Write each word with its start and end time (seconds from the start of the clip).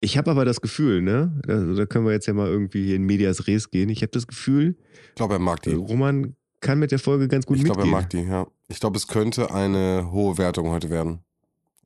Ich 0.00 0.16
habe 0.16 0.30
aber 0.30 0.44
das 0.44 0.60
Gefühl, 0.60 1.02
ne? 1.02 1.40
Also, 1.48 1.74
da 1.74 1.86
können 1.86 2.04
wir 2.06 2.12
jetzt 2.12 2.26
ja 2.26 2.32
mal 2.34 2.46
irgendwie 2.48 2.84
hier 2.86 2.96
in 2.96 3.02
Medias 3.02 3.46
Res 3.48 3.70
gehen. 3.70 3.88
Ich 3.88 4.02
habe 4.02 4.12
das 4.12 4.26
Gefühl, 4.26 4.76
Ich 5.10 5.14
glaube, 5.16 5.34
er 5.34 5.40
mag 5.40 5.62
die. 5.62 5.72
Roman 5.72 6.36
kann 6.60 6.78
mit 6.78 6.90
der 6.92 6.98
Folge 6.98 7.26
ganz 7.28 7.46
gut 7.46 7.56
Ich 7.58 7.64
glaube, 7.64 7.80
er 7.80 7.86
mitgehen. 7.86 8.00
mag 8.02 8.10
die, 8.10 8.22
ja. 8.22 8.46
Ich 8.68 8.80
glaube, 8.80 8.96
es 8.96 9.08
könnte 9.08 9.52
eine 9.52 10.10
hohe 10.12 10.38
Wertung 10.38 10.68
heute 10.70 10.90
werden. 10.90 11.20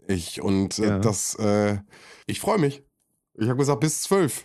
Ich 0.09 0.43
und 0.43 0.79
äh, 0.79 0.87
Ja. 0.89 0.99
das, 0.99 1.35
äh, 1.37 1.79
ich 2.27 2.41
freue 2.41 2.59
mich. 2.59 2.83
Ich 3.35 3.49
habe 3.49 3.59
gesagt, 3.59 3.81
bis 3.81 4.03
zwölf. 4.03 4.45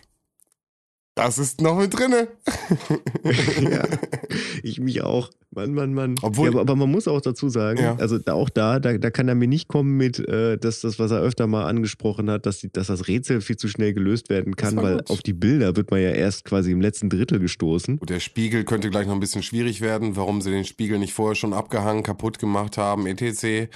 Das 1.18 1.36
ist 1.36 1.60
noch 1.60 1.76
mit 1.76 1.92
drinne. 1.98 2.28
ja, 3.60 3.82
ich 4.62 4.78
mich 4.78 5.02
auch. 5.02 5.30
Mann, 5.50 5.74
Mann, 5.74 5.94
Mann. 5.94 6.14
Obwohl- 6.22 6.44
ja, 6.46 6.50
aber, 6.52 6.60
aber 6.60 6.76
man 6.76 6.90
muss 6.92 7.08
auch 7.08 7.20
dazu 7.20 7.48
sagen, 7.48 7.80
Ja. 7.80 7.96
also 7.96 8.18
da, 8.18 8.34
auch 8.34 8.48
da, 8.48 8.78
da, 8.78 8.96
da 8.98 9.10
kann 9.10 9.26
er 9.26 9.34
mir 9.34 9.48
nicht 9.48 9.66
kommen 9.66 9.96
mit, 9.96 10.20
äh, 10.20 10.58
dass 10.58 10.82
das, 10.82 11.00
was 11.00 11.10
er 11.10 11.20
öfter 11.20 11.48
mal 11.48 11.64
angesprochen 11.66 12.30
hat, 12.30 12.46
dass, 12.46 12.58
die, 12.60 12.70
dass 12.70 12.86
das 12.86 13.08
Rätsel 13.08 13.40
viel 13.40 13.56
zu 13.56 13.66
schnell 13.66 13.94
gelöst 13.94 14.28
werden 14.28 14.54
kann, 14.54 14.76
weil 14.76 14.98
gut. 14.98 15.10
auf 15.10 15.22
die 15.22 15.32
Bilder 15.32 15.74
wird 15.74 15.90
man 15.90 16.00
ja 16.00 16.10
erst 16.10 16.44
quasi 16.44 16.70
im 16.70 16.80
letzten 16.80 17.10
Drittel 17.10 17.40
gestoßen. 17.40 17.98
Und 17.98 18.10
der 18.10 18.20
Spiegel 18.20 18.62
könnte 18.62 18.88
gleich 18.88 19.08
noch 19.08 19.14
ein 19.14 19.20
bisschen 19.20 19.42
schwierig 19.42 19.80
werden, 19.80 20.14
warum 20.14 20.40
sie 20.40 20.52
den 20.52 20.64
Spiegel 20.64 21.00
nicht 21.00 21.14
vorher 21.14 21.34
schon 21.34 21.52
abgehangen, 21.52 22.04
kaputt 22.04 22.38
gemacht 22.38 22.76
haben, 22.78 23.08
etc. 23.08 23.68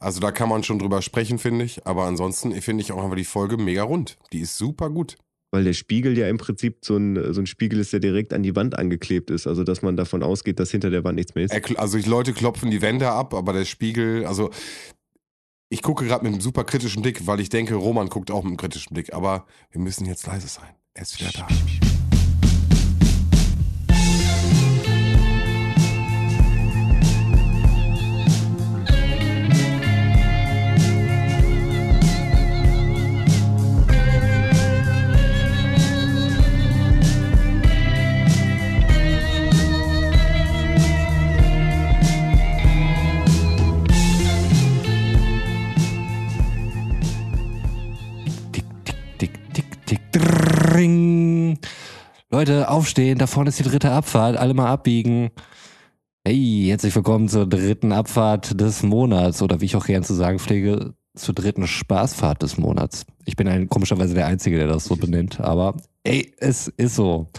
Also 0.00 0.18
da 0.18 0.32
kann 0.32 0.48
man 0.48 0.64
schon 0.64 0.80
drüber 0.80 1.00
sprechen, 1.00 1.38
finde 1.38 1.64
ich. 1.64 1.86
Aber 1.86 2.06
ansonsten 2.06 2.52
finde 2.60 2.82
ich 2.82 2.90
auch 2.90 3.04
einfach 3.04 3.16
die 3.16 3.24
Folge 3.24 3.56
mega 3.56 3.84
rund. 3.84 4.16
Die 4.32 4.40
ist 4.40 4.58
super 4.58 4.90
gut. 4.90 5.16
Weil 5.50 5.64
der 5.64 5.72
Spiegel 5.72 6.16
ja 6.18 6.28
im 6.28 6.36
Prinzip 6.36 6.84
so 6.84 6.96
ein, 6.96 7.32
so 7.32 7.40
ein 7.40 7.46
Spiegel 7.46 7.80
ist, 7.80 7.92
der 7.92 8.00
direkt 8.00 8.34
an 8.34 8.42
die 8.42 8.54
Wand 8.54 8.78
angeklebt 8.78 9.30
ist. 9.30 9.46
Also, 9.46 9.64
dass 9.64 9.80
man 9.80 9.96
davon 9.96 10.22
ausgeht, 10.22 10.60
dass 10.60 10.70
hinter 10.70 10.90
der 10.90 11.04
Wand 11.04 11.16
nichts 11.16 11.34
mehr 11.34 11.44
ist. 11.44 11.78
Also 11.78 11.98
die 11.98 12.08
Leute 12.08 12.32
klopfen 12.32 12.70
die 12.70 12.82
Wände 12.82 13.08
ab, 13.08 13.32
aber 13.32 13.52
der 13.54 13.64
Spiegel, 13.64 14.26
also 14.26 14.50
ich 15.70 15.82
gucke 15.82 16.06
gerade 16.06 16.24
mit 16.24 16.32
einem 16.32 16.40
super 16.40 16.64
kritischen 16.64 17.02
Blick, 17.02 17.26
weil 17.26 17.40
ich 17.40 17.48
denke, 17.48 17.74
Roman 17.74 18.08
guckt 18.08 18.30
auch 18.30 18.42
mit 18.42 18.50
einem 18.50 18.56
kritischen 18.56 18.94
Blick. 18.94 19.12
Aber 19.12 19.46
wir 19.70 19.80
müssen 19.80 20.06
jetzt 20.06 20.26
leise 20.26 20.48
sein. 20.48 20.70
Er 20.94 21.02
ist 21.02 21.20
wieder 21.20 21.30
da. 21.32 21.46
Tick, 49.88 50.12
dring. 50.12 51.58
Leute, 52.30 52.68
aufstehen, 52.68 53.18
da 53.18 53.26
vorne 53.26 53.48
ist 53.48 53.58
die 53.58 53.62
dritte 53.62 53.90
Abfahrt, 53.90 54.36
alle 54.36 54.52
mal 54.52 54.66
abbiegen. 54.66 55.30
Hey, 56.26 56.66
herzlich 56.66 56.94
willkommen 56.94 57.26
zur 57.28 57.48
dritten 57.48 57.92
Abfahrt 57.92 58.60
des 58.60 58.82
Monats 58.82 59.40
oder 59.40 59.62
wie 59.62 59.64
ich 59.64 59.76
auch 59.76 59.86
gern 59.86 60.04
zu 60.04 60.12
sagen 60.12 60.38
pflege, 60.38 60.92
zur 61.14 61.34
dritten 61.34 61.66
Spaßfahrt 61.66 62.42
des 62.42 62.58
Monats. 62.58 63.06
Ich 63.24 63.36
bin 63.36 63.48
ein, 63.48 63.70
komischerweise 63.70 64.12
der 64.12 64.26
Einzige, 64.26 64.58
der 64.58 64.68
das 64.68 64.84
so 64.84 64.94
benennt, 64.94 65.40
aber 65.40 65.74
ey, 66.04 66.34
es 66.36 66.68
ist 66.68 66.94
so. 66.94 67.30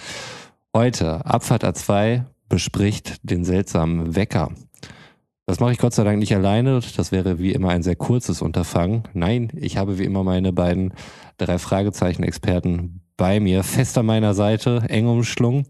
Heute, 0.75 1.23
Abfahrt 1.27 1.63
A2 1.63 2.23
bespricht 2.47 3.17
den 3.21 3.45
seltsamen 3.45 4.15
Wecker. 4.15 4.51
Das 5.49 5.59
mache 5.59 5.71
ich 5.71 5.79
Gott 5.79 5.95
sei 5.95 6.03
Dank 6.03 6.19
nicht 6.19 6.35
alleine. 6.35 6.79
Das 6.95 7.11
wäre 7.11 7.39
wie 7.39 7.53
immer 7.53 7.69
ein 7.69 7.81
sehr 7.81 7.95
kurzes 7.95 8.43
Unterfangen. 8.43 9.01
Nein, 9.13 9.49
ich 9.55 9.77
habe 9.77 9.97
wie 9.97 10.03
immer 10.03 10.23
meine 10.23 10.53
beiden 10.53 10.93
drei 11.39 11.57
Fragezeichen-Experten 11.57 13.01
bei 13.17 13.39
mir, 13.39 13.63
fest 13.63 13.97
an 13.97 14.05
meiner 14.05 14.35
Seite, 14.35 14.83
eng 14.89 15.07
umschlungen. 15.07 15.65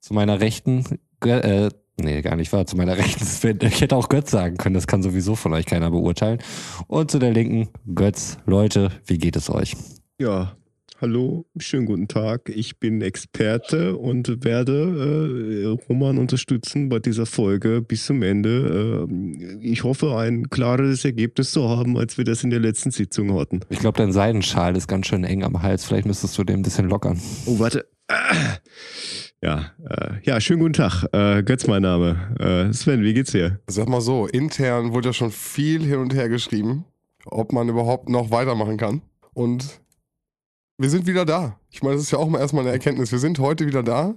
Zu 0.00 0.14
meiner 0.14 0.40
Rechten, 0.40 0.98
äh, 1.24 1.68
nee, 2.00 2.20
gar 2.20 2.34
nicht 2.34 2.52
wahr, 2.52 2.66
zu 2.66 2.76
meiner 2.76 2.98
Rechten, 2.98 3.24
ich 3.64 3.80
hätte 3.80 3.94
auch 3.94 4.08
Götz 4.08 4.32
sagen 4.32 4.56
können, 4.56 4.74
das 4.74 4.88
kann 4.88 5.04
sowieso 5.04 5.36
von 5.36 5.52
euch 5.52 5.66
keiner 5.66 5.92
beurteilen. 5.92 6.40
Und 6.88 7.12
zu 7.12 7.20
der 7.20 7.30
Linken, 7.30 7.68
Götz, 7.94 8.38
Leute, 8.44 8.90
wie 9.06 9.18
geht 9.18 9.36
es 9.36 9.48
euch? 9.50 9.76
Ja, 10.18 10.56
hallo, 11.02 11.44
schönen 11.58 11.84
guten 11.84 12.06
Tag. 12.06 12.48
Ich 12.48 12.78
bin 12.78 13.02
Experte 13.02 13.96
und 13.96 14.44
werde 14.44 15.64
äh, 15.64 15.86
Roman 15.88 16.16
unterstützen 16.16 16.88
bei 16.88 17.00
dieser 17.00 17.26
Folge 17.26 17.82
bis 17.82 18.06
zum 18.06 18.22
Ende. 18.22 19.08
Äh, 19.10 19.58
ich 19.60 19.82
hoffe, 19.82 20.16
ein 20.16 20.48
klares 20.48 21.04
Ergebnis 21.04 21.50
zu 21.50 21.68
haben, 21.68 21.98
als 21.98 22.18
wir 22.18 22.24
das 22.24 22.44
in 22.44 22.50
der 22.50 22.60
letzten 22.60 22.92
Sitzung 22.92 23.36
hatten. 23.36 23.60
Ich 23.68 23.80
glaube, 23.80 23.98
dein 23.98 24.12
Seidenschal 24.12 24.76
ist 24.76 24.86
ganz 24.86 25.08
schön 25.08 25.24
eng 25.24 25.42
am 25.42 25.60
Hals. 25.60 25.84
Vielleicht 25.84 26.06
müsstest 26.06 26.38
du 26.38 26.44
den 26.44 26.60
ein 26.60 26.62
bisschen 26.62 26.88
lockern. 26.88 27.20
Oh, 27.46 27.58
warte. 27.58 27.84
Ah. 28.06 28.58
Ja, 29.42 29.72
äh, 29.90 30.20
ja, 30.22 30.40
schönen 30.40 30.60
guten 30.60 30.74
Tag. 30.74 31.04
Äh, 31.12 31.42
Götz, 31.42 31.66
mein 31.66 31.82
Name. 31.82 32.36
Äh, 32.38 32.72
Sven, 32.72 33.02
wie 33.02 33.12
geht's 33.12 33.32
dir? 33.32 33.58
Sag 33.66 33.88
mal 33.88 34.00
so, 34.00 34.28
intern 34.28 34.92
wurde 34.92 35.08
ja 35.08 35.12
schon 35.12 35.32
viel 35.32 35.82
hin 35.82 35.98
und 35.98 36.14
her 36.14 36.28
geschrieben, 36.28 36.84
ob 37.24 37.52
man 37.52 37.68
überhaupt 37.68 38.08
noch 38.08 38.30
weitermachen 38.30 38.76
kann. 38.76 39.02
Und 39.34 39.81
wir 40.78 40.90
sind 40.90 41.06
wieder 41.06 41.24
da. 41.24 41.58
Ich 41.70 41.82
meine, 41.82 41.94
das 41.96 42.04
ist 42.04 42.10
ja 42.10 42.18
auch 42.18 42.28
mal 42.28 42.38
erstmal 42.40 42.64
eine 42.64 42.72
Erkenntnis. 42.72 43.12
Wir 43.12 43.18
sind 43.18 43.38
heute 43.38 43.66
wieder 43.66 43.82
da. 43.82 44.14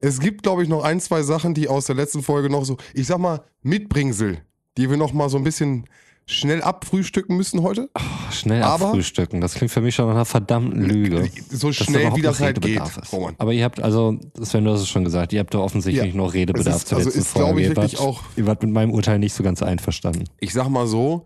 Es 0.00 0.20
gibt, 0.20 0.42
glaube 0.42 0.62
ich, 0.62 0.68
noch 0.68 0.84
ein, 0.84 1.00
zwei 1.00 1.22
Sachen, 1.22 1.54
die 1.54 1.68
aus 1.68 1.86
der 1.86 1.96
letzten 1.96 2.22
Folge 2.22 2.50
noch 2.50 2.64
so, 2.64 2.76
ich 2.92 3.06
sag 3.06 3.18
mal, 3.18 3.42
Mitbringsel, 3.62 4.38
die 4.76 4.90
wir 4.90 4.96
noch 4.98 5.12
mal 5.14 5.28
so 5.30 5.38
ein 5.38 5.44
bisschen 5.44 5.86
schnell 6.28 6.60
abfrühstücken 6.60 7.36
müssen 7.36 7.62
heute. 7.62 7.88
Schnell 8.32 8.62
Aber- 8.62 8.86
abfrühstücken. 8.88 9.40
Das 9.40 9.54
klingt 9.54 9.70
für 9.70 9.80
mich 9.80 9.94
schon 9.94 10.06
nach 10.06 10.14
einer 10.14 10.24
verdammten 10.24 10.82
Lüge. 10.82 11.30
So 11.50 11.68
Dass 11.68 11.78
da 11.78 11.84
schnell, 11.84 12.14
wie 12.16 12.20
das 12.22 12.40
halt 12.40 12.60
geht. 12.60 12.82
Ist. 12.82 13.12
Roman. 13.12 13.34
Aber 13.38 13.52
ihr 13.52 13.64
habt 13.64 13.80
also, 13.80 14.18
Sven, 14.42 14.64
du 14.64 14.72
hast 14.72 14.80
es 14.80 14.88
schon 14.88 15.04
gesagt, 15.04 15.32
ihr 15.32 15.38
habt 15.40 15.54
da 15.54 15.60
offensichtlich 15.60 16.12
Ja, 16.12 16.16
noch 16.16 16.34
Redebedarf 16.34 16.76
ist- 16.78 16.88
zur 16.88 16.98
also 16.98 17.08
letzten 17.08 17.20
ist, 17.22 17.28
Folge. 17.28 17.60
ich, 17.62 17.68
Ihr 17.68 17.76
wart, 17.76 18.00
auch- 18.00 18.22
ihr 18.36 18.46
wart 18.46 18.62
mit 18.62 18.72
meinem 18.72 18.90
Urteil 18.90 19.18
nicht 19.20 19.34
so 19.34 19.44
ganz 19.44 19.62
einverstanden. 19.62 20.24
Ich 20.40 20.52
sag 20.52 20.68
mal 20.68 20.86
so, 20.88 21.24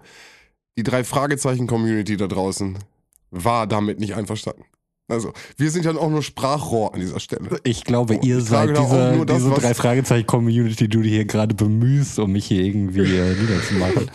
die 0.77 0.83
drei 0.83 1.03
Fragezeichen-Community 1.03 2.17
da 2.19 2.27
draußen 2.29 2.79
war 3.31 3.67
damit 3.67 4.01
nicht 4.01 4.15
einverstanden. 4.15 4.65
Also, 5.09 5.33
wir 5.57 5.71
sind 5.73 5.85
ja 5.85 5.93
auch 5.97 6.09
nur 6.09 6.23
Sprachrohr 6.23 6.95
an 6.95 7.01
dieser 7.01 7.19
Stelle. 7.19 7.59
Ich 7.65 7.85
glaube, 7.85 8.19
Oh, 8.19 8.25
ihr 8.25 8.39
ich 8.39 8.45
seid 8.45 8.71
diese, 8.71 9.25
das, 9.27 9.39
diese 9.39 9.51
drei 9.51 9.75
Fragezeichen-Community, 9.75 10.77
die 10.85 10.89
du 10.89 11.03
hier 11.03 11.25
gerade 11.25 11.55
bemühst, 11.55 12.19
um 12.21 12.31
mich 12.31 12.47
hier 12.47 12.63
irgendwie 12.63 13.17
äh, 13.17 13.35
niederzumachen. 13.41 14.11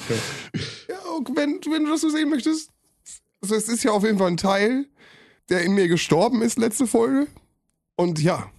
Ja, 0.88 1.12
und 1.18 1.36
wenn, 1.36 1.60
wenn 1.70 1.84
du 1.84 1.92
das 1.92 2.02
so 2.02 2.10
sehen 2.10 2.30
möchtest, 2.30 2.70
also 3.42 3.56
es 3.56 3.68
ist 3.68 3.84
ja 3.84 3.92
auf 3.92 4.04
jeden 4.04 4.18
Fall 4.18 4.30
ein 4.30 4.38
Teil, 4.38 4.86
der 5.50 5.64
in 5.64 5.74
mir 5.74 5.90
gestorben 5.90 6.42
ist 6.42 6.58
letzte 6.58 6.88
Folge. 6.88 7.28
Und 7.98 8.22
ja, 8.22 8.50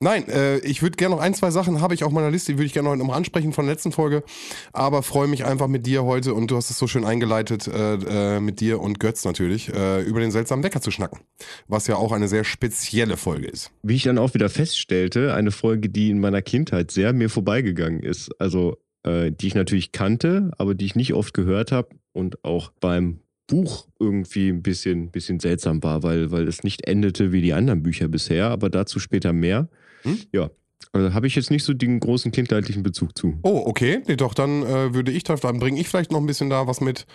nein, 0.00 0.28
äh, 0.28 0.58
ich 0.58 0.82
würde 0.82 0.96
gerne 0.96 1.14
noch 1.14 1.22
ein, 1.22 1.34
zwei 1.34 1.50
Sachen, 1.50 1.80
habe 1.80 1.94
ich 1.94 2.04
auf 2.04 2.12
meiner 2.12 2.30
Liste, 2.30 2.52
die 2.52 2.58
würde 2.58 2.66
ich 2.66 2.72
gerne 2.72 2.88
noch 2.88 2.96
nochmal 2.96 3.16
ansprechen 3.16 3.52
von 3.52 3.66
der 3.66 3.74
letzten 3.74 3.92
Folge. 3.92 4.24
Aber 4.72 5.02
freue 5.02 5.28
mich 5.28 5.44
einfach 5.44 5.68
mit 5.68 5.86
dir 5.86 6.04
heute 6.04 6.34
und 6.34 6.50
du 6.50 6.56
hast 6.56 6.70
es 6.70 6.78
so 6.78 6.86
schön 6.86 7.04
eingeleitet, 7.04 7.68
äh, 7.68 8.36
äh, 8.36 8.40
mit 8.40 8.60
dir 8.60 8.80
und 8.80 8.98
Götz 8.98 9.24
natürlich, 9.24 9.72
äh, 9.72 10.02
über 10.02 10.20
den 10.20 10.30
seltsamen 10.30 10.64
Wecker 10.64 10.80
zu 10.80 10.90
schnacken. 10.90 11.20
Was 11.68 11.86
ja 11.86 11.96
auch 11.96 12.12
eine 12.12 12.28
sehr 12.28 12.44
spezielle 12.44 13.16
Folge 13.16 13.46
ist. 13.46 13.70
Wie 13.82 13.94
ich 13.94 14.02
dann 14.02 14.18
auch 14.18 14.34
wieder 14.34 14.48
feststellte, 14.48 15.34
eine 15.34 15.50
Folge, 15.50 15.88
die 15.88 16.10
in 16.10 16.20
meiner 16.20 16.42
Kindheit 16.42 16.90
sehr 16.90 17.12
mir 17.12 17.30
vorbeigegangen 17.30 18.02
ist. 18.02 18.30
Also, 18.40 18.78
äh, 19.04 19.30
die 19.30 19.46
ich 19.46 19.54
natürlich 19.54 19.92
kannte, 19.92 20.50
aber 20.58 20.74
die 20.74 20.86
ich 20.86 20.96
nicht 20.96 21.14
oft 21.14 21.34
gehört 21.34 21.72
habe 21.72 21.90
und 22.12 22.44
auch 22.44 22.72
beim 22.80 23.20
Buch 23.50 23.88
irgendwie 23.98 24.48
ein 24.48 24.62
bisschen, 24.62 25.10
bisschen 25.10 25.40
seltsam 25.40 25.82
war, 25.82 26.02
weil, 26.02 26.30
weil 26.30 26.46
es 26.46 26.62
nicht 26.62 26.86
endete 26.86 27.32
wie 27.32 27.42
die 27.42 27.52
anderen 27.52 27.82
Bücher 27.82 28.08
bisher, 28.08 28.48
aber 28.48 28.70
dazu 28.70 29.00
später 29.00 29.32
mehr. 29.32 29.68
Hm? 30.02 30.18
Ja. 30.32 30.50
Also 30.92 31.14
habe 31.14 31.26
ich 31.26 31.36
jetzt 31.36 31.50
nicht 31.50 31.62
so 31.62 31.72
den 31.72 32.00
großen 32.00 32.32
kindheitlichen 32.32 32.82
Bezug 32.82 33.16
zu. 33.16 33.38
Oh, 33.42 33.62
okay. 33.66 34.02
Nee, 34.08 34.16
doch, 34.16 34.34
dann 34.34 34.62
äh, 34.62 34.92
würde 34.92 35.12
ich, 35.12 35.22
dann 35.22 35.60
bringe 35.60 35.80
ich 35.80 35.88
vielleicht 35.88 36.10
noch 36.10 36.18
ein 36.18 36.26
bisschen 36.26 36.50
da 36.50 36.66
was 36.66 36.80
mit. 36.80 37.06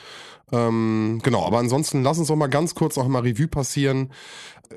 Ähm, 0.52 1.20
genau, 1.24 1.46
aber 1.46 1.58
ansonsten 1.58 2.04
lass 2.04 2.18
uns 2.18 2.30
doch 2.30 2.36
mal 2.36 2.48
ganz 2.48 2.76
kurz 2.76 2.96
noch 2.96 3.08
mal 3.08 3.24
Revue 3.24 3.48
passieren, 3.48 4.12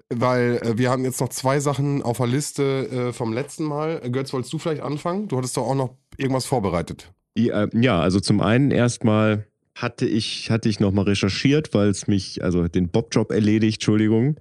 weil 0.08 0.60
äh, 0.62 0.78
wir 0.78 0.90
haben 0.90 1.04
jetzt 1.04 1.20
noch 1.20 1.28
zwei 1.28 1.60
Sachen 1.60 2.02
auf 2.02 2.16
der 2.16 2.26
Liste 2.26 2.88
äh, 2.88 3.12
vom 3.12 3.32
letzten 3.32 3.64
Mal. 3.64 4.00
Äh, 4.02 4.10
Götz, 4.10 4.32
wolltest 4.32 4.52
du 4.52 4.58
vielleicht 4.58 4.82
anfangen? 4.82 5.28
Du 5.28 5.36
hattest 5.36 5.56
doch 5.56 5.66
auch 5.66 5.74
noch 5.74 5.94
irgendwas 6.16 6.46
vorbereitet. 6.46 7.12
Ja, 7.36 7.64
äh, 7.64 7.68
ja, 7.74 8.00
also 8.00 8.18
zum 8.18 8.40
einen 8.40 8.70
erstmal 8.70 9.46
hatte 9.76 10.06
ich, 10.06 10.50
hatte 10.50 10.68
ich 10.68 10.80
nochmal 10.80 11.04
recherchiert, 11.04 11.72
weil 11.72 11.88
es 11.88 12.08
mich, 12.08 12.42
also 12.42 12.66
den 12.66 12.88
Bobjob 12.88 13.30
erledigt, 13.30 13.76
Entschuldigung, 13.76 14.36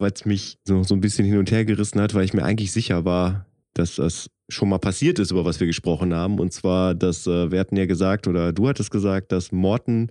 weil 0.00 0.12
es 0.12 0.24
mich 0.24 0.58
so, 0.64 0.82
so 0.82 0.94
ein 0.94 1.00
bisschen 1.00 1.26
hin 1.26 1.38
und 1.38 1.50
her 1.50 1.64
gerissen 1.64 2.00
hat, 2.00 2.14
weil 2.14 2.24
ich 2.24 2.32
mir 2.34 2.42
eigentlich 2.42 2.72
sicher 2.72 3.04
war, 3.04 3.46
dass 3.74 3.96
das 3.96 4.30
schon 4.48 4.68
mal 4.68 4.78
passiert 4.78 5.18
ist, 5.20 5.30
über 5.30 5.44
was 5.44 5.60
wir 5.60 5.66
gesprochen 5.66 6.12
haben. 6.12 6.40
Und 6.40 6.52
zwar, 6.52 6.94
dass 6.94 7.26
äh, 7.26 7.52
wir 7.52 7.60
hatten 7.60 7.76
ja 7.76 7.86
gesagt, 7.86 8.26
oder 8.26 8.52
du 8.52 8.66
hattest 8.68 8.90
gesagt, 8.90 9.30
dass 9.30 9.52
Morten 9.52 10.10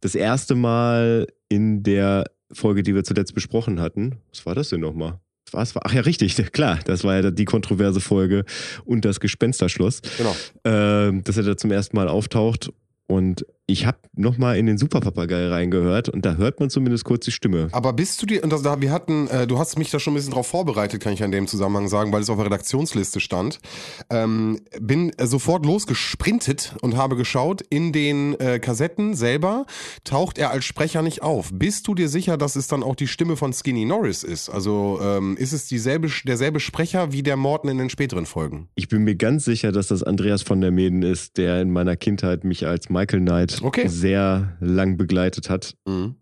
das 0.00 0.14
erste 0.14 0.54
Mal 0.54 1.26
in 1.48 1.82
der 1.82 2.24
Folge, 2.52 2.82
die 2.82 2.94
wir 2.94 3.04
zuletzt 3.04 3.34
besprochen 3.34 3.80
hatten, 3.80 4.16
was 4.30 4.44
war 4.44 4.54
das 4.54 4.68
denn 4.68 4.80
nochmal? 4.80 5.18
Was 5.52 5.74
war? 5.74 5.82
Ach 5.86 5.94
ja, 5.94 6.02
richtig, 6.02 6.36
klar, 6.52 6.80
das 6.84 7.04
war 7.04 7.22
ja 7.22 7.30
die 7.30 7.44
kontroverse 7.44 8.00
Folge 8.00 8.44
und 8.84 9.04
das 9.04 9.20
Gespensterschloss 9.20 10.02
Genau. 10.18 10.36
ähm, 10.64 11.22
dass 11.24 11.36
er 11.36 11.44
da 11.44 11.56
zum 11.56 11.70
ersten 11.70 11.96
Mal 11.96 12.08
auftaucht. 12.08 12.70
Und 13.06 13.44
ich 13.70 13.86
habe 13.86 13.98
nochmal 14.16 14.58
in 14.58 14.66
den 14.66 14.78
Superpapagei 14.78 15.48
reingehört 15.48 16.08
und 16.08 16.24
da 16.24 16.34
hört 16.34 16.60
man 16.60 16.70
zumindest 16.70 17.04
kurz 17.04 17.24
die 17.24 17.30
Stimme. 17.30 17.68
Aber 17.72 17.92
bist 17.92 18.20
du 18.20 18.26
dir, 18.26 18.42
und 18.42 18.50
da, 18.50 18.80
wir 18.80 18.90
hatten, 18.90 19.28
äh, 19.28 19.46
du 19.46 19.58
hast 19.58 19.78
mich 19.78 19.90
da 19.90 20.00
schon 20.00 20.12
ein 20.12 20.16
bisschen 20.16 20.32
drauf 20.32 20.48
vorbereitet, 20.48 21.00
kann 21.00 21.12
ich 21.12 21.20
in 21.20 21.30
dem 21.30 21.46
Zusammenhang 21.46 21.88
sagen, 21.88 22.12
weil 22.12 22.22
es 22.22 22.30
auf 22.30 22.36
der 22.36 22.46
Redaktionsliste 22.46 23.20
stand. 23.20 23.60
Ähm, 24.10 24.60
bin 24.80 25.12
sofort 25.22 25.64
losgesprintet 25.64 26.74
und 26.82 26.96
habe 26.96 27.16
geschaut, 27.16 27.62
in 27.70 27.92
den 27.92 28.38
äh, 28.40 28.58
Kassetten 28.58 29.14
selber 29.14 29.66
taucht 30.04 30.38
er 30.38 30.50
als 30.50 30.64
Sprecher 30.64 31.02
nicht 31.02 31.22
auf. 31.22 31.50
Bist 31.52 31.86
du 31.86 31.94
dir 31.94 32.08
sicher, 32.08 32.36
dass 32.36 32.56
es 32.56 32.66
dann 32.66 32.82
auch 32.82 32.96
die 32.96 33.06
Stimme 33.06 33.36
von 33.36 33.52
Skinny 33.52 33.84
Norris 33.84 34.24
ist? 34.24 34.48
Also 34.48 34.98
ähm, 35.02 35.36
ist 35.36 35.52
es 35.52 35.66
dieselbe, 35.66 36.08
derselbe 36.26 36.58
Sprecher 36.58 37.12
wie 37.12 37.22
der 37.22 37.36
Morton 37.36 37.70
in 37.70 37.78
den 37.78 37.90
späteren 37.90 38.26
Folgen? 38.26 38.68
Ich 38.74 38.88
bin 38.88 39.04
mir 39.04 39.14
ganz 39.14 39.44
sicher, 39.44 39.70
dass 39.70 39.86
das 39.86 40.02
Andreas 40.02 40.42
von 40.42 40.60
der 40.60 40.72
Meden 40.72 41.02
ist, 41.02 41.36
der 41.36 41.60
in 41.62 41.70
meiner 41.70 41.96
Kindheit 41.96 42.42
mich 42.42 42.66
als 42.66 42.90
Michael 42.90 43.20
Knight 43.20 43.59
Okay. 43.62 43.88
sehr 43.88 44.56
lang 44.60 44.96
begleitet 44.96 45.50
hat. 45.50 45.74
Mhm. 45.86 46.16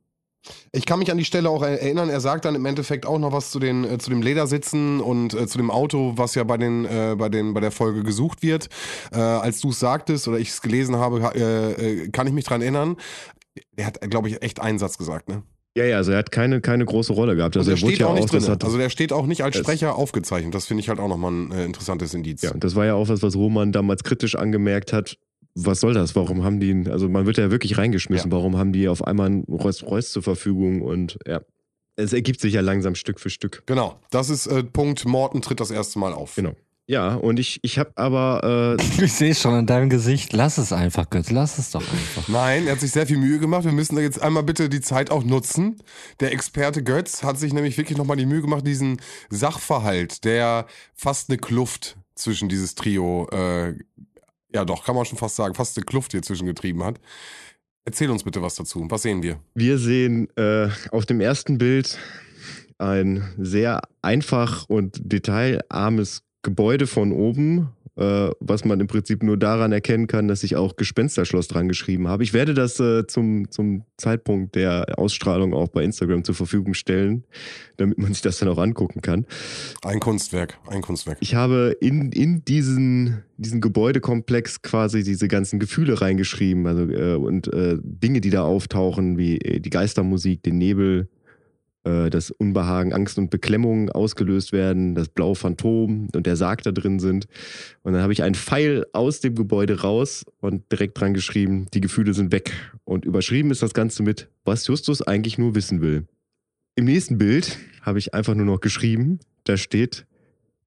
Ich 0.73 0.87
kann 0.87 0.99
mich 0.99 1.11
an 1.11 1.19
die 1.19 1.25
Stelle 1.25 1.51
auch 1.51 1.63
erinnern, 1.63 2.09
er 2.09 2.21
sagt 2.21 2.45
dann 2.45 2.55
im 2.55 2.65
Endeffekt 2.65 3.07
auch 3.07 3.19
noch 3.19 3.33
was 3.33 3.51
zu, 3.51 3.59
den, 3.59 3.85
äh, 3.85 3.99
zu 3.99 4.11
dem 4.11 4.23
Ledersitzen 4.23 5.01
und 5.01 5.35
äh, 5.35 5.47
zu 5.47 5.59
dem 5.59 5.71
Auto, 5.71 6.15
was 6.17 6.35
ja 6.35 6.45
bei, 6.45 6.57
den, 6.57 6.85
äh, 6.85 7.17
bei, 7.19 7.29
den, 7.29 7.55
bei 7.55 7.61
der 7.61 7.71
Folge 7.71 8.03
gesucht 8.03 8.43
wird. 8.43 8.69
Äh, 9.13 9.19
als 9.19 9.61
du 9.61 9.71
es 9.71 9.81
sagtest 9.81 10.29
oder 10.29 10.39
ich 10.39 10.49
es 10.51 10.63
gelesen 10.63 10.97
habe, 10.97 11.33
äh, 11.35 12.05
äh, 12.05 12.09
kann 12.09 12.27
ich 12.27 12.33
mich 12.33 12.45
dran 12.45 12.63
erinnern. 12.63 12.97
Er 13.77 13.87
hat, 13.87 14.01
glaube 14.11 14.29
ich, 14.29 14.43
echt 14.43 14.61
einen 14.61 14.79
Satz 14.79 14.99
gesagt, 14.99 15.29
ne? 15.29 15.43
Ja, 15.77 15.85
ja, 15.85 15.97
also 15.97 16.13
er 16.13 16.19
hat 16.19 16.33
keine, 16.33 16.61
keine 16.61 16.85
große 16.85 17.13
Rolle 17.13 17.37
gehabt. 17.37 17.57
Also 17.57 17.71
und 17.71 17.75
er 17.75 17.77
steht 17.77 17.99
ja 17.99 18.07
auch 18.09 18.15
nicht 18.15 18.33
drin. 18.33 18.45
Also 18.45 18.79
der 18.79 18.91
steht 18.91 19.13
auch 19.13 19.27
nicht 19.27 19.45
als 19.45 19.57
Sprecher 19.57 19.95
aufgezeichnet. 19.95 20.55
Das 20.55 20.67
finde 20.67 20.81
ich 20.81 20.89
halt 20.89 20.99
auch 20.99 21.09
nochmal 21.09 21.31
ein 21.31 21.53
interessantes 21.53 22.15
Indiz. 22.15 22.43
ja, 22.43 22.53
das 22.55 22.75
war 22.75 22.87
ja 22.87 22.95
auch 22.95 23.09
was, 23.09 23.23
was 23.23 23.37
Roman 23.37 23.71
damals 23.71 24.03
kritisch 24.03 24.35
angemerkt 24.35 24.93
hat. 24.93 25.19
Was 25.65 25.81
soll 25.81 25.95
das? 25.95 26.15
Warum 26.15 26.45
haben 26.45 26.61
die 26.61 26.71
ihn, 26.71 26.89
also 26.89 27.09
man 27.09 27.27
wird 27.27 27.39
ja 27.39 27.51
wirklich 27.51 27.79
reingeschmissen, 27.79 28.31
warum 28.31 28.57
haben 28.57 28.73
die 28.73 28.89
auf 28.89 29.05
einmal 29.05 29.27
einen 29.27 29.45
Rolls 29.45 29.83
Royce 29.85 30.13
zur 30.13 30.23
Verfügung 30.23 30.83
und 30.83 31.19
ja. 31.27 31.41
Es 31.97 32.13
ergibt 32.13 32.41
sich 32.41 32.55
ja 32.55 32.61
langsam 32.61 32.95
Stück 32.95 33.19
für 33.19 33.29
Stück. 33.29 33.65
Genau, 33.67 33.99
das 34.11 34.31
ist 34.31 34.47
äh, 34.47 34.63
Punkt, 34.63 35.05
Morten 35.05 35.43
tritt 35.43 35.59
das 35.59 35.73
erste 35.73 35.99
Mal 35.99 36.13
auf. 36.13 36.37
Genau. 36.37 36.55
Ja, 36.91 37.17
und 37.17 37.39
ich, 37.39 37.61
ich 37.63 37.79
habe 37.79 37.93
aber, 37.97 38.77
äh, 38.79 38.83
Ich 39.05 39.13
sehe 39.13 39.35
schon 39.35 39.59
in 39.59 39.67
deinem 39.67 39.91
Gesicht. 39.91 40.33
Lass 40.33 40.57
es 40.57 40.73
einfach, 40.73 41.11
Götz. 41.11 41.31
Lass 41.31 41.59
es 41.59 41.71
doch 41.71 41.83
einfach. 41.83 42.29
Nein, 42.29 42.67
er 42.67 42.73
hat 42.73 42.81
sich 42.81 42.93
sehr 42.93 43.07
viel 43.07 43.19
Mühe 43.19 43.39
gemacht. 43.39 43.65
Wir 43.65 43.73
müssen 43.73 43.97
da 43.97 44.01
jetzt 44.01 44.23
einmal 44.23 44.43
bitte 44.43 44.71
die 44.71 44.81
Zeit 44.81 45.11
auch 45.11 45.23
nutzen. 45.23 45.83
Der 46.21 46.33
Experte 46.33 46.83
Götz 46.83 47.23
hat 47.23 47.39
sich 47.39 47.53
nämlich 47.53 47.77
wirklich 47.77 47.99
nochmal 47.99 48.17
die 48.17 48.25
Mühe 48.25 48.41
gemacht, 48.41 48.67
diesen 48.67 49.03
Sachverhalt, 49.29 50.25
der 50.25 50.67
fast 50.95 51.29
eine 51.29 51.37
Kluft 51.37 51.99
zwischen 52.15 52.49
dieses 52.49 52.75
Trio, 52.75 53.29
äh, 53.31 53.75
ja 54.53 54.65
doch, 54.65 54.85
kann 54.85 54.95
man 54.95 55.05
schon 55.05 55.19
fast 55.19 55.37
sagen, 55.37 55.55
fast 55.55 55.77
eine 55.77 55.85
Kluft 55.85 56.13
hier 56.13 56.23
zwischen 56.23 56.47
getrieben 56.47 56.83
hat. 56.85 57.01
Erzähl 57.85 58.11
uns 58.11 58.25
bitte 58.25 58.43
was 58.43 58.55
dazu. 58.55 58.87
Was 58.89 59.03
sehen 59.03 59.23
wir? 59.23 59.41
wir 59.55 59.79
sehen 59.79 60.29
äh, 60.37 60.69
auf 60.91 61.07
dem 61.07 61.21
ersten 61.21 61.57
Bild 61.59 61.99
ein 62.77 63.35
sehr 63.39 63.81
einfach 64.03 64.67
und 64.69 65.01
detailarmes 65.03 66.23
Gebäude 66.43 66.87
von 66.87 67.13
oben, 67.13 67.71
äh, 67.99 68.31
was 68.39 68.65
man 68.65 68.79
im 68.79 68.87
Prinzip 68.87 69.23
nur 69.23 69.37
daran 69.37 69.73
erkennen 69.73 70.07
kann, 70.07 70.29
dass 70.29 70.45
ich 70.45 70.55
auch 70.55 70.77
Gespensterschloss 70.77 71.49
dran 71.49 71.69
geschrieben 71.69 72.07
habe. 72.07 72.23
Ich 72.23 72.33
werde 72.33 72.55
das 72.55 72.79
äh, 72.79 73.07
zum, 73.07 73.51
zum 73.51 73.83
Zeitpunkt 73.97 74.55
der 74.55 74.99
Ausstrahlung 74.99 75.53
auch 75.53 75.69
bei 75.69 75.83
Instagram 75.83 76.23
zur 76.23 76.37
Verfügung 76.37 76.75
stellen, 76.75 77.25
damit 77.77 77.99
man 77.99 78.13
sich 78.13 78.23
das 78.23 78.39
dann 78.39 78.49
auch 78.49 78.59
angucken 78.59 79.03
kann. 79.03 79.27
Ein 79.83 79.99
Kunstwerk, 79.99 80.59
ein 80.69 80.81
Kunstwerk. 80.81 81.19
Ich 81.21 81.35
habe 81.35 81.77
in, 81.81 82.13
in 82.13 82.45
diesen, 82.45 83.25
diesen 83.37 83.61
Gebäudekomplex 83.61 84.63
quasi 84.63 85.03
diese 85.03 85.27
ganzen 85.27 85.59
Gefühle 85.59 86.01
reingeschrieben 86.01 86.67
also, 86.67 86.89
äh, 86.93 87.15
und 87.15 87.53
äh, 87.53 87.79
Dinge, 87.83 88.21
die 88.21 88.31
da 88.31 88.43
auftauchen, 88.43 89.19
wie 89.19 89.39
äh, 89.39 89.59
die 89.59 89.71
Geistermusik, 89.71 90.45
den 90.45 90.59
Nebel, 90.59 91.09
äh, 91.85 92.11
das 92.11 92.31
Unbehagen, 92.31 92.93
Angst 92.93 93.19
und 93.19 93.31
Beklemmung 93.31 93.91
ausgelöst 93.91 94.53
werden, 94.53 94.95
das 94.95 95.09
blaue 95.09 95.35
Phantom 95.35 96.09
und 96.15 96.27
der 96.27 96.37
Sarg 96.37 96.63
da 96.63 96.73
drin 96.73 96.99
sind. 96.99 97.27
Und 97.83 97.93
dann 97.93 98.03
habe 98.03 98.13
ich 98.13 98.23
einen 98.23 98.35
Pfeil 98.35 98.87
aus 98.93 99.21
dem 99.21 99.35
Gebäude 99.35 99.81
raus 99.81 100.25
und 100.41 100.71
direkt 100.73 101.01
dran 101.01 101.15
geschrieben, 101.15 101.67
die 101.75 101.81
Gefühle 101.81 102.15
sind 102.15 102.33
weg. 102.33 102.53
Und 102.85 103.05
überschrieben 103.05 103.51
ist 103.51 103.63
das 103.63 103.75
Ganze 103.75 104.03
mit, 104.03 104.29
was 104.45 104.67
Justus 104.67 105.03
eigentlich 105.03 105.39
nur 105.39 105.55
wissen 105.55 105.81
will. 105.81 106.07
Im 106.75 106.85
nächsten 106.85 107.19
Bild 107.19 107.59
habe 107.83 107.99
ich 107.99 108.15
einfach 108.15 108.35
nur 108.35 108.47
noch 108.47 108.61
geschrieben, 108.61 109.19
da 109.45 109.57
steht, 109.57 110.07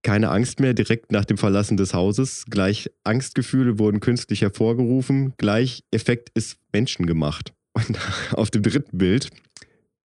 keine 0.04 0.30
Angst 0.30 0.60
mehr 0.60 0.74
direkt 0.74 1.12
nach 1.12 1.26
dem 1.26 1.38
Verlassen 1.38 1.78
des 1.78 1.94
Hauses. 1.94 2.46
Gleich 2.50 2.90
Angstgefühle 3.04 3.78
wurden 3.78 4.00
künstlich 4.00 4.42
hervorgerufen. 4.42 5.34
Gleich 5.38 5.84
Effekt 5.92 6.32
ist 6.34 6.58
menschengemacht. 6.74 7.54
Und 7.74 7.98
auf 8.32 8.50
dem 8.50 8.64
dritten 8.64 8.98
Bild 8.98 9.30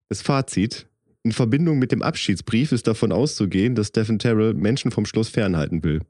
das 0.08 0.22
Fazit. 0.22 0.86
In 1.22 1.32
Verbindung 1.32 1.78
mit 1.78 1.92
dem 1.92 2.02
Abschiedsbrief 2.02 2.72
ist 2.72 2.86
davon 2.86 3.12
auszugehen, 3.12 3.74
dass 3.74 3.88
Stephen 3.88 4.18
Terrell 4.18 4.54
Menschen 4.54 4.90
vom 4.90 5.04
Schloss 5.04 5.28
fernhalten 5.28 5.84
will. 5.84 6.00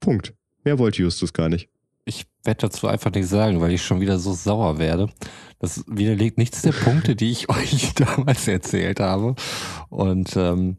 Punkt. 0.00 0.34
Mehr 0.64 0.78
wollte 0.78 1.02
Justus 1.02 1.32
gar 1.32 1.48
nicht. 1.48 1.68
Ich 2.08 2.26
werde 2.44 2.62
dazu 2.62 2.86
einfach 2.86 3.12
nichts 3.12 3.30
sagen, 3.30 3.60
weil 3.60 3.72
ich 3.72 3.82
schon 3.82 4.00
wieder 4.00 4.18
so 4.18 4.32
sauer 4.32 4.78
werde. 4.78 5.08
Das 5.60 5.84
widerlegt 5.88 6.38
nichts 6.38 6.62
der 6.62 6.72
Punkte, 6.72 7.16
die 7.16 7.30
ich 7.30 7.48
euch 7.50 7.94
damals 7.94 8.48
erzählt 8.48 9.00
habe. 9.00 9.34
Und 9.90 10.36
ähm, 10.36 10.76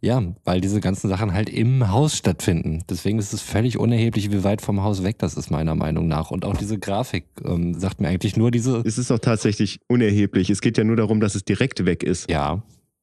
ja, 0.00 0.22
weil 0.44 0.60
diese 0.60 0.80
ganzen 0.80 1.08
Sachen 1.08 1.32
halt 1.32 1.48
im 1.48 1.90
Haus 1.90 2.16
stattfinden. 2.16 2.84
Deswegen 2.88 3.18
ist 3.18 3.32
es 3.32 3.42
völlig 3.42 3.78
unerheblich, 3.78 4.30
wie 4.30 4.44
weit 4.44 4.62
vom 4.62 4.82
Haus 4.82 5.02
weg 5.02 5.18
das 5.18 5.34
ist, 5.34 5.50
meiner 5.50 5.74
Meinung 5.74 6.06
nach. 6.06 6.30
Und 6.30 6.44
auch 6.44 6.56
diese 6.56 6.78
Grafik 6.78 7.24
ähm, 7.44 7.74
sagt 7.74 8.00
mir 8.00 8.08
eigentlich 8.08 8.36
nur 8.36 8.50
diese. 8.50 8.82
Es 8.84 8.98
ist 8.98 9.10
auch 9.10 9.18
tatsächlich 9.18 9.80
unerheblich. 9.88 10.50
Es 10.50 10.60
geht 10.60 10.78
ja 10.78 10.84
nur 10.84 10.96
darum, 10.96 11.20
dass 11.20 11.34
es 11.34 11.44
direkt 11.44 11.84
weg 11.84 12.04
ist. 12.04 12.30
Ja, 12.30 12.62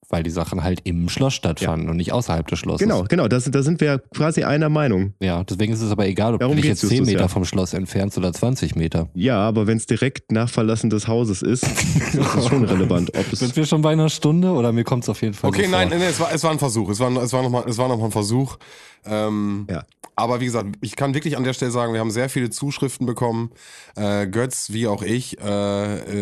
weil 0.10 0.24
die 0.24 0.30
Sachen 0.30 0.64
halt 0.64 0.82
im 0.84 1.10
Schloss 1.10 1.34
stattfanden 1.34 1.90
und 1.90 1.98
nicht 1.98 2.12
außerhalb 2.12 2.48
des 2.48 2.60
Schlosses. 2.60 2.80
Genau, 2.82 3.04
genau. 3.04 3.28
Das, 3.28 3.50
da 3.50 3.64
sind 3.64 3.82
wir 3.82 4.00
quasi 4.14 4.44
einer 4.44 4.70
Meinung. 4.70 5.14
Ja, 5.20 5.44
deswegen 5.44 5.74
ist 5.74 5.82
es 5.82 5.92
aber 5.92 6.08
egal, 6.08 6.34
ob 6.36 6.40
Darum 6.40 6.56
du 6.56 6.62
dich 6.62 6.70
jetzt 6.70 6.82
10 6.82 6.90
Justus, 6.90 7.08
Meter 7.08 7.22
ja. 7.22 7.28
vom 7.28 7.46
Schloss 7.46 7.74
entfernst 7.74 8.18
oder 8.18 8.32
20 8.34 8.76
Meter. 8.76 9.10
Ja, 9.14 9.38
aber 9.40 9.68
wenn 9.68 9.78
es 9.78 9.86
direkt 9.86 10.32
nach 10.32 10.50
Verlassen 10.50 10.90
des 10.90 11.08
Hauses 11.08 11.42
ist, 11.42 11.64
ist 12.14 12.16
es 12.16 12.48
schon 12.48 12.66
relevant. 12.66 13.16
Ob 13.16 13.32
es 13.32 13.40
Sind 13.40 13.56
wir 13.56 13.66
schon 13.66 13.82
bei 13.82 13.92
einer 13.92 14.10
Stunde 14.10 14.52
oder 14.52 14.72
mir 14.72 14.84
kommt 14.84 15.04
es 15.04 15.10
auf 15.10 15.22
jeden 15.22 15.34
Fall 15.34 15.50
Okay, 15.50 15.66
so 15.66 15.72
nein, 15.72 15.90
vor? 15.90 15.98
nein, 15.98 16.08
es 16.10 16.20
war, 16.20 16.34
es 16.34 16.44
war 16.44 16.52
ein 16.52 16.60
Versuch. 16.60 16.90
Es 16.90 17.00
war, 17.00 17.12
es 17.22 17.34
war 17.34 17.44
nochmal 17.44 17.64
noch 17.68 17.98
mal 17.98 18.06
ein 18.06 18.12
Versuch. 18.12 18.58
Ähm, 19.06 19.68
Ja. 19.70 19.84
Aber 20.18 20.40
wie 20.40 20.46
gesagt, 20.46 20.70
ich 20.82 20.96
kann 20.96 21.14
wirklich 21.14 21.36
an 21.38 21.44
der 21.44 21.54
Stelle 21.54 21.72
sagen, 21.72 21.92
wir 21.94 22.00
haben 22.00 22.12
sehr 22.12 22.30
viele 22.30 22.50
Zuschriften 22.50 23.06
bekommen. 23.06 23.52
Äh, 23.96 24.28
Götz, 24.28 24.72
wie 24.72 24.88
auch 24.88 25.02
ich, 25.04 25.40
äh, 25.42 25.46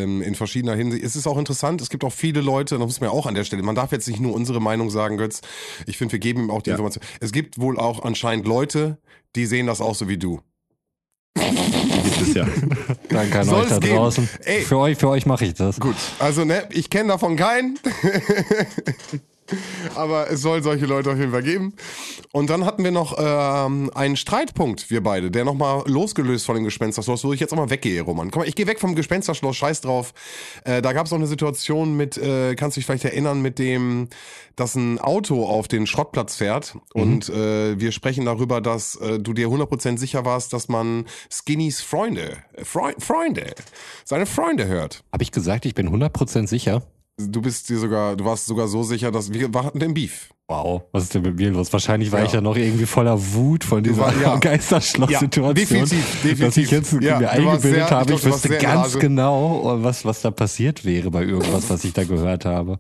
ähm, 0.04 0.22
in 0.22 0.34
verschiedener 0.36 0.76
Hinsicht. 0.76 1.04
Es 1.04 1.16
ist 1.16 1.28
auch 1.28 1.38
interessant, 1.38 1.80
es 1.82 1.90
gibt 1.90 2.04
auch 2.04 2.12
viele 2.14 2.42
Leute, 2.42 2.78
das 2.78 2.86
muss 2.86 3.02
man 3.02 3.10
ja 3.12 3.16
auch 3.16 3.28
an 3.28 3.36
der 3.36 3.44
Stelle, 3.44 3.62
man 3.64 3.76
darf 3.76 3.92
jetzt 3.92 4.08
nicht 4.08 4.20
nur 4.20 4.34
unsere 4.34 4.60
Meinung 4.60 4.90
sagen, 4.90 5.18
Götz. 5.18 5.42
Ich 5.86 5.98
finde, 5.98 6.14
wir 6.14 6.20
geben 6.20 6.44
ihm 6.46 6.50
auch 6.52 6.62
die 6.64 6.72
Ja. 6.72 6.76
Information. 6.76 7.04
Es 7.20 7.32
gibt 7.32 7.60
wohl 7.60 7.80
auch 7.80 8.04
anscheinend 8.04 8.48
Leute, 8.48 8.98
die 9.36 9.46
sehen 9.46 9.68
das 9.68 9.80
auch 9.82 9.96
so 9.96 10.08
wie 10.08 10.18
du. 10.18 10.42
gibt 11.36 12.22
es 12.22 12.34
ja. 12.34 12.46
Danke 13.10 13.40
an 13.42 13.46
Soll 13.46 13.64
euch 13.64 13.70
da 13.70 13.78
geben. 13.80 13.96
draußen. 13.96 14.30
Ey. 14.46 14.62
Für 14.62 14.78
euch, 14.78 14.98
für 14.98 15.10
euch 15.10 15.26
mache 15.26 15.46
ich 15.46 15.54
das. 15.54 15.80
Gut, 15.80 15.96
also 16.20 16.46
ne, 16.46 16.68
ich 16.72 16.90
kenne 16.90 17.10
davon 17.10 17.36
keinen. 17.36 17.78
Aber 19.96 20.30
es 20.30 20.42
soll 20.42 20.64
solche 20.64 20.86
Leute 20.86 21.12
auf 21.12 21.18
jeden 21.18 21.32
Fall 21.32 21.44
geben. 21.44 21.74
Und 22.32 22.50
dann 22.50 22.66
hatten 22.66 22.84
wir 22.84 22.92
noch 22.92 23.18
ähm, 23.18 23.92
einen 23.94 24.16
Streitpunkt, 24.16 24.90
wir 24.90 25.04
beide, 25.04 25.32
der 25.32 25.46
nochmal 25.46 25.84
losgelöst 25.86 26.46
von 26.46 26.56
dem 26.56 26.64
Gespensterschloss, 26.64 27.24
wo 27.24 27.34
ich 27.34 27.40
jetzt 27.40 27.54
auch 27.54 27.58
mal 27.58 27.70
weggehe, 27.70 28.02
Roman. 28.02 28.32
Komm 28.32 28.42
mal, 28.42 28.48
ich 28.48 28.56
gehe 28.56 28.68
weg 28.68 28.80
vom 28.80 28.96
Gespensterschloss, 28.96 29.56
scheiß 29.56 29.82
drauf. 29.82 30.14
Äh, 30.64 30.82
da 30.82 30.94
gab 30.94 31.06
es 31.06 31.14
auch 31.14 31.18
eine 31.18 31.28
Situation 31.28 31.96
mit, 31.96 32.18
äh, 32.18 32.56
kannst 32.56 32.78
du 32.78 32.80
dich 32.80 32.86
vielleicht 32.86 33.06
erinnern, 33.06 33.42
mit 33.42 33.60
dem, 33.60 34.08
dass 34.56 34.76
ein 34.76 35.00
Auto 35.00 35.46
auf 35.46 35.68
den 35.68 35.88
Schrottplatz 35.88 36.36
fährt. 36.36 36.78
Und 36.94 37.30
äh, 37.30 37.80
wir 37.80 37.92
sprechen 37.92 38.26
darüber, 38.26 38.62
dass 38.62 38.96
äh, 38.96 39.20
du 39.20 39.34
dir 39.34 39.48
100% 39.48 39.98
sicher 39.98 40.26
warst, 40.26 40.54
dass 40.54 40.70
man 40.70 41.06
Skinnys 41.32 41.82
Freunde, 41.82 42.38
äh, 42.54 42.64
Freu 42.64 42.94
Freunde, 43.00 43.54
seine 44.06 44.26
Freunde 44.26 44.68
hört. 44.68 45.04
Habe 45.12 45.24
ich 45.24 45.32
gesagt, 45.32 45.66
ich 45.66 45.76
bin 45.76 45.90
100% 45.90 46.48
sicher? 46.48 46.84
Du 47.20 47.42
bist 47.42 47.70
dir 47.70 47.78
sogar, 47.78 48.16
du 48.16 48.26
warst 48.26 48.48
sogar 48.48 48.68
so 48.68 48.82
sicher, 48.82 49.12
dass 49.12 49.32
wir 49.32 49.48
hatten 49.64 49.78
den 49.80 49.94
Beef. 49.94 50.30
Wow. 50.48 50.82
Was 50.92 51.04
ist 51.04 51.14
denn 51.14 51.22
mit 51.22 51.36
mir 51.38 51.52
los? 51.52 51.72
Wahrscheinlich 51.72 52.12
war 52.12 52.20
Ja. 52.22 52.26
ich 52.26 52.32
ja 52.34 52.42
noch 52.42 52.56
irgendwie 52.56 52.88
voller 52.88 53.18
Wut 53.34 53.64
von 53.64 53.84
dieser 53.84 53.98
war- 54.00 54.20
ja. 54.22 54.36
Geisterschloss-Situation. 54.40 55.46
Ja, 55.46 55.54
definitiv, 55.54 56.22
definitiv. 56.24 56.40
Dass 56.40 56.58
ich 56.58 56.72
jetzt 56.72 56.94
Ja, 57.02 57.20
mir 57.20 57.30
eingebildet 57.30 57.62
sehr- 57.62 57.86
ich 57.86 57.92
habe, 57.92 58.06
glaub, 58.08 58.18
ich 58.20 58.24
du 58.26 58.32
warst 58.32 58.50
wüsste 58.50 58.58
ganz 58.58 59.00
genau, 59.00 59.78
was, 59.84 60.04
was 60.06 60.22
da 60.22 60.32
passiert 60.32 60.86
wäre 60.86 61.12
bei 61.12 61.24
irgendwas, 61.24 61.70
was 61.70 61.84
ich 61.84 61.94
da 61.94 62.04
gehört 62.04 62.46
habe. 62.46 62.80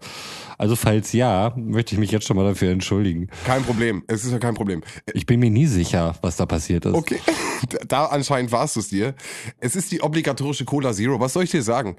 Also 0.57 0.75
falls 0.75 1.13
ja, 1.13 1.53
möchte 1.55 1.95
ich 1.95 1.99
mich 1.99 2.11
jetzt 2.11 2.25
schon 2.27 2.37
mal 2.37 2.45
dafür 2.45 2.71
entschuldigen. 2.71 3.27
Kein 3.45 3.63
Problem. 3.63 4.03
Es 4.07 4.25
ist 4.25 4.31
ja 4.31 4.39
kein 4.39 4.53
Problem. 4.53 4.81
Ich 5.13 5.25
bin 5.25 5.39
mir 5.39 5.49
nie 5.49 5.65
sicher, 5.65 6.15
was 6.21 6.37
da 6.37 6.45
passiert 6.45 6.85
ist. 6.85 6.93
Okay. 6.93 7.19
da 7.87 8.05
anscheinend 8.05 8.51
warst 8.51 8.75
du 8.75 8.79
es 8.79 8.89
dir. 8.89 9.15
Es 9.59 9.75
ist 9.75 9.91
die 9.91 10.01
obligatorische 10.01 10.65
Cola 10.65 10.93
Zero. 10.93 11.19
Was 11.19 11.33
soll 11.33 11.43
ich 11.43 11.51
dir 11.51 11.63
sagen? 11.63 11.97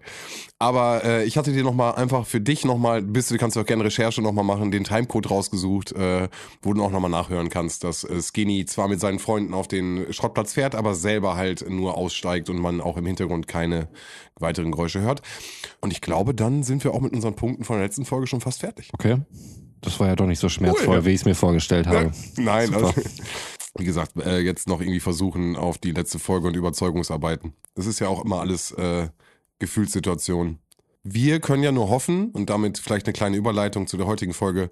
Aber 0.58 1.04
äh, 1.04 1.24
ich 1.24 1.36
hatte 1.36 1.52
dir 1.52 1.64
nochmal 1.64 1.94
einfach 1.94 2.26
für 2.26 2.40
dich 2.40 2.64
nochmal, 2.64 3.02
bist 3.02 3.30
du 3.30 3.36
kannst 3.36 3.56
du 3.56 3.60
auch 3.60 3.66
gerne 3.66 3.84
Recherche 3.84 4.22
nochmal 4.22 4.44
machen, 4.44 4.70
den 4.70 4.84
Timecode 4.84 5.30
rausgesucht, 5.30 5.92
äh, 5.92 6.28
wo 6.62 6.72
du 6.72 6.82
auch 6.82 6.90
nochmal 6.90 7.10
nachhören 7.10 7.48
kannst, 7.48 7.84
dass 7.84 8.04
äh, 8.04 8.22
Skinny 8.22 8.64
zwar 8.64 8.88
mit 8.88 9.00
seinen 9.00 9.18
Freunden 9.18 9.54
auf 9.54 9.68
den 9.68 10.12
Schrottplatz 10.12 10.54
fährt, 10.54 10.74
aber 10.74 10.94
selber 10.94 11.36
halt 11.36 11.68
nur 11.68 11.96
aussteigt 11.96 12.48
und 12.50 12.58
man 12.58 12.80
auch 12.80 12.96
im 12.96 13.06
Hintergrund 13.06 13.48
keine 13.48 13.88
weiteren 14.40 14.72
Geräusche 14.72 15.00
hört. 15.00 15.22
Und 15.80 15.92
ich 15.92 16.00
glaube, 16.00 16.34
dann 16.34 16.62
sind 16.62 16.84
wir 16.84 16.92
auch 16.92 17.00
mit 17.00 17.12
unseren 17.12 17.34
Punkten 17.34 17.64
von 17.64 17.76
der 17.76 17.84
letzten 17.84 18.04
Folge 18.04 18.26
schon 18.26 18.40
fast 18.40 18.60
fertig. 18.60 18.90
Okay. 18.92 19.18
Das 19.80 20.00
war 20.00 20.08
ja 20.08 20.16
doch 20.16 20.26
nicht 20.26 20.38
so 20.38 20.48
schmerzvoll, 20.48 20.96
Cool, 20.96 21.04
wie 21.04 21.10
ich 21.10 21.20
es 21.20 21.24
mir 21.24 21.34
vorgestellt 21.34 21.86
habe. 21.86 22.10
Nein, 22.36 22.68
Super. 22.68 22.86
also, 22.86 23.02
wie 23.78 23.84
gesagt, 23.84 24.16
äh, 24.16 24.38
jetzt 24.38 24.66
noch 24.66 24.80
irgendwie 24.80 25.00
versuchen 25.00 25.56
auf 25.56 25.78
die 25.78 25.92
letzte 25.92 26.18
Folge 26.18 26.48
und 26.48 26.56
Überzeugungsarbeiten. 26.56 27.52
Das 27.74 27.86
ist 27.86 27.98
ja 27.98 28.08
auch 28.08 28.24
immer 28.24 28.40
alles 28.40 28.70
äh, 28.72 29.08
Gefühlssituation. 29.58 30.58
Wir 31.02 31.40
können 31.40 31.62
ja 31.62 31.70
nur 31.70 31.90
hoffen, 31.90 32.30
und 32.30 32.48
damit 32.48 32.78
vielleicht 32.78 33.06
eine 33.06 33.12
kleine 33.12 33.36
Überleitung 33.36 33.86
zu 33.86 33.98
der 33.98 34.06
heutigen 34.06 34.32
Folge, 34.32 34.70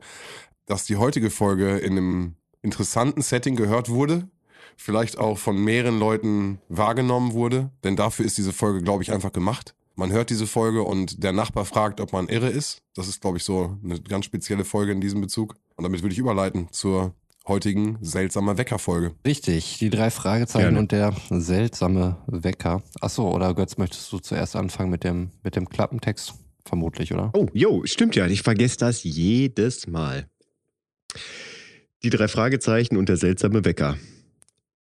dass 0.64 0.84
die 0.84 0.96
heutige 0.96 1.28
Folge 1.28 1.76
in 1.76 1.92
einem 1.92 2.36
interessanten 2.62 3.20
Setting 3.20 3.54
gehört 3.54 3.90
wurde, 3.90 4.28
vielleicht 4.82 5.18
auch 5.18 5.38
von 5.38 5.56
mehreren 5.62 5.98
Leuten 5.98 6.58
wahrgenommen 6.68 7.32
wurde, 7.32 7.70
denn 7.84 7.96
dafür 7.96 8.24
ist 8.26 8.38
diese 8.38 8.52
Folge, 8.52 8.82
glaube 8.82 9.02
ich, 9.02 9.12
einfach 9.12 9.32
gemacht. 9.32 9.74
Man 9.94 10.10
hört 10.10 10.30
diese 10.30 10.46
Folge 10.46 10.82
und 10.82 11.22
der 11.22 11.32
Nachbar 11.32 11.64
fragt, 11.64 12.00
ob 12.00 12.12
man 12.12 12.28
irre 12.28 12.48
ist. 12.48 12.82
Das 12.94 13.08
ist, 13.08 13.20
glaube 13.20 13.38
ich, 13.38 13.44
so 13.44 13.78
eine 13.84 14.00
ganz 14.00 14.24
spezielle 14.24 14.64
Folge 14.64 14.92
in 14.92 15.00
diesem 15.00 15.20
Bezug. 15.20 15.54
Und 15.76 15.84
damit 15.84 16.02
würde 16.02 16.12
ich 16.12 16.18
überleiten 16.18 16.68
zur 16.72 17.14
heutigen 17.46 17.98
seltsamer 18.00 18.56
Wecker-Folge. 18.56 19.14
Richtig, 19.26 19.78
die 19.78 19.90
drei 19.90 20.10
Fragezeichen 20.10 20.64
Gerne. 20.64 20.78
und 20.78 20.92
der 20.92 21.14
seltsame 21.30 22.16
Wecker. 22.26 22.82
Achso, 23.00 23.30
oder 23.30 23.54
Götz, 23.54 23.76
möchtest 23.76 24.10
du 24.12 24.18
zuerst 24.18 24.56
anfangen 24.56 24.90
mit 24.90 25.04
dem, 25.04 25.30
mit 25.42 25.56
dem 25.56 25.68
Klappentext? 25.68 26.34
Vermutlich, 26.64 27.12
oder? 27.12 27.30
Oh, 27.34 27.48
jo, 27.52 27.82
stimmt 27.84 28.14
ja. 28.14 28.26
Ich 28.26 28.42
vergesse 28.42 28.76
das 28.78 29.02
jedes 29.02 29.86
Mal. 29.86 30.28
Die 32.02 32.10
drei 32.10 32.28
Fragezeichen 32.28 32.96
und 32.96 33.08
der 33.08 33.16
seltsame 33.16 33.64
Wecker. 33.64 33.96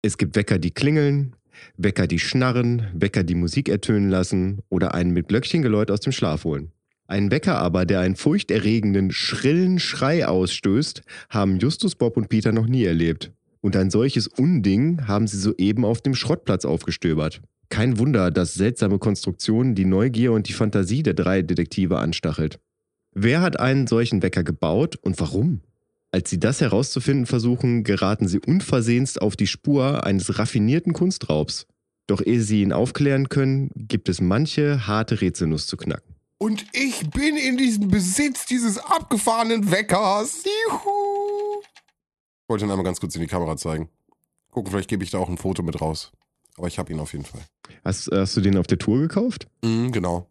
Es 0.02 0.18
gibt 0.18 0.36
Wecker, 0.36 0.58
die 0.58 0.70
klingeln, 0.70 1.34
Wecker, 1.76 2.06
die 2.06 2.18
schnarren, 2.18 2.86
Wecker, 2.94 3.24
die 3.24 3.34
Musik 3.34 3.68
ertönen 3.68 4.10
lassen 4.10 4.60
oder 4.68 4.94
einen 4.94 5.12
mit 5.12 5.28
Glöckchengeläut 5.28 5.90
aus 5.90 6.00
dem 6.00 6.12
Schlaf 6.12 6.44
holen. 6.44 6.72
Einen 7.08 7.30
Wecker 7.30 7.58
aber, 7.58 7.86
der 7.86 8.00
einen 8.00 8.16
furchterregenden, 8.16 9.12
schrillen 9.12 9.78
Schrei 9.78 10.26
ausstößt, 10.26 11.02
haben 11.30 11.58
Justus, 11.58 11.94
Bob 11.94 12.16
und 12.16 12.28
Peter 12.28 12.52
noch 12.52 12.66
nie 12.66 12.84
erlebt. 12.84 13.32
Und 13.60 13.76
ein 13.76 13.90
solches 13.90 14.26
Unding 14.26 15.06
haben 15.06 15.26
sie 15.26 15.38
soeben 15.38 15.84
auf 15.84 16.00
dem 16.00 16.14
Schrottplatz 16.14 16.64
aufgestöbert. 16.64 17.42
Kein 17.68 17.98
Wunder, 17.98 18.30
dass 18.30 18.54
seltsame 18.54 18.98
Konstruktionen 18.98 19.74
die 19.74 19.84
Neugier 19.84 20.32
und 20.32 20.48
die 20.48 20.52
Fantasie 20.52 21.02
der 21.02 21.14
drei 21.14 21.42
Detektive 21.42 21.98
anstachelt. 21.98 22.60
Wer 23.12 23.40
hat 23.40 23.58
einen 23.58 23.86
solchen 23.86 24.22
Wecker 24.22 24.44
gebaut 24.44 24.96
und 24.96 25.18
warum? 25.18 25.62
Als 26.16 26.30
sie 26.30 26.40
das 26.40 26.62
herauszufinden 26.62 27.26
versuchen, 27.26 27.84
geraten 27.84 28.26
sie 28.26 28.38
unversehens 28.38 29.18
auf 29.18 29.36
die 29.36 29.46
Spur 29.46 30.04
eines 30.04 30.38
raffinierten 30.38 30.94
Kunstraubs. 30.94 31.66
Doch 32.06 32.24
ehe 32.24 32.40
sie 32.40 32.62
ihn 32.62 32.72
aufklären 32.72 33.28
können, 33.28 33.70
gibt 33.74 34.08
es 34.08 34.22
manche 34.22 34.86
harte 34.86 35.20
Rätselnuss 35.20 35.66
zu 35.66 35.76
knacken. 35.76 36.14
Und 36.38 36.64
ich 36.72 37.10
bin 37.10 37.36
in 37.36 37.58
diesem 37.58 37.88
Besitz 37.88 38.46
dieses 38.46 38.78
abgefahrenen 38.78 39.70
Weckers. 39.70 40.42
Juhu! 40.44 41.60
Ich 41.60 42.48
wollte 42.48 42.64
ihn 42.64 42.70
einmal 42.70 42.86
ganz 42.86 42.98
kurz 42.98 43.14
in 43.14 43.20
die 43.20 43.26
Kamera 43.26 43.58
zeigen. 43.58 43.90
Gucken, 44.50 44.70
vielleicht 44.70 44.88
gebe 44.88 45.04
ich 45.04 45.10
da 45.10 45.18
auch 45.18 45.28
ein 45.28 45.36
Foto 45.36 45.62
mit 45.62 45.82
raus. 45.82 46.12
Aber 46.56 46.66
ich 46.66 46.78
habe 46.78 46.90
ihn 46.94 46.98
auf 46.98 47.12
jeden 47.12 47.26
Fall. 47.26 47.42
Hast, 47.84 48.08
hast 48.10 48.34
du 48.38 48.40
den 48.40 48.56
auf 48.56 48.66
der 48.66 48.78
Tour 48.78 49.00
gekauft? 49.00 49.48
Mhm, 49.62 49.92
genau. 49.92 50.30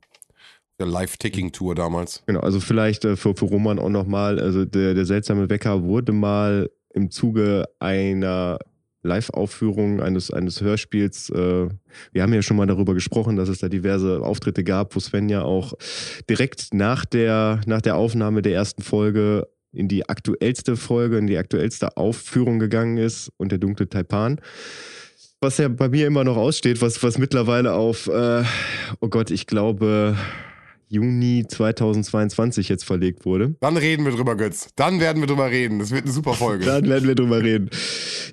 Der 0.80 0.88
Live-Ticking-Tour 0.88 1.76
damals. 1.76 2.24
Genau, 2.26 2.42
also 2.42 2.60
vielleicht 2.60 3.06
äh, 3.06 3.16
für, 3.16 3.36
für 3.36 3.46
Roman 3.46 3.80
auch 3.80 3.90
nochmal, 3.90 4.40
also 4.40 4.66
der, 4.66 4.94
der 4.94 5.06
seltsame 5.06 5.50
Wecker 5.50 5.84
wurde 5.84 6.12
mal 6.12 6.70
im 6.94 7.12
Zuge 7.12 7.66
einer 7.80 8.60
Live-Aufführung 9.06 10.02
eines, 10.02 10.32
eines 10.32 10.62
Hörspiels, 10.62 11.30
äh, 11.30 11.70
wir 12.12 12.22
haben 12.22 12.34
ja 12.34 12.42
schon 12.42 12.58
mal 12.58 12.66
darüber 12.66 12.94
gesprochen, 12.94 13.36
dass 13.38 13.48
es 13.50 13.60
da 13.60 13.70
diverse 13.70 14.22
Auftritte 14.22 14.64
gab, 14.64 14.96
wo 14.96 15.00
Sven 15.00 15.30
ja 15.30 15.44
auch 15.44 15.74
direkt 16.30 16.74
nach 16.74 17.06
der, 17.06 17.62
nach 17.68 17.82
der 17.82 17.96
Aufnahme 17.96 18.42
der 18.42 18.54
ersten 18.54 18.82
Folge 18.82 19.48
in 19.72 19.88
die 19.88 20.10
aktuellste 20.10 20.76
Folge, 20.76 21.18
in 21.18 21.28
die 21.28 21.38
aktuellste 21.38 21.96
Aufführung 21.98 22.60
gegangen 22.60 22.98
ist 22.98 23.32
und 23.38 23.52
der 23.52 23.60
dunkle 23.60 23.88
Taipan. 23.88 24.42
Was 25.42 25.58
ja 25.58 25.68
bei 25.68 25.90
mir 25.90 26.08
immer 26.08 26.24
noch 26.24 26.38
aussteht, 26.38 26.82
was, 26.82 27.04
was 27.04 27.18
mittlerweile 27.18 27.74
auf, 27.74 28.08
äh, 28.08 28.44
oh 29.02 29.10
Gott, 29.10 29.32
ich 29.32 29.48
glaube, 29.48 30.18
Juni 30.96 31.46
2022 31.48 32.70
jetzt 32.70 32.86
verlegt 32.86 33.26
wurde. 33.26 33.56
Dann 33.60 33.76
reden 33.76 34.06
wir 34.06 34.14
drüber, 34.14 34.36
Götz. 34.36 34.70
Dann 34.76 35.00
werden 35.00 35.22
wir 35.22 35.28
drüber 35.28 35.52
reden. 35.52 35.80
Das 35.80 35.92
wird 35.92 36.04
eine 36.04 36.14
super 36.14 36.34
Folge. 36.34 36.66
Dann 36.66 36.88
werden 36.88 37.08
wir 37.08 37.16
drüber 37.16 37.44
reden. 37.44 37.70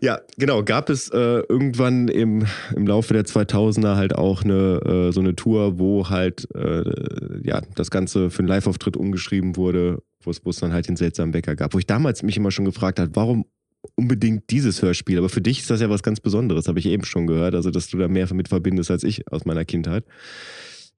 Ja, 0.00 0.20
genau. 0.38 0.62
Gab 0.62 0.88
es 0.88 1.08
äh, 1.08 1.16
irgendwann 1.48 2.08
im, 2.08 2.46
im 2.74 2.86
Laufe 2.86 3.14
der 3.14 3.24
2000er 3.24 3.96
halt 3.96 4.14
auch 4.14 4.44
eine, 4.44 5.08
äh, 5.08 5.12
so 5.12 5.20
eine 5.20 5.34
Tour, 5.34 5.78
wo 5.78 6.08
halt 6.08 6.48
äh, 6.54 6.84
ja, 7.42 7.60
das 7.74 7.90
Ganze 7.90 8.30
für 8.30 8.40
einen 8.40 8.48
Live-Auftritt 8.48 8.96
umgeschrieben 8.96 9.56
wurde, 9.56 10.02
wo 10.24 10.50
es 10.50 10.56
dann 10.56 10.72
halt 10.72 10.88
den 10.88 10.96
seltsamen 10.96 11.34
Wecker 11.34 11.56
gab. 11.56 11.74
Wo 11.74 11.78
ich 11.78 11.86
damals 11.86 12.22
mich 12.22 12.36
immer 12.36 12.52
schon 12.52 12.64
gefragt 12.64 13.00
habe, 13.00 13.10
warum 13.14 13.44
unbedingt 13.96 14.50
dieses 14.50 14.82
Hörspiel? 14.82 15.18
Aber 15.18 15.28
für 15.28 15.40
dich 15.40 15.60
ist 15.60 15.70
das 15.70 15.80
ja 15.80 15.90
was 15.90 16.04
ganz 16.04 16.20
Besonderes, 16.20 16.68
habe 16.68 16.78
ich 16.78 16.86
eben 16.86 17.04
schon 17.04 17.26
gehört. 17.26 17.56
Also, 17.56 17.70
dass 17.70 17.88
du 17.88 17.98
da 17.98 18.06
mehr 18.06 18.26
damit 18.26 18.48
verbindest 18.48 18.90
als 18.90 19.02
ich 19.02 19.26
aus 19.32 19.44
meiner 19.44 19.64
Kindheit. 19.64 20.04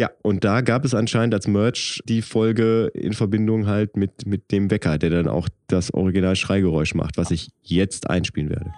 Ja, 0.00 0.10
und 0.22 0.42
da 0.42 0.60
gab 0.60 0.84
es 0.84 0.92
anscheinend 0.92 1.34
als 1.34 1.46
Merch 1.46 2.02
die 2.06 2.20
Folge 2.20 2.90
in 2.94 3.12
Verbindung 3.12 3.66
halt 3.66 3.96
mit, 3.96 4.26
mit 4.26 4.50
dem 4.50 4.70
Wecker, 4.70 4.98
der 4.98 5.10
dann 5.10 5.28
auch 5.28 5.48
das 5.68 5.94
Original 5.94 6.34
Schreigeräusch 6.34 6.94
macht, 6.94 7.16
was 7.16 7.30
ich 7.30 7.50
jetzt 7.62 8.10
einspielen 8.10 8.50
werde. 8.50 8.72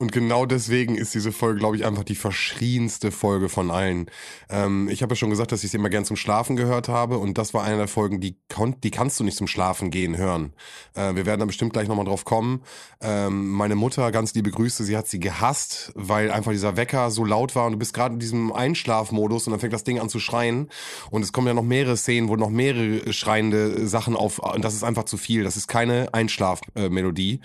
Und 0.00 0.12
genau 0.12 0.46
deswegen 0.46 0.96
ist 0.96 1.12
diese 1.12 1.30
Folge, 1.30 1.58
glaube 1.58 1.76
ich, 1.76 1.84
einfach 1.84 2.04
die 2.04 2.14
verschrienste 2.14 3.12
Folge 3.12 3.50
von 3.50 3.70
allen. 3.70 4.10
Ähm, 4.48 4.88
ich 4.88 5.02
habe 5.02 5.12
ja 5.12 5.16
schon 5.16 5.28
gesagt, 5.28 5.52
dass 5.52 5.62
ich 5.62 5.72
sie 5.72 5.76
immer 5.76 5.90
gern 5.90 6.06
zum 6.06 6.16
Schlafen 6.16 6.56
gehört 6.56 6.88
habe. 6.88 7.18
Und 7.18 7.36
das 7.36 7.52
war 7.52 7.64
eine 7.64 7.76
der 7.76 7.86
Folgen, 7.86 8.18
die, 8.18 8.34
die 8.82 8.90
kannst 8.90 9.20
du 9.20 9.24
nicht 9.24 9.36
zum 9.36 9.46
Schlafen 9.46 9.90
gehen 9.90 10.16
hören. 10.16 10.54
Äh, 10.94 11.16
wir 11.16 11.26
werden 11.26 11.40
da 11.40 11.44
bestimmt 11.44 11.74
gleich 11.74 11.86
nochmal 11.86 12.06
drauf 12.06 12.24
kommen. 12.24 12.62
Ähm, 13.02 13.50
meine 13.50 13.74
Mutter, 13.74 14.10
ganz 14.10 14.32
liebe 14.32 14.50
Grüße, 14.50 14.84
sie 14.84 14.96
hat 14.96 15.06
sie 15.06 15.20
gehasst, 15.20 15.92
weil 15.94 16.30
einfach 16.30 16.52
dieser 16.52 16.78
Wecker 16.78 17.10
so 17.10 17.26
laut 17.26 17.54
war 17.54 17.66
und 17.66 17.72
du 17.72 17.78
bist 17.78 17.92
gerade 17.92 18.14
in 18.14 18.20
diesem 18.20 18.54
Einschlafmodus 18.54 19.46
und 19.46 19.50
dann 19.50 19.60
fängt 19.60 19.74
das 19.74 19.84
Ding 19.84 20.00
an 20.00 20.08
zu 20.08 20.18
schreien. 20.18 20.70
Und 21.10 21.22
es 21.24 21.34
kommen 21.34 21.46
ja 21.46 21.52
noch 21.52 21.62
mehrere 21.62 21.98
Szenen, 21.98 22.30
wo 22.30 22.36
noch 22.36 22.48
mehrere 22.48 23.12
schreiende 23.12 23.86
Sachen 23.86 24.16
auf. 24.16 24.38
Und 24.38 24.64
das 24.64 24.72
ist 24.72 24.82
einfach 24.82 25.04
zu 25.04 25.18
viel. 25.18 25.44
Das 25.44 25.58
ist 25.58 25.68
keine 25.68 26.14
Einschlafmelodie. 26.14 27.40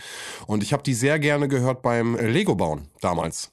Und 0.48 0.64
ich 0.64 0.72
habe 0.72 0.84
die 0.84 0.94
sehr 0.94 1.20
gerne 1.20 1.50
gehört 1.50 1.82
beim 1.82 2.16
äh, 2.16 2.45
Lego 2.46 2.56
bauen 2.56 2.88
damals. 3.02 3.50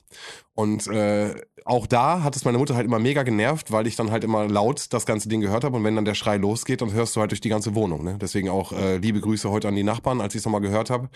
Und 0.55 0.87
äh, 0.89 1.35
auch 1.65 1.87
da 1.87 2.23
hat 2.23 2.37
es 2.37 2.45
meine 2.45 2.59
Mutter 2.59 2.75
halt 2.75 2.85
immer 2.85 2.99
mega 2.99 3.23
genervt, 3.23 3.73
weil 3.73 3.87
ich 3.87 3.97
dann 3.97 4.11
halt 4.11 4.23
immer 4.23 4.47
laut 4.47 4.93
das 4.93 5.07
ganze 5.07 5.31
Ding 5.31 5.41
gehört 5.41 5.65
habe 5.65 5.77
und 5.77 5.85
wenn 5.85 5.97
dann 5.97 6.05
der 6.05 6.15
Schrei 6.15 6.37
losgeht, 6.37 6.83
dann 6.83 6.93
hörst 6.93 7.17
du 7.17 7.21
halt 7.21 7.31
durch 7.31 7.41
die 7.41 7.49
ganze 7.49 7.75
Wohnung. 7.75 8.05
Ne? 8.05 8.19
Deswegen 8.21 8.51
auch 8.51 8.73
äh, 8.73 8.99
liebe 8.99 9.21
Grüße 9.21 9.51
heute 9.51 9.69
an 9.69 9.77
die 9.77 9.83
Nachbarn, 9.83 10.21
als 10.21 10.35
ich 10.35 10.41
es 10.41 10.45
nochmal 10.45 10.61
gehört 10.61 10.91
habe, 10.91 11.09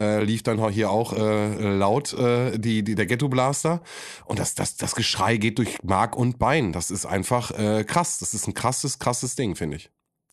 äh, 0.00 0.24
lief 0.24 0.42
dann 0.42 0.66
hier 0.70 0.90
auch 0.90 1.12
äh, 1.12 1.76
laut 1.76 2.14
äh, 2.14 2.58
die, 2.58 2.82
die, 2.82 2.94
der 2.94 3.04
Ghetto 3.04 3.28
Blaster 3.28 3.82
und 4.24 4.38
das, 4.38 4.54
das, 4.54 4.76
das 4.76 4.94
Geschrei 4.94 5.36
geht 5.36 5.58
durch 5.58 5.82
Mark 5.82 6.16
und 6.16 6.38
Bein. 6.38 6.72
Das 6.72 6.90
ist 6.90 7.04
einfach 7.04 7.50
äh, 7.50 7.84
krass. 7.84 8.18
Das 8.20 8.32
ist 8.32 8.46
ein 8.46 8.54
krasses, 8.54 8.98
krasses 8.98 9.36
Ding, 9.36 9.54
finde 9.54 9.76
ich. 9.76 9.90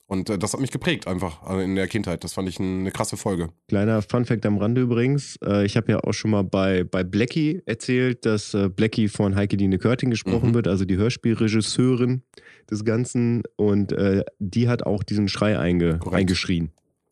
Und 0.09 0.27
äh, 0.29 0.39
das 0.39 0.53
hat 0.53 0.59
mich 0.59 0.71
geprägt 0.71 1.07
einfach 1.07 1.47
äh, 1.47 1.63
in 1.63 1.75
der 1.75 1.87
Kindheit. 1.87 2.23
Das 2.23 2.33
fand 2.33 2.49
ich 2.49 2.59
ein, 2.59 2.79
eine 2.79 2.91
krasse 2.91 3.15
Folge. 3.15 3.49
Kleiner 3.67 4.01
Funfact 4.01 4.43
am 4.47 4.57
Rande 4.57 4.81
übrigens. 4.81 5.37
Äh, 5.45 5.65
ich 5.65 5.77
habe 5.77 5.91
ja 5.91 5.99
auch 5.99 6.13
schon 6.13 6.31
mal 6.31 6.43
bei, 6.43 6.83
bei 6.83 7.03
Blackie 7.03 7.61
erzählt, 7.67 8.25
dass 8.25 8.55
äh, 8.55 8.69
Blackie 8.69 9.07
von 9.07 9.35
Heike 9.35 9.55
Dine 9.55 9.77
Körting 9.77 10.09
gesprochen 10.09 10.49
Mhm. 10.49 10.53
wird, 10.55 10.67
also 10.67 10.83
die 10.83 10.97
Hörspielregisseurin 10.97 12.23
des 12.71 12.83
Ganzen. 12.85 13.43
Und 13.55 13.91
äh, 13.91 14.23
die 14.39 14.67
hat 14.67 14.83
auch 14.83 15.03
diesen 15.03 15.27
Schrei 15.27 15.57
einge 15.59 15.99
Korrekt. 15.99 16.17
eingeschrien. 16.21 16.71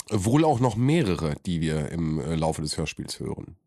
Wohl 0.10 0.44
auch 0.44 0.60
noch 0.60 0.75
mehrere, 0.75 1.36
die 1.46 1.62
wir 1.62 1.92
im 1.92 2.20
äh, 2.20 2.36
Laufe 2.36 2.62
des 2.63 2.77
Hörspiels 2.77 3.20
hören. 3.20 3.58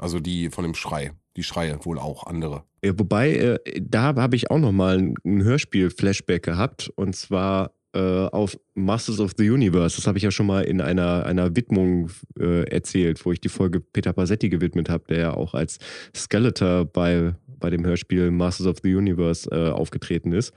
Also 0.00 0.18
die 0.18 0.50
von 0.50 0.64
dem 0.64 0.74
Schrei. 0.74 1.12
Die 1.36 1.44
Schreie 1.44 1.78
wohl 1.84 1.98
auch 2.00 2.26
andere. 2.26 2.64
Ja, 2.84 2.98
wobei, 2.98 3.58
da 3.80 4.14
habe 4.16 4.34
ich 4.34 4.50
auch 4.50 4.58
noch 4.58 4.72
mal 4.72 4.98
ein, 4.98 5.14
ein 5.24 5.42
Hörspiel-Flashback 5.44 6.42
gehabt. 6.42 6.90
Und 6.96 7.14
zwar 7.14 7.72
auf 7.98 8.58
Masters 8.74 9.18
of 9.20 9.32
the 9.36 9.50
Universe. 9.50 9.96
Das 9.96 10.06
habe 10.06 10.18
ich 10.18 10.24
ja 10.24 10.30
schon 10.30 10.46
mal 10.46 10.62
in 10.62 10.80
einer, 10.80 11.26
einer 11.26 11.56
Widmung 11.56 12.10
äh, 12.38 12.64
erzählt, 12.70 13.24
wo 13.24 13.32
ich 13.32 13.40
die 13.40 13.48
Folge 13.48 13.80
Peter 13.80 14.12
Passetti 14.12 14.48
gewidmet 14.48 14.88
habe, 14.88 15.04
der 15.08 15.18
ja 15.18 15.34
auch 15.34 15.54
als 15.54 15.78
Skeletor 16.14 16.84
bei, 16.84 17.34
bei 17.58 17.70
dem 17.70 17.84
Hörspiel 17.84 18.30
Masters 18.30 18.66
of 18.66 18.76
the 18.82 18.94
Universe 18.94 19.50
äh, 19.50 19.70
aufgetreten 19.70 20.32
ist. 20.32 20.52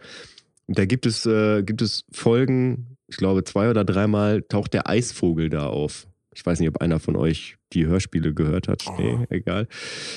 Und 0.67 0.77
da 0.77 0.85
gibt 0.85 1.05
es, 1.05 1.25
äh, 1.25 1.63
gibt 1.63 1.81
es 1.81 2.05
Folgen, 2.11 2.97
ich 3.07 3.17
glaube, 3.17 3.43
zwei 3.43 3.69
oder 3.69 3.83
dreimal 3.83 4.43
taucht 4.43 4.73
der 4.73 4.87
Eisvogel 4.87 5.49
da 5.49 5.67
auf. 5.67 6.07
Ich 6.35 6.45
weiß 6.45 6.59
nicht, 6.59 6.69
ob 6.69 6.81
einer 6.81 6.99
von 6.99 7.15
euch 7.15 7.57
die 7.73 7.85
Hörspiele 7.85 8.33
gehört 8.33 8.67
hat. 8.67 8.85
Oh. 8.87 8.95
Nee, 8.97 9.25
egal. 9.29 9.67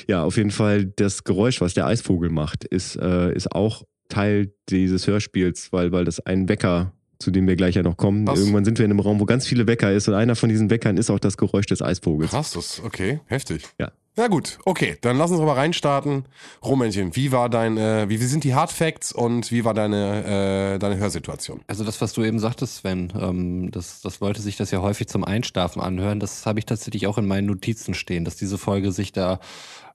Ja, 0.09 0.23
auf 0.23 0.37
jeden 0.37 0.51
Fall, 0.51 0.87
das 0.87 1.25
Geräusch, 1.25 1.61
was 1.61 1.75
der 1.75 1.87
Eisvogel 1.87 2.31
macht, 2.31 2.65
ist, 2.65 2.97
äh, 2.97 3.35
ist 3.35 3.53
auch 3.53 3.85
Teil 4.09 4.53
dieses 4.69 5.07
Hörspiels, 5.07 5.73
weil, 5.73 5.93
weil 5.93 6.05
das 6.05 6.21
ein 6.21 6.49
Wecker, 6.49 6.93
zu 7.19 7.31
dem 7.31 7.47
wir 7.47 7.57
gleich 7.57 7.75
ja 7.75 7.83
noch 7.83 7.97
kommen. 7.97 8.27
Was? 8.27 8.39
Irgendwann 8.39 8.65
sind 8.65 8.79
wir 8.79 8.85
in 8.85 8.91
einem 8.91 9.01
Raum, 9.01 9.21
wo 9.21 9.25
ganz 9.25 9.47
viele 9.47 9.67
Wecker 9.67 9.93
ist 9.93 10.09
und 10.09 10.15
einer 10.15 10.37
von 10.37 10.49
diesen 10.49 10.71
Weckern 10.71 10.97
ist 10.97 11.11
auch 11.11 11.19
das 11.19 11.37
Geräusch 11.37 11.67
des 11.67 11.83
Eisvogels. 11.83 12.31
Krass, 12.31 12.53
das 12.53 12.83
okay, 12.85 13.21
heftig. 13.27 13.63
Ja. 13.79 13.93
Na 14.19 14.29
gut, 14.29 14.59
okay, 14.65 14.97
dann 15.03 15.19
lass 15.19 15.31
uns 15.31 15.41
aber 15.41 15.59
reinstarten. 15.59 16.25
Rummännchen, 16.65 17.15
wie 17.17 17.33
war 17.33 17.51
dein, 17.51 17.77
äh, 17.77 18.09
wie, 18.09 18.19
wie 18.19 18.25
sind 18.25 18.45
die 18.45 18.55
Hard 18.55 18.73
Facts 18.73 19.13
und 19.13 19.53
wie 19.53 19.67
war 19.67 19.75
deine, 19.75 20.75
äh, 20.75 20.79
deine 20.79 20.97
Hörsituation? 20.97 21.61
Also 21.67 21.85
das, 21.85 22.01
was 22.01 22.15
du 22.15 22.25
eben 22.25 22.39
sagtest, 22.39 22.77
Sven, 22.77 23.13
ähm, 23.21 23.71
dass, 23.71 24.01
dass 24.01 24.21
Leute 24.21 24.41
sich 24.41 24.57
das 24.57 24.71
ja 24.71 24.81
häufig 24.81 25.09
zum 25.09 25.23
Einschlafen 25.23 25.83
anhören, 25.83 26.19
das 26.19 26.47
habe 26.47 26.59
ich 26.59 26.65
tatsächlich 26.65 27.07
auch 27.07 27.19
in 27.19 27.27
meinen 27.27 27.47
Notizen 27.47 27.93
stehen, 27.93 28.25
dass 28.25 28.37
diese 28.37 28.57
Folge 28.57 28.91
sich 28.91 29.13
da 29.13 29.39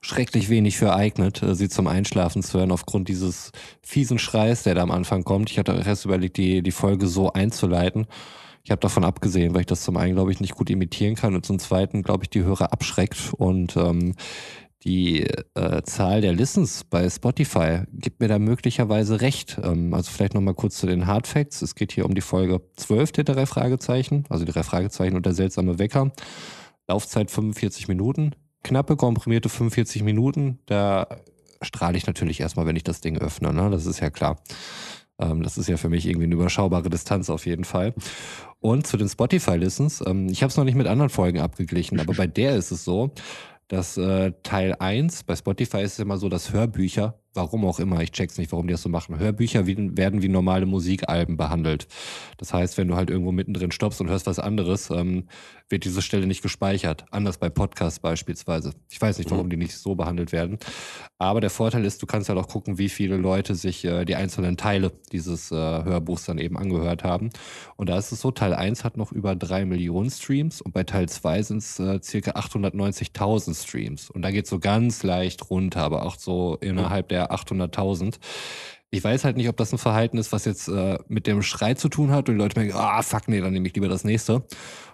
schrecklich 0.02 0.48
wenig 0.50 0.76
für 0.76 0.94
eignet, 0.94 1.42
äh, 1.42 1.54
sie 1.54 1.68
zum 1.68 1.86
Einschlafen 1.86 2.42
zu 2.42 2.58
hören, 2.58 2.72
aufgrund 2.72 3.08
dieses 3.08 3.52
fiesen 3.82 4.18
Schreis, 4.18 4.64
der 4.64 4.74
da 4.74 4.82
am 4.82 4.90
Anfang 4.90 5.24
kommt. 5.24 5.50
Ich 5.50 5.58
hatte 5.58 5.80
erst 5.84 6.04
überlegt, 6.04 6.36
die, 6.36 6.62
die 6.62 6.72
Folge 6.72 7.06
so 7.06 7.32
einzuleiten. 7.32 8.06
Ich 8.64 8.70
habe 8.70 8.80
davon 8.80 9.04
abgesehen, 9.04 9.54
weil 9.54 9.62
ich 9.62 9.66
das 9.66 9.82
zum 9.82 9.96
einen, 9.96 10.14
glaube 10.14 10.30
ich, 10.30 10.40
nicht 10.40 10.54
gut 10.54 10.70
imitieren 10.70 11.16
kann 11.16 11.34
und 11.34 11.44
zum 11.44 11.58
zweiten, 11.58 12.02
glaube 12.02 12.24
ich, 12.24 12.30
die 12.30 12.44
Hörer 12.44 12.72
abschreckt 12.72 13.32
und 13.36 13.76
ähm, 13.76 14.14
die 14.84 15.22
äh, 15.54 15.82
Zahl 15.84 16.20
der 16.20 16.32
Listens 16.32 16.84
bei 16.84 17.08
Spotify 17.08 17.82
gibt 17.92 18.20
mir 18.20 18.28
da 18.28 18.38
möglicherweise 18.38 19.20
recht. 19.20 19.60
Ähm, 19.62 19.94
also 19.94 20.10
vielleicht 20.10 20.34
nochmal 20.34 20.54
kurz 20.54 20.78
zu 20.78 20.86
den 20.86 21.06
Hard 21.06 21.26
Facts. 21.28 21.62
Es 21.62 21.74
geht 21.74 21.92
hier 21.92 22.04
um 22.04 22.14
die 22.14 22.20
Folge 22.20 22.60
12 22.76 23.12
der 23.12 23.24
drei 23.24 23.46
Fragezeichen, 23.46 24.24
also 24.28 24.44
die 24.44 24.52
drei 24.52 24.64
Fragezeichen 24.64 25.16
und 25.16 25.26
der 25.26 25.34
seltsame 25.34 25.78
Wecker. 25.78 26.10
Laufzeit 26.88 27.30
45 27.30 27.86
Minuten, 27.86 28.34
knappe 28.62 28.96
komprimierte 28.96 29.48
45 29.48 30.02
Minuten. 30.02 30.58
Da 30.66 31.06
strahle 31.62 31.96
ich 31.96 32.06
natürlich 32.06 32.40
erstmal, 32.40 32.66
wenn 32.66 32.76
ich 32.76 32.84
das 32.84 33.00
Ding 33.00 33.18
öffne, 33.18 33.52
ne? 33.52 33.70
das 33.70 33.86
ist 33.86 34.00
ja 34.00 34.10
klar. 34.10 34.38
Ähm, 35.18 35.42
das 35.42 35.58
ist 35.58 35.68
ja 35.68 35.76
für 35.76 35.88
mich 35.88 36.06
irgendwie 36.06 36.26
eine 36.26 36.34
überschaubare 36.34 36.90
Distanz 36.90 37.30
auf 37.30 37.46
jeden 37.46 37.64
Fall. 37.64 37.94
Und 38.60 38.86
zu 38.86 38.96
den 38.96 39.08
Spotify-Listens, 39.08 40.02
ähm, 40.06 40.28
ich 40.28 40.42
habe 40.42 40.50
es 40.50 40.56
noch 40.56 40.64
nicht 40.64 40.74
mit 40.74 40.86
anderen 40.86 41.10
Folgen 41.10 41.40
abgeglichen, 41.40 42.00
aber 42.00 42.14
bei 42.14 42.26
der 42.26 42.56
ist 42.56 42.70
es 42.70 42.84
so, 42.84 43.12
dass 43.68 43.96
äh, 43.96 44.32
Teil 44.42 44.74
1, 44.78 45.24
bei 45.24 45.36
Spotify 45.36 45.82
ist 45.82 45.94
es 45.94 45.98
immer 45.98 46.18
so, 46.18 46.28
dass 46.28 46.52
Hörbücher, 46.52 47.21
warum 47.34 47.64
auch 47.64 47.78
immer, 47.80 48.00
ich 48.00 48.12
check's 48.12 48.38
nicht, 48.38 48.52
warum 48.52 48.66
die 48.66 48.72
das 48.72 48.82
so 48.82 48.88
machen, 48.88 49.18
Hörbücher 49.18 49.66
werden 49.66 50.22
wie 50.22 50.28
normale 50.28 50.66
Musikalben 50.66 51.36
behandelt. 51.36 51.86
Das 52.38 52.52
heißt, 52.52 52.78
wenn 52.78 52.88
du 52.88 52.96
halt 52.96 53.10
irgendwo 53.10 53.32
mittendrin 53.32 53.72
stoppst 53.72 54.00
und 54.00 54.08
hörst 54.08 54.26
was 54.26 54.38
anderes, 54.38 54.90
ähm, 54.90 55.24
wird 55.68 55.84
diese 55.84 56.02
Stelle 56.02 56.26
nicht 56.26 56.42
gespeichert. 56.42 57.06
Anders 57.10 57.38
bei 57.38 57.48
Podcasts 57.48 57.98
beispielsweise. 57.98 58.74
Ich 58.90 59.00
weiß 59.00 59.18
nicht, 59.18 59.30
warum 59.30 59.48
die 59.48 59.56
nicht 59.56 59.76
so 59.76 59.94
behandelt 59.94 60.32
werden. 60.32 60.58
Aber 61.18 61.40
der 61.40 61.50
Vorteil 61.50 61.84
ist, 61.84 62.02
du 62.02 62.06
kannst 62.06 62.28
halt 62.28 62.38
auch 62.38 62.48
gucken, 62.48 62.78
wie 62.78 62.88
viele 62.88 63.16
Leute 63.16 63.54
sich 63.54 63.84
äh, 63.84 64.04
die 64.04 64.16
einzelnen 64.16 64.56
Teile 64.56 64.92
dieses 65.12 65.50
äh, 65.50 65.54
Hörbuchs 65.54 66.26
dann 66.26 66.38
eben 66.38 66.58
angehört 66.58 67.04
haben. 67.04 67.30
Und 67.76 67.88
da 67.88 67.96
ist 67.96 68.12
es 68.12 68.20
so, 68.20 68.30
Teil 68.30 68.54
1 68.54 68.84
hat 68.84 68.96
noch 68.96 69.12
über 69.12 69.34
drei 69.34 69.64
Millionen 69.64 70.10
Streams 70.10 70.60
und 70.60 70.72
bei 70.72 70.84
Teil 70.84 71.08
2 71.08 71.42
sind 71.42 71.58
es 71.58 71.78
äh, 71.78 72.00
circa 72.02 72.32
890.000 72.32 73.62
Streams. 73.62 74.10
Und 74.10 74.22
da 74.22 74.30
geht 74.30 74.46
so 74.46 74.58
ganz 74.58 75.02
leicht 75.02 75.48
runter, 75.48 75.82
aber 75.82 76.04
auch 76.04 76.16
so 76.16 76.58
innerhalb 76.60 77.08
der 77.08 77.21
800.000. 77.30 78.16
Ich 78.90 79.02
weiß 79.02 79.24
halt 79.24 79.36
nicht, 79.36 79.48
ob 79.48 79.56
das 79.56 79.72
ein 79.72 79.78
Verhalten 79.78 80.18
ist, 80.18 80.32
was 80.32 80.44
jetzt 80.44 80.68
äh, 80.68 80.98
mit 81.08 81.26
dem 81.26 81.42
Schrei 81.42 81.74
zu 81.74 81.88
tun 81.88 82.10
hat 82.10 82.28
und 82.28 82.34
die 82.34 82.40
Leute 82.40 82.58
merken, 82.58 82.76
ah, 82.76 83.02
fuck, 83.02 83.28
nee, 83.28 83.40
dann 83.40 83.52
nehme 83.52 83.66
ich 83.66 83.74
lieber 83.74 83.88
das 83.88 84.04
nächste 84.04 84.44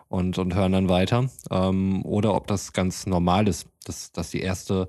und, 0.09 0.39
und 0.39 0.55
hören 0.55 0.73
dann 0.73 0.89
weiter. 0.89 1.29
Ähm, 1.51 2.05
oder 2.05 2.35
ob 2.35 2.47
das 2.47 2.73
ganz 2.73 3.07
normal 3.07 3.49
ist, 3.49 3.67
dass, 3.85 4.13
dass 4.13 4.31
die 4.31 4.41
erste, 4.41 4.89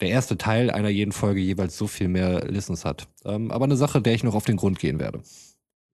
der 0.00 0.08
erste 0.08 0.38
Teil 0.38 0.70
einer 0.70 0.88
jeden 0.88 1.12
Folge 1.12 1.40
jeweils 1.40 1.76
so 1.76 1.86
viel 1.86 2.08
mehr 2.08 2.46
Listens 2.46 2.84
hat. 2.84 3.08
Ähm, 3.24 3.50
aber 3.50 3.64
eine 3.64 3.76
Sache, 3.76 4.00
der 4.00 4.14
ich 4.14 4.24
noch 4.24 4.34
auf 4.34 4.44
den 4.44 4.56
Grund 4.56 4.78
gehen 4.78 4.98
werde. 5.00 5.20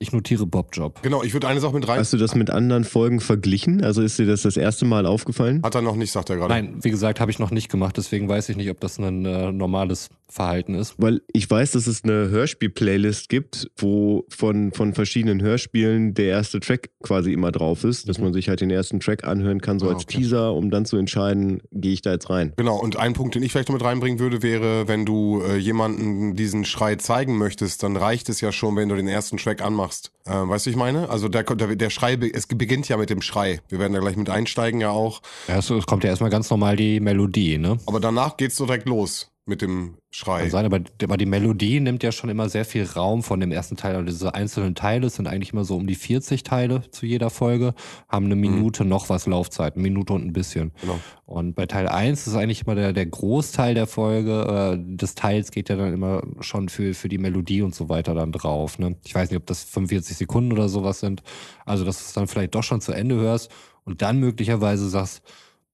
Ich 0.03 0.13
notiere 0.13 0.47
Bob-Job. 0.47 1.01
Genau, 1.03 1.23
ich 1.23 1.33
würde 1.33 1.47
eine 1.47 1.61
Sache 1.61 1.75
mit 1.75 1.87
rein. 1.87 2.01
Hast 2.01 2.13
du 2.13 2.17
das 2.17 2.35
mit 2.35 2.51
anderen 2.51 2.83
Folgen 2.83 3.21
verglichen? 3.21 3.85
Also 3.85 4.03
ist 4.03 4.19
dir 4.19 4.27
das 4.27 4.43
das 4.43 4.57
erste 4.57 4.85
Mal 4.85 5.07
aufgefallen? 5.07 5.63
Hat 5.63 5.77
er 5.77 5.83
noch 5.83 5.95
nicht, 5.95 6.11
sagt 6.11 6.29
er 6.29 6.37
gerade. 6.37 6.53
Nein, 6.53 6.75
wie 6.83 6.91
gesagt, 6.91 7.21
habe 7.21 7.31
ich 7.31 7.39
noch 7.39 7.53
nicht 7.53 7.71
gemacht, 7.71 7.97
deswegen 7.97 8.29
weiß 8.29 8.49
ich 8.49 8.57
nicht, 8.57 8.69
ob 8.69 8.81
das 8.81 8.99
ein 8.99 9.25
äh, 9.25 9.53
normales 9.53 10.09
Verhalten 10.29 10.75
ist. 10.75 10.95
Weil 10.99 11.21
ich 11.33 11.49
weiß, 11.49 11.73
dass 11.73 11.87
es 11.87 12.03
eine 12.03 12.31
Hörspiel-Playlist 12.31 13.29
gibt, 13.29 13.71
wo 13.77 14.25
von, 14.31 14.73
von 14.73 14.95
verschiedenen 14.95 15.41
Hörspielen 15.43 16.15
der 16.15 16.27
erste 16.27 16.59
Track 16.59 16.91
quasi 17.03 17.33
immer 17.33 17.53
drauf 17.53 17.85
ist, 17.85 18.09
dass 18.09 18.19
Mhm. 18.19 18.25
man 18.25 18.33
sich 18.33 18.49
halt 18.49 18.61
den 18.61 18.71
ersten 18.71 18.99
Track 18.99 19.25
anhören 19.25 19.61
kann, 19.61 19.79
so 19.79 19.87
Ah, 19.89 19.93
als 19.93 20.05
okay. 20.05 20.19
Teaser, 20.19 20.55
um 20.55 20.71
dann 20.71 20.85
zu 20.87 20.97
entscheiden, 20.97 21.61
gehe 21.71 21.93
ich 21.93 22.03
da 22.03 22.13
jetzt 22.13 22.29
rein. 22.31 22.55
Genau, 22.57 22.77
und 22.81 22.97
ein 22.97 23.13
Punkt, 23.13 23.35
den 23.35 23.43
ich 23.43 23.53
vielleicht 23.53 23.69
noch 23.69 23.75
mit 23.77 23.85
reinbringen 23.85 24.19
würde, 24.19 24.43
wäre, 24.43 24.89
wenn 24.89 25.05
du 25.05 25.43
äh, 25.43 25.59
jemanden 25.59 26.35
diesen 26.35 26.65
Schrei 26.65 26.97
zeigen 26.97 27.37
möchtest, 27.39 27.83
dann 27.83 27.97
reicht 27.97 28.29
es 28.31 28.41
ja 28.41 28.51
schon, 28.53 28.75
wenn 28.77 28.89
du 28.89 28.97
den 28.97 29.09
ersten 29.09 29.37
Track 29.37 29.63
anmachst. 29.63 29.92
Äh, 30.25 30.31
weißt 30.33 30.67
du, 30.67 30.71
ich 30.71 30.77
meine? 30.77 31.09
Also 31.09 31.29
der, 31.29 31.43
der, 31.43 31.77
der 31.77 31.91
Schrei, 31.91 32.15
es 32.15 32.47
beginnt 32.47 32.89
ja 32.89 32.97
mit 32.97 33.11
dem 33.11 33.23
Schrei. 33.23 33.61
Wir 33.69 33.79
werden 33.79 33.93
da 33.93 34.01
gleich 34.01 34.17
mit 34.17 34.31
einsteigen 34.31 34.81
ja 34.81 34.91
auch. 34.91 35.23
Ja, 35.49 35.59
es, 35.59 35.71
es 35.71 35.87
kommt 35.87 36.05
ja 36.05 36.11
erstmal 36.11 36.31
ganz 36.31 36.51
normal 36.51 36.77
die 36.77 37.01
Melodie, 37.01 37.59
ne? 37.59 37.79
Aber 37.87 38.01
danach 38.01 38.37
geht's 38.37 38.57
so 38.57 38.67
direkt 38.67 38.89
los 38.89 39.32
mit 39.45 39.61
dem 39.61 39.97
Schrei. 40.11 40.43
Kann 40.43 40.51
sein, 40.51 40.65
aber, 40.67 40.81
aber 41.03 41.17
die 41.17 41.27
Melodie 41.27 41.81
nimmt 41.81 42.05
ja 42.05 42.13
schon 42.13 42.31
immer 42.31 42.49
sehr 42.49 42.65
viel 42.65 42.85
Raum 42.85 43.25
von 43.25 43.41
dem 43.41 43.51
ersten 43.51 43.77
Teil. 43.77 43.97
Also 43.97 44.07
diese 44.07 44.35
einzelnen 44.35 44.77
Teile 44.77 45.11
sind 45.11 45.27
eigentlich 45.27 45.53
immer 45.53 45.65
so 45.65 45.77
um 45.77 45.87
die 45.87 45.97
40 45.97 46.45
Teile 46.45 46.89
zu 46.91 47.07
jeder 47.07 47.29
Folge, 47.29 47.75
haben 48.09 48.27
eine 48.27 48.37
Minute 48.37 48.85
noch 48.85 49.09
was 49.09 49.27
Laufzeit, 49.27 49.75
eine 49.75 49.83
Minute 49.83 50.13
und 50.13 50.25
ein 50.25 50.33
bisschen. 50.33 50.71
Genau. 50.81 51.01
Und 51.25 51.55
bei 51.55 51.67
Teil 51.67 51.89
1 51.89 52.27
ist 52.27 52.37
eigentlich 52.37 52.63
immer 52.63 52.77
der, 52.77 52.93
der 52.93 53.07
Großteil 53.07 53.75
der 53.75 53.89
Folge, 53.89 54.77
äh, 54.79 54.97
des 54.97 55.17
Teils 55.17 55.51
geht 55.51 55.69
ja 55.69 55.77
dann 55.77 55.93
immer 55.93 56.23
schon 56.41 56.69
für, 56.69 56.95
für 56.95 57.09
die 57.09 57.19
Melodie 57.19 57.63
und 57.63 57.75
so 57.75 57.89
weiter 57.89 58.15
dann 58.15 58.31
drauf. 58.31 58.79
Ne? 58.79 58.97
Ich 59.05 59.15
weiß 59.15 59.31
nicht, 59.31 59.39
ob 59.39 59.47
das 59.47 59.65
45 59.65 60.17
Sekunden 60.17 60.53
oder 60.53 60.69
sowas 60.69 61.01
sind. 61.01 61.23
Also, 61.67 61.85
dass 61.85 61.99
du 61.99 62.05
es 62.05 62.13
dann 62.13 62.29
vielleicht 62.29 62.55
doch 62.55 62.63
schon 62.63 62.81
zu 62.81 62.93
Ende 62.93 63.17
hörst 63.17 63.51
und 63.85 64.03
dann 64.03 64.21
möglicherweise 64.21 64.89
sagst, 64.89 65.23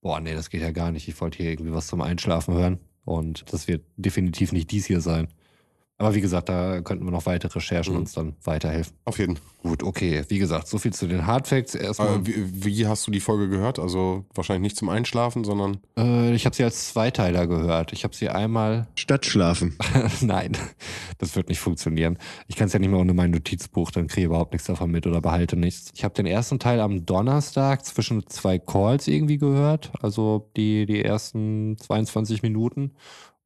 boah, 0.00 0.20
nee, 0.20 0.32
das 0.32 0.48
geht 0.48 0.62
ja 0.62 0.70
gar 0.70 0.90
nicht. 0.90 1.06
Ich 1.06 1.20
wollte 1.20 1.38
hier 1.38 1.50
irgendwie 1.50 1.74
was 1.74 1.88
zum 1.88 2.00
Einschlafen 2.00 2.54
hören. 2.54 2.78
Und 3.08 3.50
das 3.54 3.68
wird 3.68 3.86
definitiv 3.96 4.52
nicht 4.52 4.70
dies 4.70 4.84
hier 4.84 5.00
sein. 5.00 5.28
Aber 6.00 6.14
wie 6.14 6.20
gesagt, 6.20 6.48
da 6.48 6.80
könnten 6.80 7.04
wir 7.04 7.10
noch 7.10 7.26
weitere 7.26 7.52
Recherchen 7.54 7.94
Mhm. 7.94 8.00
uns 8.00 8.12
dann 8.12 8.36
weiterhelfen. 8.44 8.94
Auf 9.04 9.18
jeden. 9.18 9.38
Gut, 9.64 9.82
okay. 9.82 10.22
Wie 10.28 10.38
gesagt, 10.38 10.68
so 10.68 10.78
viel 10.78 10.92
zu 10.92 11.08
den 11.08 11.26
Hardfacts. 11.26 11.74
Erstmal, 11.74 12.18
Äh, 12.20 12.26
wie, 12.26 12.64
wie 12.64 12.86
hast 12.86 13.04
du 13.06 13.10
die 13.10 13.18
Folge 13.18 13.48
gehört? 13.48 13.80
Also 13.80 14.24
wahrscheinlich 14.32 14.62
nicht 14.62 14.76
zum 14.76 14.88
Einschlafen, 14.88 15.42
sondern 15.42 15.78
äh, 15.98 16.32
ich 16.34 16.46
habe 16.46 16.54
sie 16.54 16.62
als 16.62 16.88
Zweiteiler 16.92 17.48
gehört. 17.48 17.92
Ich 17.92 18.04
habe 18.04 18.14
sie 18.14 18.28
einmal 18.28 18.86
Statt 18.94 19.26
schlafen. 19.26 19.76
Nein, 20.20 20.52
das 21.18 21.34
wird 21.34 21.48
nicht 21.48 21.58
funktionieren. 21.58 22.16
Ich 22.46 22.54
kann 22.54 22.68
es 22.68 22.72
ja 22.72 22.78
nicht 22.78 22.90
mehr 22.90 23.00
ohne 23.00 23.12
mein 23.14 23.32
Notizbuch, 23.32 23.90
dann 23.90 24.06
kriege 24.06 24.20
ich 24.20 24.26
überhaupt 24.26 24.52
nichts 24.52 24.68
davon 24.68 24.92
mit 24.92 25.04
oder 25.06 25.20
behalte 25.20 25.56
nichts. 25.56 25.90
Ich 25.96 26.04
habe 26.04 26.14
den 26.14 26.26
ersten 26.26 26.60
Teil 26.60 26.78
am 26.80 27.04
Donnerstag 27.04 27.84
zwischen 27.84 28.24
zwei 28.28 28.60
Calls 28.60 29.08
irgendwie 29.08 29.38
gehört, 29.38 29.90
also 30.00 30.48
die, 30.56 30.86
die 30.86 31.02
ersten 31.04 31.76
22 31.78 32.42
Minuten. 32.42 32.92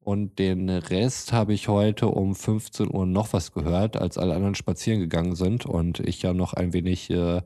Und 0.03 0.37
den 0.37 0.69
Rest 0.69 1.31
habe 1.31 1.53
ich 1.53 1.67
heute 1.67 2.07
um 2.07 2.35
15 2.35 2.93
Uhr 2.93 3.05
noch 3.05 3.31
was 3.31 3.53
gehört, 3.53 3.95
als 3.95 4.17
alle 4.17 4.35
anderen 4.35 4.55
spazieren 4.55 4.99
gegangen 4.99 5.35
sind 5.35 5.65
und 5.65 5.99
ich 5.99 6.21
ja 6.21 6.33
noch 6.33 6.53
ein 6.53 6.73
wenig 6.73 7.09
äh, 7.09 7.41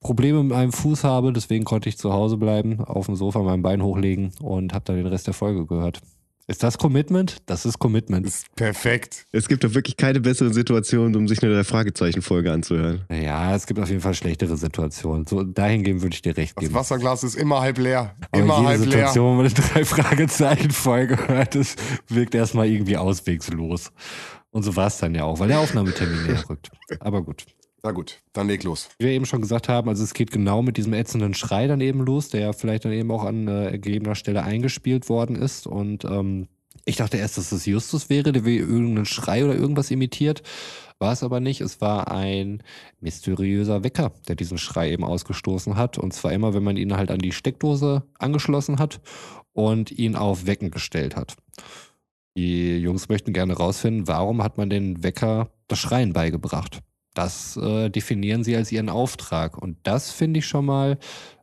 Probleme 0.00 0.42
mit 0.42 0.52
meinem 0.52 0.72
Fuß 0.72 1.04
habe. 1.04 1.32
Deswegen 1.32 1.64
konnte 1.64 1.88
ich 1.88 1.96
zu 1.96 2.12
Hause 2.12 2.36
bleiben, 2.36 2.80
auf 2.80 3.06
dem 3.06 3.16
Sofa 3.16 3.42
mein 3.42 3.62
Bein 3.62 3.82
hochlegen 3.82 4.32
und 4.40 4.74
habe 4.74 4.84
dann 4.84 4.96
den 4.96 5.06
Rest 5.06 5.26
der 5.26 5.34
Folge 5.34 5.66
gehört. 5.66 6.00
Ist 6.46 6.62
das 6.62 6.76
Commitment? 6.76 7.38
Das 7.46 7.64
ist 7.64 7.78
Commitment. 7.78 8.26
ist 8.26 8.54
perfekt. 8.54 9.24
Es 9.32 9.48
gibt 9.48 9.64
doch 9.64 9.72
wirklich 9.72 9.96
keine 9.96 10.20
bessere 10.20 10.52
Situation, 10.52 11.16
um 11.16 11.26
sich 11.26 11.42
eine 11.42 11.54
drei 11.54 11.64
Fragezeichen-Folge 11.64 12.52
anzuhören. 12.52 13.04
Ja, 13.10 13.54
es 13.56 13.66
gibt 13.66 13.80
auf 13.80 13.88
jeden 13.88 14.02
Fall 14.02 14.12
schlechtere 14.12 14.56
Situationen. 14.58 15.26
So, 15.26 15.42
dahingehend 15.42 16.02
würde 16.02 16.14
ich 16.14 16.20
dir 16.22 16.36
recht 16.36 16.54
Das 16.56 16.62
geben. 16.62 16.74
Wasserglas 16.74 17.24
ist 17.24 17.34
immer 17.34 17.60
halb 17.62 17.78
leer. 17.78 18.14
Aber 18.30 18.42
Immer 18.42 18.56
jede 18.58 18.68
halb 18.68 18.80
leer. 18.80 18.90
Situation, 18.90 19.24
wo 19.32 19.36
man 19.42 19.46
eine 19.46 19.54
drei 19.54 19.84
Fragezeichen 19.86 20.70
Folge 20.70 21.28
hört, 21.28 21.54
das 21.54 21.76
wirkt 22.08 22.34
erstmal 22.34 22.66
irgendwie 22.68 22.98
auswegslos. 22.98 23.90
Und 24.50 24.62
so 24.64 24.76
war 24.76 24.88
es 24.88 24.98
dann 24.98 25.14
ja 25.14 25.24
auch, 25.24 25.38
weil 25.40 25.48
der 25.48 25.60
Aufnahmetermin 25.60 26.22
näher 26.26 26.44
rückt. 26.48 26.70
Aber 27.00 27.22
gut. 27.22 27.46
Na 27.84 27.92
gut, 27.92 28.22
dann 28.32 28.48
leg 28.48 28.64
los. 28.64 28.88
Wie 28.98 29.04
wir 29.04 29.12
eben 29.12 29.26
schon 29.26 29.42
gesagt 29.42 29.68
haben, 29.68 29.90
also 29.90 30.02
es 30.02 30.14
geht 30.14 30.30
genau 30.30 30.62
mit 30.62 30.78
diesem 30.78 30.94
ätzenden 30.94 31.34
Schrei 31.34 31.66
dann 31.66 31.82
eben 31.82 32.00
los, 32.00 32.30
der 32.30 32.40
ja 32.40 32.52
vielleicht 32.54 32.86
dann 32.86 32.92
eben 32.92 33.10
auch 33.10 33.24
an 33.24 33.46
äh, 33.46 33.72
gegebener 33.72 34.14
Stelle 34.14 34.42
eingespielt 34.42 35.10
worden 35.10 35.36
ist. 35.36 35.66
Und 35.66 36.06
ähm, 36.06 36.48
ich 36.86 36.96
dachte 36.96 37.18
erst, 37.18 37.36
dass 37.36 37.52
es 37.52 37.66
Justus 37.66 38.08
wäre, 38.08 38.32
der 38.32 38.42
irgendeinen 38.42 39.04
Schrei 39.04 39.44
oder 39.44 39.54
irgendwas 39.54 39.90
imitiert. 39.90 40.42
War 40.98 41.12
es 41.12 41.22
aber 41.22 41.40
nicht. 41.40 41.60
Es 41.60 41.82
war 41.82 42.10
ein 42.10 42.62
mysteriöser 43.00 43.84
Wecker, 43.84 44.12
der 44.28 44.36
diesen 44.36 44.56
Schrei 44.56 44.90
eben 44.90 45.04
ausgestoßen 45.04 45.76
hat. 45.76 45.98
Und 45.98 46.14
zwar 46.14 46.32
immer, 46.32 46.54
wenn 46.54 46.64
man 46.64 46.78
ihn 46.78 46.96
halt 46.96 47.10
an 47.10 47.18
die 47.18 47.32
Steckdose 47.32 48.02
angeschlossen 48.18 48.78
hat 48.78 49.02
und 49.52 49.90
ihn 49.90 50.16
auf 50.16 50.46
Wecken 50.46 50.70
gestellt 50.70 51.16
hat. 51.16 51.36
Die 52.34 52.78
Jungs 52.78 53.10
möchten 53.10 53.34
gerne 53.34 53.52
rausfinden, 53.52 54.08
warum 54.08 54.42
hat 54.42 54.56
man 54.56 54.70
den 54.70 55.02
Wecker 55.02 55.50
das 55.68 55.80
Schreien 55.80 56.14
beigebracht? 56.14 56.80
Das 57.14 57.56
äh, 57.56 57.90
definieren 57.90 58.44
sie 58.44 58.56
als 58.56 58.72
ihren 58.72 58.88
Auftrag. 58.88 59.56
Und 59.56 59.78
das 59.84 60.10
finde 60.10 60.38
ich 60.38 60.46
schon 60.46 60.66
mal 60.66 60.98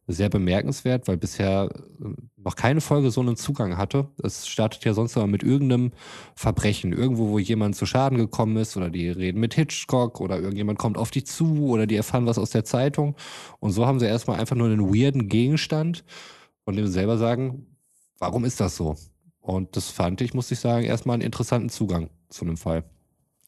sehr 0.08 0.30
bemerkenswert, 0.30 1.08
weil 1.08 1.18
bisher 1.18 1.70
äh, 2.02 2.06
noch 2.38 2.56
keine 2.56 2.82
Folge 2.82 3.12
so 3.12 3.22
einen 3.22 3.38
Zugang 3.38 3.78
hatte. 3.78 4.10
Es 4.22 4.48
startet 4.48 4.84
ja 4.84 4.94
sonst 4.94 5.16
immer 5.16 5.28
mit 5.28 5.44
irgendeinem 5.44 5.92
Verbrechen, 6.36 6.92
irgendwo, 6.92 7.30
wo 7.30 7.40
jemand 7.40 7.76
zu 7.76 7.86
Schaden 7.86 8.18
gekommen 8.18 8.58
ist 8.58 8.76
oder 8.78 8.90
die 8.90 9.10
reden 9.10 9.40
mit 9.40 9.54
Hitchcock 9.54 10.20
oder 10.20 10.40
irgendjemand 10.40 10.80
kommt 10.80 10.98
auf 10.98 11.12
die 11.12 11.24
zu 11.24 11.68
oder 11.70 11.88
die 11.88 11.96
erfahren 11.96 12.26
was 12.26 12.38
aus 12.38 12.52
der 12.52 12.66
Zeitung. 12.66 13.16
Und 13.60 13.72
so 13.72 13.86
haben 13.86 14.00
sie 14.00 14.08
erstmal 14.08 14.40
einfach 14.40 14.56
nur 14.56 14.68
einen 14.68 14.94
weirden 14.94 15.30
Gegenstand, 15.30 16.04
von 16.66 16.76
dem 16.76 16.88
sie 16.88 16.94
selber 16.94 17.18
sagen, 17.18 17.68
warum 18.20 18.46
ist 18.46 18.60
das 18.60 18.76
so? 18.76 18.96
Und 19.40 19.76
das 19.76 19.90
fand 19.90 20.22
ich, 20.22 20.34
muss 20.34 20.52
ich 20.52 20.60
sagen, 20.60 20.86
erstmal 20.86 21.16
einen 21.16 21.24
interessanten 21.24 21.70
Zugang 21.70 22.10
zu 22.30 22.46
einem 22.46 22.58
Fall 22.58 22.84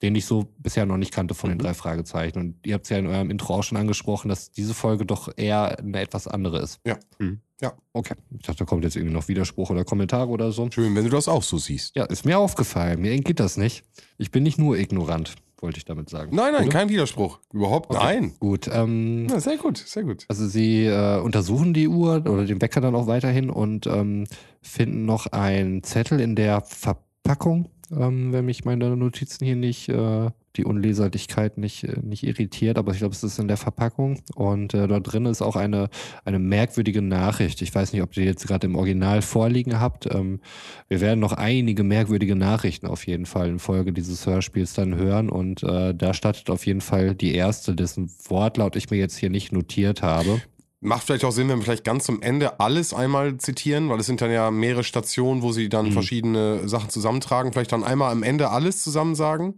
den 0.04 0.16
ich 0.16 0.26
so 0.26 0.46
bisher 0.60 0.86
noch 0.86 0.98
nicht 0.98 1.14
kannte 1.14 1.34
von 1.34 1.50
den 1.50 1.58
mhm. 1.58 1.64
drei 1.64 1.74
Fragezeichen. 1.74 2.38
Und 2.38 2.68
ihr 2.68 2.74
habt 2.74 2.84
es 2.84 2.90
ja 2.90 2.98
in 2.98 3.08
eurem 3.08 3.32
Intro 3.32 3.56
auch 3.56 3.64
schon 3.64 3.78
angesprochen, 3.78 4.28
dass 4.28 4.52
diese 4.52 4.74
Folge 4.74 5.06
doch 5.06 5.32
eher 5.36 5.80
eine 5.80 6.02
etwas 6.02 6.28
andere 6.28 6.60
ist. 6.60 6.82
Ja. 6.86 6.98
Mhm. 7.20 7.40
Ja. 7.62 7.72
Okay. 7.94 8.16
Ich 8.38 8.46
dachte, 8.46 8.60
da 8.60 8.66
kommt 8.66 8.84
jetzt 8.84 8.98
irgendwie 8.98 9.14
noch 9.14 9.30
Widerspruch 9.30 9.70
oder 9.70 9.86
Kommentare 9.86 10.28
oder 10.28 10.52
so. 10.52 10.70
Schön, 10.70 10.94
wenn 10.94 11.06
du 11.06 11.10
das 11.10 11.30
auch 11.30 11.44
so 11.44 11.58
siehst. 11.58 11.96
Ja, 11.96 12.04
ist 12.04 12.26
mir 12.26 12.38
aufgefallen. 12.38 13.00
Mir 13.00 13.18
geht 13.22 13.40
das 13.40 13.56
nicht. 13.56 13.86
Ich 14.18 14.32
bin 14.32 14.44
nicht 14.44 14.60
nur 14.60 14.78
ignorant, 14.78 15.36
wollte 15.62 15.78
ich 15.78 15.86
damit 15.86 16.10
sagen. 16.10 16.36
Nein, 16.36 16.52
nein, 16.52 16.64
oder? 16.64 16.72
kein 16.74 16.90
Widerspruch. 16.90 17.40
Überhaupt 17.54 17.90
okay. 17.90 18.00
nein. 18.04 18.34
Gut. 18.42 18.70
Ähm, 18.70 19.30
ja, 19.30 19.40
sehr 19.40 19.56
gut, 19.56 19.78
sehr 19.78 20.04
gut. 20.04 20.26
Also 20.28 20.46
sie 20.46 20.86
äh, 20.86 21.22
untersuchen 21.22 21.74
die 21.74 21.88
Uhr 21.88 22.18
oder 22.28 22.44
den 22.44 22.62
Wecker 22.62 22.82
dann 22.82 22.96
auch 22.96 23.08
weiterhin 23.08 23.50
und 23.50 23.88
ähm, 23.88 24.26
finden 24.62 25.06
noch 25.06 25.28
einen 25.28 25.84
Zettel 25.84 26.20
in 26.20 26.36
der 26.36 26.60
Verpackung, 26.60 27.70
ähm, 28.00 28.34
wenn 28.34 28.46
mich 28.46 28.66
meine 28.66 28.96
Notizen 28.96 29.46
hier 29.46 29.56
nicht 29.56 29.90
äh, 29.90 30.30
die 30.56 30.66
Unleserlichkeit 30.66 31.58
nicht, 31.58 31.84
äh, 31.84 32.00
nicht 32.02 32.24
irritiert, 32.24 32.78
aber 32.78 32.92
ich 32.92 33.00
glaube, 33.00 33.14
es 33.14 33.24
ist 33.24 33.40
in 33.40 33.48
der 33.48 33.58
Verpackung. 33.58 34.22
Und 34.36 34.74
äh, 34.74 34.88
dort 34.88 35.12
drin 35.12 35.26
ist 35.26 35.42
auch 35.42 35.56
eine, 35.56 35.90
eine 36.26 36.40
merkwürdige 36.40 37.02
Nachricht. 37.02 37.62
Ich 37.62 37.74
weiß 37.74 37.94
nicht, 37.94 38.02
ob 38.02 38.16
ihr 38.18 38.26
jetzt 38.26 38.48
gerade 38.48 38.68
im 38.68 38.76
Original 38.76 39.22
vorliegen 39.22 39.80
habt. 39.80 40.14
Ähm, 40.14 40.40
wir 40.88 41.02
werden 41.02 41.20
noch 41.20 41.34
einige 41.34 41.84
merkwürdige 41.84 42.36
Nachrichten 42.36 42.88
auf 42.88 43.08
jeden 43.08 43.26
Fall 43.26 43.50
in 43.50 43.60
Folge 43.60 43.94
dieses 43.94 44.26
Hörspiels 44.26 44.74
dann 44.74 44.96
hören. 44.96 45.30
Und 45.30 45.64
äh, 45.64 45.94
da 45.96 46.14
startet 46.14 46.50
auf 46.50 46.66
jeden 46.66 46.82
Fall 46.82 47.16
die 47.16 47.34
erste, 47.34 47.76
dessen 47.76 48.12
Wortlaut 48.28 48.76
ich 48.76 48.90
mir 48.90 48.98
jetzt 48.98 49.18
hier 49.18 49.30
nicht 49.30 49.52
notiert 49.52 50.02
habe. 50.02 50.42
Macht 50.84 51.06
vielleicht 51.06 51.24
auch 51.24 51.32
Sinn, 51.32 51.48
wenn 51.50 51.60
wir 51.60 51.64
vielleicht 51.64 51.86
ganz 51.86 52.04
zum 52.04 52.22
Ende 52.22 52.60
alles 52.60 52.94
einmal 52.94 53.38
zitieren, 53.38 53.90
weil 53.90 54.00
es 54.00 54.06
sind 54.06 54.22
dann 54.22 54.32
ja 54.32 54.52
mehrere 54.52 54.84
Stationen, 54.84 55.42
wo 55.42 55.52
sie 55.52 55.70
dann 55.70 55.88
mhm. 55.88 55.92
verschiedene 55.94 56.68
Sachen 56.68 56.90
zusammentragen. 56.90 57.54
Vielleicht 57.54 57.72
dann 57.72 57.84
einmal 57.84 58.12
am 58.12 58.22
Ende 58.22 58.50
alles 58.50 58.84
zusammen 58.84 59.16
sagen. 59.16 59.56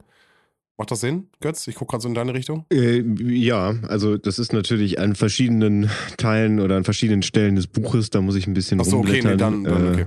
Macht 0.78 0.92
das 0.92 1.00
Sinn, 1.00 1.30
Götz? 1.40 1.68
Ich 1.68 1.76
gucke 1.76 1.92
gerade 1.92 2.04
so 2.04 2.10
in 2.10 2.16
deine 2.16 2.34
Richtung. 2.34 2.66
Äh, 2.72 3.02
ja, 3.22 3.76
also 3.88 4.18
das 4.18 4.40
ist 4.40 4.52
natürlich 4.52 5.00
an 5.00 5.16
verschiedenen 5.16 5.90
Teilen 6.18 6.60
oder 6.60 6.76
an 6.76 6.84
verschiedenen 6.84 7.24
Stellen 7.24 7.56
des 7.56 7.68
Buches, 7.68 8.10
da 8.10 8.22
muss 8.22 8.36
ich 8.36 8.46
ein 8.46 8.54
bisschen 8.54 8.82
Ach 8.82 8.86
so, 8.86 8.98
okay, 8.98 9.22
nee, 9.24 9.38
dann, 9.38 9.64
dann 9.64 9.66
äh, 9.66 9.92
okay. 9.92 10.06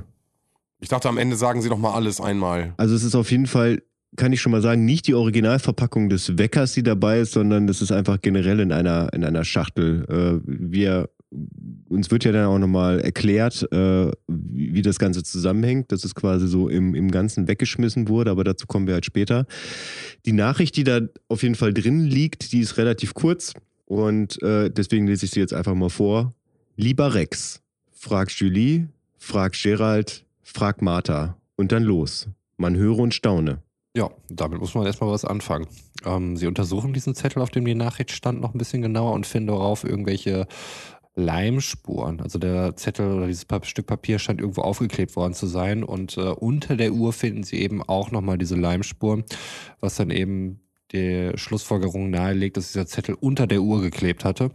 Ich 0.81 0.89
dachte, 0.89 1.09
am 1.09 1.19
Ende 1.19 1.37
sagen 1.37 1.63
sie 1.63 1.69
doch 1.69 1.79
mal 1.79 1.95
alles 1.95 2.21
einmal. 2.21 2.75
Also 2.77 2.95
es 2.95 3.03
ist 3.03 3.15
auf 3.15 3.31
jeden 3.31 3.47
Fall, 3.47 3.83
kann 4.17 4.33
ich 4.33 4.41
schon 4.41 4.53
mal 4.53 4.63
sagen, 4.63 4.85
nicht 4.85 5.07
die 5.07 5.15
Originalverpackung 5.15 6.09
des 6.09 6.39
Weckers, 6.39 6.73
die 6.73 6.83
dabei 6.83 7.21
ist, 7.21 7.33
sondern 7.33 7.67
das 7.67 7.83
ist 7.83 7.93
einfach 7.93 8.21
generell 8.21 8.61
in 8.61 8.73
einer, 8.73 9.13
in 9.13 9.25
einer 9.25 9.45
Schachtel. 9.45 10.05
Äh, 10.09 10.41
wir 10.45 11.09
uns 11.89 12.11
wird 12.11 12.25
ja 12.25 12.33
dann 12.33 12.47
auch 12.47 12.59
nochmal 12.59 13.01
erklärt, 13.01 13.71
äh, 13.73 14.11
wie, 14.27 14.75
wie, 14.75 14.83
das 14.83 14.99
Ganze 14.99 15.23
zusammenhängt, 15.23 15.93
dass 15.93 16.05
es 16.05 16.15
quasi 16.15 16.49
so 16.49 16.69
im, 16.69 16.95
im 16.95 17.11
Ganzen 17.11 17.49
weggeschmissen 17.49 18.09
wurde, 18.09 18.31
aber 18.31 18.45
dazu 18.45 18.67
kommen 18.67 18.87
wir 18.87 18.95
halt 18.95 19.05
später. 19.05 19.47
Die 20.25 20.33
Nachricht, 20.33 20.77
die 20.77 20.85
da 20.85 21.01
auf 21.29 21.43
jeden 21.43 21.55
Fall 21.55 21.75
drin 21.75 22.05
liegt, 22.05 22.53
die 22.53 22.61
ist 22.61 22.79
relativ 22.79 23.15
kurz 23.15 23.53
und 23.85 24.41
äh, 24.43 24.71
deswegen 24.71 25.07
lese 25.07 25.27
ich 25.27 25.33
sie 25.33 25.41
jetzt 25.41 25.55
einfach 25.55 25.75
mal 25.75 25.91
vor. 25.91 26.35
Lieber 26.77 27.15
Rex, 27.15 27.61
fragt 27.93 28.33
Julie, 28.33 28.89
fragt 29.19 29.61
Gerald, 29.63 30.25
fragt 30.43 30.81
Martha 30.81 31.37
und 31.57 31.73
dann 31.73 31.83
los. 31.83 32.29
Man 32.57 32.77
höre 32.77 32.99
und 32.99 33.15
staune. 33.15 33.63
Ja, 33.99 34.13
damit 34.31 34.61
muss 34.61 34.77
man 34.77 34.87
erstmal 34.87 35.11
was 35.11 35.25
anfangen. 35.25 35.67
Ähm, 36.05 36.37
sie 36.37 36.47
untersuchen 36.47 36.93
diesen 36.93 37.17
Zettel, 37.17 37.43
auf 37.43 37.51
dem 37.51 37.65
die 37.65 37.75
Nachricht 37.75 38.13
stand, 38.13 38.41
noch 38.41 38.55
ein 38.55 38.59
bisschen 38.59 38.81
genauer 38.81 39.13
und 39.13 39.27
finden 39.27 39.49
darauf 39.49 39.83
irgendwelche 39.83 40.47
Leimspuren. 41.17 42.21
Also 42.21 42.39
der 42.39 42.77
Zettel 42.77 43.13
oder 43.13 43.27
dieses 43.27 43.49
Stück 43.63 43.89
Papier 43.89 44.21
scheint 44.21 44.41
irgendwo 44.41 44.61
aufgeklebt 44.61 45.17
worden 45.17 45.35
zu 45.35 45.49
sein. 45.49 45.83
Und 45.83 46.17
äh, 46.17 46.21
unter 46.21 46.77
der 46.77 46.93
Uhr 46.93 47.13
finden 47.13 47.43
sie 47.43 47.57
eben 47.57 47.83
auch 47.83 48.13
nochmal 48.13 48.39
diese 48.39 48.55
Leimspuren, 48.55 49.25
was 49.81 49.97
dann 49.97 50.13
eben 50.13 50.61
die 50.93 51.33
Schlussfolgerung 51.35 52.11
nahelegt, 52.11 52.57
dass 52.57 52.71
dieser 52.71 52.87
Zettel 52.87 53.17
unter 53.19 53.49
der 53.49 53.63
Uhr 53.63 53.81
geklebt 53.81 54.25
hatte. 54.25 54.53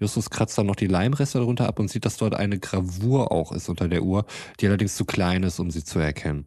Justus 0.00 0.30
kratzt 0.30 0.56
dann 0.56 0.64
noch 0.64 0.76
die 0.76 0.86
Leimreste 0.86 1.40
darunter 1.40 1.68
ab 1.68 1.78
und 1.78 1.90
sieht, 1.90 2.06
dass 2.06 2.16
dort 2.16 2.34
eine 2.34 2.58
Gravur 2.58 3.32
auch 3.32 3.52
ist 3.52 3.68
unter 3.68 3.86
der 3.86 4.02
Uhr, 4.02 4.24
die 4.60 4.66
allerdings 4.66 4.96
zu 4.96 5.04
klein 5.04 5.42
ist, 5.42 5.60
um 5.60 5.70
sie 5.70 5.84
zu 5.84 5.98
erkennen. 5.98 6.46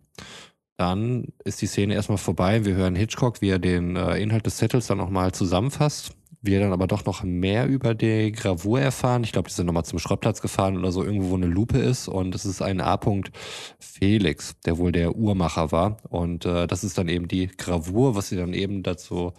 Dann 0.82 1.28
ist 1.44 1.62
die 1.62 1.68
Szene 1.68 1.94
erstmal 1.94 2.18
vorbei. 2.18 2.66
Wir 2.66 2.74
hören 2.74 2.96
Hitchcock, 2.96 3.40
wie 3.40 3.50
er 3.50 3.60
den 3.60 3.96
äh, 3.96 4.18
Inhalt 4.18 4.48
des 4.48 4.58
Zettels 4.58 4.88
dann 4.88 4.98
nochmal 4.98 5.32
zusammenfasst 5.32 6.16
wir 6.42 6.60
dann 6.60 6.74
aber 6.74 6.88
doch 6.88 7.06
noch 7.06 7.24
mehr 7.24 7.68
über 7.68 7.94
die 7.94 8.32
Gravur 8.32 8.82
erfahren. 8.82 9.24
Ich 9.24 9.32
glaube, 9.32 9.50
die 9.50 9.54
sind 9.54 9.68
nochmal 9.68 9.86
zum 9.86 10.00
Schrottplatz 10.00 10.42
gefahren 10.42 10.78
oder 10.78 10.92
so, 10.92 11.04
irgendwo 11.04 11.30
wo 11.30 11.36
eine 11.36 11.46
Lupe 11.46 11.78
ist. 11.78 12.08
Und 12.08 12.34
es 12.34 12.46
ist 12.46 12.62
ein 12.62 12.82
A. 12.82 13.00
Felix, 13.80 14.56
der 14.66 14.78
wohl 14.78 14.92
der 14.92 15.16
Uhrmacher 15.16 15.72
war. 15.72 15.98
Und 16.10 16.46
äh, 16.46 16.66
das 16.66 16.84
ist 16.84 16.98
dann 16.98 17.10
eben 17.10 17.28
die 17.28 17.48
Gravur, 17.48 18.16
was 18.16 18.30
sie 18.30 18.36
dann 18.38 18.54
eben 18.54 18.82
dazu 18.82 19.34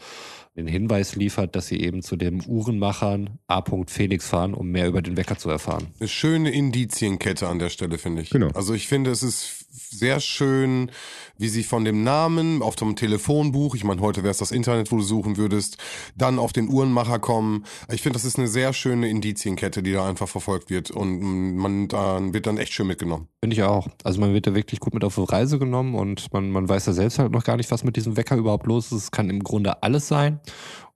den 0.57 0.67
Hinweis 0.67 1.17
liefert, 1.17 1.57
dass 1.57 1.67
sie 1.67 1.81
eben 1.81 2.03
zu 2.03 2.17
dem 2.17 2.41
Uhrenmachern 2.45 3.39
A. 3.47 3.65
Felix 3.87 4.29
fahren, 4.29 4.55
um 4.55 4.69
mehr 4.69 4.87
über 4.87 5.03
den 5.03 5.17
Wecker 5.17 5.39
zu 5.39 5.49
erfahren. 5.51 5.89
Eine 5.99 6.09
schöne 6.09 6.51
Indizienkette 6.51 7.49
an 7.49 7.59
der 7.59 7.71
Stelle, 7.71 7.99
finde 7.99 8.23
ich. 8.23 8.31
Genau. 8.31 8.49
Also 8.49 8.75
ich 8.75 8.87
finde, 8.87 9.11
es 9.11 9.23
ist 9.23 9.62
sehr 9.73 10.21
schön, 10.21 10.91
wie 11.39 11.49
sie 11.49 11.63
von 11.63 11.85
dem 11.85 12.05
Namen 12.05 12.63
auf 12.63 12.77
dem 12.77 12.95
Telefonbuch, 12.95 13.75
ich 13.75 13.85
meine, 13.85 14.01
heute 14.01 14.23
wäre 14.23 14.31
es 14.31 14.39
das 14.39 14.51
Internet, 14.51 14.93
wo 14.93 14.97
du 14.97 15.03
suchen 15.03 15.37
würdest, 15.37 15.79
dann 16.17 16.39
auf 16.39 16.53
den 16.53 16.69
Uhrenmacher 16.69 17.19
kommen. 17.19 17.65
Ich 17.91 18.03
finde, 18.03 18.19
das 18.19 18.25
ist 18.25 18.39
eine 18.39 18.49
sehr 18.49 18.73
schöne 18.73 19.09
Indizienkette, 19.09 19.83
die 19.83 19.93
da 19.93 20.07
einfach 20.07 20.29
verfolgt 20.29 20.69
wird 20.71 20.91
und 20.91 21.57
man 21.57 21.89
dann 21.89 22.35
wird 22.35 22.47
dann 22.47 22.59
echt 22.59 22.73
schön 22.73 22.87
mitgenommen. 22.87 23.29
Finde 23.43 23.57
ich 23.57 23.63
auch. 23.63 23.89
Also 24.05 24.21
man 24.21 24.35
wird 24.35 24.47
da 24.47 24.55
wirklich 24.55 24.81
gut 24.81 24.95
mit 24.95 25.05
auf 25.05 25.15
die 25.15 25.25
Reise 25.25 25.59
genommen 25.59 25.95
und 25.95 26.33
man, 26.33 26.51
man 26.51 26.69
weiß 26.69 26.87
ja 26.87 26.93
selbst 26.93 27.19
halt 27.19 27.33
noch 27.33 27.45
gar 27.45 27.57
nicht, 27.57 27.71
was 27.71 27.83
mit 27.83 27.97
diesem 27.97 28.17
Wecker 28.17 28.37
überhaupt 28.37 28.67
los 28.67 28.87
ist. 28.87 28.93
Es 28.93 29.11
kann 29.11 29.31
im 29.31 29.43
Grunde 29.43 29.83
alles 29.83 30.07
sein 30.07 30.41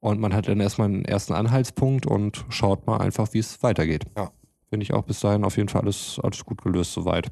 und 0.01 0.21
man 0.21 0.35
hat 0.35 0.49
dann 0.49 0.61
erstmal 0.61 0.89
einen 0.89 1.05
ersten 1.05 1.33
Anhaltspunkt 1.33 2.07
und 2.07 2.45
schaut 2.51 2.87
mal 2.87 2.99
einfach, 2.99 3.33
wie 3.33 3.39
es 3.39 3.62
weitergeht. 3.62 4.05
Ja. 4.17 4.31
Finde 4.69 4.83
ich 4.83 4.93
auch 4.93 5.05
bis 5.05 5.21
dahin 5.21 5.45
auf 5.45 5.57
jeden 5.57 5.69
Fall 5.69 5.83
alles, 5.83 6.21
alles 6.23 6.45
gut 6.45 6.62
gelöst 6.62 6.93
soweit. 6.93 7.31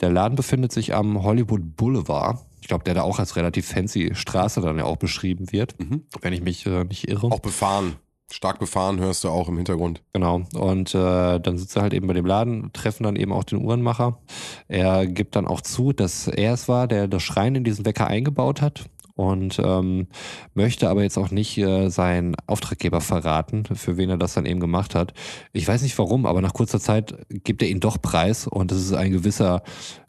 Der 0.00 0.10
Laden 0.10 0.36
befindet 0.36 0.72
sich 0.72 0.94
am 0.94 1.22
Hollywood 1.22 1.76
Boulevard. 1.76 2.40
Ich 2.60 2.68
glaube, 2.68 2.84
der 2.84 2.94
da 2.94 3.02
auch 3.02 3.18
als 3.18 3.36
relativ 3.36 3.66
fancy 3.66 4.12
Straße 4.14 4.60
dann 4.60 4.78
ja 4.78 4.84
auch 4.84 4.96
beschrieben 4.96 5.52
wird, 5.52 5.78
mhm. 5.78 6.02
wenn 6.20 6.32
ich 6.32 6.42
mich 6.42 6.66
äh, 6.66 6.84
nicht 6.84 7.08
irre. 7.08 7.28
Auch 7.30 7.40
befahren. 7.40 7.96
Stark 8.32 8.58
befahren 8.58 8.98
hörst 8.98 9.22
du 9.22 9.28
auch 9.28 9.48
im 9.48 9.56
Hintergrund. 9.56 10.02
Genau. 10.12 10.42
Und 10.54 10.94
äh, 10.96 11.38
dann 11.38 11.58
sitzt 11.58 11.76
er 11.76 11.82
halt 11.82 11.94
eben 11.94 12.08
bei 12.08 12.12
dem 12.12 12.26
Laden, 12.26 12.72
treffen 12.72 13.04
dann 13.04 13.14
eben 13.14 13.32
auch 13.32 13.44
den 13.44 13.64
Uhrenmacher. 13.64 14.18
Er 14.66 15.06
gibt 15.06 15.36
dann 15.36 15.46
auch 15.46 15.60
zu, 15.60 15.92
dass 15.92 16.26
er 16.26 16.54
es 16.54 16.66
war, 16.66 16.88
der 16.88 17.06
das 17.06 17.22
Schrein 17.22 17.54
in 17.54 17.62
diesen 17.62 17.84
Wecker 17.84 18.08
eingebaut 18.08 18.62
hat 18.62 18.86
und 19.16 19.58
ähm, 19.64 20.06
möchte 20.54 20.88
aber 20.88 21.02
jetzt 21.02 21.16
auch 21.16 21.30
nicht 21.30 21.58
äh, 21.58 21.88
seinen 21.88 22.36
Auftraggeber 22.46 23.00
verraten, 23.00 23.64
für 23.64 23.96
wen 23.96 24.10
er 24.10 24.18
das 24.18 24.34
dann 24.34 24.46
eben 24.46 24.60
gemacht 24.60 24.94
hat. 24.94 25.14
Ich 25.52 25.66
weiß 25.66 25.82
nicht 25.82 25.98
warum, 25.98 26.26
aber 26.26 26.42
nach 26.42 26.52
kurzer 26.52 26.78
Zeit 26.78 27.16
gibt 27.28 27.62
er 27.62 27.68
ihn 27.68 27.80
doch 27.80 28.00
preis 28.00 28.46
und 28.46 28.70
es 28.70 28.78
ist 28.78 28.92
ein 28.92 29.12
gewisser 29.12 29.62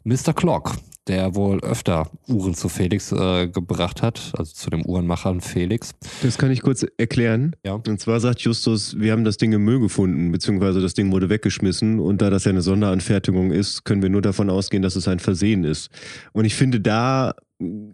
Mr. 0.04 0.34
Clock, 0.34 0.74
der 1.06 1.34
wohl 1.34 1.60
öfter 1.60 2.10
Uhren 2.28 2.52
zu 2.52 2.68
Felix 2.68 3.10
äh, 3.10 3.48
gebracht 3.48 4.02
hat, 4.02 4.32
also 4.36 4.52
zu 4.52 4.68
dem 4.68 4.84
Uhrenmacher 4.84 5.40
Felix. 5.40 5.92
Das 6.22 6.36
kann 6.36 6.50
ich 6.50 6.60
kurz 6.60 6.84
erklären. 6.98 7.56
Ja. 7.64 7.74
Und 7.74 7.98
zwar 8.00 8.20
sagt 8.20 8.40
Justus, 8.40 8.98
wir 8.98 9.12
haben 9.12 9.24
das 9.24 9.38
Ding 9.38 9.52
im 9.52 9.64
Müll 9.64 9.80
gefunden, 9.80 10.30
beziehungsweise 10.30 10.82
das 10.82 10.92
Ding 10.92 11.10
wurde 11.12 11.30
weggeschmissen 11.30 11.98
und 11.98 12.20
da 12.20 12.28
das 12.28 12.44
ja 12.44 12.50
eine 12.50 12.60
Sonderanfertigung 12.60 13.52
ist, 13.52 13.84
können 13.84 14.02
wir 14.02 14.10
nur 14.10 14.22
davon 14.22 14.50
ausgehen, 14.50 14.82
dass 14.82 14.96
es 14.96 15.08
ein 15.08 15.18
Versehen 15.18 15.64
ist. 15.64 15.88
Und 16.32 16.44
ich 16.44 16.54
finde 16.54 16.80
da 16.80 17.34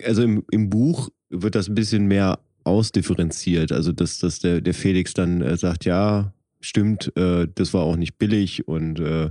also 0.04 0.22
im, 0.22 0.44
im 0.50 0.70
Buch 0.70 1.10
wird 1.30 1.54
das 1.54 1.68
ein 1.68 1.74
bisschen 1.74 2.06
mehr 2.06 2.38
ausdifferenziert. 2.64 3.72
Also, 3.72 3.92
dass, 3.92 4.18
dass 4.18 4.38
der, 4.38 4.60
der 4.60 4.74
Felix 4.74 5.14
dann 5.14 5.42
äh, 5.42 5.56
sagt, 5.56 5.84
ja, 5.84 6.32
stimmt, 6.64 7.12
äh, 7.16 7.46
das 7.54 7.74
war 7.74 7.82
auch 7.82 7.96
nicht 7.96 8.16
billig 8.18 8.66
und 8.66 8.98
äh, 8.98 9.30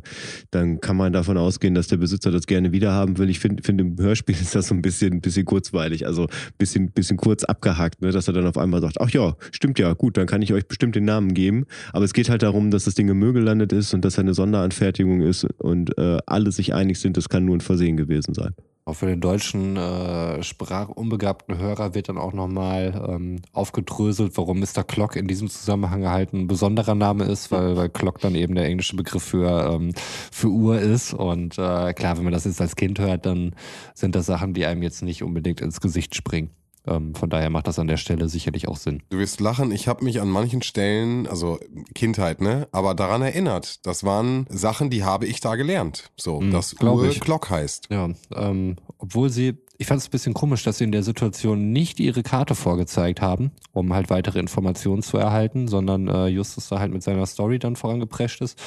dann 0.51 0.79
kann 0.81 0.95
man 0.95 1.13
davon 1.13 1.37
ausgehen, 1.37 1.73
dass 1.73 1.87
der 1.87 1.97
Besitzer 1.97 2.31
das 2.31 2.45
gerne 2.45 2.71
wiederhaben 2.71 3.17
will. 3.17 3.29
Ich 3.29 3.39
finde, 3.39 3.63
find, 3.63 3.81
im 3.81 3.97
Hörspiel 3.97 4.35
ist 4.39 4.55
das 4.55 4.67
so 4.67 4.75
ein 4.75 4.81
bisschen, 4.81 5.19
bisschen 5.19 5.45
kurzweilig, 5.45 6.05
also 6.05 6.23
ein 6.23 6.57
bisschen, 6.57 6.91
bisschen 6.91 7.17
kurz 7.17 7.43
abgehackt, 7.43 8.01
ne? 8.01 8.11
dass 8.11 8.27
er 8.27 8.33
dann 8.33 8.45
auf 8.45 8.57
einmal 8.57 8.81
sagt, 8.81 9.01
ach 9.01 9.09
ja, 9.09 9.35
stimmt 9.51 9.79
ja, 9.79 9.93
gut, 9.93 10.17
dann 10.17 10.27
kann 10.27 10.41
ich 10.41 10.53
euch 10.53 10.67
bestimmt 10.67 10.95
den 10.95 11.05
Namen 11.05 11.33
geben. 11.33 11.65
Aber 11.91 12.05
es 12.05 12.13
geht 12.13 12.29
halt 12.29 12.43
darum, 12.43 12.69
dass 12.69 12.85
das 12.85 12.93
Ding 12.93 13.09
im 13.09 13.17
Müll 13.17 13.33
gelandet 13.33 13.73
ist 13.73 13.93
und 13.93 14.05
dass 14.05 14.17
er 14.17 14.21
eine 14.21 14.35
Sonderanfertigung 14.35 15.21
ist 15.21 15.45
und 15.57 15.97
äh, 15.97 16.19
alle 16.27 16.51
sich 16.51 16.73
einig 16.73 16.99
sind, 16.99 17.17
das 17.17 17.29
kann 17.29 17.45
nur 17.45 17.57
ein 17.57 17.61
Versehen 17.61 17.97
gewesen 17.97 18.35
sein. 18.35 18.53
Auch 18.85 18.95
für 18.95 19.05
den 19.05 19.21
deutschen 19.21 19.77
äh, 19.77 20.43
sprachunbegabten 20.43 21.57
Hörer 21.57 21.95
wird 21.95 22.09
dann 22.09 22.17
auch 22.17 22.33
nochmal 22.33 23.07
ähm, 23.07 23.41
aufgedröselt, 23.53 24.35
warum 24.35 24.59
Mr. 24.59 24.83
Clock 24.83 25.15
in 25.15 25.25
diesem 25.25 25.49
Zusammenhang 25.49 26.05
halt 26.09 26.33
ein 26.33 26.47
besonderer 26.47 26.93
Name 26.93 27.23
ist, 27.23 27.49
weil, 27.49 27.77
weil 27.77 27.87
Clock 27.87 28.19
dann 28.19 28.35
eben 28.35 28.55
der 28.55 28.65
englische 28.65 28.97
Begriff 28.97 29.23
für, 29.23 29.73
ähm, 29.73 29.93
für 30.31 30.49
Uhr 30.49 30.79
ist. 30.79 31.13
Und 31.13 31.57
äh, 31.57 31.93
klar, 31.93 32.17
wenn 32.17 32.25
man 32.25 32.33
das 32.33 32.43
jetzt 32.43 32.59
als 32.59 32.75
Kind 32.75 32.99
hört, 32.99 33.25
dann 33.25 33.55
sind 33.93 34.15
das 34.15 34.25
Sachen, 34.25 34.53
die 34.53 34.65
einem 34.65 34.83
jetzt 34.83 35.01
nicht 35.01 35.23
unbedingt 35.23 35.61
ins 35.61 35.79
Gesicht 35.79 36.13
springen. 36.13 36.49
Ähm, 36.85 37.15
von 37.15 37.29
daher 37.29 37.49
macht 37.49 37.67
das 37.67 37.79
an 37.79 37.87
der 37.87 37.97
Stelle 37.97 38.27
sicherlich 38.27 38.67
auch 38.67 38.75
Sinn. 38.77 39.03
Du 39.09 39.17
wirst 39.17 39.39
lachen, 39.39 39.71
ich 39.71 39.87
habe 39.87 40.03
mich 40.03 40.19
an 40.19 40.29
manchen 40.29 40.61
Stellen, 40.61 41.27
also 41.27 41.59
Kindheit, 41.95 42.41
ne, 42.41 42.67
aber 42.71 42.93
daran 42.93 43.21
erinnert. 43.21 43.85
Das 43.85 44.03
waren 44.03 44.45
Sachen, 44.49 44.89
die 44.89 45.03
habe 45.03 45.25
ich 45.25 45.39
da 45.39 45.55
gelernt. 45.55 46.11
So, 46.17 46.41
Mhm, 46.41 46.51
dass 46.51 46.73
Uhr 46.81 47.05
ich. 47.05 47.19
Glock 47.21 47.49
heißt. 47.49 47.87
Ja, 47.89 48.09
ähm, 48.35 48.75
obwohl 48.97 49.29
sie, 49.29 49.53
ich 49.77 49.87
fand 49.87 50.01
es 50.01 50.07
ein 50.07 50.11
bisschen 50.11 50.33
komisch, 50.33 50.63
dass 50.63 50.77
sie 50.79 50.83
in 50.83 50.91
der 50.91 51.03
Situation 51.03 51.71
nicht 51.71 51.99
ihre 52.01 52.21
Karte 52.23 52.53
vorgezeigt 52.55 53.21
haben, 53.21 53.51
um 53.71 53.93
halt 53.93 54.09
weitere 54.09 54.39
Informationen 54.39 55.03
zu 55.03 55.17
erhalten, 55.17 55.67
sondern 55.69 56.07
äh, 56.09 56.27
Justus 56.27 56.67
da 56.67 56.79
halt 56.79 56.91
mit 56.91 57.03
seiner 57.03 57.25
Story 57.25 57.59
dann 57.59 57.75
vorangeprescht 57.77 58.41
ist. 58.41 58.59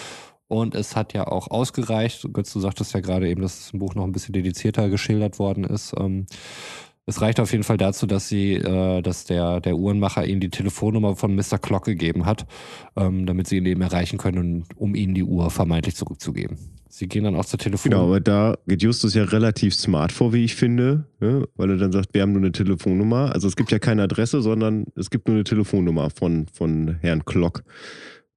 Und 0.49 0.77
es 0.77 0.95
hat 0.95 1.13
ja 1.13 1.27
auch 1.27 1.51
ausgereicht. 1.51 2.29
Götz, 2.33 2.53
du 2.53 2.61
sagtest 2.61 2.95
ja 2.95 3.01
gerade 3.01 3.29
eben, 3.29 3.43
dass 3.43 3.73
im 3.73 3.81
Buch 3.81 3.95
noch 3.97 4.05
ein 4.05 4.13
bisschen 4.13 4.33
dedizierter 4.33 4.89
geschildert 4.89 5.41
worden 5.41 5.65
ist. 5.65 5.93
Ähm, 5.99 6.27
es 7.07 7.21
reicht 7.21 7.39
auf 7.39 7.53
jeden 7.53 7.63
Fall 7.63 7.77
dazu, 7.77 8.07
dass 8.07 8.29
sie, 8.29 8.55
äh, 8.55 9.01
dass 9.01 9.25
der, 9.25 9.61
der 9.61 9.77
Uhrenmacher 9.77 10.27
ihnen 10.27 10.41
die 10.41 10.51
Telefonnummer 10.51 11.15
von 11.15 11.35
Mr. 11.37 11.59
Clock 11.59 11.85
gegeben 11.85 12.27
hat, 12.27 12.47
ähm, 12.97 13.27
damit 13.27 13.47
sie 13.47 13.59
ihn 13.59 13.67
eben 13.67 13.81
erreichen 13.81 14.19
können, 14.19 14.65
um 14.75 14.97
ihnen 14.97 15.15
die 15.15 15.23
Uhr 15.23 15.51
vermeintlich 15.51 15.95
zurückzugeben. 15.95 16.59
Sie 16.89 17.09
gehen 17.09 17.25
dann 17.25 17.37
auch 17.37 17.45
zur 17.45 17.59
Telefon. 17.59 17.91
Genau, 17.91 18.05
aber 18.05 18.21
da 18.21 18.57
geht 18.67 18.83
Justus 18.83 19.15
ja 19.15 19.25
relativ 19.25 19.75
smart 19.75 20.13
vor, 20.13 20.33
wie 20.33 20.45
ich 20.45 20.57
finde, 20.57 21.07
ne? 21.21 21.47
weil 21.55 21.71
er 21.71 21.77
dann 21.77 21.93
sagt, 21.93 22.13
wir 22.13 22.23
haben 22.23 22.33
nur 22.33 22.43
eine 22.43 22.53
Telefonnummer. 22.53 23.33
Also 23.33 23.47
es 23.47 23.55
gibt 23.55 23.71
ja 23.71 23.79
keine 23.79 24.03
Adresse, 24.03 24.43
sondern 24.43 24.87
es 24.97 25.11
gibt 25.11 25.29
nur 25.29 25.37
eine 25.37 25.45
Telefonnummer 25.45 26.11
von, 26.11 26.47
von 26.53 26.97
Herrn 27.03 27.25
Klock. 27.25 27.63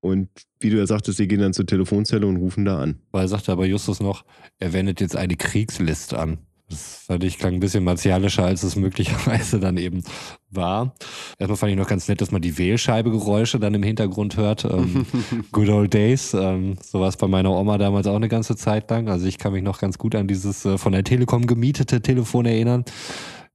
Und 0.02 0.30
wie 0.60 0.70
du 0.70 0.78
ja 0.78 0.86
sagtest, 0.86 1.18
sie 1.18 1.28
gehen 1.28 1.40
dann 1.40 1.54
zur 1.54 1.66
Telefonzelle 1.66 2.28
und 2.28 2.38
rufen 2.38 2.66
da 2.66 2.80
an. 2.80 3.00
Weil 3.12 3.28
sagte 3.28 3.52
aber 3.52 3.66
Justus 3.66 4.00
noch, 4.00 4.26
er 4.60 4.74
wendet 4.74 5.02
jetzt 5.02 5.16
eine 5.16 5.36
Kriegslist 5.36 6.14
an. 6.14 6.40
Das 6.70 7.04
fand 7.08 7.24
ich 7.24 7.40
klang 7.40 7.56
ein 7.56 7.60
bisschen 7.60 7.84
martialischer, 7.84 8.46
als 8.46 8.64
es 8.64 8.76
möglicherweise 8.76 9.60
dann 9.60 9.78
eben 9.78 10.04
war. 10.52 10.94
Erstmal 11.40 11.58
fand 11.58 11.72
ich 11.72 11.78
noch 11.78 11.88
ganz 11.88 12.08
nett, 12.08 12.22
dass 12.22 12.32
man 12.32 12.42
die 12.42 12.58
Wählscheibe-Geräusche 12.58 13.60
dann 13.60 13.74
im 13.74 13.84
Hintergrund 13.84 14.38
hört. 14.38 14.66
Ähm, 14.66 15.06
good 15.52 15.70
old 15.70 15.94
days. 15.94 16.34
Ähm, 16.34 16.78
so 16.82 17.00
war 17.00 17.10
es 17.10 17.18
bei 17.18 17.28
meiner 17.28 17.52
Oma 17.52 17.78
damals 17.78 18.08
auch 18.08 18.16
eine 18.16 18.30
ganze 18.30 18.56
Zeit 18.56 18.90
lang. 18.92 19.10
Also 19.10 19.26
ich 19.26 19.40
kann 19.40 19.54
mich 19.54 19.64
noch 19.64 19.80
ganz 19.80 19.98
gut 19.98 20.16
an 20.16 20.28
dieses 20.28 20.64
äh, 20.66 20.78
von 20.78 20.92
der 20.92 21.04
Telekom 21.04 21.48
gemietete 21.48 22.02
Telefon 22.02 22.46
erinnern. 22.46 22.86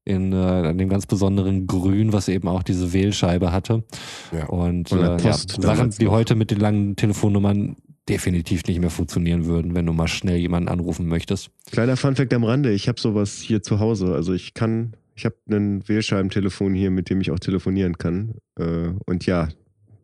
In 0.06 0.32
äh, 0.32 0.36
an 0.36 0.76
dem 0.76 0.90
ganz 0.90 1.06
besonderen 1.06 1.66
Grün, 1.66 2.12
was 2.12 2.28
eben 2.28 2.46
auch 2.46 2.62
diese 2.62 2.92
Wählscheibe 2.92 3.52
hatte. 3.52 3.84
Ja. 4.32 4.46
Und 4.48 4.92
äh, 4.92 5.16
ja, 5.16 5.32
Sachen, 5.32 5.90
die 5.90 6.08
heute 6.08 6.34
mit 6.34 6.50
den 6.50 6.60
langen 6.60 6.94
Telefonnummern 6.94 7.76
definitiv 8.08 8.64
nicht 8.66 8.80
mehr 8.80 8.90
funktionieren 8.90 9.46
würden, 9.46 9.74
wenn 9.74 9.86
du 9.86 9.92
mal 9.92 10.08
schnell 10.08 10.36
jemanden 10.36 10.68
anrufen 10.68 11.06
möchtest. 11.06 11.50
Kleiner 11.70 11.96
Funfact 11.96 12.32
am 12.34 12.44
Rande, 12.44 12.72
ich 12.72 12.88
habe 12.88 13.00
sowas 13.00 13.38
hier 13.40 13.62
zu 13.62 13.80
Hause. 13.80 14.14
Also 14.14 14.32
ich 14.34 14.54
kann, 14.54 14.94
ich 15.14 15.24
habe 15.24 15.36
ein 15.50 15.86
Wählscheibentelefon 15.88 16.74
hier, 16.74 16.90
mit 16.90 17.08
dem 17.10 17.20
ich 17.20 17.30
auch 17.30 17.38
telefonieren 17.38 17.96
kann. 17.98 18.34
Äh, 18.58 18.90
Und 19.06 19.26
ja, 19.26 19.48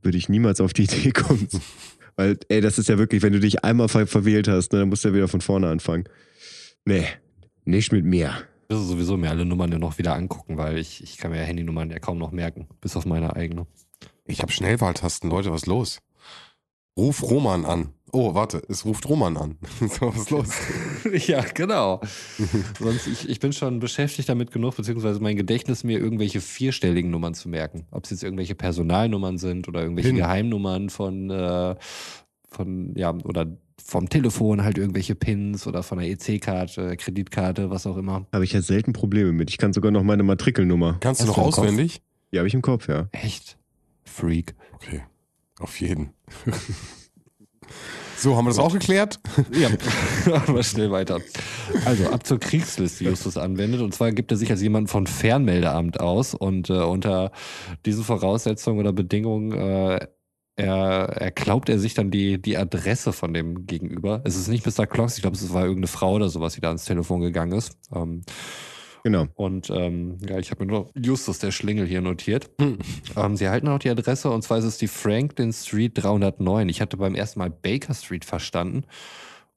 würde 0.03 0.17
ich 0.19 0.29
niemals 0.29 0.61
auf 0.61 0.73
die 0.73 0.85
Idee 0.85 1.11
kommen. 1.13 1.49
Weil, 2.17 2.39
ey, 2.49 2.61
das 2.61 2.79
ist 2.79 2.89
ja 2.89 2.99
wirklich, 2.99 3.23
wenn 3.23 3.33
du 3.33 3.41
dich 3.41 3.65
einmal 3.65 3.89
ver 3.89 4.07
verwählt 4.07 4.49
hast, 4.49 4.73
ne, 4.73 4.81
dann 4.81 4.89
musst 4.89 5.05
du 5.05 5.09
ja 5.09 5.15
wieder 5.15 5.29
von 5.29 5.41
vorne 5.41 5.69
anfangen. 5.69 6.05
Nee, 6.85 7.07
nicht 7.65 7.93
mit 7.93 8.05
mir. 8.05 8.33
Ich 8.69 8.77
muss 8.77 8.89
sowieso 8.89 9.17
mir 9.17 9.31
alle 9.31 9.45
Nummern 9.45 9.73
ja 9.73 9.79
noch 9.79 9.99
wieder 9.99 10.15
angucken, 10.15 10.57
weil 10.57 10.79
ich, 10.79 11.03
ich 11.03 11.19
kann 11.19 11.31
mir 11.31 11.39
ja 11.39 11.45
Handynummern 11.45 11.91
ja 11.91 11.99
kaum 11.99 12.19
noch 12.19 12.31
merken, 12.31 12.67
bis 12.81 12.97
auf 12.97 13.05
meine 13.05 13.37
eigene. 13.37 13.67
Ich 14.27 14.41
habe 14.43 14.53
Schnellwahltasten, 14.53 15.29
Leute, 15.29 15.51
was 15.51 15.63
ist 15.63 15.67
los? 15.67 16.01
Ruf 16.97 17.23
Roman 17.23 17.65
an. 17.65 17.89
Oh, 18.13 18.35
warte, 18.35 18.63
es 18.69 18.85
ruft 18.85 19.09
Roman 19.09 19.37
an. 19.37 19.57
so, 19.81 20.09
was 20.09 20.17
ist 20.17 20.31
los? 20.31 20.49
ja, 21.29 21.43
genau. 21.55 22.01
Sonst, 22.79 23.07
ich, 23.07 23.29
ich 23.29 23.39
bin 23.39 23.53
schon 23.53 23.79
beschäftigt 23.79 24.29
damit 24.29 24.51
genug, 24.51 24.77
beziehungsweise 24.77 25.21
mein 25.21 25.37
Gedächtnis, 25.37 25.85
mir 25.85 26.01
irgendwelche 26.01 26.41
vierstelligen 26.41 27.11
Nummern 27.11 27.35
zu 27.35 27.49
merken. 27.49 27.87
Ob 27.93 28.05
es 28.05 28.11
jetzt 28.11 28.25
irgendwelche 28.25 28.57
Personalnummern 28.57 29.39
sind 29.39 29.69
oder 29.69 29.83
irgendwelche 29.83 30.11
Pin. 30.11 30.17
Geheimnummern 30.17 30.91
von, 30.91 31.31
äh, 31.31 31.77
von, 32.49 32.95
ja, 32.97 33.15
oder 33.23 33.47
vom 33.83 34.09
Telefon 34.09 34.65
halt 34.65 34.77
irgendwelche 34.77 35.15
Pins 35.15 35.67
oder 35.67 35.83
von 35.85 35.99
der 35.99 36.09
EC-Karte, 36.11 36.97
Kreditkarte, 36.97 37.71
was 37.71 37.87
auch 37.87 37.97
immer. 37.97 38.27
Habe 38.33 38.45
ich 38.45 38.53
ja 38.53 38.61
selten 38.61 38.93
Probleme 38.93 39.33
mit. 39.33 39.51
Ich 39.51 39.59
kann 39.59 39.73
sogar 39.73 39.93
noch 39.93 40.03
meine 40.03 40.25
Matrikelnummer. 40.25 40.99
Kannst 41.01 41.21
du 41.21 41.23
Hast 41.23 41.29
noch 41.29 41.35
du 41.37 41.41
im 41.43 41.51
Kopf? 41.53 41.59
auswendig? 41.59 42.03
Die 42.33 42.39
habe 42.39 42.49
ich 42.49 42.55
im 42.55 42.63
Kopf, 42.63 42.89
ja. 42.89 43.09
Echt? 43.13 43.57
Freak. 44.05 44.55
Okay, 44.75 45.03
auf 45.61 45.81
jeden. 45.81 46.11
so, 48.17 48.37
haben 48.37 48.47
wir 48.47 48.51
das 48.51 48.59
auch 48.59 48.73
geklärt? 48.73 49.21
Ja, 49.53 49.69
aber 50.47 50.63
schnell 50.63 50.91
weiter. 50.91 51.21
Also 51.85 52.11
ab 52.11 52.27
zur 52.27 52.41
Kriegsliste 52.41 53.05
die 53.05 53.11
Justus 53.11 53.37
anwendet. 53.37 53.81
Und 53.81 53.95
zwar 53.95 54.13
gibt 54.13 54.31
er 54.31 54.37
sich 54.37 54.51
als 54.51 54.63
jemand 54.63 54.91
von 54.91 55.07
Fernmeldeamt 55.07 56.01
aus. 56.01 56.35
Und 56.35 56.71
äh, 56.71 56.75
unter 56.75 57.33
diesen 57.87 58.05
Voraussetzungen 58.05 58.81
oder 58.81 58.93
Bedingungen 58.93 59.53
äh, 59.53 60.07
er, 60.61 61.09
er 61.17 61.31
glaubt 61.31 61.69
er 61.69 61.79
sich 61.79 61.95
dann 61.95 62.11
die, 62.11 62.41
die 62.41 62.59
Adresse 62.59 63.13
von 63.13 63.33
dem 63.33 63.67
Gegenüber. 63.67 64.21
Es 64.25 64.37
ist 64.37 64.49
nicht 64.49 64.67
Mr. 64.67 64.87
Clocks, 64.87 65.17
ich 65.17 65.23
glaube, 65.23 65.37
es 65.37 65.53
war 65.53 65.63
irgendeine 65.63 65.87
Frau 65.87 66.15
oder 66.15 66.29
sowas, 66.29 66.55
die 66.55 66.61
da 66.61 66.69
ans 66.69 66.85
Telefon 66.85 67.21
gegangen 67.23 67.53
ist. 67.53 67.79
Ähm, 67.95 68.23
Genau. 69.03 69.27
und 69.35 69.71
ähm, 69.71 70.19
ja, 70.29 70.39
ich 70.39 70.51
habe 70.51 70.65
mir 70.65 70.71
nur 70.71 70.91
Justus 70.95 71.39
der 71.39 71.53
Schlingel 71.53 71.87
hier 71.87 72.01
notiert. 72.01 72.51
Hm. 72.61 72.79
Ähm, 73.17 73.37
sie 73.37 73.45
erhalten 73.45 73.69
auch 73.69 73.79
die 73.79 73.91
Adresse 73.91 74.31
und 74.31 74.43
zwar 74.43 74.59
ist 74.59 74.65
es 74.65 74.79
die 74.79 74.89
Franklin 74.89 75.53
Street 75.53 75.93
309. 75.95 76.69
Ich 76.69 76.81
hatte 76.81 76.97
beim 76.97 77.15
ersten 77.15 77.39
Mal 77.39 77.51
Baker 77.51 77.95
Street 77.95 78.25
verstanden 78.25 78.85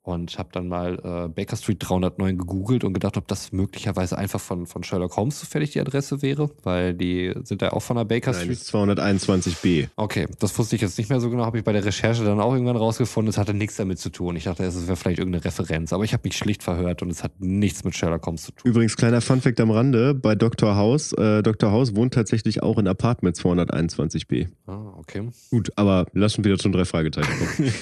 und 0.03 0.37
habe 0.37 0.49
dann 0.51 0.67
mal 0.67 0.99
äh, 1.03 1.29
Baker 1.29 1.55
Street 1.55 1.77
309 1.79 2.37
gegoogelt 2.37 2.83
und 2.83 2.93
gedacht, 2.93 3.15
ob 3.15 3.27
das 3.29 3.53
möglicherweise 3.53 4.17
einfach 4.17 4.41
von, 4.41 4.67
von 4.67 4.83
Sherlock 4.83 5.15
Holmes 5.15 5.39
zufällig 5.39 5.71
die 5.71 5.79
Adresse 5.79 6.21
wäre, 6.21 6.49
weil 6.63 6.93
die 6.93 7.33
sind 7.43 7.61
ja 7.61 7.71
auch 7.71 7.79
von 7.79 7.95
der 7.95 8.03
Baker 8.03 8.31
Nein, 8.31 8.41
Street. 8.41 8.51
das 8.51 8.61
ist 8.63 8.75
221b. 8.75 9.87
Okay, 9.95 10.27
das 10.39 10.57
wusste 10.59 10.75
ich 10.75 10.81
jetzt 10.81 10.97
nicht 10.97 11.09
mehr 11.09 11.21
so 11.21 11.29
genau, 11.29 11.45
habe 11.45 11.57
ich 11.57 11.63
bei 11.63 11.71
der 11.71 11.85
Recherche 11.85 12.25
dann 12.25 12.41
auch 12.41 12.51
irgendwann 12.53 12.75
rausgefunden. 12.75 13.29
Es 13.29 13.37
hatte 13.37 13.53
nichts 13.53 13.77
damit 13.77 13.97
zu 13.97 14.09
tun. 14.09 14.35
Ich 14.35 14.43
dachte, 14.43 14.63
es 14.65 14.87
wäre 14.87 14.97
vielleicht 14.97 15.19
irgendeine 15.19 15.45
Referenz, 15.45 15.93
aber 15.93 16.03
ich 16.03 16.11
habe 16.11 16.23
mich 16.25 16.35
schlicht 16.35 16.63
verhört 16.63 17.01
und 17.01 17.09
es 17.09 17.23
hat 17.23 17.39
nichts 17.39 17.85
mit 17.85 17.95
Sherlock 17.95 18.25
Holmes 18.25 18.43
zu 18.43 18.51
tun. 18.51 18.69
Übrigens, 18.69 18.97
kleiner 18.97 19.21
Funfact 19.21 19.59
am 19.61 19.71
Rande, 19.71 20.13
bei 20.13 20.35
Dr. 20.35 20.75
House, 20.75 21.13
äh, 21.13 21.41
Dr. 21.43 21.71
House 21.71 21.95
wohnt 21.95 22.13
tatsächlich 22.13 22.61
auch 22.61 22.77
in 22.77 22.87
Apartment 22.89 23.37
221b. 23.37 24.47
Ah, 24.67 24.93
okay. 24.97 25.29
Gut, 25.49 25.71
aber 25.77 26.07
lassen 26.11 26.43
wir 26.43 26.51
wieder 26.51 26.59
zum 26.61 26.73
drei 26.73 26.83
Fragezeichen 26.83 27.29
kommen. 27.55 27.73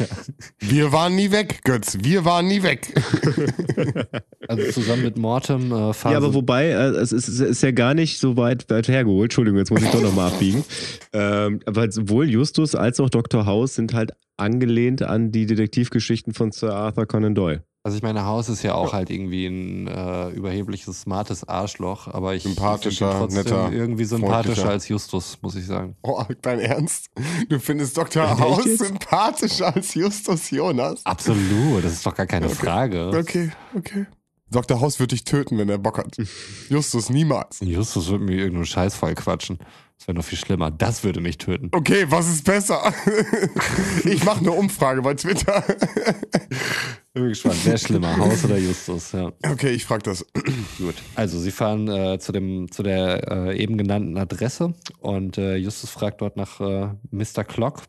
Wir 0.59 0.91
waren 0.91 1.15
nie 1.15 1.31
weg, 1.31 1.61
Götz. 1.63 1.97
Wir 2.01 2.10
waren 2.19 2.47
nie 2.47 2.63
weg. 2.63 2.93
Also 4.47 4.71
zusammen 4.71 5.03
mit 5.03 5.17
Mortem 5.17 5.71
äh, 5.71 5.91
Ja, 5.91 6.17
aber 6.17 6.33
wobei, 6.33 6.69
äh, 6.71 6.89
es 6.89 7.13
ist, 7.13 7.29
es 7.29 7.39
ist 7.39 7.63
ja 7.63 7.71
gar 7.71 7.93
nicht 7.93 8.19
so 8.19 8.35
weit, 8.35 8.69
weit 8.69 8.89
hergeholt. 8.89 9.25
Entschuldigung, 9.25 9.59
jetzt 9.59 9.71
muss 9.71 9.81
ich 9.81 9.89
doch 9.91 10.01
nochmal 10.01 10.31
abbiegen. 10.31 10.65
Ähm, 11.13 11.59
aber 11.65 11.91
sowohl 11.91 12.29
Justus 12.29 12.73
als 12.73 13.01
auch 13.01 13.09
Dr. 13.09 13.45
House 13.45 13.75
sind 13.75 13.93
halt 13.93 14.13
angelehnt 14.37 15.01
an 15.01 15.31
die 15.31 15.45
Detektivgeschichten 15.45 16.33
von 16.33 16.51
Sir 16.51 16.73
Arthur 16.73 17.05
Conan 17.05 17.35
Doyle. 17.35 17.63
Also 17.83 17.97
ich 17.97 18.03
meine, 18.03 18.25
Haus 18.25 18.47
ist 18.47 18.61
ja 18.61 18.75
auch 18.75 18.93
halt 18.93 19.09
irgendwie 19.09 19.47
ein 19.47 19.87
äh, 19.87 20.29
überhebliches, 20.29 21.01
smartes 21.01 21.47
Arschloch, 21.47 22.07
aber 22.07 22.35
ich 22.35 22.43
Sympathischer, 22.43 23.17
trotzdem 23.17 23.43
netter, 23.43 23.71
irgendwie 23.71 24.05
sympathischer 24.05 24.43
freundlicher. 24.43 24.69
als 24.69 24.87
Justus, 24.87 25.39
muss 25.41 25.55
ich 25.55 25.65
sagen. 25.65 25.95
Oh, 26.03 26.23
dein 26.43 26.59
Ernst? 26.59 27.09
Du 27.49 27.59
findest 27.59 27.97
Dr. 27.97 28.37
Jetzt? 28.65 28.77
sympathischer 28.77 29.73
als 29.73 29.95
Justus 29.95 30.51
Jonas? 30.51 31.03
Absolut, 31.07 31.83
das 31.83 31.93
ist 31.93 32.05
doch 32.05 32.13
gar 32.13 32.27
keine 32.27 32.49
Frage. 32.49 33.09
Okay, 33.17 33.51
okay. 33.75 34.05
Dr. 34.51 34.79
House 34.79 34.99
wird 34.99 35.11
dich 35.11 35.23
töten, 35.23 35.57
wenn 35.57 35.69
er 35.69 35.79
Bock 35.79 35.97
hat. 35.97 36.17
Justus 36.69 37.09
niemals. 37.09 37.61
Justus 37.61 38.09
würde 38.09 38.25
mir 38.25 38.35
irgendeinen 38.35 38.65
Scheiß 38.65 38.95
voll 38.95 39.15
quatschen. 39.15 39.57
Das 40.01 40.07
wäre 40.07 40.17
noch 40.17 40.25
viel 40.25 40.39
schlimmer. 40.39 40.71
Das 40.71 41.03
würde 41.03 41.21
mich 41.21 41.37
töten. 41.37 41.69
Okay, 41.71 42.05
was 42.09 42.27
ist 42.27 42.43
besser? 42.43 42.91
Ich 44.03 44.23
mache 44.23 44.39
eine 44.39 44.51
Umfrage 44.51 45.03
bei 45.03 45.13
Twitter. 45.13 45.63
Bin 47.13 47.27
gespannt. 47.27 47.57
Wer 47.63 47.77
schlimmer, 47.77 48.17
Haus 48.17 48.43
oder 48.43 48.57
Justus? 48.57 49.11
Ja, 49.11 49.31
Okay, 49.43 49.69
ich 49.69 49.85
frag 49.85 50.01
das. 50.01 50.25
gut. 50.79 50.95
Also 51.13 51.37
sie 51.37 51.51
fahren 51.51 51.87
äh, 51.87 52.17
zu, 52.17 52.31
dem, 52.31 52.71
zu 52.71 52.81
der 52.81 53.49
äh, 53.51 53.61
eben 53.61 53.77
genannten 53.77 54.17
Adresse 54.17 54.73
und 55.01 55.37
äh, 55.37 55.57
Justus 55.57 55.91
fragt 55.91 56.21
dort 56.21 56.35
nach 56.35 56.59
äh, 56.59 56.87
Mr. 57.11 57.43
Clock. 57.43 57.83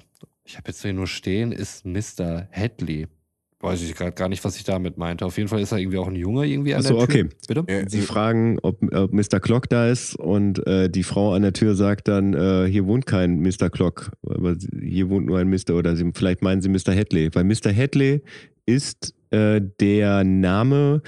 Ich 0.44 0.59
habe 0.59 0.68
jetzt 0.68 0.83
hier 0.83 0.92
nur 0.92 1.07
stehen, 1.07 1.51
ist 1.51 1.87
Mr. 1.87 2.46
Hadley. 2.53 3.09
Weiß 3.62 3.81
ich 3.83 3.94
gerade 3.94 4.12
gar 4.12 4.29
nicht, 4.29 4.44
was 4.44 4.57
ich 4.57 4.64
damit 4.64 4.98
meinte. 4.98 5.25
Auf 5.25 5.37
jeden 5.38 5.48
Fall 5.48 5.61
ist 5.61 5.70
er 5.70 5.79
irgendwie 5.79 5.98
auch 5.98 6.09
ein 6.09 6.16
Junge 6.16 6.44
irgendwie 6.46 6.75
an 6.75 6.83
Ach 6.85 6.88
so, 6.88 6.98
der 6.98 7.07
Tür. 7.07 7.25
okay. 7.27 7.37
Bitte? 7.46 7.64
Äh, 7.68 7.88
Sie 7.88 8.01
fragen, 8.01 8.59
ob, 8.62 8.83
ob 8.92 9.12
Mr. 9.12 9.38
Clock 9.40 9.68
da 9.68 9.88
ist 9.88 10.16
und 10.16 10.66
äh, 10.66 10.90
die 10.90 11.05
Frau 11.05 11.33
an 11.33 11.42
der 11.42 11.53
Tür 11.53 11.77
sagt 11.77 12.09
dann, 12.09 12.35
äh, 12.35 12.66
hier 12.68 12.87
wohnt 12.87 13.07
kein 13.07 13.40
Mr. 13.40 13.70
Clock, 13.70 14.11
aber 14.29 14.57
hier 14.81 15.09
wohnt 15.11 15.27
nur 15.27 15.38
ein 15.38 15.48
Mr. 15.48 15.77
oder 15.77 15.94
sie, 15.94 16.11
vielleicht 16.12 16.42
meinen 16.42 16.61
sie 16.61 16.68
Mr. 16.68 16.92
Hadley, 16.94 17.31
weil 17.35 17.44
Mr. 17.44 17.72
Hadley 17.75 18.22
ist 18.66 19.14
äh, 19.31 19.61
der 19.81 20.25
Name, 20.25 21.03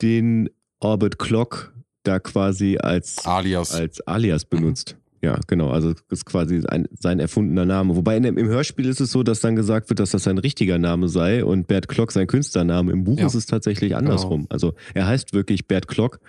den 0.00 0.48
Orbit 0.80 1.18
Clock 1.18 1.74
da 2.02 2.18
quasi 2.18 2.78
als 2.78 3.18
Alias. 3.26 3.74
als 3.74 4.00
Alias 4.06 4.46
benutzt. 4.46 4.96
Ja, 5.22 5.38
genau. 5.46 5.68
Also 5.68 5.92
das 5.92 6.20
ist 6.20 6.24
quasi 6.24 6.62
ein, 6.66 6.88
sein 6.98 7.20
erfundener 7.20 7.66
Name. 7.66 7.94
Wobei 7.94 8.16
in 8.16 8.24
im 8.24 8.48
Hörspiel 8.48 8.86
ist 8.86 9.00
es 9.00 9.10
so, 9.12 9.22
dass 9.22 9.40
dann 9.40 9.54
gesagt 9.54 9.90
wird, 9.90 10.00
dass 10.00 10.12
das 10.12 10.24
sein 10.24 10.38
richtiger 10.38 10.78
Name 10.78 11.08
sei 11.08 11.44
und 11.44 11.66
Bert 11.66 11.88
Klock 11.88 12.12
sein 12.12 12.26
Künstlername. 12.26 12.92
Im 12.92 13.04
Buch 13.04 13.18
Ja. 13.18 13.26
ist 13.26 13.34
es 13.34 13.46
tatsächlich 13.46 13.96
andersrum. 13.96 14.46
Also 14.48 14.74
er 14.94 15.06
heißt 15.06 15.34
wirklich 15.34 15.68
Bert 15.68 15.88
Klock 15.88 16.20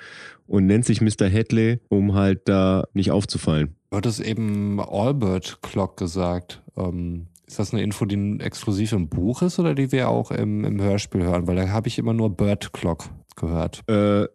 und 0.46 0.66
nennt 0.66 0.84
sich 0.86 1.00
Mr. 1.00 1.30
Hadley, 1.32 1.80
um 1.88 2.16
halt 2.16 2.50
da 2.50 2.84
nicht 2.94 3.12
aufzufallen. 3.12 3.76
Du 3.92 3.98
hattest 3.98 4.20
eben 4.20 4.80
Albert 4.82 5.60
Clock 5.62 5.96
gesagt. 5.98 6.62
Ähm, 6.76 7.28
ist 7.48 7.60
das 7.60 7.74
eine 7.74 7.84
Info, 7.84 8.06
die 8.06 8.40
exklusiv 8.40 8.92
im 8.94 9.08
Buch 9.10 9.42
ist 9.42 9.60
oder 9.60 9.76
die 9.76 9.92
wir 9.92 10.10
auch 10.10 10.32
im, 10.32 10.64
im 10.66 10.82
Hörspiel 10.82 11.24
hören? 11.24 11.48
Weil 11.48 11.56
da 11.58 11.70
habe 11.70 11.88
ich 11.88 11.98
immer 11.98 12.14
nur 12.14 12.30
Bert 12.30 12.72
Clock 12.74 13.10
gehört. 13.36 13.84
Äh, 13.90 14.28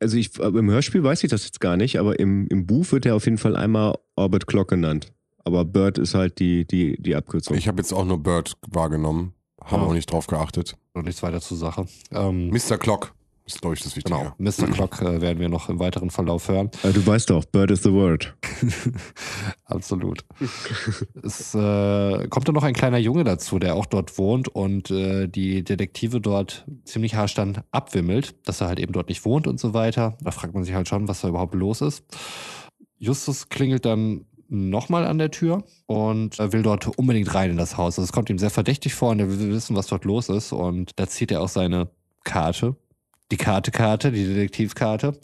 also 0.00 0.16
ich, 0.16 0.40
aber 0.42 0.58
im 0.58 0.70
Hörspiel 0.70 1.02
weiß 1.02 1.22
ich 1.24 1.30
das 1.30 1.44
jetzt 1.44 1.60
gar 1.60 1.76
nicht, 1.76 1.98
aber 1.98 2.18
im, 2.18 2.46
im 2.48 2.66
Buch 2.66 2.90
wird 2.92 3.06
er 3.06 3.14
auf 3.16 3.24
jeden 3.24 3.38
Fall 3.38 3.56
einmal 3.56 3.96
Orbit 4.16 4.46
Clock 4.46 4.68
genannt. 4.68 5.12
Aber 5.44 5.64
Bird 5.64 5.98
ist 5.98 6.14
halt 6.14 6.38
die, 6.38 6.66
die, 6.66 7.00
die 7.00 7.16
Abkürzung. 7.16 7.56
Ich 7.56 7.66
habe 7.68 7.78
jetzt 7.78 7.92
auch 7.92 8.04
nur 8.04 8.18
Bird 8.22 8.56
wahrgenommen. 8.68 9.32
Haben 9.62 9.82
Ja. 9.82 9.88
auch 9.88 9.92
nicht 9.92 10.10
drauf 10.12 10.26
geachtet. 10.26 10.76
Und 10.92 11.06
nichts 11.06 11.22
weiter 11.22 11.40
zur 11.40 11.56
Sache. 11.56 11.86
Ähm, 12.12 12.48
Mr. 12.50 12.76
Clock 12.78 13.14
ist, 13.54 13.60
glaube 13.60 13.74
ich, 13.74 13.82
das 13.82 13.96
Wichtige. 13.96 14.16
genau, 14.16 14.32
Mr. 14.38 14.66
Clock 14.70 15.00
äh, 15.02 15.20
werden 15.20 15.38
wir 15.38 15.48
noch 15.48 15.68
im 15.68 15.78
weiteren 15.78 16.10
Verlauf 16.10 16.48
hören. 16.48 16.70
Äh, 16.82 16.92
du 16.92 17.06
weißt 17.06 17.30
doch, 17.30 17.44
Bird 17.44 17.70
is 17.70 17.82
the 17.82 17.92
word. 17.92 18.34
Absolut. 19.64 20.24
es 21.22 21.54
äh, 21.54 22.28
kommt 22.28 22.48
dann 22.48 22.54
noch 22.54 22.62
ein 22.62 22.74
kleiner 22.74 22.98
Junge 22.98 23.24
dazu, 23.24 23.58
der 23.58 23.74
auch 23.74 23.86
dort 23.86 24.18
wohnt 24.18 24.48
und 24.48 24.90
äh, 24.90 25.28
die 25.28 25.62
Detektive 25.64 26.20
dort 26.20 26.66
ziemlich 26.84 27.14
harsch 27.14 27.34
dann 27.34 27.62
abwimmelt, 27.70 28.34
dass 28.46 28.60
er 28.60 28.68
halt 28.68 28.80
eben 28.80 28.92
dort 28.92 29.08
nicht 29.08 29.24
wohnt 29.24 29.46
und 29.46 29.60
so 29.60 29.74
weiter. 29.74 30.16
Da 30.20 30.30
fragt 30.30 30.54
man 30.54 30.64
sich 30.64 30.74
halt 30.74 30.88
schon, 30.88 31.08
was 31.08 31.20
da 31.20 31.28
überhaupt 31.28 31.54
los 31.54 31.80
ist. 31.80 32.04
Justus 32.98 33.48
klingelt 33.48 33.84
dann 33.86 34.26
nochmal 34.50 35.06
an 35.06 35.18
der 35.18 35.30
Tür 35.30 35.64
und 35.86 36.38
er 36.38 36.52
will 36.52 36.62
dort 36.62 36.86
unbedingt 36.98 37.34
rein 37.34 37.50
in 37.50 37.56
das 37.56 37.76
Haus. 37.76 37.98
Also 37.98 38.02
es 38.02 38.12
kommt 38.12 38.28
ihm 38.30 38.38
sehr 38.38 38.50
verdächtig 38.50 38.94
vor 38.94 39.10
und 39.10 39.20
er 39.20 39.28
will 39.28 39.52
wissen, 39.52 39.76
was 39.76 39.86
dort 39.86 40.04
los 40.04 40.28
ist. 40.28 40.52
Und 40.52 40.90
da 40.96 41.06
zieht 41.06 41.30
er 41.30 41.40
auch 41.40 41.48
seine 41.48 41.88
Karte, 42.24 42.76
die 43.30 43.36
Karte-Karte, 43.36 44.12
die 44.12 44.26
Detektivkarte. 44.26 45.18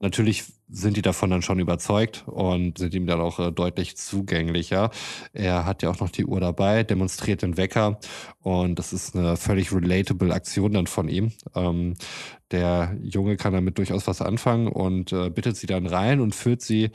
Natürlich 0.00 0.44
sind 0.72 0.96
die 0.96 1.02
davon 1.02 1.30
dann 1.30 1.42
schon 1.42 1.58
überzeugt 1.58 2.24
und 2.26 2.78
sind 2.78 2.94
ihm 2.94 3.06
dann 3.06 3.20
auch 3.20 3.38
äh, 3.40 3.50
deutlich 3.50 3.96
zugänglicher. 3.96 4.90
Er 5.32 5.66
hat 5.66 5.82
ja 5.82 5.90
auch 5.90 5.98
noch 6.00 6.10
die 6.10 6.24
Uhr 6.24 6.40
dabei, 6.40 6.84
demonstriert 6.84 7.42
den 7.42 7.56
Wecker 7.56 7.98
und 8.40 8.78
das 8.78 8.92
ist 8.92 9.16
eine 9.16 9.36
völlig 9.36 9.72
relatable 9.72 10.32
Aktion 10.32 10.72
dann 10.72 10.86
von 10.86 11.08
ihm. 11.08 11.32
Ähm, 11.54 11.96
der 12.50 12.96
Junge 13.02 13.36
kann 13.36 13.52
damit 13.52 13.78
durchaus 13.78 14.06
was 14.06 14.22
anfangen 14.22 14.68
und 14.68 15.12
äh, 15.12 15.28
bittet 15.30 15.56
sie 15.56 15.66
dann 15.66 15.86
rein 15.86 16.20
und 16.20 16.34
führt 16.34 16.62
sie 16.62 16.90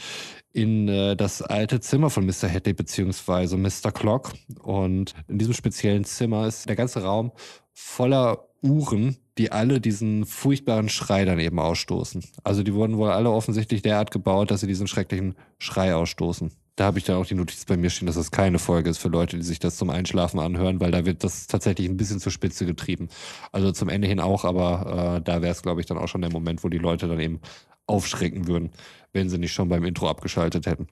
in 0.52 0.88
äh, 0.88 1.15
das 1.15 1.41
alte 1.41 1.82
Zimmer 1.82 2.10
von 2.10 2.26
Mr. 2.26 2.50
Hadley 2.50 2.74
beziehungsweise 2.74 3.58
Mr. 3.58 3.91
Clock. 3.94 4.34
Und 4.62 5.13
in 5.28 5.38
diesem 5.38 5.54
speziellen 5.54 6.06
Zimmer 6.06 6.48
ist 6.48 6.68
der 6.68 6.76
ganze 6.76 7.04
Raum 7.04 7.32
voller 7.74 8.48
Uhren, 8.65 9.17
die 9.38 9.51
alle 9.51 9.80
diesen 9.80 10.25
furchtbaren 10.25 10.89
Schrei 10.89 11.25
dann 11.25 11.39
eben 11.39 11.60
ausstoßen. 11.60 12.23
Also 12.43 12.63
die 12.63 12.73
wurden 12.73 12.97
wohl 12.97 13.12
alle 13.12 13.32
offensichtlich 13.32 13.82
derart 13.82 14.12
gebaut, 14.12 14.51
dass 14.51 14.62
sie 14.62 14.67
diesen 14.67 14.88
schrecklichen 14.88 15.36
Schrei 15.58 15.95
ausstoßen. 15.95 16.51
Da 16.75 16.86
habe 16.86 16.97
ich 16.97 17.06
dann 17.06 17.15
auch 17.15 17.25
die 17.25 17.36
Notiz 17.36 17.63
bei 17.65 17.78
mir 17.78 17.89
stehen, 17.89 18.06
dass 18.06 18.15
das 18.15 18.32
keine 18.32 18.60
Folge 18.60 18.89
ist 18.89 18.97
für 18.97 19.08
Leute, 19.08 19.38
die 19.38 19.43
sich 19.43 19.60
das 19.60 19.78
zum 19.78 19.89
Einschlafen 19.89 20.39
anhören, 20.39 20.82
weil 20.82 20.91
da 20.91 21.06
wird 21.06 21.23
das 21.23 21.47
tatsächlich 21.47 21.88
ein 21.88 21.95
bisschen 21.95 22.19
zur 22.19 22.34
Spitze 22.34 22.65
getrieben. 22.65 23.08
Also 23.54 23.71
zum 23.71 23.88
Ende 23.88 24.08
hin 24.08 24.19
auch, 24.19 24.43
aber 24.43 25.17
äh, 25.17 25.21
da 25.21 25.41
wäre 25.41 25.54
es, 25.54 25.62
glaube 25.62 25.80
ich, 25.80 25.88
dann 25.88 25.97
auch 25.97 26.10
schon 26.10 26.21
der 26.21 26.32
Moment, 26.32 26.63
wo 26.63 26.69
die 26.69 26.78
Leute 26.78 27.08
dann 27.08 27.19
eben 27.19 27.39
aufschrecken 27.88 28.47
würden, 28.47 28.71
wenn 29.13 29.30
sie 29.30 29.38
nicht 29.38 29.54
schon 29.54 29.69
beim 29.69 29.86
Intro 29.86 30.10
abgeschaltet 30.10 30.65
hätten. 30.65 30.88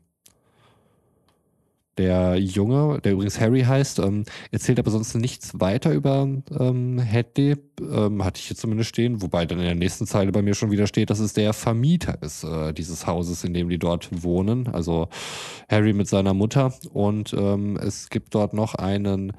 Der 1.98 2.38
Junge, 2.38 3.00
der 3.02 3.14
übrigens 3.14 3.40
Harry 3.40 3.62
heißt, 3.62 4.00
ähm, 4.00 4.24
erzählt 4.52 4.80
aber 4.80 4.90
sonst 4.90 5.14
nichts 5.14 5.60
weiter 5.60 5.94
über 5.94 6.28
ähm, 6.60 7.00
Hadley, 7.00 7.56
ähm, 7.80 8.24
hatte 8.24 8.40
ich 8.40 8.48
hier 8.48 8.58
zumindest 8.58 8.90
stehen, 8.90 9.22
wobei 9.22 9.46
dann 9.46 9.60
in 9.60 9.66
der 9.66 9.76
nächsten 9.76 10.08
Zeile 10.08 10.32
bei 10.32 10.42
mir 10.42 10.56
schon 10.56 10.72
wieder 10.72 10.88
steht, 10.88 11.12
dass 11.12 11.20
es 11.20 11.34
der 11.34 11.54
Vermieter 11.54 12.20
ist 12.24 12.44
äh, 12.44 12.74
dieses 12.74 13.06
Hauses, 13.06 13.44
in 13.44 13.54
dem 13.54 13.70
die 13.70 13.78
dort 13.78 14.10
wohnen. 14.24 14.68
Also 14.70 15.08
Harry 15.70 15.94
mit 15.94 16.08
seiner 16.08 16.34
Mutter 16.34 16.74
und 16.92 17.34
ähm, 17.38 17.78
es 17.78 18.10
gibt 18.10 18.34
dort 18.34 18.54
noch 18.54 18.74
einen 18.74 19.34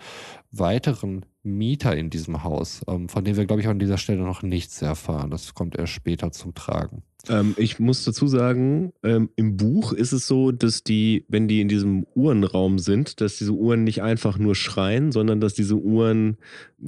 weiteren 0.52 1.26
Mieter 1.42 1.96
in 1.96 2.08
diesem 2.08 2.44
Haus, 2.44 2.82
ähm, 2.86 3.08
von 3.08 3.24
dem 3.24 3.36
wir, 3.36 3.46
glaube 3.46 3.62
ich, 3.62 3.68
an 3.68 3.80
dieser 3.80 3.98
Stelle 3.98 4.22
noch 4.22 4.42
nichts 4.42 4.80
erfahren. 4.80 5.30
Das 5.30 5.54
kommt 5.54 5.76
erst 5.76 5.92
später 5.92 6.30
zum 6.30 6.54
Tragen. 6.54 7.02
Ähm, 7.28 7.54
ich 7.56 7.78
muss 7.78 8.04
dazu 8.04 8.26
sagen, 8.26 8.92
ähm, 9.02 9.30
im 9.36 9.56
Buch 9.56 9.92
ist 9.92 10.12
es 10.12 10.26
so, 10.26 10.52
dass 10.52 10.82
die, 10.82 11.24
wenn 11.28 11.48
die 11.48 11.60
in 11.60 11.68
diesem 11.68 12.06
Uhrenraum 12.14 12.78
sind, 12.78 13.20
dass 13.20 13.38
diese 13.38 13.52
Uhren 13.52 13.84
nicht 13.84 14.02
einfach 14.02 14.38
nur 14.38 14.54
schreien, 14.54 15.12
sondern 15.12 15.40
dass 15.40 15.54
diese 15.54 15.76
Uhren 15.76 16.36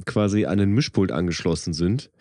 quasi 0.05 0.45
an 0.45 0.57
den 0.57 0.71
Mischpult 0.71 1.11
angeschlossen 1.11 1.73
sind, 1.73 2.11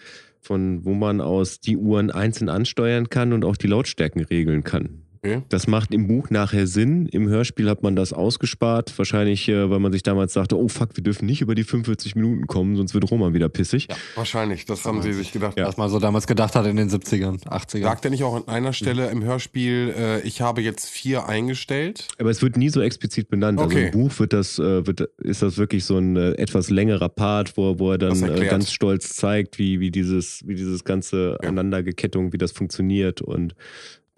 von 0.41 0.85
wo 0.85 0.95
man 0.95 1.21
aus 1.21 1.61
die 1.61 1.77
Uhren 1.77 2.11
einzeln 2.11 2.49
ansteuern 2.49 3.11
kann 3.11 3.33
und 3.33 3.45
auch 3.45 3.57
die 3.57 3.67
Lautstärken 3.67 4.23
regeln 4.23 4.65
kann. 4.65 5.06
Okay. 5.27 5.43
Das 5.49 5.67
macht 5.67 5.93
im 5.93 6.07
Buch 6.07 6.31
nachher 6.31 6.67
Sinn. 6.67 7.07
Im 7.07 7.29
Hörspiel 7.29 7.69
hat 7.69 7.83
man 7.83 7.97
das 7.97 8.13
ausgespart. 8.13 8.97
Wahrscheinlich, 8.99 9.49
äh, 9.49 9.71
weil 9.71 9.79
man 9.79 9.93
sich 9.93 10.03
damals 10.03 10.33
dachte, 10.35 10.59
oh 10.59 10.69
fuck, 10.69 10.97
wir 10.97 11.03
dürfen 11.03 11.27
nicht 11.27 11.41
über 11.41 11.55
die 11.55 11.65
45 11.65 12.15
Minuten 12.15 12.47
kommen, 12.47 12.77
sonst 12.77 12.95
wird 12.95 13.11
Roman 13.11 13.35
wieder 13.35 13.49
pissig. 13.49 13.89
Wahrscheinlich, 14.15 14.65
das 14.67 14.85
haben 14.85 15.03
sie 15.03 15.13
sich 15.13 15.33
gedacht. 15.33 15.55
Was 15.57 15.77
man 15.77 15.89
so 15.91 15.99
damals 15.99 16.27
gedacht 16.27 16.55
hat 16.55 16.67
in 16.67 16.77
den 16.77 16.89
70ern, 16.91 17.43
80ern. 17.45 17.83
Sagt 17.83 18.05
er 18.05 18.11
nicht 18.11 18.23
auch 18.25 18.35
an 18.35 18.49
einer 18.49 18.73
Stelle 18.73 19.11
im 19.11 19.23
Hörspiel, 19.25 19.95
äh, 19.97 20.21
ich 20.23 20.41
habe 20.41 20.61
jetzt 20.63 20.89
vier 20.89 21.29
eingestellt? 21.29 22.09
Aber 22.19 22.31
es 22.31 22.43
wird 22.43 22.57
nie 22.57 22.69
so 22.69 22.81
explizit 22.81 23.29
benannt. 23.29 23.59
Also 23.59 23.67
Okay. 23.77 23.87
im 23.87 23.91
Buch 23.93 24.19
wird 24.19 24.33
das, 24.33 24.59
äh, 24.59 24.87
wird, 24.87 25.01
ist 25.19 25.43
das 25.43 25.59
wirklich 25.59 25.85
so 25.85 25.99
ein 25.99 26.17
äh, 26.17 26.33
etwas 26.33 26.71
längerer 26.71 27.09
Part, 27.09 27.57
wo, 27.57 27.79
wo 27.79 27.93
er 27.93 27.99
dann 27.99 28.23
äh, 28.23 28.47
ganz 28.47 28.71
stolz 28.73 29.15
zeigt, 29.17 29.59
wie, 29.59 29.81
wie 29.81 29.91
dieses, 29.91 30.47
wie 30.47 30.55
dieses 30.55 30.85
ganze 30.85 31.39
Ja. 31.43 31.49
Aneinandergekettung, 31.49 32.33
wie 32.33 32.39
das 32.39 32.53
funktioniert 32.53 33.21
und 33.23 33.55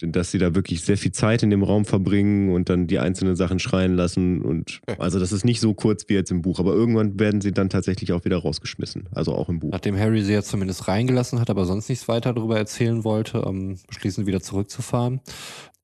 dass 0.00 0.30
sie 0.30 0.38
da 0.38 0.54
wirklich 0.54 0.82
sehr 0.82 0.96
viel 0.96 1.12
Zeit 1.12 1.42
in 1.42 1.50
dem 1.50 1.62
Raum 1.62 1.84
verbringen 1.84 2.50
und 2.54 2.68
dann 2.68 2.86
die 2.86 2.98
einzelnen 2.98 3.36
Sachen 3.36 3.58
schreien 3.58 3.94
lassen. 3.94 4.42
Und 4.42 4.80
Ja. 4.88 4.98
also 5.00 5.18
das 5.18 5.32
ist 5.32 5.44
nicht 5.44 5.60
so 5.60 5.74
kurz 5.74 6.08
wie 6.08 6.14
jetzt 6.14 6.30
im 6.30 6.42
Buch, 6.42 6.60
aber 6.60 6.72
irgendwann 6.72 7.18
werden 7.18 7.40
sie 7.40 7.52
dann 7.52 7.68
tatsächlich 7.68 8.12
auch 8.12 8.24
wieder 8.24 8.38
rausgeschmissen. 8.38 9.08
Also 9.12 9.34
auch 9.34 9.48
im 9.48 9.58
Buch. 9.58 9.70
Nachdem 9.72 9.98
Harry 9.98 10.22
sie 10.22 10.32
jetzt 10.32 10.48
zumindest 10.50 10.88
reingelassen 10.88 11.40
hat, 11.40 11.50
aber 11.50 11.64
sonst 11.64 11.88
nichts 11.88 12.06
weiter 12.08 12.32
darüber 12.32 12.56
erzählen 12.58 13.04
wollte, 13.04 13.44
ähm, 13.46 13.78
beschließen 13.88 14.26
wieder 14.26 14.40
zurückzufahren. 14.40 15.20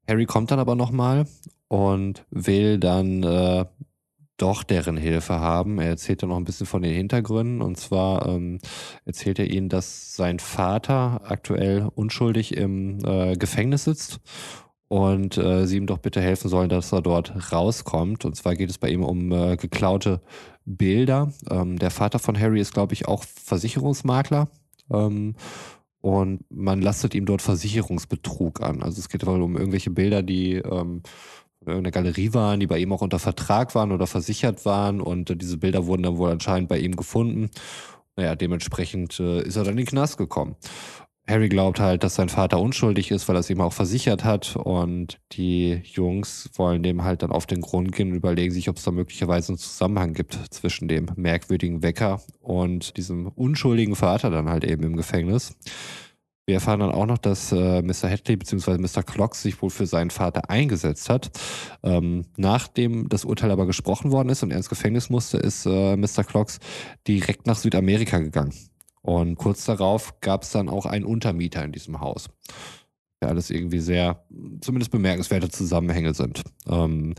Harry 0.07 0.27
kommt 0.27 0.50
dann 0.50 0.59
aber 0.59 0.74
nochmal 0.77 1.27
und 1.68 2.24
will 2.31 2.79
dann 2.79 3.22
äh, 3.22 3.64
doch 4.37 4.64
deren 4.64 4.97
Hilfe 4.97 5.38
haben. 5.38 5.79
Er 5.79 5.88
erzählt 5.88 6.23
dann 6.23 6.31
noch 6.31 6.37
ein 6.37 6.44
bisschen 6.44 6.66
von 6.66 6.83
den 6.83 6.94
Hintergründen 6.94 7.62
und 7.62 7.77
zwar 7.77 8.27
ähm, 8.27 8.59
erzählt 9.05 9.38
er 9.38 9.51
ihnen, 9.51 9.68
dass 9.68 10.14
sein 10.16 10.38
Vater 10.38 11.23
aktuell 11.25 11.88
unschuldig 11.94 12.57
im 12.57 12.99
äh, 13.05 13.37
Gefängnis 13.37 13.85
sitzt 13.85 14.20
und 14.88 15.38
äh, 15.38 15.66
sie 15.66 15.79
ihm 15.79 15.87
doch 15.87 15.99
bitte 15.99 16.20
helfen 16.20 16.49
sollen, 16.49 16.68
dass 16.68 16.92
er 16.92 17.03
dort 17.03 17.53
rauskommt. 17.53 18.25
Und 18.25 18.37
zwar 18.37 18.55
geht 18.55 18.70
es 18.70 18.79
bei 18.79 18.90
ihm 18.90 19.03
um 19.03 19.33
äh, 19.33 19.57
geklaute 19.57 20.20
Bilder. 20.64 21.33
Ähm, 21.51 21.79
der 21.79 21.90
Vater 21.90 22.18
von 22.18 22.38
Harry 22.38 22.61
ist, 22.61 22.75
glaube 22.75 22.94
ich, 22.94 23.09
auch 23.09 23.25
Versicherungsmakler. 23.25 24.49
Ähm, 24.92 25.35
und 26.01 26.44
man 26.51 26.83
lastet 26.83 27.14
ihm 27.14 27.25
dort 27.25 27.40
Versicherungsbetrug 27.40 28.61
an. 28.61 28.83
Also 28.83 29.01
es 29.01 29.09
geht 29.09 29.25
wohl 29.25 29.40
um 29.40 29.57
irgendwelche 29.57 29.90
Bilder, 29.90 30.23
die 30.23 30.57
ähm, 30.57 31.03
von 31.64 31.72
irgendeiner 31.72 31.92
Galerie 31.92 32.33
waren, 32.35 32.61
die 32.61 32.66
bei 32.66 32.79
ihm 32.79 32.92
auch 32.92 33.03
unter 33.03 33.18
Vertrag 33.18 33.74
waren 33.74 33.92
oder 33.92 34.07
versichert 34.07 34.64
waren. 34.64 35.00
Und 35.00 35.31
äh, 35.31 35.37
diese 35.37 35.59
Bilder 35.59 35.87
wurden 35.87 36.05
dann 36.05 36.18
wohl 36.18 36.31
anscheinend 36.31 36.68
bei 36.68 36.79
ihm 36.79 36.96
gefunden. 36.96 37.50
Naja, 38.16 38.37
dementsprechend 38.37 39.18
äh, 39.18 39.42
ist 39.42 39.57
er 39.57 39.64
dann 39.64 39.72
in 39.72 39.79
den 39.79 39.87
Knast 39.87 40.18
gekommen. 40.18 40.57
Harry 41.27 41.48
glaubt 41.48 41.81
halt, 41.81 42.05
dass 42.05 42.16
sein 42.16 42.29
Vater 42.29 42.61
unschuldig 42.61 43.11
ist, 43.11 43.29
weil 43.29 43.37
er 43.37 43.40
es 43.40 43.48
ihm 43.48 43.62
auch 43.62 43.72
versichert 43.72 44.24
hat. 44.24 44.57
Und 44.57 45.20
die 45.33 45.81
Jungs 45.85 46.50
wollen 46.55 46.83
dem 46.83 47.03
halt 47.03 47.22
dann 47.22 47.33
auf 47.33 47.46
den 47.46 47.62
Grund 47.62 47.92
gehen 47.92 48.11
und 48.11 48.16
überlegen 48.16 48.53
sich, 48.53 48.68
ob 48.68 48.77
es 48.77 48.83
da 48.85 48.90
möglicherweise 48.90 49.53
einen 49.53 49.59
Zusammenhang 49.59 50.12
gibt 50.12 50.38
zwischen 50.50 50.87
dem 50.87 51.07
merkwürdigen 51.16 51.83
Wecker 51.83 52.20
und 52.40 52.98
diesem 52.98 53.29
unschuldigen 53.29 53.96
Vater 53.96 54.31
dann 54.31 54.50
halt 54.50 54.64
eben 54.64 54.83
im 54.83 54.96
Gefängnis. 54.96 55.57
Wir 56.46 56.57
erfahren 56.57 56.80
dann 56.80 56.92
auch 56.92 57.07
noch, 57.07 57.16
dass 57.16 57.52
äh, 57.52 57.80
Mr. 57.80 58.11
Hadley 58.11 58.37
bzw. 58.37 58.76
Mr. 58.76 59.02
Clock 59.02 59.35
sich 59.35 59.61
wohl 59.62 59.70
für 59.70 59.87
seinen 59.87 60.11
Vater 60.11 60.50
eingesetzt 60.50 61.09
hat. 61.09 61.30
Ähm, 61.83 62.26
nachdem 62.37 63.09
das 63.09 63.24
Urteil 63.24 63.50
aber 63.50 63.66
gesprochen 63.66 64.12
worden 64.12 64.28
ist 64.28 64.42
und 64.42 64.50
er 64.50 64.59
ins 64.59 64.68
Gefängnis 64.68 65.09
musste, 65.09 65.38
ist 65.38 65.64
äh, 65.64 65.96
Mr. 65.96 66.22
Clocks 66.22 66.59
direkt 67.09 67.46
nach 67.46 67.57
Südamerika 67.57 68.18
gegangen. 68.18 68.52
Und 69.00 69.37
kurz 69.37 69.64
darauf 69.64 70.20
gab 70.20 70.42
es 70.42 70.51
dann 70.51 70.68
auch 70.68 70.84
einen 70.84 71.07
Untermieter 71.07 71.64
in 71.64 71.72
diesem 71.72 72.01
Haus. 72.01 72.28
Ja, 73.22 73.28
alles 73.28 73.49
irgendwie 73.49 73.80
sehr, 73.80 74.24
zumindest 74.61 74.90
bemerkenswerte 74.90 75.49
Zusammenhänge 75.49 76.12
sind. 76.12 76.42
Ähm, 76.68 77.14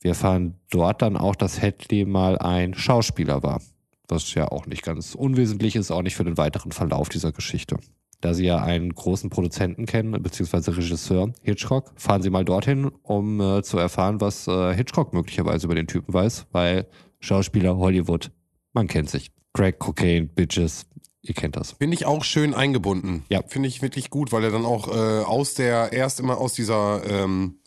wir 0.00 0.10
erfahren 0.10 0.60
dort 0.70 1.00
dann 1.00 1.16
auch, 1.16 1.34
dass 1.34 1.62
Hadley 1.62 2.04
mal 2.04 2.38
ein 2.38 2.74
Schauspieler 2.74 3.42
war. 3.42 3.62
Was 4.08 4.34
ja 4.34 4.48
auch 4.48 4.66
nicht 4.66 4.82
ganz 4.82 5.14
unwesentlich 5.14 5.76
ist, 5.76 5.90
auch 5.90 6.02
nicht 6.02 6.14
für 6.14 6.24
den 6.24 6.36
weiteren 6.36 6.72
Verlauf 6.72 7.08
dieser 7.08 7.32
Geschichte. 7.32 7.78
Da 8.26 8.34
sie 8.34 8.44
ja 8.44 8.60
einen 8.60 8.92
großen 8.92 9.30
Produzenten 9.30 9.86
kennen, 9.86 10.20
beziehungsweise 10.20 10.76
Regisseur 10.76 11.32
Hitchcock, 11.42 11.92
fahren 11.94 12.22
sie 12.22 12.30
mal 12.30 12.44
dorthin, 12.44 12.90
um 13.02 13.40
äh, 13.40 13.62
zu 13.62 13.78
erfahren, 13.78 14.20
was 14.20 14.48
äh, 14.48 14.74
Hitchcock 14.74 15.12
möglicherweise 15.12 15.66
über 15.66 15.76
den 15.76 15.86
Typen 15.86 16.12
weiß, 16.12 16.46
weil 16.50 16.86
Schauspieler 17.20 17.76
Hollywood, 17.76 18.32
man 18.72 18.88
kennt 18.88 19.10
sich. 19.10 19.30
Crack, 19.54 19.78
Cocaine, 19.78 20.26
Bitches, 20.26 20.86
ihr 21.22 21.34
kennt 21.34 21.56
das. 21.56 21.72
Finde 21.72 21.94
ich 21.94 22.04
auch 22.04 22.24
schön 22.24 22.52
eingebunden. 22.52 23.24
Ja. 23.28 23.42
Finde 23.46 23.68
ich 23.68 23.80
wirklich 23.80 24.10
gut, 24.10 24.32
weil 24.32 24.42
er 24.42 24.50
dann 24.50 24.66
auch 24.66 24.88
äh, 24.88 25.22
aus 25.22 25.54
der, 25.54 25.92
erst 25.92 26.18
immer 26.18 26.38
aus 26.38 26.52
dieser 26.52 27.02
ähm, 27.08 27.60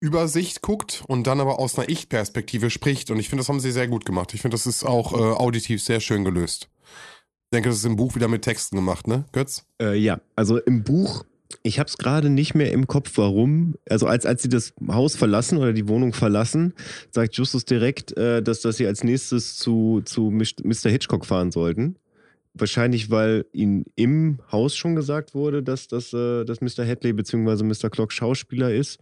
Übersicht 0.00 0.62
guckt 0.62 1.04
und 1.08 1.26
dann 1.26 1.40
aber 1.40 1.58
aus 1.58 1.78
einer 1.78 1.88
Ich-Perspektive 1.90 2.70
spricht. 2.70 3.10
Und 3.10 3.18
ich 3.18 3.28
finde, 3.28 3.42
das 3.42 3.48
haben 3.48 3.60
sie 3.60 3.70
sehr 3.70 3.88
gut 3.88 4.06
gemacht. 4.06 4.32
Ich 4.32 4.40
finde, 4.40 4.54
das 4.54 4.66
ist 4.66 4.84
auch 4.84 5.12
äh, 5.12 5.16
auditiv 5.16 5.82
sehr 5.82 6.00
schön 6.00 6.24
gelöst. 6.24 6.68
Ich 7.48 7.56
denke, 7.56 7.70
das 7.70 7.78
ist 7.78 7.86
im 7.86 7.96
Buch 7.96 8.14
wieder 8.14 8.28
mit 8.28 8.42
Texten 8.42 8.76
gemacht, 8.76 9.06
ne, 9.06 9.24
Götz? 9.32 9.64
Äh, 9.80 9.96
ja, 9.96 10.20
also 10.36 10.58
im 10.58 10.84
Buch, 10.84 11.24
ich 11.62 11.78
habe 11.78 11.88
es 11.88 11.96
gerade 11.96 12.28
nicht 12.28 12.54
mehr 12.54 12.72
im 12.72 12.86
Kopf, 12.86 13.12
warum. 13.16 13.76
Also 13.88 14.06
als, 14.06 14.26
als 14.26 14.42
sie 14.42 14.50
das 14.50 14.74
Haus 14.86 15.16
verlassen 15.16 15.56
oder 15.56 15.72
die 15.72 15.88
Wohnung 15.88 16.12
verlassen, 16.12 16.74
sagt 17.10 17.36
Justus 17.36 17.64
direkt, 17.64 18.14
äh, 18.18 18.42
dass, 18.42 18.60
dass 18.60 18.76
sie 18.76 18.86
als 18.86 19.02
nächstes 19.02 19.56
zu, 19.56 20.02
zu 20.04 20.30
Mr. 20.30 20.90
Hitchcock 20.90 21.24
fahren 21.24 21.50
sollten. 21.50 21.96
Wahrscheinlich, 22.52 23.10
weil 23.10 23.46
ihnen 23.52 23.86
im 23.94 24.40
Haus 24.52 24.76
schon 24.76 24.94
gesagt 24.94 25.34
wurde, 25.34 25.62
dass, 25.62 25.88
dass, 25.88 26.12
äh, 26.12 26.44
dass 26.44 26.60
Mr. 26.60 26.86
Hadley 26.86 27.14
bzw. 27.14 27.64
Mr. 27.64 27.88
Clock 27.88 28.12
Schauspieler 28.12 28.74
ist. 28.74 28.98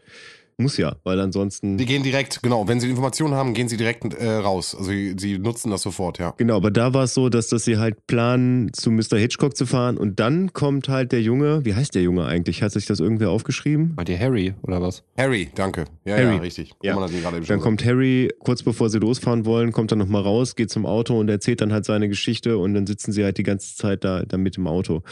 Muss 0.59 0.79
ja, 0.79 0.97
weil 1.05 1.21
ansonsten. 1.21 1.77
Die 1.77 1.85
gehen 1.85 2.03
direkt, 2.03 2.43
genau, 2.43 2.67
wenn 2.67 2.81
sie 2.81 2.89
Informationen 2.89 3.35
haben, 3.35 3.53
gehen 3.53 3.69
sie 3.69 3.77
direkt 3.77 4.15
äh, 4.15 4.37
raus. 4.37 4.75
Also 4.75 4.91
sie, 4.91 5.15
sie, 5.19 5.39
nutzen 5.39 5.71
das 5.71 5.83
sofort, 5.83 6.19
ja. 6.19 6.33
Genau, 6.39 6.57
aber 6.57 6.71
da 6.71 6.95
war 6.95 7.05
es 7.05 7.13
so, 7.13 7.29
dass, 7.29 7.49
dass 7.49 7.65
sie 7.65 7.77
halt 7.77 8.07
planen, 8.07 8.73
zu 8.73 8.91
Mr. 8.91 9.19
Hitchcock 9.19 9.55
zu 9.55 9.67
fahren 9.67 9.99
und 9.99 10.19
dann 10.19 10.55
kommt 10.55 10.89
halt 10.89 11.13
der 11.13 11.21
Junge, 11.21 11.67
wie 11.67 11.75
heißt 11.75 11.95
der 11.95 12.01
Junge 12.01 12.25
eigentlich? 12.25 12.63
Hat 12.63 12.73
sich 12.73 12.87
das 12.87 13.01
irgendwer 13.01 13.31
aufgeschrieben? 13.31 13.93
Meint 13.97 14.09
ihr 14.09 14.19
Harry 14.19 14.55
oder 14.63 14.81
was? 14.81 15.05
Harry, 15.19 15.51
danke. 15.55 15.85
Ja, 16.07 16.17
Harry. 16.17 16.37
ja, 16.37 16.41
richtig. 16.41 16.73
Ja. 16.83 17.07
dann 17.47 17.61
kommt 17.61 17.85
Harry, 17.85 18.33
kurz 18.39 18.63
bevor 18.63 18.89
sie 18.89 18.99
losfahren 18.99 19.45
wollen, 19.45 19.73
kommt 19.73 19.93
dann 19.93 19.99
nochmal 19.99 20.23
raus, 20.23 20.57
geht 20.57 20.71
zum 20.71 20.87
Auto 20.87 21.21
und 21.21 21.29
erzählt 21.29 21.61
dann 21.61 21.75
halt 21.75 21.85
seine 21.85 22.09
Geschichte 22.09 22.57
und 22.57 22.73
dann 22.73 22.87
sitzen 22.87 23.13
sie 23.13 23.25
halt 23.25 23.37
die 23.37 23.43
ganze 23.43 23.77
Zeit 23.77 24.05
da, 24.05 24.23
da 24.23 24.39
mit 24.39 24.57
im 24.57 24.67
Auto. 24.69 25.03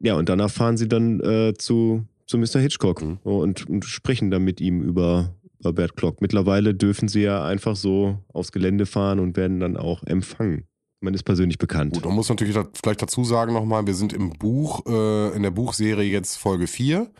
Ja, 0.00 0.16
und 0.16 0.28
danach 0.28 0.50
fahren 0.50 0.76
sie 0.76 0.88
dann 0.88 1.20
äh, 1.20 1.54
zu 1.54 2.04
zu 2.32 2.38
Mr. 2.38 2.60
Hitchcock 2.60 3.02
mhm. 3.02 3.18
und, 3.22 3.68
und, 3.68 3.84
sprechen 3.84 4.30
dann 4.30 4.42
mit 4.42 4.60
ihm 4.60 4.82
über, 4.82 5.34
über 5.60 5.72
Bert 5.72 5.96
Clock. 5.96 6.20
Mittlerweile 6.22 6.74
dürfen 6.74 7.08
sie 7.08 7.22
ja 7.22 7.44
einfach 7.44 7.76
so 7.76 8.18
aufs 8.32 8.52
Gelände 8.52 8.86
fahren 8.86 9.20
und 9.20 9.36
werden 9.36 9.60
dann 9.60 9.76
auch 9.76 10.02
empfangen. 10.04 10.64
Man 11.00 11.14
ist 11.14 11.24
persönlich 11.24 11.58
bekannt. 11.58 11.94
Gut, 11.94 12.04
man 12.04 12.14
muss 12.14 12.28
natürlich 12.28 12.56
vielleicht 12.82 13.02
dazu 13.02 13.24
sagen 13.24 13.52
nochmal, 13.52 13.86
wir 13.86 13.94
sind 13.94 14.12
im 14.12 14.30
Buch, 14.30 14.86
äh, 14.86 15.36
in 15.36 15.42
der 15.42 15.50
Buchserie 15.50 16.10
jetzt 16.10 16.36
Folge 16.36 16.66
4. 16.66 17.10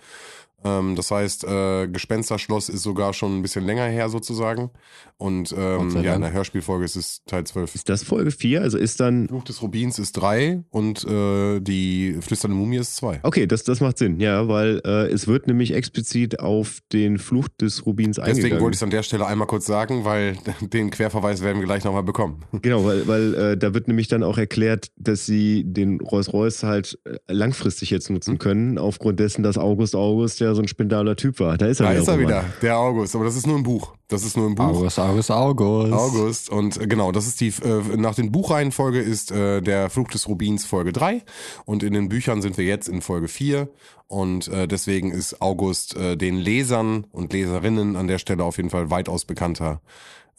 Ähm, 0.65 0.97
das 0.97 1.11
heißt, 1.11 1.45
äh, 1.45 1.89
Gespensterschloss 1.89 2.69
ist 2.69 2.83
sogar 2.83 3.13
schon 3.13 3.39
ein 3.39 3.43
bisschen 3.43 3.65
länger 3.65 3.85
her 3.85 4.09
sozusagen. 4.09 4.71
Und 5.19 5.55
ähm, 5.57 6.03
ja, 6.03 6.15
in 6.15 6.23
der 6.23 6.33
Hörspielfolge 6.33 6.85
ist 6.85 6.97
es 6.97 7.23
Teil 7.27 7.45
12. 7.45 7.75
Ist 7.77 7.89
das 7.89 8.03
Folge 8.03 8.31
4? 8.31 8.61
Also 8.63 8.79
ist 8.79 9.01
dann. 9.01 9.29
Fluch 9.29 9.45
des 9.45 9.63
Rubins 9.63 9.99
ist 9.99 10.13
3 10.13 10.65
und 10.71 11.05
äh, 11.05 11.61
die 11.61 12.19
Flüsternde 12.21 12.57
Mumie 12.57 12.79
ist 12.79 12.97
2. 12.97 13.21
Okay, 13.23 13.47
das, 13.47 13.65
das 13.65 13.81
macht 13.81 13.99
Sinn, 13.99 14.19
ja, 14.21 14.49
weil 14.49 14.81
äh, 14.85 15.09
es 15.09 15.27
wird 15.29 15.47
nämlich 15.47 15.75
explizit 15.75 16.41
auf 16.41 16.81
den 16.93 17.19
Fluch 17.19 17.49
des 17.49 17.87
Rubins 17.87 18.17
Deswegen 18.17 18.37
eingegangen. 18.37 18.63
wollte 18.63 18.75
ich 18.75 18.79
es 18.79 18.83
an 18.83 18.91
der 18.91 19.03
Stelle 19.03 19.27
einmal 19.27 19.47
kurz 19.47 19.67
sagen, 19.67 20.05
weil 20.05 20.37
den 20.61 20.91
Querverweis 20.91 21.43
werden 21.43 21.59
wir 21.59 21.67
gleich 21.67 21.85
nochmal 21.85 22.03
bekommen. 22.03 22.45
Genau, 22.63 22.85
weil, 22.85 23.09
weil 23.09 23.35
äh, 23.35 23.57
da 23.57 23.75
wird 23.75 23.89
nämlich 23.89 24.07
dann 24.07 24.23
auch 24.23 24.39
erklärt, 24.39 24.93
dass 24.97 25.27
sie 25.27 25.65
den 25.65 26.01
Rolls-Royce 26.01 26.63
halt 26.63 26.99
äh, 27.05 27.17
langfristig 27.27 27.91
jetzt 27.91 28.09
nutzen 28.09 28.33
hm. 28.33 28.39
können, 28.39 28.79
aufgrund 28.79 29.19
dessen, 29.19 29.43
dass 29.43 29.59
August 29.59 29.97
August 29.97 30.39
ja 30.39 30.52
so 30.55 30.63
ein 30.63 30.69
spindaler 30.69 31.17
Typ 31.17 31.41
war. 31.41 31.59
Da 31.59 31.67
ist 31.67 31.81
er 31.81 31.87
da 31.87 31.93
wieder. 31.93 31.97
Da 31.97 32.03
ist 32.03 32.09
er 32.09 32.19
wieder, 32.21 32.45
der 32.63 32.79
August, 32.79 33.15
aber 33.15 33.25
das 33.25 33.37
ist 33.37 33.47
nur 33.47 33.57
ein 33.57 33.63
Buch. 33.63 33.95
Das 34.09 34.25
ist 34.25 34.37
nur 34.37 34.47
im 34.47 34.55
Buch. 34.55 34.65
August, 34.65 34.99
August, 34.99 35.31
August. 35.31 35.93
August. 35.93 36.51
Und 36.51 36.81
äh, 36.81 36.87
genau, 36.87 37.13
das 37.13 37.27
ist 37.27 37.41
die, 37.41 37.49
äh, 37.49 37.97
nach 37.97 38.15
den 38.15 38.31
Buchreihenfolge 38.31 39.01
ist 39.01 39.33
äh, 39.33 39.61
der 39.63 39.89
Fluch 39.91 40.09
des 40.09 40.29
Rubins 40.29 40.65
Folge 40.65 40.93
3. 40.93 41.23
Und 41.65 41.83
in 41.83 41.95
den 41.95 42.09
Büchern 42.09 42.43
sind 42.43 42.59
wir 42.59 42.65
jetzt 42.65 42.89
in 42.89 43.01
Folge 43.01 43.29
4. 43.29 43.69
Und 44.09 44.49
äh, 44.49 44.69
deswegen 44.69 45.11
ist 45.11 45.41
August 45.41 45.97
äh, 45.97 46.17
den 46.17 46.37
Lesern 46.37 47.07
und 47.13 47.33
Leserinnen 47.33 47.97
an 47.97 48.07
der 48.07 48.19
Stelle 48.19 48.45
auf 48.45 48.59
jeden 48.59 48.71
Fall 48.71 48.91
weitaus 48.91 49.25
bekannter 49.25 49.81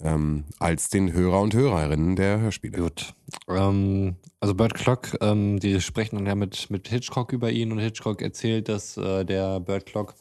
ähm, 0.01 0.45
als 0.59 0.89
den 0.89 1.13
Hörer 1.13 1.41
und 1.41 1.53
Hörerinnen 1.53 2.15
der 2.15 2.39
Hörspiele. 2.39 2.77
Gut. 2.77 3.13
Ähm, 3.47 4.15
also 4.39 4.53
Bird 4.55 4.73
Clock, 4.73 5.17
ähm, 5.21 5.59
die 5.59 5.79
sprechen 5.81 6.17
dann 6.17 6.25
ja 6.25 6.35
mit, 6.35 6.69
mit 6.69 6.87
Hitchcock 6.87 7.33
über 7.33 7.51
ihn 7.51 7.71
und 7.71 7.79
Hitchcock 7.79 8.21
erzählt, 8.21 8.69
dass 8.69 8.97
äh, 8.97 9.23
der 9.25 9.59
Bird 9.59 9.85
Clock 9.85 10.15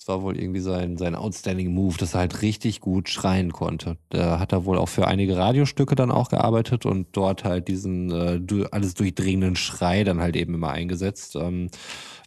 das 0.00 0.08
war 0.08 0.22
wohl 0.22 0.38
irgendwie 0.38 0.60
sein, 0.60 0.96
sein 0.96 1.14
outstanding 1.14 1.74
Move, 1.74 1.98
dass 1.98 2.14
er 2.14 2.20
halt 2.20 2.40
richtig 2.40 2.80
gut 2.80 3.10
schreien 3.10 3.52
konnte. 3.52 3.98
Da 4.08 4.40
hat 4.40 4.50
er 4.50 4.64
wohl 4.64 4.78
auch 4.78 4.88
für 4.88 5.06
einige 5.06 5.36
Radiostücke 5.36 5.94
dann 5.94 6.10
auch 6.10 6.30
gearbeitet 6.30 6.86
und 6.86 7.08
dort 7.12 7.44
halt 7.44 7.68
diesen 7.68 8.10
äh, 8.10 8.64
alles 8.70 8.94
durchdringenden 8.94 9.56
Schrei 9.56 10.02
dann 10.02 10.22
halt 10.22 10.36
eben 10.36 10.54
immer 10.54 10.70
eingesetzt. 10.70 11.36
Ähm, 11.36 11.68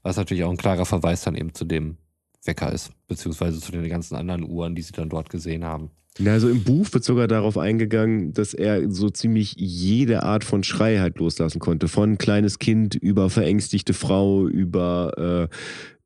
was 0.04 0.18
natürlich 0.18 0.44
auch 0.44 0.52
ein 0.52 0.58
klarer 0.58 0.86
Verweis 0.86 1.24
dann 1.24 1.34
eben 1.34 1.56
zu 1.56 1.66
dem 1.66 1.98
Wecker 2.46 2.72
ist, 2.72 2.92
beziehungsweise 3.08 3.60
zu 3.60 3.72
den 3.72 3.88
ganzen 3.88 4.16
anderen 4.16 4.44
Uhren, 4.44 4.76
die 4.76 4.82
sie 4.82 4.94
dann 4.94 5.10
dort 5.10 5.30
gesehen 5.30 5.64
haben. 5.64 5.92
Ja, 6.20 6.34
also 6.34 6.48
im 6.50 6.64
Buch 6.64 6.88
wird 6.92 7.04
sogar 7.04 7.28
darauf 7.28 7.58
eingegangen, 7.58 8.34
dass 8.34 8.54
er 8.54 8.92
so 8.92 9.10
ziemlich 9.10 9.56
jede 9.58 10.22
Art 10.24 10.44
von 10.44 10.64
Schrei 10.64 11.00
halt 11.00 11.18
loslassen 11.18 11.60
konnte. 11.60 11.88
Von 11.88 12.20
kleines 12.20 12.60
Kind 12.60 12.94
über 12.94 13.32
verängstigte 13.32 13.94
Frau, 13.94 14.48
über 14.48 15.50
äh, 15.50 15.56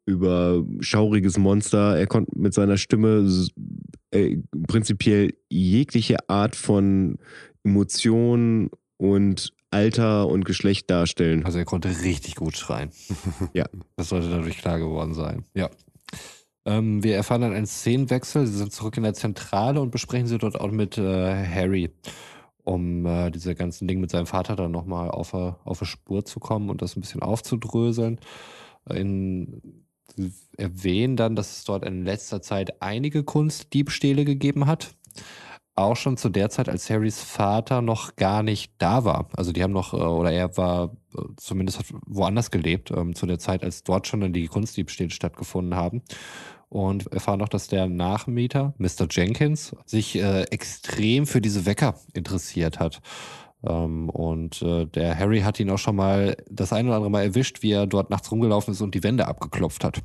über 0.05 0.63
schauriges 0.79 1.37
Monster. 1.37 1.97
Er 1.97 2.07
konnte 2.07 2.31
mit 2.39 2.53
seiner 2.53 2.77
Stimme 2.77 3.29
äh, 4.11 4.37
prinzipiell 4.67 5.33
jegliche 5.49 6.29
Art 6.29 6.55
von 6.55 7.17
Emotion 7.63 8.69
und 8.95 9.53
Alter 9.69 10.27
und 10.27 10.45
Geschlecht 10.45 10.89
darstellen. 10.89 11.45
Also 11.45 11.59
er 11.59 11.65
konnte 11.65 11.89
richtig 11.89 12.35
gut 12.35 12.55
schreien. 12.55 12.91
ja. 13.53 13.65
Das 13.97 14.09
sollte 14.09 14.29
dadurch 14.29 14.57
klar 14.57 14.79
geworden 14.79 15.13
sein. 15.13 15.43
Ja. 15.53 15.69
Ähm, 16.67 17.01
wir 17.01 17.15
erfahren 17.15 17.41
dann 17.41 17.53
einen 17.53 17.65
Szenenwechsel. 17.65 18.45
Sie 18.45 18.57
sind 18.57 18.73
zurück 18.73 18.97
in 18.97 19.03
der 19.03 19.13
Zentrale 19.13 19.79
und 19.81 19.89
besprechen 19.89 20.27
sie 20.27 20.37
dort 20.37 20.59
auch 20.59 20.69
mit 20.69 20.97
äh, 20.97 21.47
Harry, 21.47 21.91
um 22.63 23.05
äh, 23.05 23.31
diese 23.31 23.55
ganzen 23.55 23.87
Dinge 23.87 24.01
mit 24.01 24.11
seinem 24.11 24.27
Vater 24.27 24.57
dann 24.57 24.71
nochmal 24.71 25.09
auf, 25.09 25.33
auf 25.33 25.81
eine 25.81 25.87
Spur 25.87 26.25
zu 26.25 26.39
kommen 26.41 26.69
und 26.69 26.81
das 26.81 26.97
ein 26.97 27.01
bisschen 27.01 27.21
aufzudröseln. 27.23 28.19
In 28.89 29.85
erwähnen 30.57 31.15
dann, 31.15 31.35
dass 31.35 31.57
es 31.57 31.63
dort 31.63 31.85
in 31.85 32.03
letzter 32.03 32.41
Zeit 32.41 32.81
einige 32.81 33.23
Kunstdiebstähle 33.23 34.25
gegeben 34.25 34.65
hat. 34.65 34.95
Auch 35.75 35.95
schon 35.95 36.17
zu 36.17 36.29
der 36.29 36.49
Zeit, 36.49 36.69
als 36.69 36.89
Harrys 36.89 37.21
Vater 37.21 37.83
noch 37.83 38.15
gar 38.15 38.41
nicht 38.41 38.73
da 38.79 39.05
war. 39.05 39.29
Also 39.33 39.51
die 39.51 39.61
haben 39.61 39.73
noch, 39.73 39.93
äh, 39.93 39.97
oder 39.97 40.31
er 40.31 40.57
war 40.57 40.95
äh, 41.15 41.21
zumindest 41.37 41.79
hat 41.79 41.85
woanders 42.07 42.49
gelebt, 42.49 42.89
ähm, 42.89 43.13
zu 43.13 43.27
der 43.27 43.37
Zeit, 43.37 43.63
als 43.63 43.83
dort 43.83 44.07
schon 44.07 44.33
die 44.33 44.47
Kunstdiebstähle 44.47 45.11
stattgefunden 45.11 45.75
haben. 45.75 46.01
Und 46.69 47.07
erfahren 47.13 47.39
noch, 47.39 47.49
dass 47.49 47.67
der 47.67 47.87
Nachmieter, 47.87 48.73
Mr. 48.77 49.07
Jenkins, 49.09 49.75
sich 49.85 50.17
äh, 50.17 50.43
extrem 50.43 51.25
für 51.25 51.39
diese 51.39 51.65
Wecker 51.65 51.95
interessiert 52.13 52.79
hat. 52.79 53.01
Ähm, 53.65 54.09
und 54.09 54.61
äh, 54.61 54.85
der 54.85 55.17
Harry 55.17 55.41
hat 55.41 55.59
ihn 55.59 55.69
auch 55.69 55.77
schon 55.77 55.95
mal 55.95 56.35
das 56.49 56.73
ein 56.73 56.87
oder 56.87 56.97
andere 56.97 57.11
Mal 57.11 57.23
erwischt, 57.23 57.63
wie 57.63 57.71
er 57.71 57.87
dort 57.87 58.09
nachts 58.09 58.31
rumgelaufen 58.31 58.73
ist 58.73 58.81
und 58.81 58.95
die 58.95 59.03
Wände 59.03 59.27
abgeklopft 59.27 59.83
hat. 59.83 60.01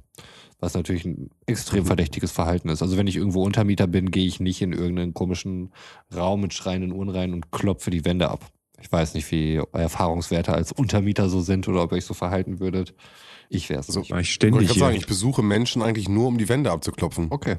Was 0.61 0.75
natürlich 0.75 1.05
ein 1.05 1.31
extrem 1.47 1.85
verdächtiges 1.85 2.31
Verhalten 2.31 2.69
ist. 2.69 2.83
Also 2.83 2.97
wenn 2.97 3.09
ich 3.09 3.17
irgendwo 3.17 3.43
Untermieter 3.43 3.89
bin, 3.89 4.13
gehe 4.13 4.27
ich 4.27 4.39
nicht 4.39 4.63
in 4.63 4.73
irgendeinen 4.73 5.13
komischen 5.13 5.73
Raum 6.15 6.43
mit 6.43 6.55
schreienden 6.55 6.93
Uhren 6.93 7.09
rein 7.09 7.33
und 7.33 7.51
klopfe 7.51 7.91
die 7.91 8.05
Wände 8.05 8.31
ab. 8.31 8.53
Ich 8.83 8.91
weiß 8.91 9.15
nicht, 9.15 9.31
wie 9.31 9.61
eure 9.61 9.83
Erfahrungswerte 9.83 10.53
als 10.53 10.73
Untermieter 10.73 11.29
so 11.29 11.41
sind 11.41 11.69
oder 11.69 11.83
ob 11.83 11.93
ihr 11.93 11.97
euch 11.97 12.05
so 12.05 12.15
verhalten 12.15 12.61
würdet. 12.61 12.95
Ich 13.55 13.69
wäre 13.69 13.81
es 13.81 13.87
so, 13.87 14.01
nicht. 14.01 14.11
Ich, 14.11 14.33
ständig 14.33 14.71
ich 14.71 14.79
sagen, 14.79 14.97
ich 14.97 15.07
besuche 15.07 15.43
Menschen 15.43 15.83
eigentlich 15.83 16.09
nur, 16.09 16.27
um 16.27 16.39
die 16.39 16.49
Wände 16.49 16.71
abzuklopfen. 16.71 17.27
Okay. 17.29 17.57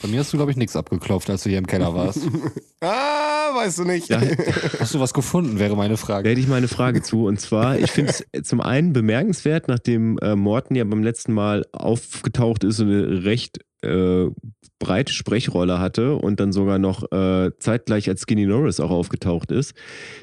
Bei 0.00 0.06
mir 0.06 0.20
hast 0.20 0.32
du, 0.32 0.36
glaube 0.36 0.52
ich, 0.52 0.56
nichts 0.56 0.76
abgeklopft, 0.76 1.28
als 1.30 1.42
du 1.42 1.48
hier 1.48 1.58
im 1.58 1.66
Keller 1.66 1.94
warst. 1.94 2.20
ah, 2.80 3.52
weißt 3.56 3.80
du 3.80 3.84
nicht. 3.84 4.08
Ja. 4.08 4.20
Hast 4.78 4.94
du 4.94 5.00
was 5.00 5.12
gefunden, 5.12 5.58
wäre 5.58 5.76
meine 5.76 5.96
Frage. 5.96 6.24
Da 6.24 6.30
hätte 6.30 6.40
ich 6.40 6.46
mal 6.46 6.56
eine 6.56 6.68
Frage 6.68 7.02
zu. 7.02 7.26
Und 7.26 7.40
zwar, 7.40 7.76
ich 7.76 7.90
finde 7.90 8.14
es 8.32 8.48
zum 8.48 8.60
einen 8.60 8.92
bemerkenswert, 8.92 9.66
nachdem 9.66 10.16
äh, 10.18 10.36
Morten 10.36 10.76
ja 10.76 10.84
beim 10.84 11.02
letzten 11.02 11.32
Mal 11.32 11.66
aufgetaucht 11.72 12.62
ist 12.62 12.78
und 12.78 12.92
eine 12.92 13.24
recht 13.24 13.58
äh, 13.82 14.30
breite 14.78 15.12
Sprechrolle 15.12 15.78
hatte 15.78 16.16
und 16.16 16.40
dann 16.40 16.52
sogar 16.52 16.78
noch 16.78 17.10
äh, 17.12 17.52
zeitgleich 17.58 18.08
als 18.08 18.22
Skinny 18.22 18.46
Norris 18.46 18.80
auch 18.80 18.90
aufgetaucht 18.90 19.52
ist, 19.52 19.74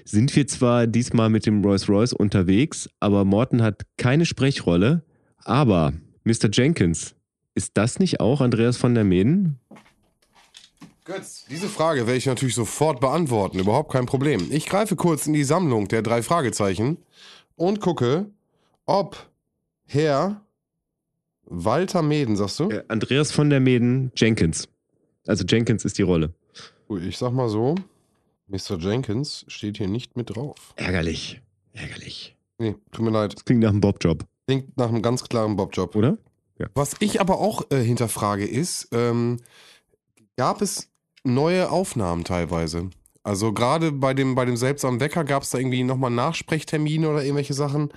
sind 0.03 0.35
wir 0.35 0.47
zwar 0.47 0.87
diesmal 0.87 1.29
mit 1.29 1.45
dem 1.45 1.63
Rolls 1.63 1.87
Royce 1.87 2.13
unterwegs, 2.13 2.89
aber 2.99 3.23
Morton 3.23 3.61
hat 3.61 3.83
keine 3.97 4.25
Sprechrolle. 4.25 5.03
Aber 5.45 5.93
Mr. 6.25 6.49
Jenkins, 6.51 7.15
ist 7.55 7.77
das 7.77 7.99
nicht 7.99 8.19
auch 8.19 8.41
Andreas 8.41 8.77
von 8.77 8.93
der 8.93 9.03
Meden? 9.03 9.59
Götz, 11.05 11.45
diese 11.49 11.67
Frage 11.67 12.05
werde 12.05 12.17
ich 12.17 12.27
natürlich 12.27 12.53
sofort 12.53 12.99
beantworten, 12.99 13.59
überhaupt 13.59 13.91
kein 13.91 14.05
Problem. 14.05 14.47
Ich 14.51 14.67
greife 14.67 14.95
kurz 14.95 15.25
in 15.25 15.33
die 15.33 15.43
Sammlung 15.43 15.87
der 15.87 16.03
drei 16.03 16.21
Fragezeichen 16.21 16.97
und 17.55 17.79
gucke, 17.81 18.27
ob 18.85 19.17
Herr 19.85 20.41
Walter 21.49 22.01
Meden, 22.01 22.35
sagst 22.35 22.59
du? 22.59 22.69
Äh, 22.69 22.83
Andreas 22.87 23.31
von 23.31 23.49
der 23.49 23.59
Meden 23.59 24.11
Jenkins. 24.15 24.67
Also 25.27 25.43
Jenkins 25.45 25.83
ist 25.85 25.97
die 25.97 26.03
Rolle. 26.03 26.33
Ich 27.01 27.17
sag 27.17 27.33
mal 27.33 27.49
so, 27.49 27.75
Mr. 28.47 28.77
Jenkins 28.79 29.45
steht 29.47 29.77
hier 29.77 29.87
nicht 29.87 30.15
mit 30.15 30.35
drauf. 30.35 30.73
Ärgerlich. 30.75 31.41
Ärgerlich. 31.73 32.35
Nee, 32.57 32.75
tut 32.91 33.05
mir 33.05 33.11
leid. 33.11 33.33
Das 33.35 33.45
klingt 33.45 33.61
nach 33.61 33.69
einem 33.69 33.81
Bobjob, 33.81 34.25
Klingt 34.47 34.75
nach 34.77 34.89
einem 34.89 35.01
ganz 35.01 35.23
klaren 35.23 35.55
Bobjob. 35.55 35.95
oder? 35.95 36.17
Was 36.73 36.95
ich 36.99 37.21
aber 37.21 37.39
auch 37.39 37.69
äh, 37.71 37.81
hinterfrage 37.81 38.45
ist, 38.45 38.89
ähm, 38.91 39.37
gab 40.35 40.61
es 40.61 40.89
neue 41.23 41.71
Aufnahmen 41.71 42.25
teilweise? 42.25 42.89
Also 43.23 43.53
gerade 43.53 43.91
bei 43.91 44.13
dem, 44.13 44.35
bei 44.35 44.43
dem 44.45 44.57
seltsamen 44.57 44.99
Wecker 44.99 45.23
gab 45.23 45.43
es 45.43 45.51
da 45.51 45.57
irgendwie 45.57 45.83
nochmal 45.83 46.11
Nachsprechtermine 46.11 47.07
oder 47.09 47.23
irgendwelche 47.23 47.53
Sachen, 47.53 47.91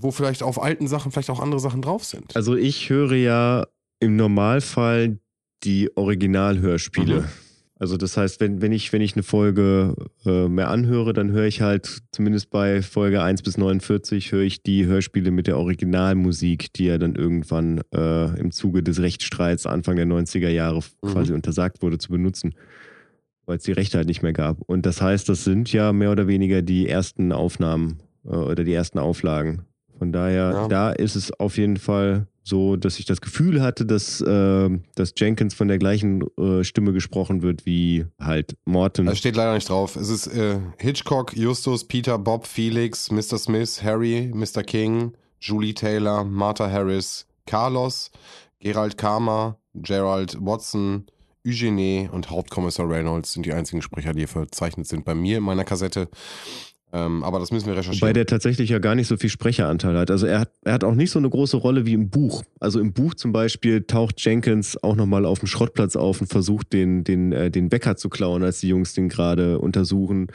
wo 0.00 0.10
vielleicht 0.10 0.42
auf 0.42 0.62
alten 0.62 0.86
Sachen 0.88 1.12
vielleicht 1.12 1.30
auch 1.30 1.40
andere 1.40 1.60
Sachen 1.60 1.82
drauf 1.82 2.04
sind. 2.04 2.34
Also 2.36 2.54
ich 2.56 2.88
höre 2.90 3.14
ja 3.14 3.66
im 4.00 4.16
Normalfall 4.16 5.18
die 5.64 5.90
Originalhörspiele. 5.96 7.22
Mhm. 7.22 7.28
Also 7.80 7.96
das 7.96 8.16
heißt, 8.16 8.40
wenn, 8.40 8.60
wenn, 8.60 8.72
ich, 8.72 8.92
wenn 8.92 9.00
ich 9.02 9.14
eine 9.14 9.22
Folge 9.22 9.94
äh, 10.26 10.48
mehr 10.48 10.68
anhöre, 10.68 11.12
dann 11.12 11.30
höre 11.30 11.44
ich 11.44 11.60
halt 11.60 12.02
zumindest 12.10 12.50
bei 12.50 12.82
Folge 12.82 13.22
1 13.22 13.42
bis 13.42 13.56
49 13.56 14.32
höre 14.32 14.42
ich 14.42 14.64
die 14.64 14.84
Hörspiele 14.86 15.30
mit 15.30 15.46
der 15.46 15.58
Originalmusik, 15.58 16.72
die 16.72 16.86
ja 16.86 16.98
dann 16.98 17.14
irgendwann 17.14 17.80
äh, 17.94 18.36
im 18.38 18.50
Zuge 18.50 18.82
des 18.82 19.00
Rechtsstreits 19.00 19.64
Anfang 19.66 19.94
der 19.94 20.06
90er 20.06 20.48
Jahre 20.48 20.80
Mhm. 21.02 21.08
quasi 21.08 21.32
untersagt 21.32 21.80
wurde 21.80 21.98
zu 21.98 22.10
benutzen, 22.10 22.54
weil 23.46 23.58
es 23.58 23.62
die 23.62 23.72
Rechte 23.72 23.98
halt 23.98 24.08
nicht 24.08 24.22
mehr 24.24 24.32
gab. 24.32 24.60
Und 24.62 24.84
das 24.84 25.00
heißt, 25.00 25.28
das 25.28 25.44
sind 25.44 25.72
ja 25.72 25.92
mehr 25.92 26.10
oder 26.10 26.26
weniger 26.26 26.62
die 26.62 26.88
ersten 26.88 27.30
Aufnahmen 27.30 28.00
äh, 28.24 28.30
oder 28.30 28.64
die 28.64 28.72
ersten 28.72 28.98
Auflagen. 28.98 29.62
Von 29.98 30.12
daher, 30.12 30.50
Ja. 30.52 30.68
da 30.68 30.90
ist 30.92 31.16
es 31.16 31.32
auf 31.38 31.56
jeden 31.56 31.76
Fall 31.76 32.26
so, 32.44 32.76
dass 32.76 32.98
ich 32.98 33.04
das 33.04 33.20
Gefühl 33.20 33.60
hatte, 33.60 33.84
dass, 33.84 34.20
äh, 34.22 34.70
dass 34.94 35.12
Jenkins 35.16 35.52
von 35.54 35.68
der 35.68 35.78
gleichen 35.78 36.24
äh, 36.38 36.64
Stimme 36.64 36.92
gesprochen 36.92 37.42
wird 37.42 37.66
wie 37.66 38.06
halt 38.18 38.56
Morton. 38.64 39.06
Da 39.06 39.14
steht 39.14 39.36
leider 39.36 39.54
nicht 39.54 39.68
drauf. 39.68 39.96
Es 39.96 40.08
ist 40.08 40.28
äh, 40.28 40.58
Hitchcock, 40.78 41.36
Justus, 41.36 41.84
Peter, 41.84 42.18
Bob, 42.18 42.46
Felix, 42.46 43.10
Mr. 43.10 43.36
Smith, 43.38 43.82
Harry, 43.82 44.30
Mr. 44.32 44.62
King, 44.62 45.12
Julie 45.40 45.74
Taylor, 45.74 46.24
Martha 46.24 46.70
Harris, 46.70 47.26
Carlos, 47.44 48.10
Gerald 48.60 48.96
Karma, 48.96 49.58
Gerald 49.74 50.36
Watson, 50.40 51.04
Eugenie 51.46 52.08
und 52.10 52.30
Hauptkommissar 52.30 52.88
Reynolds 52.88 53.32
sind 53.32 53.46
die 53.46 53.52
einzigen 53.52 53.80
Sprecher, 53.82 54.12
die 54.12 54.20
hier 54.20 54.28
verzeichnet 54.28 54.86
sind 54.86 55.04
bei 55.04 55.14
mir 55.14 55.38
in 55.38 55.44
meiner 55.44 55.64
Kassette. 55.64 56.08
Ähm, 56.92 57.22
aber 57.22 57.38
das 57.38 57.50
müssen 57.50 57.66
wir 57.66 57.76
recherchieren. 57.76 58.00
Wobei 58.00 58.12
der 58.14 58.26
tatsächlich 58.26 58.70
ja 58.70 58.78
gar 58.78 58.94
nicht 58.94 59.08
so 59.08 59.16
viel 59.16 59.28
Sprecheranteil 59.28 59.96
hat. 59.96 60.10
Also 60.10 60.26
er 60.26 60.40
hat, 60.40 60.52
er 60.64 60.72
hat 60.72 60.84
auch 60.84 60.94
nicht 60.94 61.10
so 61.10 61.18
eine 61.18 61.28
große 61.28 61.58
Rolle 61.58 61.84
wie 61.84 61.92
im 61.92 62.08
Buch. 62.08 62.42
Also 62.60 62.80
im 62.80 62.92
Buch 62.92 63.14
zum 63.14 63.32
Beispiel 63.32 63.82
taucht 63.82 64.24
Jenkins 64.24 64.82
auch 64.82 64.96
nochmal 64.96 65.26
auf 65.26 65.40
dem 65.40 65.48
Schrottplatz 65.48 65.96
auf 65.96 66.20
und 66.20 66.28
versucht, 66.28 66.72
den, 66.72 67.04
den, 67.04 67.32
äh, 67.32 67.50
den 67.50 67.70
Wecker 67.70 67.96
zu 67.96 68.08
klauen, 68.08 68.42
als 68.42 68.60
die 68.60 68.68
Jungs 68.68 68.94
den 68.94 69.08
gerade 69.10 69.58
untersuchen. 69.58 70.28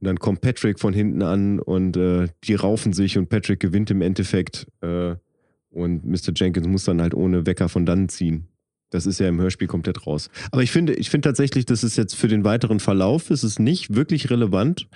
Und 0.00 0.06
dann 0.06 0.18
kommt 0.18 0.40
Patrick 0.40 0.80
von 0.80 0.94
hinten 0.94 1.22
an 1.22 1.60
und 1.60 1.96
äh, 1.98 2.28
die 2.44 2.54
raufen 2.54 2.94
sich 2.94 3.18
und 3.18 3.28
Patrick 3.28 3.60
gewinnt 3.60 3.90
im 3.90 4.00
Endeffekt. 4.00 4.66
Äh, 4.80 5.16
und 5.70 6.04
Mr. 6.04 6.32
Jenkins 6.34 6.66
muss 6.66 6.84
dann 6.84 7.02
halt 7.02 7.14
ohne 7.14 7.46
Wecker 7.46 7.68
von 7.68 7.84
dann 7.84 8.08
ziehen. 8.08 8.48
Das 8.90 9.06
ist 9.06 9.20
ja 9.20 9.28
im 9.28 9.40
Hörspiel 9.40 9.68
komplett 9.68 10.06
raus. 10.06 10.30
Aber 10.50 10.62
ich 10.62 10.72
finde, 10.72 10.94
ich 10.94 11.10
finde 11.10 11.28
tatsächlich, 11.28 11.64
das 11.64 11.84
ist 11.84 11.96
jetzt 11.96 12.16
für 12.16 12.26
den 12.26 12.44
weiteren 12.44 12.80
Verlauf, 12.80 13.30
ist 13.30 13.44
es 13.44 13.58
nicht 13.60 13.94
wirklich 13.94 14.30
relevant. 14.30 14.88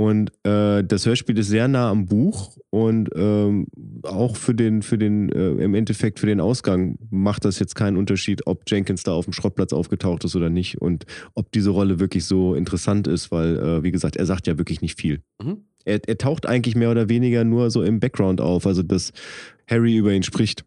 Und 0.00 0.32
äh, 0.46 0.82
das 0.82 1.04
Hörspiel 1.04 1.36
ist 1.36 1.48
sehr 1.48 1.68
nah 1.68 1.90
am 1.90 2.06
Buch 2.06 2.56
und 2.70 3.10
ähm, 3.14 3.66
auch 4.02 4.34
für 4.34 4.54
den, 4.54 4.80
für 4.80 4.96
den, 4.96 5.28
äh, 5.28 5.62
im 5.62 5.74
Endeffekt 5.74 6.20
für 6.20 6.26
den 6.26 6.40
Ausgang 6.40 6.96
macht 7.10 7.44
das 7.44 7.58
jetzt 7.58 7.74
keinen 7.74 7.98
Unterschied, 7.98 8.46
ob 8.46 8.62
Jenkins 8.66 9.02
da 9.02 9.12
auf 9.12 9.26
dem 9.26 9.34
Schrottplatz 9.34 9.74
aufgetaucht 9.74 10.24
ist 10.24 10.34
oder 10.34 10.48
nicht 10.48 10.80
und 10.80 11.04
ob 11.34 11.52
diese 11.52 11.68
Rolle 11.68 12.00
wirklich 12.00 12.24
so 12.24 12.54
interessant 12.54 13.08
ist, 13.08 13.30
weil, 13.30 13.58
äh, 13.58 13.82
wie 13.82 13.90
gesagt, 13.90 14.16
er 14.16 14.24
sagt 14.24 14.46
ja 14.46 14.56
wirklich 14.56 14.80
nicht 14.80 14.98
viel. 14.98 15.20
Mhm. 15.38 15.64
Er, 15.84 16.00
er 16.08 16.16
taucht 16.16 16.46
eigentlich 16.46 16.76
mehr 16.76 16.90
oder 16.90 17.10
weniger 17.10 17.44
nur 17.44 17.70
so 17.70 17.82
im 17.82 18.00
Background 18.00 18.40
auf, 18.40 18.66
also 18.66 18.82
dass 18.82 19.12
Harry 19.68 19.98
über 19.98 20.14
ihn 20.14 20.22
spricht. 20.22 20.64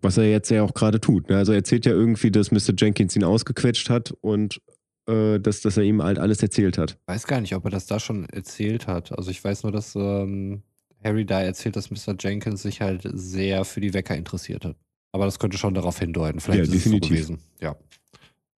Was 0.00 0.16
er 0.16 0.30
jetzt 0.30 0.48
ja 0.50 0.62
auch 0.62 0.74
gerade 0.74 1.00
tut. 1.00 1.28
Ne? 1.28 1.38
Also 1.38 1.50
er 1.50 1.58
erzählt 1.58 1.86
ja 1.86 1.92
irgendwie, 1.92 2.30
dass 2.30 2.52
Mr. 2.52 2.74
Jenkins 2.78 3.16
ihn 3.16 3.24
ausgequetscht 3.24 3.90
hat 3.90 4.14
und 4.20 4.60
äh, 5.06 5.38
dass, 5.38 5.60
dass 5.60 5.76
er 5.76 5.82
ihm 5.84 6.02
halt 6.02 6.18
alles 6.18 6.42
erzählt 6.42 6.78
hat. 6.78 6.98
weiß 7.06 7.26
gar 7.26 7.40
nicht, 7.40 7.54
ob 7.54 7.64
er 7.64 7.70
das 7.70 7.86
da 7.86 8.00
schon 8.00 8.28
erzählt 8.28 8.86
hat. 8.86 9.16
Also 9.16 9.30
ich 9.30 9.42
weiß 9.42 9.62
nur, 9.62 9.72
dass 9.72 9.94
ähm, 9.94 10.62
Harry 11.04 11.24
da 11.24 11.40
erzählt, 11.42 11.76
dass 11.76 11.90
Mr. 11.90 12.16
Jenkins 12.18 12.62
sich 12.62 12.80
halt 12.80 13.02
sehr 13.12 13.64
für 13.64 13.80
die 13.80 13.94
Wecker 13.94 14.16
interessiert 14.16 14.64
hat. 14.64 14.76
Aber 15.12 15.24
das 15.24 15.38
könnte 15.38 15.56
schon 15.58 15.74
darauf 15.74 15.98
hindeuten. 15.98 16.40
Vielleicht 16.40 16.58
Ja, 16.58 16.64
ist 16.64 16.84
definitiv. 16.84 17.20
es 17.20 17.26
so 17.26 17.32
gewesen. 17.34 17.48
Ja. 17.60 17.76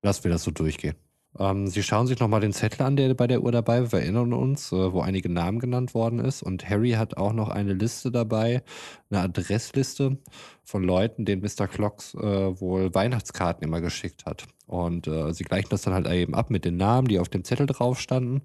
Lassen 0.03 0.24
wir 0.24 0.30
das 0.30 0.42
so 0.44 0.51
durchgehen. 0.51 0.94
Ähm, 1.38 1.66
Sie 1.66 1.82
schauen 1.82 2.06
sich 2.06 2.18
nochmal 2.20 2.40
den 2.40 2.52
Zettel 2.52 2.82
an, 2.82 2.96
der 2.96 3.12
bei 3.14 3.26
der 3.26 3.42
Uhr 3.42 3.52
dabei 3.52 3.82
war. 3.82 3.92
Wir 3.92 4.00
erinnern 4.00 4.32
uns, 4.32 4.72
äh, 4.72 4.92
wo 4.92 5.00
einige 5.00 5.28
Namen 5.28 5.58
genannt 5.58 5.94
worden 5.94 6.18
ist. 6.20 6.42
Und 6.42 6.68
Harry 6.68 6.92
hat 6.92 7.16
auch 7.16 7.32
noch 7.32 7.48
eine 7.48 7.74
Liste 7.74 8.10
dabei, 8.10 8.62
eine 9.10 9.20
Adressliste 9.22 10.18
von 10.64 10.82
Leuten, 10.82 11.24
denen 11.24 11.42
Mr. 11.42 11.66
Clocks 11.66 12.14
äh, 12.14 12.60
wohl 12.60 12.94
Weihnachtskarten 12.94 13.66
immer 13.66 13.80
geschickt 13.80 14.26
hat. 14.26 14.46
Und 14.66 15.06
äh, 15.06 15.32
sie 15.32 15.44
gleichen 15.44 15.68
das 15.70 15.82
dann 15.82 15.94
halt 15.94 16.06
eben 16.08 16.34
ab 16.34 16.50
mit 16.50 16.64
den 16.64 16.76
Namen, 16.76 17.08
die 17.08 17.18
auf 17.18 17.28
dem 17.28 17.44
Zettel 17.44 17.66
drauf 17.66 18.00
standen 18.00 18.42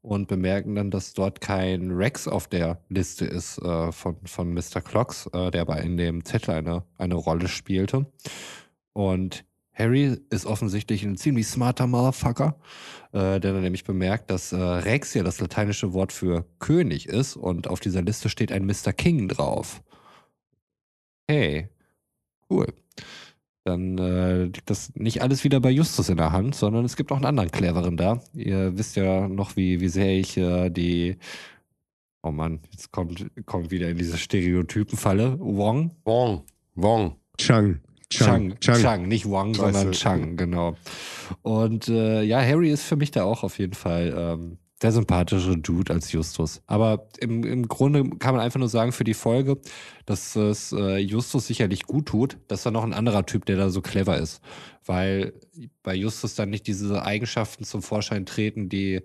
und 0.00 0.28
bemerken 0.28 0.74
dann, 0.74 0.90
dass 0.90 1.12
dort 1.12 1.40
kein 1.40 1.90
Rex 1.90 2.28
auf 2.28 2.46
der 2.46 2.80
Liste 2.88 3.26
ist 3.26 3.58
äh, 3.58 3.92
von, 3.92 4.16
von 4.24 4.54
Mr. 4.54 4.80
Clocks, 4.80 5.26
äh, 5.32 5.50
der 5.50 5.62
aber 5.62 5.80
in 5.80 5.96
dem 5.96 6.24
Zettel 6.24 6.54
eine, 6.54 6.84
eine 6.96 7.14
Rolle 7.14 7.48
spielte. 7.48 8.06
Und 8.92 9.44
Harry 9.78 10.18
ist 10.30 10.44
offensichtlich 10.44 11.04
ein 11.04 11.16
ziemlich 11.16 11.46
smarter 11.46 11.86
Motherfucker, 11.86 12.58
äh, 13.12 13.38
der 13.38 13.52
dann 13.52 13.62
nämlich 13.62 13.84
bemerkt, 13.84 14.30
dass 14.30 14.52
äh, 14.52 14.56
Rex 14.56 15.14
ja 15.14 15.22
das 15.22 15.40
lateinische 15.40 15.92
Wort 15.92 16.12
für 16.12 16.44
König 16.58 17.08
ist 17.08 17.36
und 17.36 17.68
auf 17.68 17.78
dieser 17.78 18.02
Liste 18.02 18.28
steht 18.28 18.50
ein 18.50 18.66
Mr. 18.66 18.92
King 18.92 19.28
drauf. 19.28 19.82
Hey, 21.28 21.68
cool. 22.50 22.66
Dann 23.64 23.98
äh, 23.98 24.44
liegt 24.44 24.70
das 24.70 24.94
nicht 24.94 25.22
alles 25.22 25.44
wieder 25.44 25.60
bei 25.60 25.70
Justus 25.70 26.08
in 26.08 26.16
der 26.16 26.32
Hand, 26.32 26.54
sondern 26.54 26.84
es 26.84 26.96
gibt 26.96 27.12
auch 27.12 27.16
einen 27.16 27.26
anderen 27.26 27.50
Cleveren 27.50 27.96
da. 27.96 28.20
Ihr 28.32 28.76
wisst 28.78 28.96
ja 28.96 29.28
noch, 29.28 29.56
wie, 29.56 29.80
wie 29.80 29.88
sehr 29.88 30.18
ich 30.18 30.36
äh, 30.38 30.70
die. 30.70 31.18
Oh 32.22 32.32
Mann, 32.32 32.60
jetzt 32.72 32.90
kommt, 32.90 33.30
kommt 33.46 33.70
wieder 33.70 33.90
in 33.90 33.98
diese 33.98 34.16
Stereotypenfalle. 34.16 35.38
Wong? 35.38 35.94
Wong. 36.04 36.44
Wong. 36.74 37.16
Chang. 37.36 37.80
Chang, 38.10 38.58
Chang, 38.60 39.06
nicht 39.06 39.28
Wong, 39.28 39.50
Weißt 39.50 39.60
sondern 39.60 39.92
Chang, 39.92 40.36
genau. 40.36 40.76
Und 41.42 41.88
äh, 41.88 42.22
ja, 42.22 42.40
Harry 42.40 42.70
ist 42.70 42.84
für 42.84 42.96
mich 42.96 43.10
da 43.10 43.24
auch 43.24 43.42
auf 43.42 43.58
jeden 43.58 43.74
Fall 43.74 44.14
ähm, 44.16 44.58
der 44.82 44.92
sympathische 44.92 45.58
Dude 45.58 45.92
als 45.92 46.12
Justus. 46.12 46.62
Aber 46.66 47.08
im, 47.18 47.44
im 47.44 47.68
Grunde 47.68 48.08
kann 48.18 48.34
man 48.34 48.44
einfach 48.44 48.60
nur 48.60 48.68
sagen 48.68 48.92
für 48.92 49.04
die 49.04 49.14
Folge, 49.14 49.58
dass 50.06 50.36
es 50.36 50.72
äh, 50.72 50.98
Justus 50.98 51.46
sicherlich 51.46 51.84
gut 51.84 52.06
tut, 52.06 52.38
dass 52.48 52.62
da 52.62 52.70
noch 52.70 52.84
ein 52.84 52.94
anderer 52.94 53.26
Typ, 53.26 53.44
der 53.44 53.56
da 53.56 53.70
so 53.70 53.82
clever 53.82 54.16
ist. 54.18 54.40
Weil 54.86 55.34
bei 55.82 55.94
Justus 55.94 56.34
dann 56.34 56.50
nicht 56.50 56.66
diese 56.66 57.02
Eigenschaften 57.02 57.64
zum 57.64 57.82
Vorschein 57.82 58.24
treten, 58.24 58.68
die 58.68 59.02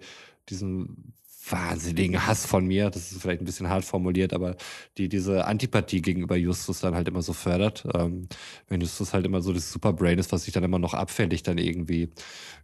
diesen 0.50 1.14
wahnsinnigen 1.50 2.26
Hass 2.26 2.46
von 2.46 2.66
mir, 2.66 2.90
das 2.90 3.12
ist 3.12 3.22
vielleicht 3.22 3.42
ein 3.42 3.46
bisschen 3.46 3.70
hart 3.70 3.84
formuliert, 3.84 4.34
aber 4.34 4.56
die 4.98 5.10
diese 5.10 5.46
Antipathie 5.46 6.02
gegenüber 6.02 6.36
Justus 6.38 6.80
dann 6.80 6.96
halt 6.96 7.08
immer 7.08 7.22
so 7.22 7.34
fördert. 7.34 7.86
Ähm, 7.94 8.28
wenn 8.70 8.82
Justus 8.82 9.14
halt 9.14 9.26
immer 9.26 9.42
so 9.42 9.52
das 9.52 9.72
Superbrain 9.72 10.20
ist, 10.20 10.32
was 10.32 10.46
sich 10.46 10.54
dann 10.54 10.64
immer 10.64 10.80
noch 10.80 10.94
abfällig 10.94 11.44
dann 11.44 11.58
irgendwie 11.58 12.12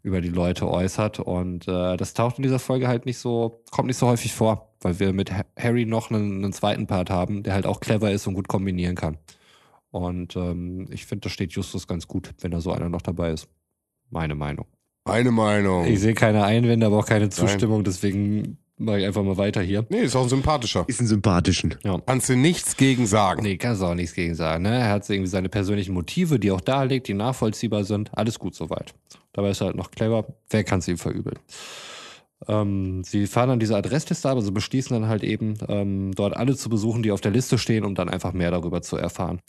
über 0.02 0.22
die 0.22 0.30
Leute 0.30 0.70
äußert. 0.70 1.20
Und 1.20 1.68
äh, 1.68 1.98
das 1.98 2.14
taucht 2.14 2.38
in 2.38 2.44
dieser 2.44 2.60
Folge 2.60 2.88
halt 2.88 3.06
nicht 3.06 3.18
so, 3.18 3.62
kommt 3.72 3.88
nicht 3.88 3.98
so 3.98 4.08
häufig 4.08 4.34
vor, 4.34 4.74
weil 4.80 5.00
wir 5.00 5.12
mit 5.12 5.32
Ha- 5.34 5.46
Harry 5.58 5.86
noch 5.86 6.10
einen, 6.10 6.44
einen 6.44 6.54
zweiten 6.54 6.88
Part 6.88 7.10
haben, 7.10 7.44
der 7.44 7.54
halt 7.54 7.66
auch 7.66 7.82
clever 7.82 8.12
ist 8.12 8.28
und 8.28 8.34
gut 8.34 8.48
kombinieren 8.48 8.96
kann. 8.96 9.18
Und 9.92 10.36
ähm, 10.36 10.88
ich 10.92 11.06
finde, 11.06 11.24
da 11.24 11.30
steht 11.30 11.52
Justus 11.54 11.88
ganz 11.88 12.08
gut, 12.08 12.32
wenn 12.40 12.52
da 12.52 12.62
so 12.62 12.72
einer 12.72 12.90
noch 12.90 13.02
dabei 13.02 13.32
ist. 13.32 13.48
Meine 14.10 14.36
Meinung. 14.36 14.68
Meine 15.06 15.32
Meinung. 15.32 15.86
Ich 15.86 16.00
sehe 16.00 16.14
keine 16.14 16.44
Einwände, 16.44 16.86
aber 16.86 17.00
auch 17.00 17.06
keine 17.06 17.30
Zustimmung, 17.30 17.84
deswegen 17.84 18.58
mache 18.80 19.00
ich 19.00 19.06
einfach 19.06 19.24
mal 19.24 19.38
weiter 19.38 19.62
hier. 19.62 19.86
Nee, 19.90 20.02
ist 20.02 20.16
auch 20.16 20.24
ein 20.24 20.30
sympathischer. 20.30 20.86
Ist 20.88 21.02
ein 21.02 21.08
sympathischen. 21.08 21.76
Kannst 22.06 22.30
du 22.30 22.36
nichts 22.36 22.78
gegen 22.78 23.06
sagen. 23.06 23.44
Nee, 23.44 23.58
kannst 23.58 23.82
du 23.82 23.86
auch 23.86 23.94
nichts 23.94 24.16
gegen 24.16 24.36
sagen. 24.36 24.64
Ne? 24.64 24.80
Er 24.80 24.90
hat 24.90 25.10
irgendwie 25.10 25.30
seine 25.30 25.50
persönlichen 25.50 25.94
Motive, 25.94 26.40
die 26.40 26.52
auch 26.52 26.62
darlegt, 26.62 27.08
die 27.08 27.14
nachvollziehbar 27.14 27.84
sind. 27.84 28.10
Alles 28.18 28.40
gut 28.40 28.56
soweit. 28.56 28.94
Dabei 29.34 29.52
ist 29.52 29.62
er 29.62 29.68
halt 29.68 29.76
noch 29.76 29.92
clever. 29.92 30.26
Wer 30.50 30.64
kann 30.64 30.80
es 30.80 30.88
ihm 30.88 30.98
verübeln? 30.98 31.38
Ähm, 32.48 33.04
sie 33.04 33.28
fahren 33.28 33.50
dann 33.50 33.60
diese 33.60 33.76
Adressliste 33.76 34.30
ab, 34.30 34.38
also 34.38 34.52
beschließen 34.52 34.94
dann 34.94 35.10
halt 35.10 35.24
eben, 35.24 35.56
ähm, 35.68 36.14
dort 36.16 36.38
alle 36.38 36.56
zu 36.56 36.70
besuchen, 36.70 37.04
die 37.04 37.12
auf 37.12 37.22
der 37.22 37.32
Liste 37.32 37.58
stehen, 37.58 37.84
um 37.84 37.96
dann 37.96 38.10
einfach 38.10 38.32
mehr 38.32 38.50
darüber 38.50 38.82
zu 38.82 38.96
erfahren. 38.96 39.42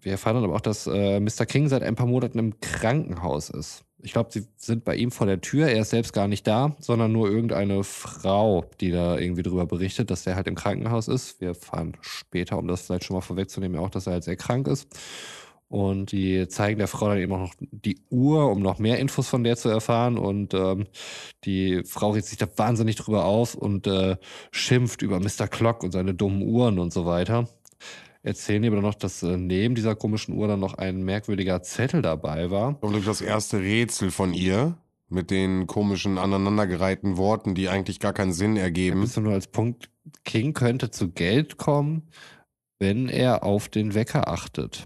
Wir 0.00 0.12
erfahren 0.12 0.34
dann 0.34 0.44
aber 0.44 0.56
auch, 0.56 0.60
dass 0.60 0.88
äh, 0.88 1.20
Mr. 1.20 1.46
King 1.46 1.68
seit 1.68 1.84
ein 1.84 1.94
paar 1.94 2.08
Monaten 2.08 2.38
im 2.40 2.58
Krankenhaus 2.60 3.48
ist. 3.48 3.84
Ich 4.02 4.12
glaube, 4.12 4.30
sie 4.32 4.46
sind 4.56 4.84
bei 4.84 4.96
ihm 4.96 5.10
vor 5.10 5.26
der 5.26 5.40
Tür. 5.40 5.68
Er 5.68 5.82
ist 5.82 5.90
selbst 5.90 6.12
gar 6.12 6.28
nicht 6.28 6.46
da, 6.46 6.74
sondern 6.80 7.12
nur 7.12 7.30
irgendeine 7.30 7.84
Frau, 7.84 8.64
die 8.80 8.90
da 8.90 9.16
irgendwie 9.16 9.42
drüber 9.42 9.66
berichtet, 9.66 10.10
dass 10.10 10.26
er 10.26 10.34
halt 10.34 10.48
im 10.48 10.56
Krankenhaus 10.56 11.08
ist. 11.08 11.40
Wir 11.40 11.54
fahren 11.54 11.96
später, 12.00 12.58
um 12.58 12.66
das 12.66 12.82
vielleicht 12.82 13.04
schon 13.04 13.14
mal 13.14 13.20
vorwegzunehmen, 13.20 13.78
auch, 13.78 13.90
dass 13.90 14.06
er 14.06 14.14
halt 14.14 14.24
sehr 14.24 14.36
krank 14.36 14.66
ist. 14.66 14.88
Und 15.68 16.12
die 16.12 16.48
zeigen 16.48 16.78
der 16.78 16.86
Frau 16.86 17.08
dann 17.08 17.18
eben 17.18 17.32
auch 17.32 17.38
noch 17.38 17.54
die 17.58 17.98
Uhr, 18.10 18.50
um 18.50 18.60
noch 18.60 18.78
mehr 18.78 18.98
Infos 18.98 19.28
von 19.28 19.42
der 19.42 19.56
zu 19.56 19.70
erfahren. 19.70 20.18
Und 20.18 20.52
ähm, 20.52 20.86
die 21.44 21.82
Frau 21.84 22.10
regt 22.10 22.26
sich 22.26 22.36
da 22.36 22.46
wahnsinnig 22.56 22.96
drüber 22.96 23.24
auf 23.24 23.54
und 23.54 23.86
äh, 23.86 24.18
schimpft 24.50 25.00
über 25.00 25.18
Mr. 25.18 25.48
Clock 25.48 25.82
und 25.82 25.92
seine 25.92 26.12
dummen 26.12 26.42
Uhren 26.42 26.78
und 26.78 26.92
so 26.92 27.06
weiter. 27.06 27.48
Erzählen 28.24 28.64
aber 28.66 28.80
noch, 28.80 28.94
dass 28.94 29.22
äh, 29.22 29.36
neben 29.36 29.74
dieser 29.74 29.96
komischen 29.96 30.34
Uhr 30.34 30.46
dann 30.46 30.60
noch 30.60 30.74
ein 30.74 31.02
merkwürdiger 31.02 31.62
Zettel 31.62 32.02
dabei 32.02 32.50
war. 32.50 32.80
Und 32.82 33.06
das 33.06 33.20
erste 33.20 33.58
Rätsel 33.58 34.10
von 34.10 34.32
ihr 34.32 34.78
mit 35.08 35.30
den 35.30 35.66
komischen 35.66 36.18
aneinandergereihten 36.18 37.16
Worten, 37.16 37.54
die 37.54 37.68
eigentlich 37.68 38.00
gar 38.00 38.12
keinen 38.12 38.32
Sinn 38.32 38.56
ergeben. 38.56 39.00
Bist 39.00 39.16
du 39.16 39.20
nur 39.20 39.32
als 39.32 39.48
Punkt, 39.48 39.90
King 40.24 40.54
könnte 40.54 40.90
zu 40.90 41.10
Geld 41.10 41.58
kommen, 41.58 42.08
wenn 42.78 43.08
er 43.08 43.42
auf 43.42 43.68
den 43.68 43.94
Wecker 43.94 44.28
achtet. 44.28 44.84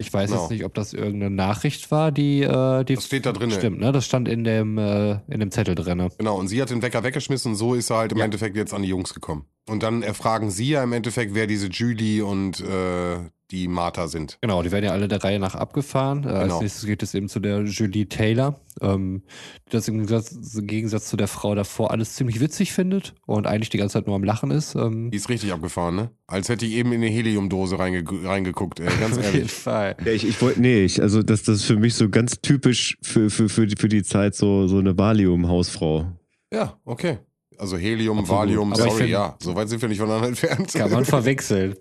Ich 0.00 0.12
weiß 0.12 0.30
Genau. 0.30 0.42
jetzt 0.42 0.50
nicht, 0.50 0.64
ob 0.64 0.74
das 0.74 0.92
irgendeine 0.92 1.28
Nachricht 1.34 1.90
war, 1.90 2.12
die, 2.12 2.42
äh, 2.42 2.84
die 2.84 2.94
Das 2.94 3.06
steht 3.06 3.26
da 3.26 3.32
drin. 3.32 3.50
Stimmt, 3.50 3.80
ne? 3.80 3.90
Das 3.90 4.06
stand 4.06 4.28
in 4.28 4.44
dem, 4.44 4.78
äh, 4.78 5.18
in 5.28 5.40
dem 5.40 5.50
Zettel 5.50 5.74
drin. 5.74 6.08
Genau, 6.18 6.38
und 6.38 6.46
sie 6.46 6.62
hat 6.62 6.70
den 6.70 6.82
Wecker 6.82 7.02
weggeschmissen 7.02 7.52
und 7.52 7.56
so 7.56 7.74
ist 7.74 7.90
er 7.90 7.96
halt 7.98 8.12
im 8.12 8.18
Ja. 8.18 8.24
Endeffekt 8.24 8.56
jetzt 8.56 8.72
an 8.72 8.82
die 8.82 8.88
Jungs 8.88 9.12
gekommen. 9.12 9.46
Und 9.68 9.82
dann 9.82 10.02
erfragen 10.02 10.50
sie 10.50 10.68
ja 10.70 10.84
im 10.84 10.92
Endeffekt, 10.92 11.34
wer 11.34 11.48
diese 11.48 11.66
Julie 11.66 12.24
und 12.24 12.60
äh, 12.60 13.16
die 13.50 13.66
Martha 13.68 14.08
sind. 14.08 14.38
Genau, 14.42 14.62
die 14.62 14.70
werden 14.72 14.84
ja 14.84 14.92
alle 14.92 15.08
der 15.08 15.24
Reihe 15.24 15.38
nach 15.38 15.54
abgefahren. 15.54 16.18
Äh, 16.24 16.26
Genau. 16.28 16.54
Als 16.54 16.60
nächstes 16.60 16.84
geht 16.86 17.02
es 17.02 17.14
eben 17.14 17.28
zu 17.28 17.40
der 17.40 17.62
Julie 17.64 18.06
Taylor, 18.08 18.60
ähm, 18.82 19.22
die 19.66 19.70
das 19.70 19.88
im 19.88 19.94
Gegensatz, 19.94 20.32
im 20.54 20.66
Gegensatz 20.66 21.08
zu 21.08 21.16
der 21.16 21.28
Frau 21.28 21.54
davor 21.54 21.90
alles 21.90 22.14
ziemlich 22.14 22.40
witzig 22.40 22.72
findet 22.72 23.14
und 23.26 23.46
eigentlich 23.46 23.70
die 23.70 23.78
ganze 23.78 23.94
Zeit 23.94 24.06
nur 24.06 24.16
am 24.16 24.24
Lachen 24.24 24.50
ist. 24.50 24.74
Ähm, 24.74 25.10
Die 25.10 25.16
ist 25.16 25.28
richtig 25.30 25.52
abgefahren, 25.52 25.96
ne? 25.96 26.10
Als 26.26 26.48
hätte 26.50 26.66
ich 26.66 26.72
eben 26.72 26.92
in 26.92 27.00
eine 27.02 27.10
Heliumdose 27.10 27.78
reinge 27.78 28.04
reingeguckt, 28.24 28.80
ey, 28.80 28.86
ganz 29.00 29.16
auf 29.18 29.24
jeden 29.24 29.36
ehrlich. 29.36 29.52
Fall. 29.52 29.96
Ja, 30.04 30.12
ich, 30.12 30.26
ich 30.28 30.40
wollte, 30.42 30.60
nee, 30.60 30.84
ich, 30.84 31.00
also 31.00 31.22
das, 31.22 31.42
das 31.42 31.56
ist 31.60 31.64
für 31.64 31.76
mich 31.78 31.94
so 31.94 32.08
ganz 32.10 32.40
typisch 32.42 32.98
für, 33.02 33.30
für, 33.30 33.48
für, 33.48 33.66
die, 33.66 33.76
für 33.78 33.88
die 33.88 34.02
Zeit 34.02 34.34
so, 34.34 34.66
so 34.68 34.78
eine 34.78 34.96
Valium-Hausfrau. 34.98 36.12
Ja, 36.52 36.78
okay. 36.84 37.18
Also 37.56 37.76
Helium, 37.76 38.18
Absolut. 38.20 38.40
Valium, 38.40 38.72
Aber 38.72 38.82
sorry, 38.82 38.96
find- 38.98 39.10
ja. 39.10 39.36
So 39.42 39.54
weit 39.56 39.68
sind 39.68 39.82
wir 39.82 39.88
nicht 39.88 39.98
voneinander 39.98 40.28
entfernt. 40.28 40.72
Kann 40.72 40.90
man 40.92 41.04
verwechseln. 41.06 41.74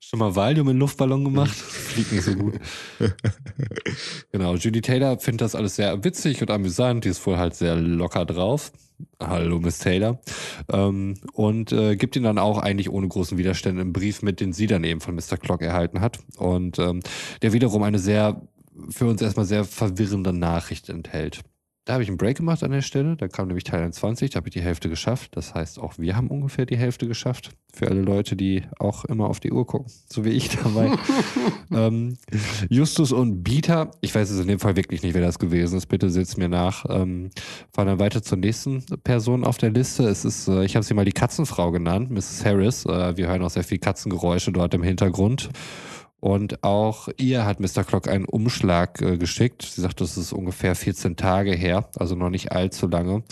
Schon 0.00 0.20
mal 0.20 0.34
Valium 0.34 0.68
in 0.68 0.76
den 0.76 0.80
Luftballon 0.80 1.24
gemacht? 1.24 1.54
Fliegt 1.56 2.12
nicht 2.12 2.24
so 2.24 2.34
gut. 2.34 2.54
genau, 4.32 4.54
Judy 4.54 4.80
Taylor 4.80 5.18
findet 5.18 5.42
das 5.42 5.54
alles 5.54 5.76
sehr 5.76 6.04
witzig 6.04 6.40
und 6.40 6.50
amüsant. 6.50 7.04
Die 7.04 7.08
ist 7.08 7.26
wohl 7.26 7.36
halt 7.36 7.54
sehr 7.54 7.76
locker 7.76 8.24
drauf. 8.24 8.72
Hallo, 9.20 9.58
Miss 9.58 9.78
Taylor. 9.78 10.20
Ähm, 10.72 11.14
und 11.32 11.72
äh, 11.72 11.96
gibt 11.96 12.16
ihn 12.16 12.22
dann 12.22 12.38
auch 12.38 12.58
eigentlich 12.58 12.90
ohne 12.90 13.08
großen 13.08 13.38
Widerstand 13.38 13.78
einen 13.78 13.92
Brief 13.92 14.22
mit, 14.22 14.40
den 14.40 14.52
sie 14.52 14.66
dann 14.66 14.84
eben 14.84 15.00
von 15.00 15.14
Mr. 15.14 15.36
Clock 15.36 15.62
erhalten 15.62 16.00
hat. 16.00 16.20
Und 16.36 16.78
ähm, 16.78 17.00
der 17.42 17.52
wiederum 17.52 17.82
eine 17.82 17.98
sehr, 17.98 18.42
für 18.90 19.06
uns 19.06 19.20
erstmal 19.20 19.46
sehr 19.46 19.64
verwirrende 19.64 20.32
Nachricht 20.32 20.88
enthält. 20.88 21.42
Da 21.88 21.94
habe 21.94 22.02
ich 22.02 22.10
einen 22.10 22.18
Break 22.18 22.36
gemacht 22.36 22.62
an 22.62 22.70
der 22.70 22.82
Stelle. 22.82 23.16
Da 23.16 23.28
kam 23.28 23.46
nämlich 23.46 23.64
Teil 23.64 23.80
21, 23.80 24.28
da 24.28 24.36
habe 24.36 24.48
ich 24.48 24.52
die 24.52 24.60
Hälfte 24.60 24.90
geschafft. 24.90 25.34
Das 25.34 25.54
heißt, 25.54 25.78
auch 25.78 25.94
wir 25.96 26.16
haben 26.16 26.28
ungefähr 26.28 26.66
die 26.66 26.76
Hälfte 26.76 27.08
geschafft. 27.08 27.52
Für 27.72 27.88
alle 27.88 28.02
Leute, 28.02 28.36
die 28.36 28.64
auch 28.78 29.06
immer 29.06 29.30
auf 29.30 29.40
die 29.40 29.52
Uhr 29.52 29.66
gucken, 29.66 29.90
so 30.06 30.22
wie 30.22 30.28
ich 30.28 30.50
dabei. 30.62 30.90
ähm, 31.72 32.18
Justus 32.68 33.10
und 33.10 33.42
Bieter, 33.42 33.90
ich 34.02 34.14
weiß 34.14 34.28
es 34.28 34.38
in 34.38 34.48
dem 34.48 34.58
Fall 34.58 34.76
wirklich 34.76 35.02
nicht, 35.02 35.14
wer 35.14 35.22
das 35.22 35.38
gewesen 35.38 35.78
ist. 35.78 35.86
Bitte 35.86 36.10
seht's 36.10 36.36
mir 36.36 36.50
nach. 36.50 36.84
Ähm, 36.90 37.30
fahren 37.72 37.86
dann 37.86 38.00
weiter 38.00 38.22
zur 38.22 38.36
nächsten 38.36 38.84
Person 39.02 39.42
auf 39.42 39.56
der 39.56 39.70
Liste. 39.70 40.06
Es 40.08 40.26
ist, 40.26 40.46
äh, 40.46 40.66
ich 40.66 40.76
habe 40.76 40.84
sie 40.84 40.92
mal 40.92 41.06
die 41.06 41.12
Katzenfrau 41.12 41.70
genannt, 41.70 42.10
Mrs. 42.10 42.44
Harris. 42.44 42.84
Äh, 42.84 43.16
wir 43.16 43.28
hören 43.28 43.42
auch 43.42 43.48
sehr 43.48 43.64
viel 43.64 43.78
Katzengeräusche 43.78 44.52
dort 44.52 44.74
im 44.74 44.82
Hintergrund. 44.82 45.48
Und 46.20 46.64
auch 46.64 47.08
ihr 47.16 47.44
hat 47.46 47.60
Mr. 47.60 47.84
Clock 47.84 48.08
einen 48.08 48.24
Umschlag 48.24 49.00
äh, 49.02 49.16
geschickt. 49.16 49.62
Sie 49.62 49.80
sagt, 49.80 50.00
das 50.00 50.16
ist 50.16 50.32
ungefähr 50.32 50.74
14 50.74 51.16
Tage 51.16 51.52
her, 51.52 51.88
also 51.96 52.16
noch 52.16 52.30
nicht 52.30 52.50
allzu 52.50 52.88
lange. 52.88 53.22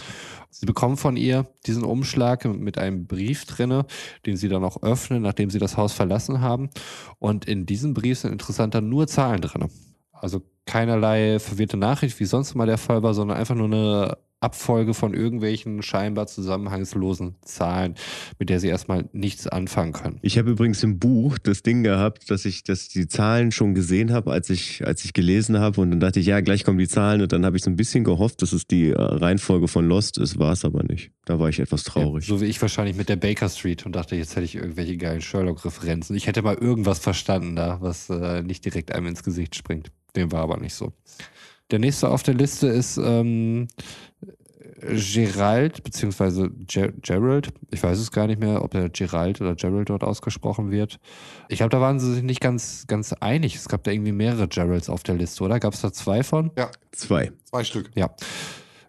Sie 0.51 0.66
bekommen 0.66 0.97
von 0.97 1.16
ihr 1.16 1.47
diesen 1.66 1.84
Umschlag 1.84 2.45
mit 2.45 2.78
einem 2.78 3.07
Brief 3.07 3.45
drinne, 3.45 3.87
den 4.24 4.37
sie 4.37 4.49
dann 4.49 4.64
auch 4.64 4.82
öffnen, 4.82 5.22
nachdem 5.22 5.51
sie 5.51 5.59
das 5.59 5.76
Haus 5.76 5.93
verlassen 5.93 6.41
haben. 6.41 6.70
Und 7.18 7.45
in 7.45 7.66
diesem 7.66 7.93
Brief 7.93 8.20
sind 8.20 8.32
interessanter 8.32 8.80
nur 8.80 9.07
Zahlen 9.07 9.43
drinne. 9.43 9.68
Also 10.12 10.43
keinerlei 10.64 11.39
verwirrte 11.41 11.76
Nachricht, 11.76 12.18
wie 12.20 12.24
sonst 12.24 12.53
immer 12.55 12.66
der 12.66 12.78
Fall 12.78 13.03
war, 13.03 13.14
sondern 13.14 13.37
einfach 13.37 13.55
nur 13.55 13.66
eine 13.66 14.18
Abfolge 14.41 14.93
von 14.93 15.14
irgendwelchen 15.14 15.82
scheinbar 15.82 16.26
zusammenhangslosen 16.26 17.37
Zahlen, 17.43 17.95
mit 18.39 18.51
der 18.51 18.61
sie 18.61 18.68
erstmal 18.68 19.09
nichts 19.12 19.47
anfangen 19.47 19.93
können. 19.93 20.18
Ich 20.20 20.37
habe 20.37 20.51
übrigens 20.51 20.82
im 20.82 20.99
Buch 20.99 21.39
das 21.39 21.62
Ding 21.62 21.82
gehabt, 21.82 22.30
dass 22.30 22.45
ich, 22.45 22.62
dass 22.62 22.89
die 22.89 23.09
Zahlen 23.09 23.51
schon 23.51 23.74
gesehen 23.74 24.12
habe, 24.12 24.32
als 24.32 24.51
ich, 24.51 24.87
als 24.87 25.05
ich 25.05 25.14
gelesen 25.14 25.59
habe. 25.59 25.80
Und 25.80 25.91
dann 25.91 26.01
dachte 26.01 26.20
ich, 26.20 26.26
ja, 26.26 26.41
gleich 26.41 26.64
kommen 26.64 26.78
die 26.78 26.89
Zahlen. 26.89 27.22
Und 27.22 27.32
dann 27.32 27.47
habe 27.47 27.57
ich 27.57 27.62
so 27.62 27.70
ein 27.70 27.76
bisschen 27.76 28.05
gehofft, 28.05 28.43
dass 28.43 28.53
es 28.53 28.66
die 28.66 28.91
äh, 28.91 29.01
Reihenfolge 29.01 29.68
von 29.68 29.89
Lost 29.89 30.18
ist. 30.18 30.39
War 30.39 30.53
es 30.53 30.64
aber 30.66 30.82
nicht. 30.82 31.12
Da 31.24 31.39
war 31.39 31.49
ich 31.49 31.59
etwas 31.59 31.84
traurig. 31.84 32.28
Ja, 32.28 32.34
so 32.34 32.41
wie 32.43 32.47
ich 32.47 32.61
wahrscheinlich 32.61 32.97
mit 32.97 33.09
der 33.09 33.16
Baker 33.16 33.49
Street 33.49 33.87
und 33.87 33.97
dachte, 33.97 34.16
jetzt 34.16 34.37
hätte 34.37 34.45
ich 34.45 34.55
irgendwelche 34.55 34.99
geilen 34.99 35.22
Sherlock-Referenzen. 35.22 36.14
Ich 36.14 36.26
hätte 36.26 36.43
mal 36.43 36.57
irgendwas 36.57 36.99
verstanden 36.99 37.57
da, 37.57 37.78
was 37.80 38.11
äh, 38.11 38.43
nicht 38.43 38.64
direkt 38.64 38.95
einem 38.95 39.07
ins 39.07 39.22
Gesicht 39.22 39.57
springt. 39.57 39.91
Dem 40.14 40.30
war 40.30 40.43
aber 40.43 40.59
nicht 40.59 40.74
so. 40.74 40.93
Der 41.71 41.79
nächste 41.79 42.09
auf 42.09 42.23
der 42.23 42.35
Liste 42.35 42.69
ist 42.69 42.97
ähm, 42.97 43.69
Gerald, 44.81 45.83
beziehungsweise 45.83 46.51
Ger 46.67 46.93
Gerald. 46.93 47.53
Ich 47.71 47.83
weiß 47.83 47.99
es 47.99 48.12
gar 48.12 48.27
nicht 48.27 48.41
mehr, 48.41 48.62
ob 48.62 48.71
der 48.71 48.89
Gerald 48.89 49.41
oder 49.41 49.55
Gerald 49.55 49.89
dort 49.89 50.05
ausgesprochen 50.05 50.71
wird. 50.71 50.99
Ich 51.49 51.59
glaube, 51.59 51.71
da 51.71 51.81
waren 51.81 51.99
sie 51.99 52.14
sich 52.14 52.23
nicht 52.23 52.41
ganz, 52.41 52.87
ganz 52.87 53.12
einig. 53.14 53.57
Es 53.57 53.69
gab 53.69 53.85
da 53.85 53.91
irgendwie 53.91 54.12
mehrere 54.12 54.49
Geralds 54.49 54.89
auf 54.89 55.03
der 55.03 55.17
Liste, 55.17 55.43
oder? 55.43 55.59
Gab 55.59 55.75
es 55.75 55.81
da 55.81 55.93
zwei 55.93 56.23
von? 56.23 56.51
Zwei. 56.93 57.33
Zwei 57.45 57.64
Stück. 57.64 57.91
Ja. 57.95 58.14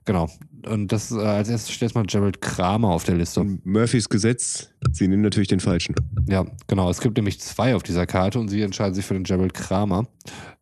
Genau. 0.05 0.29
Und 0.65 0.91
das 0.91 1.11
äh, 1.11 1.19
als 1.19 1.49
erstes 1.49 1.73
steht 1.73 1.93
mal 1.93 2.05
Gerald 2.05 2.41
Kramer 2.41 2.89
auf 2.89 3.03
der 3.03 3.15
Liste. 3.15 3.41
Und 3.41 3.65
Murphys 3.65 4.07
Gesetz, 4.07 4.69
sie 4.91 5.07
nehmen 5.07 5.21
natürlich 5.21 5.49
den 5.49 5.59
falschen. 5.59 5.95
Ja, 6.27 6.45
genau. 6.67 6.89
Es 6.89 7.01
gibt 7.01 7.17
nämlich 7.17 7.39
zwei 7.41 7.75
auf 7.75 7.83
dieser 7.83 8.05
Karte 8.05 8.39
und 8.39 8.47
sie 8.47 8.61
entscheiden 8.61 8.93
sich 8.93 9.05
für 9.05 9.13
den 9.13 9.23
Gerald 9.23 9.53
Kramer, 9.53 10.07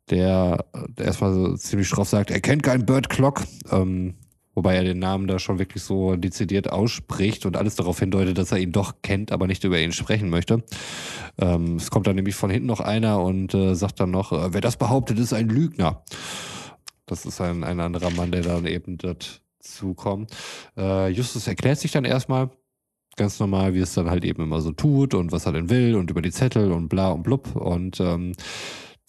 der, 0.09 0.65
erstmal 0.97 1.33
so 1.33 1.55
ziemlich 1.57 1.87
schroff 1.87 2.09
sagt, 2.09 2.31
er 2.31 2.41
kennt 2.41 2.63
keinen 2.63 2.85
Bird 2.85 3.09
Clock. 3.09 3.43
Ähm, 3.71 4.15
wobei 4.53 4.75
er 4.75 4.83
den 4.83 4.99
Namen 4.99 5.27
da 5.27 5.37
schon 5.39 5.59
wirklich 5.59 5.83
so 5.83 6.15
dezidiert 6.15 6.71
ausspricht 6.71 7.45
und 7.45 7.57
alles 7.57 7.75
darauf 7.75 7.99
hindeutet, 7.99 8.37
dass 8.37 8.51
er 8.51 8.59
ihn 8.59 8.71
doch 8.71 8.95
kennt, 9.01 9.31
aber 9.31 9.47
nicht 9.47 9.63
über 9.63 9.79
ihn 9.79 9.91
sprechen 9.91 10.29
möchte. 10.29 10.63
Ähm, 11.37 11.75
es 11.75 11.91
kommt 11.91 12.07
dann 12.07 12.15
nämlich 12.15 12.35
von 12.35 12.49
hinten 12.49 12.67
noch 12.67 12.79
einer 12.79 13.21
und 13.21 13.53
äh, 13.53 13.75
sagt 13.75 13.99
dann 13.99 14.11
noch, 14.11 14.31
äh, 14.31 14.53
wer 14.53 14.61
das 14.61 14.77
behauptet, 14.77 15.19
ist 15.19 15.33
ein 15.33 15.49
Lügner. 15.49 16.03
Das 17.05 17.25
ist 17.25 17.41
ein, 17.41 17.63
ein 17.63 17.79
anderer 17.79 18.09
Mann, 18.11 18.31
der 18.31 18.41
dann 18.41 18.65
eben 18.65 18.97
dazu 18.97 19.93
kommt. 19.93 20.31
Äh, 20.77 21.09
Justus 21.09 21.47
erklärt 21.47 21.79
sich 21.79 21.91
dann 21.91 22.05
erstmal, 22.05 22.49
ganz 23.15 23.39
normal, 23.39 23.73
wie 23.73 23.79
es 23.79 23.93
dann 23.93 24.09
halt 24.09 24.25
eben 24.25 24.43
immer 24.43 24.61
so 24.61 24.71
tut 24.71 25.13
und 25.13 25.31
was 25.31 25.45
er 25.45 25.53
denn 25.53 25.69
will 25.69 25.95
und 25.95 26.09
über 26.09 26.21
die 26.21 26.31
Zettel 26.31 26.71
und 26.71 26.89
bla 26.89 27.11
und 27.11 27.23
blub. 27.23 27.55
Und 27.55 27.99
ähm, 27.99 28.33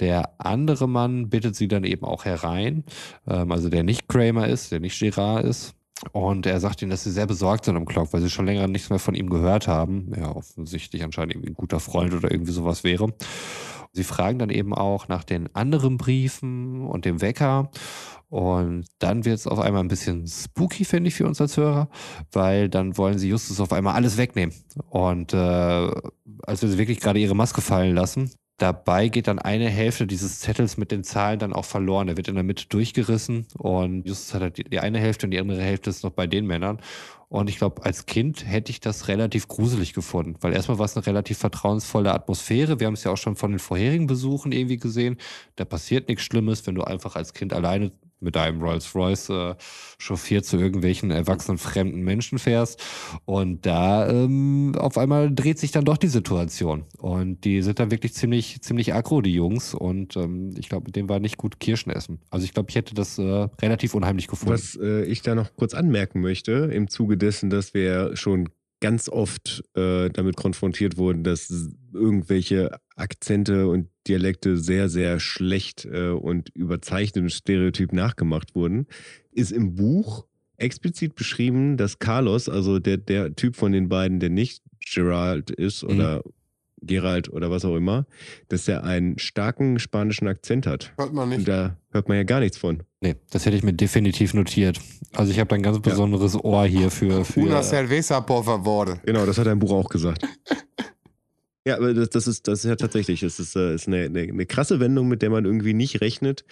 der 0.01 0.35
andere 0.39 0.89
Mann 0.89 1.31
bittet 1.31 1.57
sie 1.57 1.69
dann 1.69 1.85
eben 1.85 2.05
auch 2.05 2.25
herein, 2.25 2.85
ähm, 3.27 3.51
also 3.53 3.69
der 3.69 3.83
nicht 3.83 4.09
Kramer 4.09 4.49
ist, 4.49 4.73
der 4.73 4.81
nicht 4.81 4.99
Gerard 4.99 5.45
ist. 5.45 5.75
Und 6.13 6.45
er 6.45 6.61
sagt 6.61 6.83
ihnen, 6.83 6.91
dass 6.91 7.05
sie 7.05 7.11
sehr 7.11 7.27
besorgt 7.27 7.65
sind 7.65 7.77
um 7.77 7.87
Clock, 7.87 8.13
weil 8.13 8.21
sie 8.21 8.29
schon 8.29 8.45
länger 8.45 8.69
nichts 8.69 8.91
mehr 8.91 8.99
von 8.99 9.15
ihm 9.15 9.31
gehört 9.31 9.67
haben. 9.67 10.13
Ja, 10.15 10.35
offensichtlich 10.35 11.03
anscheinend 11.03 11.35
irgendwie 11.35 11.51
ein 11.51 11.55
guter 11.55 11.81
Freund 11.81 12.13
oder 12.13 12.31
irgendwie 12.31 12.53
sowas 12.53 12.85
wäre. 12.85 13.15
Sie 13.93 14.05
fragen 14.05 14.39
dann 14.39 14.51
eben 14.51 14.75
auch 14.75 15.09
nach 15.09 15.25
den 15.25 15.55
anderen 15.55 15.97
Briefen 15.97 16.83
und 16.83 17.07
dem 17.07 17.23
Wecker. 17.23 17.71
Und 18.29 18.85
dann 18.99 19.25
wird 19.25 19.39
es 19.39 19.47
auf 19.47 19.59
einmal 19.59 19.83
ein 19.83 19.89
bisschen 19.89 20.27
spooky, 20.27 20.85
finde 20.85 21.09
ich, 21.09 21.15
für 21.15 21.27
uns 21.27 21.41
als 21.41 21.57
Hörer, 21.57 21.89
weil 22.33 22.69
dann 22.69 22.99
wollen 22.99 23.19
sie 23.19 23.29
Justus 23.29 23.61
auf 23.61 23.73
einmal 23.73 23.95
alles 23.95 24.19
wegnehmen. 24.19 24.55
Und 24.91 25.33
äh, 25.33 25.37
als 25.37 26.61
wir 26.61 26.69
sie 26.69 26.77
wirklich 26.77 27.01
gerade 27.01 27.21
ihre 27.21 27.37
Maske 27.37 27.63
fallen 27.63 27.95
lassen, 27.95 28.31
dabei 28.59 29.09
geht 29.09 29.29
dann 29.29 29.39
eine 29.39 29.69
Hälfte 29.69 30.07
dieses 30.07 30.41
Zettels 30.41 30.77
mit 30.77 30.91
den 30.91 31.05
Zahlen 31.05 31.39
dann 31.39 31.53
auch 31.53 31.65
verloren. 31.65 32.09
Er 32.09 32.17
wird 32.17 32.29
in 32.29 32.35
der 32.35 32.45
Mitte 32.45 32.67
durchgerissen 32.69 33.47
und 33.59 34.07
Justus 34.07 34.35
hat 34.35 34.43
halt 34.43 34.59
die, 34.59 34.65
die 34.65 34.81
eine 34.81 34.99
Hälfte 34.99 35.27
und 35.27 35.31
die 35.31 35.39
andere 35.39 35.63
Hälfte 35.63 35.91
ist 35.91 36.05
noch 36.05 36.13
bei 36.13 36.27
den 36.27 36.47
Männern. 36.47 36.81
Und 37.29 37.51
ich 37.51 37.59
glaube, 37.59 37.85
als 37.85 38.07
Kind 38.07 38.47
hätte 38.47 38.71
ich 38.71 38.81
das 38.81 39.09
relativ 39.09 39.49
gruselig 39.49 39.95
gefunden, 39.95 40.37
weil 40.41 40.53
erstmal 40.53 40.79
war 40.79 40.87
es 40.87 40.97
eine 40.97 41.07
relativ 41.07 41.39
vertrauensvolle 41.39 42.15
Atmosphäre. 42.15 42.79
Wir 42.79 42.87
haben 42.87 42.95
es 42.95 43.05
ja 43.05 43.11
auch 43.11 43.17
schon 43.17 43.37
von 43.37 43.51
den 43.51 43.59
vorherigen 43.59 44.07
Besuchen 44.07 44.53
irgendwie 44.53 44.77
gesehen. 44.77 45.17
Da 45.57 45.65
passiert 45.65 46.09
nichts 46.09 46.25
Schlimmes, 46.25 46.67
wenn 46.67 46.77
du 46.77 46.83
einfach 46.83 47.17
als 47.17 47.35
Kind 47.35 47.53
alleine 47.53 47.91
mit 48.21 48.37
deinem 48.37 48.63
Rolls-Royce 48.63 49.31
äh, 49.31 49.55
chauffiert 49.99 50.45
zu 50.45 50.57
irgendwelchen 50.57 51.11
erwachsenen 51.11 51.59
fremden 51.59 52.03
Menschen 52.03 52.39
fährst. 52.39 52.83
Und 53.25 53.67
da 53.67 54.09
ähm, 54.09 54.75
auf 54.77 54.99
einmal 54.99 55.35
dreht 55.35 55.59
sich 55.59 55.73
dann 55.73 55.85
doch 55.85 55.97
die 55.97 56.09
Situation. 56.09 56.85
Und 56.99 57.45
die 57.45 57.63
sind 57.63 57.79
dann 57.79 57.91
wirklich 57.91 58.15
ziemlich, 58.15 58.63
ziemlich 58.63 58.95
aggro, 58.95 59.21
die 59.21 59.35
Jungs. 59.35 59.75
Und 59.75 60.17
ähm, 60.17 60.55
ich 60.59 60.69
glaube, 60.69 60.87
mit 60.87 60.97
dem 60.97 61.09
war 61.09 61.21
nicht 61.21 61.37
gut 61.37 61.61
Kirschen 61.61 61.93
essen. 61.93 62.21
Also 62.31 62.45
ich 62.45 62.53
glaube, 62.53 62.71
ich 62.71 62.77
hätte 62.77 62.95
das 62.95 63.19
äh, 63.19 63.49
relativ 63.61 63.95
unheimlich 63.95 64.29
gefunden. 64.29 64.55
Was 64.55 64.79
äh, 64.81 65.05
ich 65.05 65.23
da 65.23 65.35
noch 65.35 65.55
kurz 65.57 65.75
anmerken 65.75 66.21
möchte, 66.21 66.53
im 66.53 66.89
Zuge 66.89 67.17
dessen, 67.17 67.51
dass 67.51 67.75
wir 67.75 68.17
schon 68.17 68.49
ganz 68.81 69.09
oft 69.09 69.65
äh, 69.75 70.11
damit 70.11 70.37
konfrontiert 70.37 70.97
wurden, 70.97 71.25
dass 71.25 71.71
irgendwelche 71.93 72.79
Akzente 72.95 73.69
und 73.69 73.89
Dialekte 74.07 74.57
sehr, 74.57 74.89
sehr 74.89 75.19
schlecht 75.19 75.87
äh, 75.87 76.11
und 76.11 76.51
überzeichnet 76.51 77.23
und 77.23 77.31
stereotyp 77.31 77.93
nachgemacht 77.93 78.55
wurden, 78.55 78.87
ist 79.33 79.53
im 79.53 79.75
Buch 79.75 80.27
explizit 80.57 81.15
beschrieben, 81.15 81.77
dass 81.77 81.99
Carlos, 81.99 82.49
also 82.49 82.79
der, 82.79 82.99
der 82.99 83.35
Typ 83.35 83.57
von 83.57 83.73
den 83.73 83.89
beiden, 83.89 84.21
der 84.21 84.31
nicht 84.31 84.63
Gerald 84.81 85.51
ist 85.51 85.83
mhm. 85.83 86.23
Oder 86.87 87.07
Gerald 87.07 87.33
oder 87.33 87.51
was 87.51 87.65
auch 87.65 87.77
immer, 87.77 88.07
dass 88.49 88.69
er 88.69 88.85
einen 88.85 89.19
starken 89.19 89.79
spanischen 89.79 90.29
Akzent 90.29 90.67
hat. 90.67 90.93
Hört 90.97 91.13
man 91.13 91.29
nicht. 91.29 91.41
Und 91.41 91.49
da 91.49 91.77
hört 91.91 92.09
man 92.09 92.17
ja 92.17 92.25
gar 92.25 92.41
nichts 92.41 92.57
von. 92.57 92.83
Nee, 93.01 93.17
das 93.31 93.47
hätte 93.47 93.57
ich 93.57 93.63
mir 93.63 93.73
definitiv 93.73 94.35
notiert. 94.35 94.81
Also 95.15 95.33
ich 95.33 95.39
habe 95.39 95.49
da 95.49 95.57
ein 95.57 95.63
ganz 95.63 95.81
besonderes 95.81 96.35
ja. 96.35 96.45
Ohr 96.45 96.67
hier 96.67 96.91
für, 96.91 97.25
für. 97.25 97.41
Una 97.41 97.63
cerveza, 97.63 98.21
por 98.21 98.45
favor. 98.45 98.99
Genau, 99.05 99.27
das 99.27 99.39
hat 99.39 99.47
er 99.47 99.53
im 99.53 99.59
Buch 99.59 99.73
auch 99.73 99.89
gesagt. 99.89 100.23
Ja, 101.67 101.79
aber 101.79 101.95
das, 101.95 102.11
das, 102.11 102.29
ist, 102.29 102.47
das 102.47 102.61
ist 102.61 102.69
ja 102.69 102.77
tatsächlich, 102.77 103.25
es 103.25 103.41
ist, 103.41 103.57
äh, 103.57 103.75
ist 103.75 103.89
eine, 103.89 104.05
eine, 104.05 104.21
eine, 104.21 104.47
krasse 104.47 104.79
Wendung, 104.79 105.09
mit 105.09 105.21
der 105.21 105.31
man 105.31 105.45
irgendwie 105.45 105.75
nicht 105.75 106.01
rechnet. 106.01 106.45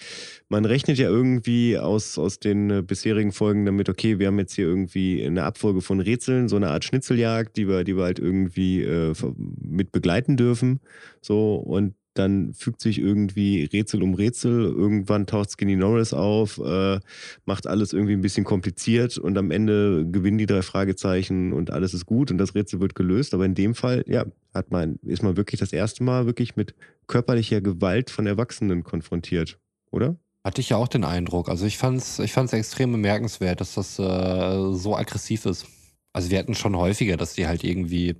Man 0.49 0.65
rechnet 0.65 0.99
ja 0.99 1.09
irgendwie 1.09 1.79
aus, 1.79 2.19
aus 2.19 2.41
den 2.41 2.69
äh, 2.69 2.83
bisherigen 2.83 3.31
Folgen 3.31 3.65
damit, 3.65 3.89
okay, 3.89 4.19
wir 4.19 4.27
haben 4.27 4.41
jetzt 4.41 4.55
hier 4.55 4.67
irgendwie 4.67 5.25
eine 5.25 5.45
Abfolge 5.45 5.83
von 5.83 6.01
Rätseln, 6.01 6.49
so 6.49 6.57
eine 6.57 6.69
Art 6.71 6.85
Schnitzeljagd, 6.85 7.57
die 7.57 7.69
wir, 7.69 7.85
die 7.85 7.97
wir 7.97 8.03
halt 8.03 8.19
irgendwie 8.19 8.83
äh, 8.83 9.15
mit 9.37 9.93
begleiten 9.93 10.37
dürfen. 10.37 10.81
So, 11.21 11.55
und 11.59 11.95
dann 12.15 12.55
fügt 12.55 12.81
sich 12.81 12.99
irgendwie 12.99 13.65
Rätsel 13.65 14.03
um 14.03 14.15
Rätsel. 14.15 14.65
Irgendwann 14.65 15.27
taucht 15.27 15.51
Skinny 15.51 15.77
Norris 15.77 16.13
auf, 16.13 16.59
äh, 16.59 17.01
macht 17.45 17.67
alles 17.67 17.93
irgendwie 17.93 18.15
ein 18.15 18.23
bisschen 18.23 18.45
kompliziert 18.45 19.19
und 19.19 19.37
am 19.37 19.51
Ende 19.51 20.07
gewinnen 20.11 20.39
die 20.39 20.47
drei 20.47 20.63
Fragezeichen 20.63 21.53
und 21.53 21.71
alles 21.71 21.93
ist 21.93 22.07
gut 22.07 22.31
und 22.31 22.39
das 22.39 22.55
Rätsel 22.55 22.81
wird 22.81 22.95
gelöst. 22.95 23.35
Aber 23.35 23.45
in 23.45 23.55
dem 23.55 23.75
Fall, 23.75 24.05
ja, 24.07 24.25
hat 24.55 24.71
man, 24.71 24.99
ist 25.03 25.23
man 25.23 25.37
wirklich 25.37 25.61
das 25.61 25.73
erste 25.73 26.05
Mal 26.05 26.27
wirklich 26.27 26.57
mit 26.57 26.75
körperlicher 27.07 27.61
Gewalt 27.61 28.11
von 28.11 28.27
Erwachsenen 28.27 28.85
konfrontiert, 28.85 29.59
oder? 29.91 30.17
Hatte 30.45 30.61
ich 30.61 30.69
ja 30.69 30.77
auch 30.77 30.89
den 30.89 31.05
Eindruck. 31.05 31.49
Also 31.49 31.67
ich 31.67 31.79
fand 31.79 31.99
es 31.99 32.19
ich 32.19 32.33
fand's 32.33 32.53
extrem 32.53 32.93
bemerkenswert, 32.93 33.61
dass 33.61 33.75
das 33.75 33.99
äh, 33.99 34.73
so 34.73 34.95
aggressiv 34.95 35.47
ist. 35.47 35.67
Also 36.13 36.31
wir 36.31 36.39
hatten 36.39 36.55
schon 36.55 36.77
häufiger, 36.77 37.17
dass 37.17 37.35
die 37.35 37.47
halt 37.47 37.65
irgendwie, 37.65 38.15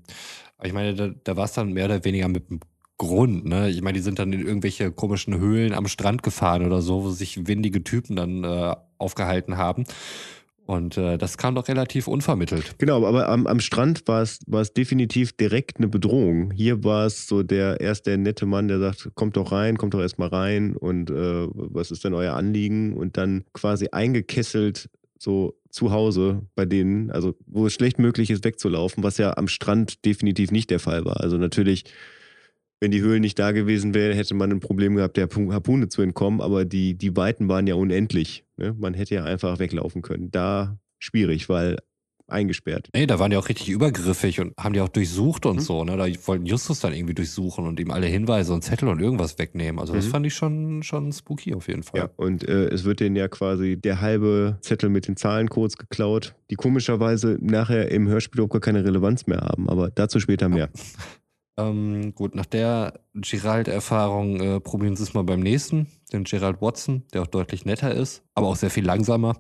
ich 0.63 0.73
meine, 0.73 0.95
da, 0.95 1.09
da 1.23 1.37
war 1.37 1.45
es 1.45 1.53
dann 1.53 1.73
mehr 1.73 1.85
oder 1.85 2.03
weniger 2.05 2.29
mit 2.29 2.51
dem 2.51 2.61
Grund, 2.97 3.45
ne? 3.45 3.71
Ich 3.71 3.83
meine, 3.83 3.99
die 3.99 4.03
sind 4.03 4.19
dann 4.19 4.33
in 4.33 4.47
irgendwelche 4.47 4.93
komischen 4.93 5.39
Höhlen 5.39 5.75
am 5.75 5.89
Strand 5.89 6.23
gefahren 6.23 6.65
oder 6.65 6.81
so, 6.81 7.05
wo 7.05 7.11
sich 7.11 7.47
windige 7.47 7.83
Typen 7.83 8.17
dann 8.17 8.45
äh, 8.45 8.75
aufgehalten 8.99 9.57
haben. 9.57 9.85
Und 10.67 10.97
äh, 10.97 11.19
das 11.19 11.37
kam 11.37 11.55
doch 11.55 11.69
relativ 11.69 12.09
unvermittelt. 12.09 12.77
Genau, 12.79 13.05
aber 13.05 13.29
am, 13.29 13.47
am 13.47 13.61
Strand 13.61 14.09
war 14.09 14.23
es, 14.23 14.39
definitiv 14.73 15.37
direkt 15.37 15.77
eine 15.77 15.89
Bedrohung. 15.89 16.53
Hier 16.53 16.83
war 16.85 17.07
es 17.07 17.27
so 17.27 17.43
der 17.43 17.81
erst 17.81 18.07
nette 18.07 18.47
Mann, 18.47 18.69
der 18.69 18.79
sagt, 18.79 19.11
kommt 19.15 19.37
doch 19.37 19.53
rein, 19.53 19.77
kommt 19.77 19.93
doch 19.93 20.01
erstmal 20.01 20.29
rein 20.29 20.75
und 20.75 21.11
äh, 21.11 21.47
was 21.53 21.91
ist 21.91 22.05
denn 22.05 22.15
euer 22.15 22.35
Anliegen? 22.35 22.95
Und 22.95 23.19
dann 23.19 23.45
quasi 23.53 23.89
eingekesselt 23.93 24.89
so 25.19 25.55
zu 25.69 25.91
Hause 25.91 26.43
bei 26.55 26.65
denen, 26.65 27.11
also 27.11 27.35
wo 27.47 27.67
es 27.67 27.75
schlecht 27.75 27.99
möglich 27.99 28.31
ist, 28.31 28.45
wegzulaufen, 28.45 29.03
was 29.03 29.19
ja 29.19 29.37
am 29.37 29.49
Strand 29.49 30.05
definitiv 30.07 30.51
nicht 30.51 30.71
der 30.71 30.81
Fall 30.81 31.05
war. 31.05 31.21
Also 31.21 31.37
natürlich 31.37 31.85
wenn 32.85 32.91
die 32.91 33.01
Höhlen 33.01 33.23
nicht 33.23 33.39
da 33.39 33.53
gewesen 33.53 33.95
wären, 33.95 34.15
hätte 34.15 34.35
man 34.35 34.53
ein 34.53 34.61
Problem 34.61 34.95
gehabt, 34.95 35.17
der 35.17 35.27
Harpune 35.27 35.89
zu 35.89 36.03
entkommen, 36.03 36.43
aber 36.43 36.67
die, 36.67 36.93
die 36.99 37.17
Weiten 37.17 37.49
waren 37.49 37.67
ja 37.67 37.77
unendlich. 37.77 38.45
Ne? 38.59 38.77
Man 38.79 38.93
hätte 38.93 39.15
ja 39.15 39.25
einfach 39.25 39.59
weglaufen 39.59 40.03
können. 40.03 40.31
Da 40.31 40.77
schwierig, 40.99 41.49
weil 41.49 41.79
eingesperrt. 42.27 42.91
Nee, 42.95 43.07
da 43.07 43.19
waren 43.19 43.31
die 43.31 43.39
auch 43.39 43.49
richtig 43.49 43.71
übergriffig 43.71 44.39
und 44.41 44.55
haben 44.59 44.75
die 44.75 44.83
auch 44.83 44.91
durchsucht 44.91 45.47
und 45.47 45.57
mhm. 45.57 45.61
so. 45.61 45.83
Ne? 45.85 45.97
Da 45.97 46.07
wollten 46.27 46.45
Justus 46.45 46.81
dann 46.81 46.93
irgendwie 46.93 47.15
durchsuchen 47.15 47.67
und 47.67 47.81
ihm 47.81 47.91
alle 47.91 48.07
Hinweise 48.07 48.53
und 48.53 48.61
Zettel 48.61 48.89
und 48.91 49.01
irgendwas 49.01 49.39
wegnehmen. 49.39 49.81
Also 49.81 49.95
das 49.95 50.05
mhm. 50.05 50.11
fand 50.11 50.27
ich 50.27 50.35
schon, 50.35 50.83
schon 50.83 51.11
spooky 51.11 51.55
auf 51.55 51.69
jeden 51.69 51.85
Fall. 51.85 52.01
Ja, 52.01 52.11
und 52.17 52.47
äh, 52.47 52.67
es 52.67 52.85
wird 52.85 53.01
denen 53.01 53.17
ja 53.17 53.29
quasi 53.29 53.79
der 53.79 54.03
halbe 54.03 54.59
Zettel 54.61 54.91
mit 54.91 55.09
den 55.09 55.17
Zahlencodes 55.17 55.79
geklaut, 55.79 56.35
die 56.51 56.57
komischerweise 56.57 57.39
nachher 57.41 57.91
im 57.91 58.09
Hörspiel 58.09 58.43
auch 58.43 58.49
gar 58.49 58.61
keine 58.61 58.85
Relevanz 58.85 59.27
mehr 59.27 59.41
haben. 59.41 59.71
Aber 59.71 59.91
dazu 59.91 60.21
später 60.21 60.51
mehr. 60.51 60.69
Ähm, 61.57 62.15
gut, 62.15 62.35
nach 62.35 62.47
der 62.47 63.01
Gerald-Erfahrung 63.15 64.41
äh, 64.41 64.61
probieren 64.61 64.97
sie 64.97 65.05
es 65.05 65.15
mal 65.15 65.23
beim 65.23 65.41
nächsten, 65.41 65.87
den 66.13 66.25
Gerald 66.25 66.61
Watson, 66.61 67.05
der 67.13 67.23
auch 67.23 67.27
deutlich 67.27 67.65
netter 67.65 67.95
ist, 67.95 68.23
aber 68.35 68.49
auch 68.49 68.57
sehr 68.57 68.71
viel 68.71 68.85
langsamer. 68.85 69.37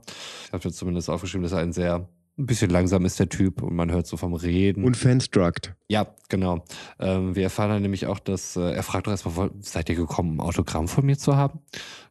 Ich 0.46 0.52
habe 0.52 0.64
jetzt 0.64 0.76
zumindest 0.76 1.10
aufgeschrieben, 1.10 1.42
dass 1.42 1.52
er 1.52 1.58
ein 1.58 1.72
sehr 1.72 2.08
ein 2.36 2.46
bisschen 2.46 2.70
langsam 2.70 3.04
ist 3.04 3.20
der 3.20 3.28
Typ 3.28 3.62
und 3.62 3.74
man 3.76 3.92
hört 3.92 4.06
so 4.06 4.16
vom 4.16 4.34
Reden. 4.34 4.84
Und 4.84 4.96
fanstruckt. 4.96 5.74
Ja, 5.88 6.14
genau. 6.28 6.64
Ähm, 6.98 7.36
wir 7.36 7.44
erfahren 7.44 7.70
dann 7.70 7.82
nämlich 7.82 8.06
auch, 8.06 8.18
dass 8.18 8.56
äh, 8.56 8.72
er 8.72 8.82
fragt 8.82 9.06
doch 9.06 9.12
erstmal, 9.12 9.50
seid 9.60 9.88
ihr 9.88 9.94
gekommen, 9.94 10.36
ein 10.36 10.40
Autogramm 10.40 10.88
von 10.88 11.06
mir 11.06 11.16
zu 11.16 11.36
haben? 11.36 11.60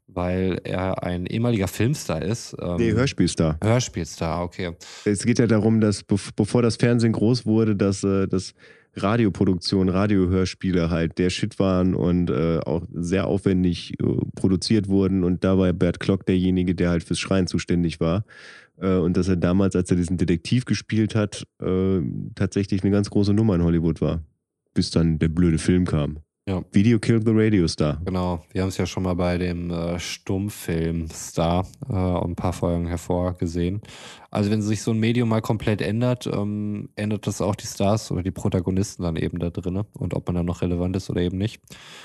Weil 0.08 0.62
er 0.64 1.04
ein 1.04 1.26
ehemaliger 1.26 1.68
Filmstar 1.68 2.22
ist. 2.22 2.56
Ähm, 2.62 2.78
nee, 2.78 2.92
Hörspielstar. 2.92 3.58
Hörspielstar, 3.62 4.44
okay. 4.44 4.76
Es 5.06 5.26
geht 5.26 5.40
ja 5.40 5.48
darum, 5.48 5.82
dass 5.82 6.04
bevor 6.04 6.62
das 6.62 6.78
Fernsehen 6.78 7.12
groß 7.12 7.46
wurde, 7.46 7.76
dass 7.76 8.04
äh, 8.04 8.28
das 8.28 8.54
Radioproduktion, 8.96 9.90
Radiohörspiele 9.90 10.90
halt 10.90 11.18
der 11.18 11.30
Shit 11.30 11.60
waren 11.60 11.96
und 11.96 12.30
äh, 12.30 12.60
auch 12.60 12.84
sehr 12.94 13.28
aufwendig 13.28 14.00
äh, 14.00 14.06
produziert 14.36 14.88
wurden. 14.88 15.24
Und 15.24 15.44
da 15.44 15.58
war 15.58 15.74
Bert 15.74 16.00
Klock 16.00 16.26
derjenige, 16.26 16.76
der 16.76 16.90
halt 16.90 17.04
fürs 17.04 17.20
Schreien 17.20 17.48
zuständig 17.48 18.00
war. 18.00 18.24
Äh, 18.78 18.98
und 18.98 19.18
dass 19.18 19.28
er 19.28 19.36
damals, 19.36 19.76
als 19.76 19.90
er 19.90 19.98
diesen 19.98 20.18
Detektiv 20.18 20.66
gespielt 20.66 21.16
hat, 21.16 21.48
äh, 21.62 22.02
tatsächlich 22.36 22.84
eine 22.84 22.92
ganz 22.92 23.10
große 23.10 23.34
Nummer 23.34 23.56
in 23.56 23.64
Hollywood 23.64 24.02
war. 24.02 24.22
Bis 24.74 24.92
dann 24.92 25.20
der 25.20 25.30
blöde 25.30 25.58
Film 25.58 25.86
kam. 25.86 26.20
Ja. 26.46 26.62
Video 26.74 27.00
Killed 27.00 27.24
the 27.24 27.32
Radio 27.34 27.66
Star. 27.70 28.02
Genau, 28.04 28.44
wir 28.52 28.64
haben 28.64 28.68
es 28.68 28.76
ja 28.76 28.86
schon 28.86 29.04
mal 29.04 29.14
bei 29.14 29.38
dem 29.38 29.72
äh, 29.72 29.98
Stummfilm 29.98 31.08
Star 31.10 31.66
äh, 31.90 31.94
ein 31.94 32.36
paar 32.36 32.52
Folgen 32.52 32.86
hervorgesehen. 32.86 33.82
Also 34.30 34.52
wenn 34.52 34.62
sich 34.62 34.82
so 34.82 34.92
ein 34.92 35.00
Medium 35.00 35.30
mal 35.30 35.42
komplett 35.42 35.82
ändert, 35.82 36.28
ähm, 36.28 36.90
ändert 36.98 37.28
das 37.28 37.40
auch 37.40 37.56
die 37.56 37.66
Stars 37.66 38.12
oder 38.12 38.24
die 38.24 38.32
Protagonisten 38.32 39.04
dann 39.04 39.16
eben 39.16 39.40
da 39.40 39.52
drin 39.52 39.84
und 39.94 40.14
ob 40.16 40.28
man 40.28 40.36
dann 40.36 40.46
noch 40.46 40.62
relevant 40.62 40.98
ist 40.98 41.10
oder 41.10 41.22
eben 41.22 41.38
nicht. 41.38 41.62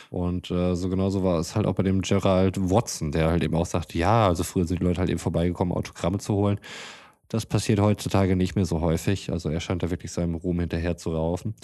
Und 0.09 0.53
äh, 0.53 0.77
so 0.77 0.89
genauso 0.89 1.25
war 1.25 1.41
es 1.41 1.57
halt 1.57 1.67
auch 1.67 1.75
bei 1.75 1.83
dem 1.83 2.01
Gerald 2.03 2.59
Watson, 2.71 3.11
der 3.11 3.31
halt 3.31 3.43
eben 3.43 3.57
auch 3.57 3.67
sagt, 3.67 3.93
ja, 3.93 4.29
also 4.29 4.45
früher 4.45 4.67
sind 4.67 4.79
die 4.79 4.85
Leute 4.85 5.01
halt 5.01 5.11
eben 5.11 5.19
vorbeigekommen, 5.19 5.77
Autogramme 5.77 6.19
zu 6.19 6.35
holen. 6.35 6.61
Das 7.29 7.45
passiert 7.45 7.81
heutzutage 7.81 8.37
nicht 8.37 8.55
mehr 8.55 8.67
so 8.67 8.81
häufig. 8.81 9.33
Also 9.33 9.49
er 9.49 9.59
scheint 9.59 9.83
da 9.83 9.91
wirklich 9.91 10.13
seinem 10.13 10.37
Ruhm 10.37 10.61
hinterher 10.61 10.97
zu 10.97 11.11
raufen. 11.11 11.55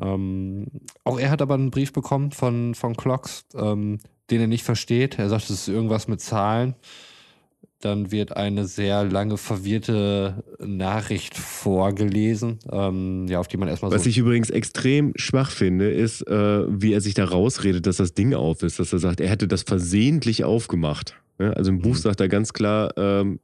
Ähm, 0.00 0.66
auch 1.04 1.18
er 1.18 1.30
hat 1.30 1.42
aber 1.42 1.54
einen 1.54 1.70
Brief 1.70 1.92
bekommen 1.92 2.32
von, 2.32 2.74
von 2.74 2.96
Clocks, 2.96 3.46
ähm, 3.54 3.98
den 4.30 4.40
er 4.40 4.46
nicht 4.46 4.64
versteht. 4.64 5.18
Er 5.18 5.28
sagt, 5.28 5.44
es 5.44 5.50
ist 5.50 5.68
irgendwas 5.68 6.08
mit 6.08 6.20
Zahlen. 6.20 6.74
Dann 7.80 8.10
wird 8.10 8.36
eine 8.36 8.66
sehr 8.66 9.04
lange 9.04 9.36
verwirrte 9.36 10.42
Nachricht 10.58 11.36
vorgelesen, 11.36 12.58
ähm, 12.72 13.26
ja, 13.28 13.38
auf 13.38 13.48
die 13.48 13.58
man 13.58 13.68
erstmal 13.68 13.92
Was 13.92 14.06
ich 14.06 14.16
übrigens 14.16 14.48
extrem 14.48 15.12
schwach 15.16 15.50
finde, 15.50 15.90
ist, 15.90 16.26
äh, 16.26 16.64
wie 16.68 16.94
er 16.94 17.02
sich 17.02 17.14
da 17.14 17.26
rausredet, 17.26 17.86
dass 17.86 17.98
das 17.98 18.14
Ding 18.14 18.34
auf 18.34 18.62
ist, 18.62 18.78
dass 18.78 18.94
er 18.94 18.98
sagt, 18.98 19.20
er 19.20 19.28
hätte 19.28 19.46
das 19.46 19.62
versehentlich 19.62 20.42
aufgemacht. 20.42 21.16
Ja, 21.38 21.50
also 21.50 21.70
im 21.70 21.80
Buch 21.80 21.94
mhm. 21.94 22.00
sagt 22.00 22.20
er 22.20 22.28
ganz 22.28 22.54
klar, 22.54 22.94
ähm, 22.96 23.40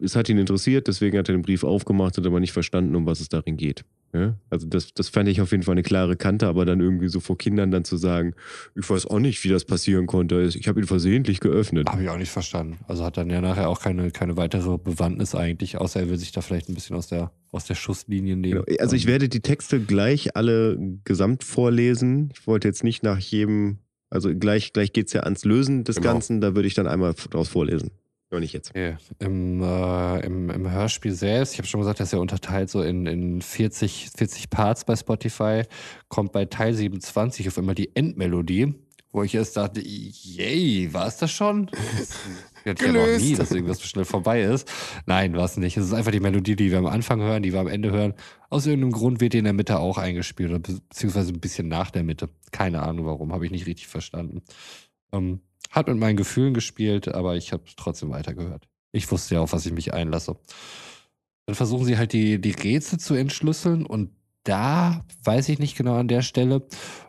es 0.00 0.16
hat 0.16 0.28
ihn 0.28 0.38
interessiert, 0.38 0.88
deswegen 0.88 1.18
hat 1.18 1.28
er 1.28 1.36
den 1.36 1.42
Brief 1.42 1.64
aufgemacht 1.64 2.18
und 2.18 2.26
aber 2.26 2.40
nicht 2.40 2.52
verstanden, 2.52 2.94
um 2.94 3.06
was 3.06 3.20
es 3.20 3.28
darin 3.28 3.56
geht. 3.56 3.84
Ja? 4.12 4.36
Also 4.50 4.66
das, 4.66 4.92
das 4.94 5.08
fand 5.08 5.28
ich 5.28 5.40
auf 5.40 5.52
jeden 5.52 5.62
Fall 5.62 5.72
eine 5.72 5.82
klare 5.82 6.16
Kante, 6.16 6.46
aber 6.46 6.64
dann 6.64 6.80
irgendwie 6.80 7.08
so 7.08 7.20
vor 7.20 7.38
Kindern 7.38 7.70
dann 7.70 7.84
zu 7.84 7.96
sagen, 7.96 8.34
ich 8.74 8.88
weiß 8.88 9.06
auch 9.06 9.18
nicht, 9.18 9.42
wie 9.44 9.48
das 9.48 9.64
passieren 9.64 10.06
konnte. 10.06 10.42
Ich 10.42 10.68
habe 10.68 10.80
ihn 10.80 10.86
versehentlich 10.86 11.40
geöffnet. 11.40 11.88
Habe 11.88 12.02
ich 12.02 12.08
auch 12.10 12.18
nicht 12.18 12.30
verstanden. 12.30 12.78
Also 12.86 13.04
hat 13.04 13.16
dann 13.16 13.30
ja 13.30 13.40
nachher 13.40 13.68
auch 13.68 13.80
keine, 13.80 14.10
keine 14.10 14.36
weitere 14.36 14.76
Bewandtnis 14.76 15.34
eigentlich, 15.34 15.78
außer 15.78 16.00
er 16.00 16.10
will 16.10 16.18
sich 16.18 16.32
da 16.32 16.42
vielleicht 16.42 16.68
ein 16.68 16.74
bisschen 16.74 16.96
aus 16.96 17.06
der, 17.06 17.32
aus 17.50 17.64
der 17.64 17.74
Schusslinie 17.74 18.36
nehmen. 18.36 18.64
Genau. 18.66 18.80
Also 18.80 18.96
ich 18.96 19.06
werde 19.06 19.28
die 19.28 19.40
Texte 19.40 19.80
gleich 19.80 20.36
alle 20.36 20.78
gesamt 21.04 21.44
vorlesen. 21.44 22.30
Ich 22.34 22.46
wollte 22.46 22.68
jetzt 22.68 22.84
nicht 22.84 23.02
nach 23.02 23.18
jedem, 23.18 23.78
also 24.10 24.34
gleich, 24.34 24.74
gleich 24.74 24.92
geht 24.92 25.06
es 25.06 25.14
ja 25.14 25.22
ans 25.22 25.44
Lösen 25.44 25.84
des 25.84 25.96
genau. 25.96 26.12
Ganzen, 26.12 26.40
da 26.42 26.54
würde 26.54 26.68
ich 26.68 26.74
dann 26.74 26.86
einmal 26.86 27.14
draus 27.30 27.48
vorlesen. 27.48 27.90
Nur 28.32 28.40
nicht 28.40 28.54
jetzt. 28.54 28.70
Okay. 28.70 28.96
Im, 29.18 29.62
äh, 29.62 30.20
im, 30.24 30.48
Im 30.48 30.70
Hörspiel 30.70 31.12
selbst, 31.12 31.52
ich 31.52 31.58
habe 31.58 31.68
schon 31.68 31.80
gesagt, 31.80 32.00
dass 32.00 32.14
er 32.14 32.20
unterteilt 32.20 32.70
so 32.70 32.80
in, 32.80 33.04
in 33.04 33.42
40, 33.42 34.08
40 34.16 34.48
Parts 34.48 34.86
bei 34.86 34.96
Spotify, 34.96 35.64
kommt 36.08 36.32
bei 36.32 36.46
Teil 36.46 36.72
27 36.72 37.46
auf 37.48 37.58
einmal 37.58 37.74
die 37.74 37.94
Endmelodie, 37.94 38.74
wo 39.12 39.22
ich 39.22 39.34
erst 39.34 39.58
dachte, 39.58 39.82
yay, 39.84 40.88
war 40.94 41.06
es 41.06 41.18
das 41.18 41.30
schon? 41.30 41.70
Ja, 42.64 42.74
ich 42.74 42.78
auch 42.78 42.84
Gelöst. 42.84 43.24
nie, 43.24 43.34
dass 43.34 43.50
irgendwas 43.50 43.78
so 43.78 43.86
schnell 43.86 44.04
vorbei 44.04 44.42
ist. 44.42 44.70
Nein, 45.06 45.34
war 45.34 45.46
es 45.46 45.56
nicht. 45.56 45.76
Es 45.76 45.86
ist 45.86 45.92
einfach 45.92 46.12
die 46.12 46.20
Melodie, 46.20 46.54
die 46.54 46.70
wir 46.70 46.78
am 46.78 46.86
Anfang 46.86 47.20
hören, 47.20 47.42
die 47.42 47.52
wir 47.52 47.58
am 47.58 47.66
Ende 47.66 47.90
hören. 47.90 48.14
Aus 48.50 48.66
irgendeinem 48.66 48.92
Grund 48.92 49.20
wird 49.20 49.32
die 49.32 49.38
in 49.38 49.44
der 49.46 49.52
Mitte 49.52 49.80
auch 49.80 49.98
eingespielt, 49.98 50.62
beziehungsweise 50.62 51.32
ein 51.32 51.40
bisschen 51.40 51.66
nach 51.66 51.90
der 51.90 52.04
Mitte. 52.04 52.28
Keine 52.52 52.84
Ahnung 52.84 53.06
warum, 53.06 53.32
habe 53.32 53.46
ich 53.46 53.50
nicht 53.50 53.66
richtig 53.66 53.88
verstanden. 53.88 54.42
Ähm, 55.10 55.40
hat 55.72 55.88
mit 55.88 55.98
meinen 55.98 56.16
Gefühlen 56.16 56.54
gespielt, 56.54 57.08
aber 57.08 57.34
ich 57.36 57.52
habe 57.52 57.64
trotzdem 57.76 58.10
weitergehört. 58.10 58.68
Ich 58.92 59.10
wusste 59.10 59.34
ja, 59.34 59.40
auf 59.40 59.52
was 59.52 59.66
ich 59.66 59.72
mich 59.72 59.92
einlasse. 59.92 60.36
Dann 61.46 61.56
versuchen 61.56 61.86
sie 61.86 61.98
halt 61.98 62.12
die, 62.12 62.40
die 62.40 62.52
Rätsel 62.52 63.00
zu 63.00 63.14
entschlüsseln 63.14 63.84
und 63.84 64.10
da 64.44 65.04
weiß 65.24 65.48
ich 65.48 65.58
nicht 65.58 65.76
genau 65.76 65.96
an 65.96 66.08
der 66.08 66.22
Stelle, 66.22 66.66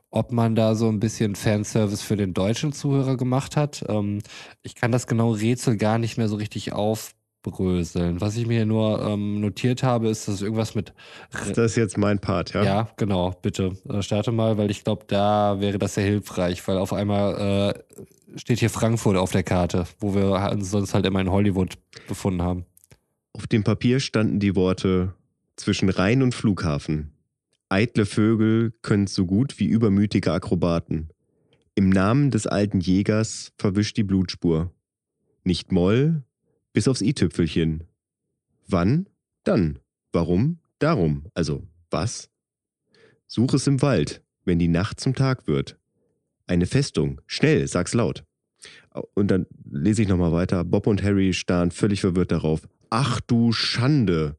ob 0.09 0.31
man 0.31 0.55
da 0.55 0.75
so 0.75 0.87
ein 0.89 0.99
bisschen 0.99 1.35
Fanservice 1.35 2.03
für 2.03 2.15
den 2.15 2.33
deutschen 2.33 2.71
Zuhörer 2.71 3.17
gemacht 3.17 3.57
hat. 3.57 3.83
Ähm, 3.89 4.19
ich 4.61 4.75
kann 4.75 4.91
das 4.91 5.07
genaue 5.07 5.39
Rätsel 5.39 5.77
gar 5.77 5.97
nicht 5.97 6.17
mehr 6.17 6.29
so 6.29 6.35
richtig 6.35 6.71
aufbröseln. 6.71 8.21
Was 8.21 8.37
ich 8.37 8.45
mir 8.45 8.65
nur 8.67 9.01
ähm, 9.03 9.41
notiert 9.41 9.81
habe, 9.81 10.09
ist, 10.09 10.27
dass 10.27 10.43
irgendwas 10.43 10.75
mit. 10.75 10.93
Das 11.31 11.71
ist 11.71 11.75
jetzt 11.75 11.97
mein 11.97 12.19
Part, 12.19 12.53
ja? 12.53 12.63
Ja, 12.63 12.89
genau, 12.95 13.31
bitte. 13.41 13.73
Äh, 13.89 14.03
starte 14.03 14.31
mal, 14.31 14.57
weil 14.57 14.69
ich 14.69 14.83
glaube, 14.83 15.05
da 15.07 15.59
wäre 15.59 15.79
das 15.79 15.95
sehr 15.95 16.05
hilfreich, 16.05 16.65
weil 16.67 16.77
auf 16.77 16.93
einmal 16.93 17.73
äh, 17.75 18.03
steht 18.35 18.59
hier 18.59 18.69
Frankfurt 18.69 19.17
auf 19.17 19.31
der 19.31 19.43
Karte, 19.43 19.85
wo 19.99 20.15
wir 20.15 20.51
uns 20.51 20.71
sonst 20.71 20.93
halt 20.93 21.05
immer 21.05 21.21
in 21.21 21.31
Hollywood 21.31 21.77
befunden 22.07 22.41
haben. 22.41 22.65
Auf 23.33 23.47
dem 23.47 23.63
Papier 23.63 23.99
standen 23.99 24.39
die 24.39 24.55
Worte 24.55 25.13
zwischen 25.55 25.89
Rhein 25.89 26.21
und 26.21 26.35
Flughafen. 26.35 27.11
Eitle 27.69 28.05
Vögel 28.05 28.73
können 28.81 29.07
so 29.07 29.25
gut 29.25 29.59
wie 29.59 29.65
übermütige 29.65 30.31
Akrobaten. 30.31 31.09
Im 31.75 31.89
Namen 31.89 32.29
des 32.29 32.45
alten 32.45 32.79
Jägers 32.79 33.51
verwischt 33.57 33.97
die 33.97 34.03
Blutspur. 34.03 34.71
Nicht 35.43 35.71
Moll, 35.71 36.23
bis 36.71 36.87
aufs 36.87 37.01
i-Tüpfelchen. 37.01 37.85
Wann? 38.67 39.07
Dann. 39.43 39.79
Warum? 40.11 40.59
Darum. 40.77 41.25
Also, 41.33 41.63
was? 41.89 42.29
Such 43.25 43.53
es 43.55 43.65
im 43.65 43.81
Wald, 43.81 44.21
wenn 44.45 44.59
die 44.59 44.67
Nacht 44.67 44.99
zum 44.99 45.15
Tag 45.15 45.47
wird. 45.47 45.79
Eine 46.47 46.65
Festung. 46.65 47.21
Schnell, 47.27 47.67
sag's 47.67 47.93
laut. 47.93 48.23
Und 49.13 49.29
dann 49.29 49.45
lese 49.69 50.01
ich 50.03 50.07
nochmal 50.07 50.31
weiter. 50.31 50.63
Bob 50.63 50.87
und 50.87 51.01
Harry 51.03 51.33
starren 51.33 51.71
völlig 51.71 52.01
verwirrt 52.01 52.31
darauf. 52.31 52.67
Ach 52.89 53.19
du 53.21 53.51
Schande, 53.51 54.37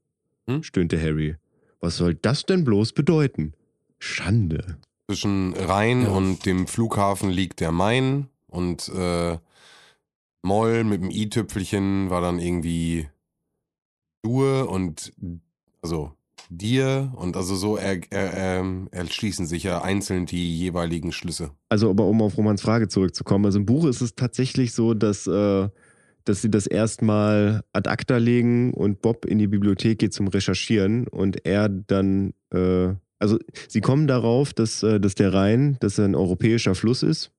Hm? 0.48 0.62
stöhnte 0.62 1.00
Harry. 1.00 1.36
Was 1.80 1.96
soll 1.96 2.14
das 2.14 2.44
denn 2.46 2.64
bloß 2.64 2.92
bedeuten? 2.92 3.52
Schande. 3.98 4.78
Zwischen 5.10 5.54
Rhein 5.54 6.02
Ja. 6.02 6.08
und 6.10 6.46
dem 6.46 6.66
Flughafen 6.66 7.30
liegt 7.30 7.60
der 7.60 7.72
Main 7.72 8.28
und 8.48 8.88
äh, 8.90 9.38
Moll 10.42 10.84
mit 10.84 11.02
dem 11.02 11.10
i-Tüpfelchen 11.10 12.10
war 12.10 12.20
dann 12.20 12.38
irgendwie 12.38 13.08
Dur 14.22 14.70
und 14.70 15.12
also 15.82 16.12
dir 16.50 17.12
und 17.16 17.36
also 17.36 17.54
so 17.54 17.76
er, 17.76 18.00
er, 18.10 18.60
ähm, 18.60 18.88
erschließen 18.90 19.46
sich 19.46 19.64
ja 19.64 19.82
einzeln 19.82 20.26
die 20.26 20.58
jeweiligen 20.58 21.12
Schlüsse. 21.12 21.50
Also, 21.68 21.90
aber 21.90 22.06
um 22.06 22.22
auf 22.22 22.36
Romans 22.36 22.62
Frage 22.62 22.88
zurückzukommen, 22.88 23.44
also 23.44 23.58
im 23.58 23.66
Buch 23.66 23.86
ist 23.86 24.00
es 24.00 24.14
tatsächlich 24.14 24.72
so, 24.72 24.94
dass, 24.94 25.26
äh, 25.26 25.68
dass 26.24 26.42
sie 26.42 26.50
das 26.50 26.66
erstmal 26.66 27.62
ad 27.72 27.88
acta 27.88 28.16
legen 28.16 28.72
und 28.74 29.02
Bob 29.02 29.24
in 29.24 29.38
die 29.38 29.46
Bibliothek 29.46 29.98
geht 29.98 30.12
zum 30.12 30.28
Recherchieren 30.28 31.06
und 31.08 31.44
er 31.44 31.68
dann, 31.68 32.34
äh, 32.52 32.94
also 33.18 33.38
sie 33.68 33.80
kommen 33.80 34.06
darauf, 34.06 34.52
dass, 34.52 34.82
äh, 34.82 35.00
dass 35.00 35.14
der 35.14 35.32
Rhein, 35.32 35.76
dass 35.80 35.98
er 35.98 36.06
ein 36.06 36.14
europäischer 36.14 36.74
Fluss 36.74 37.02
ist 37.02 37.30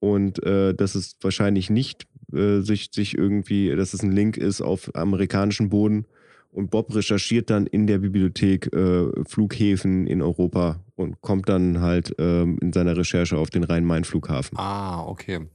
und 0.00 0.42
äh, 0.42 0.74
dass 0.74 0.94
es 0.94 1.16
wahrscheinlich 1.20 1.70
nicht 1.70 2.06
äh, 2.32 2.60
sich, 2.60 2.90
sich 2.92 3.16
irgendwie, 3.16 3.74
dass 3.74 3.94
es 3.94 4.02
ein 4.02 4.12
Link 4.12 4.36
ist 4.36 4.60
auf 4.60 4.94
amerikanischem 4.94 5.68
Boden. 5.68 6.06
Und 6.52 6.70
Bob 6.70 6.94
recherchiert 6.94 7.48
dann 7.48 7.66
in 7.66 7.86
der 7.86 7.98
Bibliothek 7.98 8.72
äh, 8.72 9.24
Flughäfen 9.24 10.06
in 10.06 10.20
Europa 10.20 10.80
und 10.96 11.20
kommt 11.20 11.48
dann 11.48 11.80
halt 11.80 12.14
ähm, 12.18 12.58
in 12.60 12.72
seiner 12.72 12.96
Recherche 12.96 13.38
auf 13.38 13.50
den 13.50 13.62
Rhein-Main-Flughafen. 13.62 14.58
Ah, 14.58 15.04
okay. 15.04 15.46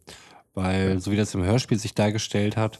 Weil, 0.53 1.01
so 1.01 1.11
wie 1.11 1.17
das 1.17 1.35
im 1.35 1.43
Hörspiel 1.43 1.77
sich 1.77 1.93
dargestellt 1.93 2.55
hat, 2.55 2.79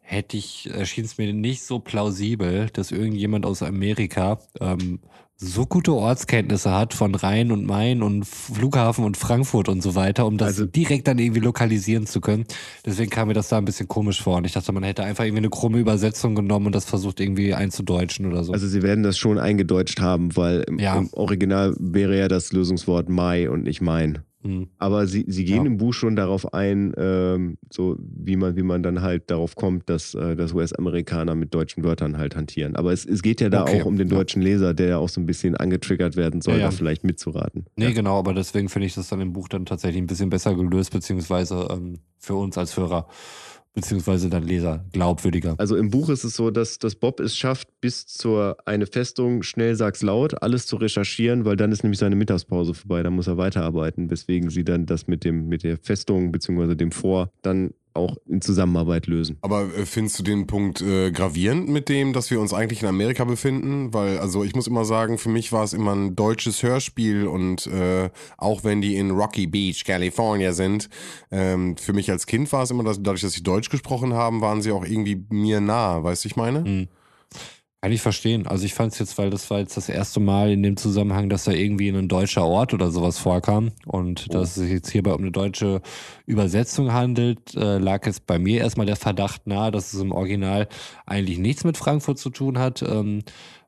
hätte 0.00 0.36
ich, 0.36 0.70
erschien 0.70 1.04
es 1.04 1.18
mir 1.18 1.32
nicht 1.32 1.62
so 1.62 1.80
plausibel, 1.80 2.68
dass 2.72 2.92
irgendjemand 2.92 3.44
aus 3.44 3.62
Amerika 3.62 4.38
ähm, 4.60 5.00
so 5.36 5.66
gute 5.66 5.92
Ortskenntnisse 5.92 6.70
hat 6.72 6.94
von 6.94 7.14
Rhein 7.14 7.50
und 7.50 7.66
Main 7.66 8.02
und 8.02 8.24
Flughafen 8.24 9.04
und 9.04 9.16
Frankfurt 9.16 9.68
und 9.68 9.82
so 9.82 9.94
weiter, 9.94 10.26
um 10.26 10.38
das 10.38 10.48
Also- 10.48 10.66
direkt 10.66 11.08
dann 11.08 11.18
irgendwie 11.18 11.40
lokalisieren 11.40 12.06
zu 12.06 12.20
können. 12.20 12.44
Deswegen 12.86 13.10
kam 13.10 13.28
mir 13.28 13.34
das 13.34 13.48
da 13.48 13.58
ein 13.58 13.64
bisschen 13.64 13.88
komisch 13.88 14.22
vor. 14.22 14.36
Und 14.36 14.44
ich 14.46 14.52
dachte, 14.52 14.72
man 14.72 14.84
hätte 14.84 15.02
einfach 15.02 15.24
irgendwie 15.24 15.38
eine 15.40 15.50
krumme 15.50 15.78
Übersetzung 15.78 16.34
genommen 16.34 16.66
und 16.66 16.74
das 16.74 16.84
versucht 16.84 17.20
irgendwie 17.20 17.52
einzudeutschen 17.52 18.26
oder 18.26 18.44
so. 18.44 18.52
Also 18.52 18.68
sie 18.68 18.82
werden 18.82 19.02
das 19.02 19.18
schon 19.18 19.38
eingedeutscht 19.38 20.00
haben, 20.00 20.36
weil 20.36 20.60
im, 20.68 20.78
Ja. 20.78 20.96
im 20.96 21.08
Original 21.12 21.74
wäre 21.78 22.16
ja 22.18 22.28
das 22.28 22.52
Lösungswort 22.52 23.08
Mai 23.08 23.50
und 23.50 23.64
nicht 23.64 23.80
mein. 23.80 24.20
Hm. 24.44 24.68
Aber 24.78 25.06
sie, 25.06 25.24
sie 25.26 25.44
gehen 25.44 25.64
Ja. 25.64 25.70
im 25.70 25.78
Buch 25.78 25.94
schon 25.94 26.16
darauf 26.16 26.52
ein, 26.52 26.92
ähm, 26.98 27.56
so 27.72 27.96
wie 27.98 28.36
man, 28.36 28.56
wie 28.56 28.62
man 28.62 28.82
dann 28.82 29.00
halt 29.00 29.30
darauf 29.30 29.56
kommt, 29.56 29.88
dass, 29.88 30.14
äh, 30.14 30.36
dass 30.36 30.52
US-Amerikaner 30.52 31.34
mit 31.34 31.54
deutschen 31.54 31.82
Wörtern 31.82 32.18
halt 32.18 32.36
hantieren. 32.36 32.76
Aber 32.76 32.92
es, 32.92 33.06
es 33.06 33.22
geht 33.22 33.40
ja 33.40 33.48
da 33.48 33.62
Okay, 33.62 33.80
auch 33.80 33.86
um 33.86 33.96
den 33.96 34.08
deutschen 34.08 34.42
Leser, 34.42 34.74
der 34.74 34.88
ja 34.88 34.98
auch 34.98 35.08
so 35.08 35.20
ein 35.20 35.26
bisschen 35.26 35.56
angetriggert 35.56 36.16
werden 36.16 36.42
soll, 36.42 36.58
Ja, 36.58 36.66
da 36.66 36.70
vielleicht 36.70 37.04
mitzuraten. 37.04 37.64
Nee, 37.76 37.92
genau, 37.94 38.18
aber 38.18 38.34
deswegen 38.34 38.68
finde 38.68 38.86
ich 38.86 38.94
das 38.94 39.08
dann 39.08 39.20
im 39.22 39.32
Buch 39.32 39.48
dann 39.48 39.64
tatsächlich 39.64 40.02
ein 40.02 40.06
bisschen 40.06 40.28
besser 40.28 40.54
gelöst, 40.54 40.92
beziehungsweise 40.92 41.66
ähm, 41.70 41.94
für 42.18 42.34
uns 42.34 42.58
als 42.58 42.76
Hörer, 42.76 43.08
beziehungsweise 43.74 44.30
dann 44.30 44.44
Leser 44.44 44.84
glaubwürdiger. 44.92 45.54
Also 45.58 45.76
im 45.76 45.90
Buch 45.90 46.08
ist 46.08 46.24
es 46.24 46.36
so, 46.36 46.50
dass, 46.50 46.78
dass 46.78 46.94
Bob 46.94 47.20
es 47.20 47.36
schafft, 47.36 47.68
bis 47.80 48.06
zur 48.06 48.56
eine 48.64 48.86
Festung 48.86 49.42
schnell 49.42 49.74
sag's 49.74 50.02
laut, 50.02 50.42
alles 50.42 50.66
zu 50.66 50.76
recherchieren, 50.76 51.44
weil 51.44 51.56
dann 51.56 51.72
ist 51.72 51.82
nämlich 51.82 51.98
seine 51.98 52.16
Mittagspause 52.16 52.74
vorbei, 52.74 53.02
dann 53.02 53.14
muss 53.14 53.26
er 53.26 53.36
weiterarbeiten, 53.36 54.10
weswegen 54.10 54.50
sie 54.50 54.64
dann 54.64 54.86
das 54.86 55.06
mit 55.06 55.24
dem 55.24 55.48
mit 55.48 55.64
der 55.64 55.76
Festung 55.76 56.32
bzw. 56.32 56.76
dem 56.76 56.92
Vor 56.92 57.30
dann 57.42 57.74
auch 57.94 58.16
in 58.26 58.40
Zusammenarbeit 58.40 59.06
lösen. 59.06 59.38
Aber 59.40 59.62
äh, 59.62 59.86
findest 59.86 60.18
du 60.18 60.22
den 60.22 60.46
Punkt 60.46 60.80
äh, 60.80 61.10
gravierend 61.10 61.68
mit 61.68 61.88
dem, 61.88 62.12
dass 62.12 62.30
wir 62.30 62.40
uns 62.40 62.52
eigentlich 62.52 62.82
in 62.82 62.88
Amerika 62.88 63.24
befinden? 63.24 63.92
Weil, 63.94 64.18
also 64.18 64.44
ich 64.44 64.54
muss 64.54 64.66
immer 64.66 64.84
sagen, 64.84 65.18
für 65.18 65.28
mich 65.28 65.52
war 65.52 65.64
es 65.64 65.72
immer 65.72 65.94
ein 65.94 66.16
deutsches 66.16 66.62
Hörspiel 66.62 67.26
und 67.26 67.66
äh, 67.66 68.10
auch 68.36 68.64
wenn 68.64 68.80
die 68.80 68.96
in 68.96 69.10
Rocky 69.10 69.46
Beach, 69.46 69.84
California 69.84 70.52
sind, 70.52 70.88
ähm, 71.30 71.76
für 71.76 71.92
mich 71.92 72.10
als 72.10 72.26
Kind 72.26 72.52
war 72.52 72.64
es 72.64 72.70
immer, 72.70 72.84
dass, 72.84 73.02
dadurch, 73.02 73.22
dass 73.22 73.32
sie 73.32 73.42
Deutsch 73.42 73.70
gesprochen 73.70 74.14
haben, 74.14 74.40
waren 74.40 74.62
sie 74.62 74.72
auch 74.72 74.84
irgendwie 74.84 75.24
mir 75.30 75.60
nah, 75.60 76.02
weißt 76.02 76.24
du, 76.24 76.28
ich 76.28 76.36
meine? 76.36 76.64
Hm. 76.64 76.88
Kann 77.84 77.92
ich 77.92 78.00
verstehen. 78.00 78.46
Also 78.46 78.64
ich 78.64 78.72
fand 78.72 78.94
es 78.94 78.98
jetzt, 78.98 79.18
weil 79.18 79.28
das 79.28 79.50
war 79.50 79.58
jetzt 79.58 79.76
das 79.76 79.90
erste 79.90 80.18
Mal 80.18 80.50
in 80.50 80.62
dem 80.62 80.78
Zusammenhang, 80.78 81.28
dass 81.28 81.44
da 81.44 81.52
irgendwie 81.52 81.90
ein 81.90 82.08
deutscher 82.08 82.46
Ort 82.46 82.72
oder 82.72 82.90
sowas 82.90 83.18
vorkam 83.18 83.72
und 83.84 84.24
Oh. 84.30 84.32
dass 84.32 84.56
es 84.56 84.62
sich 84.62 84.70
jetzt 84.70 84.90
hierbei 84.90 85.12
um 85.12 85.20
eine 85.20 85.30
deutsche 85.30 85.82
Übersetzung 86.24 86.94
handelt, 86.94 87.54
äh, 87.54 87.76
lag 87.76 88.06
jetzt 88.06 88.26
bei 88.26 88.38
mir 88.38 88.62
erstmal 88.62 88.86
der 88.86 88.96
Verdacht 88.96 89.46
nahe, 89.46 89.70
dass 89.70 89.92
es 89.92 90.00
im 90.00 90.12
Original 90.12 90.66
eigentlich 91.04 91.36
nichts 91.38 91.64
mit 91.64 91.76
Frankfurt 91.76 92.18
zu 92.18 92.30
tun 92.30 92.58
hat, 92.58 92.80
ähm, 92.80 93.22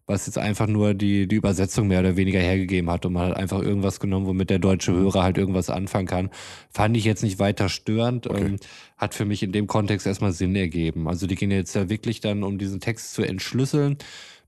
was 0.07 0.27
jetzt 0.27 0.39
einfach 0.39 0.69
nur 0.69 0.95
die, 0.95 1.27
die 1.27 1.37
Übersetzung 1.37 1.89
mehr 1.89 2.01
oder 2.01 2.17
weniger 2.17 2.39
hergegeben 2.39 2.91
hat 2.91 3.05
und 3.07 3.15
man 3.15 3.31
hat 3.31 3.37
einfach 3.37 3.61
irgendwas 3.61 3.99
genommen, 3.99 4.27
womit 4.27 4.51
der 4.51 4.59
deutsche. 4.59 4.93
Hörer 4.93 5.23
halt 5.23 5.37
irgendwas 5.37 5.69
anfangen 5.69 6.07
kann. 6.07 6.31
Fand 6.71 6.97
ich 6.97 7.05
jetzt 7.05 7.23
nicht 7.23 7.39
weiter 7.39 7.69
störend. 7.69 8.29
Okay. 8.29 8.45
Ähm, 8.45 8.57
hat 8.97 9.15
für 9.15 9.25
mich 9.25 9.43
in 9.43 9.53
dem 9.53 9.67
Kontext 9.67 10.07
erstmal 10.07 10.33
Sinn 10.33 10.55
ergeben. 10.55 11.09
Also 11.09 11.27
die 11.27 11.35
gehen 11.35 11.51
jetzt 11.51 11.75
ja 11.75 11.89
wirklich 11.89 12.21
dann, 12.21 12.43
um 12.43 12.57
diesen 12.57 12.81
Text 12.81 13.15
zu 13.15 13.23
entschlüsseln, 13.23 13.99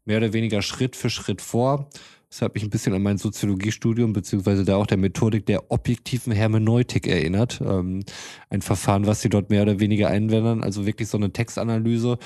mehr 0.04 0.18
oder 0.18 0.32
weniger 0.32 0.62
Schritt 0.62 0.96
für 0.96 1.10
Schritt 1.10 1.42
vor. 1.42 1.90
Das 2.30 2.42
hat 2.42 2.54
mich 2.54 2.62
ein 2.62 2.70
bisschen 2.70 2.92
an 2.92 3.02
mein 3.02 3.16
Soziologiestudium, 3.16 4.12
beziehungsweise 4.12 4.64
da 4.64 4.76
auch 4.76 4.86
der 4.86 4.98
Methodik 4.98 5.46
der 5.46 5.70
objektiven 5.70 6.32
Hermeneutik 6.32 7.06
erinnert. 7.06 7.60
Ähm, 7.64 8.04
ein 8.50 8.60
Verfahren, 8.60 9.06
was 9.06 9.22
sie 9.22 9.30
dort 9.30 9.48
mehr 9.48 9.62
oder 9.62 9.80
weniger 9.80 10.08
einwendern. 10.08 10.62
Also 10.62 10.84
wirklich 10.84 11.08
so 11.08 11.16
eine 11.16 11.32
Textanalyse. 11.32 12.18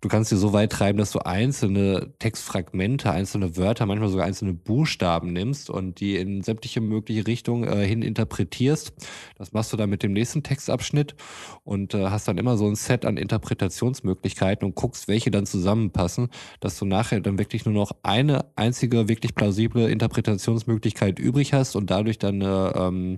Du 0.00 0.08
kannst 0.08 0.30
dir 0.30 0.36
so 0.36 0.52
weit 0.52 0.70
treiben, 0.70 0.96
dass 0.96 1.10
du 1.10 1.18
einzelne 1.18 2.12
Textfragmente, 2.20 3.10
einzelne 3.10 3.56
Wörter, 3.56 3.84
manchmal 3.84 4.08
sogar 4.08 4.26
einzelne 4.26 4.54
Buchstaben 4.54 5.32
nimmst 5.32 5.70
und 5.70 5.98
die 5.98 6.16
in 6.16 6.42
sämtliche 6.42 6.80
mögliche 6.80 7.26
Richtungen 7.26 7.64
äh, 7.64 7.84
hin 7.84 8.02
interpretierst. 8.02 8.92
Das 9.36 9.52
machst 9.52 9.72
du 9.72 9.76
dann 9.76 9.90
mit 9.90 10.04
dem 10.04 10.12
nächsten 10.12 10.44
Textabschnitt 10.44 11.16
und 11.64 11.94
äh, 11.94 12.10
hast 12.10 12.28
dann 12.28 12.38
immer 12.38 12.56
so 12.56 12.68
ein 12.68 12.76
Set 12.76 13.04
an 13.04 13.16
Interpretationsmöglichkeiten 13.16 14.64
und 14.64 14.76
guckst, 14.76 15.08
welche 15.08 15.32
dann 15.32 15.46
zusammenpassen, 15.46 16.28
dass 16.60 16.78
du 16.78 16.84
nachher 16.84 17.20
dann 17.20 17.38
wirklich 17.38 17.64
nur 17.64 17.74
noch 17.74 17.90
eine 18.04 18.44
einzige 18.54 19.08
wirklich 19.08 19.34
plausible 19.34 19.90
Interpretationsmöglichkeit 19.90 21.18
übrig 21.18 21.54
hast 21.54 21.74
und 21.74 21.90
dadurch 21.90 22.18
dann 22.18 22.40
eine, 22.40 22.72
ähm, 22.76 23.16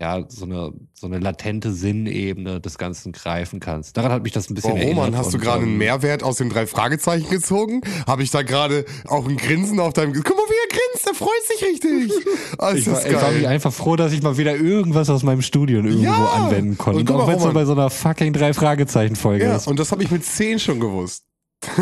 ja, 0.00 0.24
so 0.28 0.46
eine, 0.46 0.72
so 0.94 1.06
eine 1.06 1.18
latente 1.18 1.72
Sinnebene 1.72 2.58
des 2.60 2.78
Ganzen 2.78 3.12
greifen 3.12 3.60
kannst. 3.60 3.96
Daran 3.98 4.12
hat 4.12 4.22
mich 4.22 4.32
das 4.32 4.48
ein 4.48 4.54
bisschen 4.54 4.74
Boah. 4.76 4.82
Roman, 4.82 5.16
hast 5.16 5.34
du 5.34 5.38
gerade 5.38 5.62
einen 5.62 5.76
Mehrwert 5.76 6.22
aus 6.22 6.36
den 6.38 6.48
drei 6.48 6.66
Fragezeichen 6.66 7.28
gezogen? 7.28 7.82
Habe 8.06 8.22
ich 8.22 8.30
da 8.30 8.40
gerade 8.42 8.86
auch 9.08 9.28
ein 9.28 9.36
Grinsen 9.36 9.78
auf 9.78 9.92
deinem... 9.92 10.14
Guck 10.14 10.24
mal, 10.36 10.42
wie 10.48 10.54
er 10.54 10.78
grinst, 10.78 11.06
er 11.06 11.14
freut 11.14 11.46
sich 11.46 11.62
richtig. 11.68 12.10
Ist 12.74 12.78
Ich 12.78 12.90
war, 12.90 13.06
ich 13.06 13.14
war 13.14 13.30
mich 13.32 13.46
einfach 13.46 13.72
froh, 13.72 13.96
dass 13.96 14.12
ich 14.12 14.22
mal 14.22 14.38
wieder 14.38 14.56
irgendwas 14.56 15.10
aus 15.10 15.22
meinem 15.22 15.42
Studium 15.42 15.84
irgendwo 15.84 16.04
Ja. 16.04 16.26
anwenden 16.30 16.78
konnte. 16.78 17.00
Und 17.00 17.10
Und 17.10 17.16
auch 17.20 17.26
wenn 17.28 17.34
es 17.36 17.40
Roman. 17.42 17.54
bei 17.54 17.64
so 17.66 17.72
einer 17.72 17.90
fucking 17.90 18.32
drei 18.32 18.54
Fragezeichen 18.54 19.16
Folge 19.16 19.44
Ja, 19.44 19.56
ist. 19.56 19.66
und 19.66 19.78
das 19.78 19.92
habe 19.92 20.02
ich 20.02 20.10
mit 20.10 20.24
10 20.24 20.58
schon 20.60 20.80
gewusst. 20.80 21.24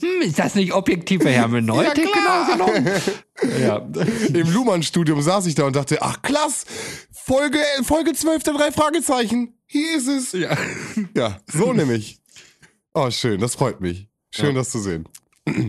Hm, 0.00 0.20
ist 0.22 0.38
das 0.38 0.54
nicht 0.54 0.72
objektive 0.72 1.28
Hermeneutik 1.28 2.06
Ja, 2.14 2.46
genau 2.46 2.66
genommen? 2.72 2.90
ja. 3.60 3.76
Im 4.38 4.52
Luhmann-Studium 4.52 5.20
saß 5.22 5.46
ich 5.46 5.54
da 5.54 5.64
und 5.64 5.76
dachte, 5.76 6.02
ach 6.02 6.20
klass, 6.22 6.64
Folge, 7.12 7.58
Folge 7.82 8.12
12 8.12 8.42
der 8.42 8.54
drei 8.54 8.72
Fragezeichen. 8.72 9.54
Hier 9.66 9.96
ist 9.96 10.08
es. 10.08 10.32
ja. 10.32 10.56
Ja, 11.16 11.38
so 11.52 11.72
nämlich. 11.72 12.18
Oh, 12.92 13.10
schön, 13.10 13.40
das 13.40 13.54
freut 13.54 13.80
mich. 13.80 14.08
Schön, 14.30 14.48
Ja. 14.48 14.52
das 14.60 14.70
zu 14.70 14.78
sehen. 14.80 15.08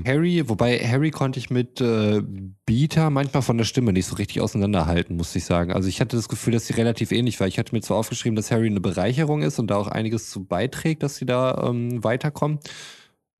Harry, 0.06 0.48
wobei 0.48 0.80
Harry 0.80 1.12
konnte 1.12 1.38
ich 1.38 1.50
mit 1.50 1.82
äh, 1.82 2.22
Beta 2.66 3.10
manchmal 3.10 3.44
von 3.44 3.58
der 3.58 3.66
Stimme 3.66 3.92
nicht 3.92 4.06
so 4.06 4.16
richtig 4.16 4.40
auseinanderhalten, 4.40 5.18
muss 5.18 5.36
ich 5.36 5.44
sagen. 5.44 5.74
Also 5.74 5.90
ich 5.90 6.00
hatte 6.00 6.16
das 6.16 6.30
Gefühl, 6.30 6.54
dass 6.54 6.68
sie 6.68 6.74
relativ 6.74 7.12
ähnlich 7.12 7.40
war. 7.42 7.48
Ich 7.48 7.60
hatte 7.60 7.76
mir 7.76 7.82
zwar 7.82 7.98
aufgeschrieben, 7.98 8.38
dass 8.38 8.52
Harry 8.52 8.68
eine 8.68 8.80
Bereicherung 8.80 9.42
ist 9.42 9.60
und 9.60 9.68
da 9.68 9.76
auch 9.76 9.88
einiges 9.90 10.30
zu 10.30 10.46
beiträgt, 10.46 11.04
dass 11.04 11.18
sie 11.18 11.26
da 11.26 11.68
ähm, 11.70 12.04
weiterkommen. 12.04 12.60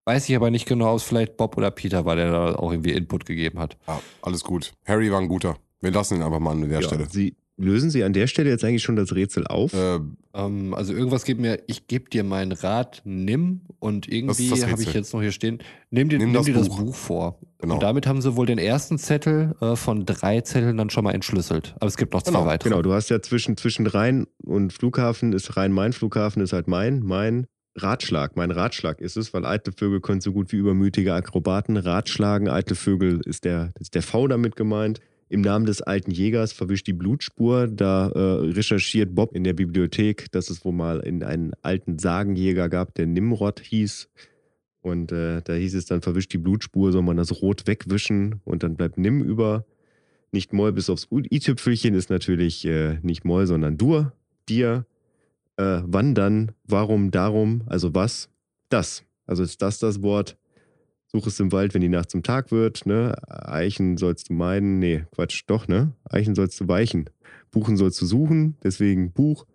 Weiß 0.04 0.28
ich 0.28 0.36
aber 0.36 0.52
nicht 0.52 0.68
genau, 0.68 0.92
ob 0.92 0.98
es 0.98 1.04
vielleicht 1.04 1.38
Bob 1.38 1.56
oder 1.58 1.72
Peter 1.72 2.04
war, 2.06 2.18
der 2.18 2.32
da 2.32 2.56
auch 2.56 2.72
irgendwie 2.72 2.92
Input 2.92 3.26
gegeben 3.26 3.60
hat. 3.60 3.78
Ja, 3.88 4.02
alles 4.22 4.44
gut. 4.44 4.74
Harry 4.86 5.12
war 5.12 5.22
ein 5.22 5.30
guter. 5.30 5.58
Wir 5.80 5.92
lassen 5.92 6.18
ihn 6.18 6.22
einfach 6.22 6.40
mal 6.40 6.52
an 6.52 6.68
der 6.68 6.82
Ja, 6.82 6.86
Stelle. 6.86 7.08
Sie, 7.10 7.36
lösen 7.58 7.90
Sie 7.90 8.04
an 8.04 8.14
der 8.14 8.28
Stelle 8.28 8.50
jetzt 8.50 8.64
eigentlich 8.64 8.84
schon 8.84 8.96
das 8.96 9.14
Rätsel 9.16 9.48
auf? 9.48 9.74
Äh, 9.74 10.00
Ähm, 10.34 10.74
also 10.74 10.94
irgendwas 10.94 11.24
gibt 11.24 11.40
mir, 11.40 11.60
ich 11.68 11.88
gebe 11.88 12.10
dir 12.10 12.26
meinen 12.26 12.52
Rat, 12.52 13.02
nimm 13.06 13.62
und 13.80 14.08
irgendwie 14.12 14.52
habe 14.66 14.82
ich 14.84 14.94
jetzt 14.94 15.14
noch 15.14 15.22
hier 15.22 15.32
stehen, 15.32 15.60
nimm 15.92 16.10
dir, 16.10 16.18
Nimm 16.18 16.28
nimm 16.28 16.34
das 16.36 16.46
dir 16.46 16.54
das 16.54 16.68
Buch. 16.68 16.80
Buch 16.80 16.96
vor. 16.96 17.40
Genau. 17.60 17.76
Und 17.76 17.84
damit 17.84 18.06
haben 18.06 18.22
sie 18.22 18.36
wohl 18.36 18.46
den 18.46 18.58
ersten 18.58 18.98
Zettel 18.98 19.56
äh, 19.62 19.78
von 19.78 20.06
drei 20.06 20.42
Zetteln 20.42 20.76
dann 20.76 20.90
schon 20.90 21.06
mal 21.06 21.14
entschlüsselt. 21.14 21.74
Aber 21.78 21.88
es 21.88 21.96
gibt 21.96 22.14
noch 22.14 22.22
zwei 22.24 22.32
Genau, 22.32 22.46
weitere. 22.46 22.70
Genau, 22.70 22.82
du 22.82 22.92
hast 22.92 23.10
ja 23.10 23.22
zwischen, 23.22 23.56
zwischen 23.56 23.88
Rhein 23.88 24.28
und 24.44 24.74
Flughafen 24.74 25.32
ist 25.32 25.56
Rhein-Main-Flughafen 25.56 26.42
ist 26.42 26.52
halt 26.52 26.68
mein, 26.68 27.00
mein 27.00 27.48
Ratschlag. 27.78 28.36
Mein 28.36 28.52
Ratschlag 28.52 29.00
ist 29.02 29.16
es, 29.18 29.34
weil 29.34 29.46
eitle 29.46 29.74
Vögel 29.74 30.02
können 30.02 30.20
so 30.22 30.32
gut 30.34 30.52
wie 30.52 30.58
übermütige 30.58 31.14
Akrobaten 31.14 31.78
ratschlagen. 31.78 32.50
Eitle 32.50 32.76
Vögel 32.76 33.22
ist 33.26 33.46
der, 33.46 33.72
ist 33.80 33.96
der 33.96 34.02
V 34.02 34.28
damit 34.28 34.56
gemeint. 34.58 35.00
Im 35.28 35.42
Namen 35.42 35.66
des 35.66 35.82
alten 35.82 36.12
Jägers 36.12 36.54
verwischt 36.54 36.88
die 36.88 36.94
Blutspur. 36.94 37.68
Da 37.68 38.10
äh, 38.10 38.20
recherchiert 38.52 39.16
Bob 39.16 39.36
in 39.36 39.44
der 39.44 39.54
Bibliothek, 39.54 40.32
dass 40.32 40.50
es 40.50 40.64
wohl 40.64 40.74
mal 40.74 41.00
in 41.00 41.24
einen 41.24 41.54
alten 41.64 41.98
Sagenjäger 41.98 42.70
gab, 42.70 42.94
der 42.94 43.08
Nimrod 43.08 43.60
hieß. 43.60 44.08
Und 44.82 45.12
äh, 45.12 45.42
da 45.42 45.54
hieß 45.54 45.74
es 45.74 45.86
dann, 45.86 46.04
verwischt 46.04 46.32
die 46.34 46.38
Blutspur, 46.38 46.92
soll 46.92 47.02
man 47.02 47.18
das 47.18 47.42
Rot 47.42 47.66
wegwischen 47.66 48.42
und 48.46 48.62
dann 48.62 48.76
bleibt 48.76 49.00
Nim 49.00 49.24
über. 49.24 49.66
Nicht 50.32 50.54
Moll 50.54 50.74
bis 50.74 50.92
aufs 50.92 51.08
I-Tüpfelchen 51.12 51.96
ist 51.96 52.12
natürlich 52.12 52.66
äh, 52.66 53.00
nicht 53.02 53.26
Moll, 53.26 53.48
sondern 53.48 53.78
Dur, 53.78 54.14
dir. 54.48 54.86
Äh, 55.58 55.82
wann 55.86 56.14
dann, 56.14 56.52
warum, 56.66 57.10
darum, 57.10 57.64
also 57.66 57.96
was? 57.96 58.30
Das. 58.70 59.04
Also 59.26 59.42
ist 59.42 59.62
das 59.64 59.80
das 59.80 60.04
Wort? 60.04 60.38
Such 61.16 61.28
es 61.28 61.40
im 61.40 61.54
Wald, 61.54 61.74
wenn 61.74 61.80
die 61.80 61.88
Nacht 61.88 62.12
zum 62.12 62.24
Tag 62.24 62.52
wird, 62.52 62.86
ne? 62.86 63.16
Eichen 63.30 63.96
sollst 63.96 64.28
du 64.28 64.34
meiden. 64.34 64.80
Nee, 64.80 65.06
Quatsch, 65.16 65.44
doch, 65.48 65.70
ne? 65.70 65.94
Eichen 66.04 66.36
sollst 66.36 66.60
du 66.60 66.68
weichen. 66.68 67.10
Buchen 67.52 67.78
sollst 67.78 68.02
du 68.02 68.06
suchen, 68.06 68.58
deswegen 68.66 69.14
Buch. 69.14 69.46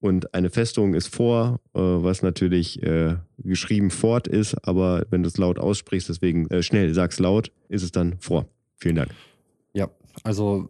Und 0.00 0.34
eine 0.34 0.50
Festung 0.50 0.92
ist 0.92 1.14
vor, 1.14 1.60
äh, 1.72 1.78
was 1.78 2.22
natürlich 2.22 2.82
äh, 2.82 3.14
geschrieben 3.38 3.92
fort 3.92 4.26
ist, 4.26 4.56
aber 4.66 5.06
wenn 5.10 5.22
du 5.22 5.28
es 5.28 5.38
laut 5.38 5.60
aussprichst, 5.60 6.08
deswegen 6.08 6.50
äh, 6.50 6.64
schnell, 6.64 6.92
sag's 6.94 7.20
laut, 7.20 7.52
ist 7.68 7.84
es 7.84 7.92
dann 7.92 8.18
vor. 8.18 8.48
Vielen 8.74 8.96
Dank. 8.96 9.10
Ja, 9.72 9.90
also 10.24 10.68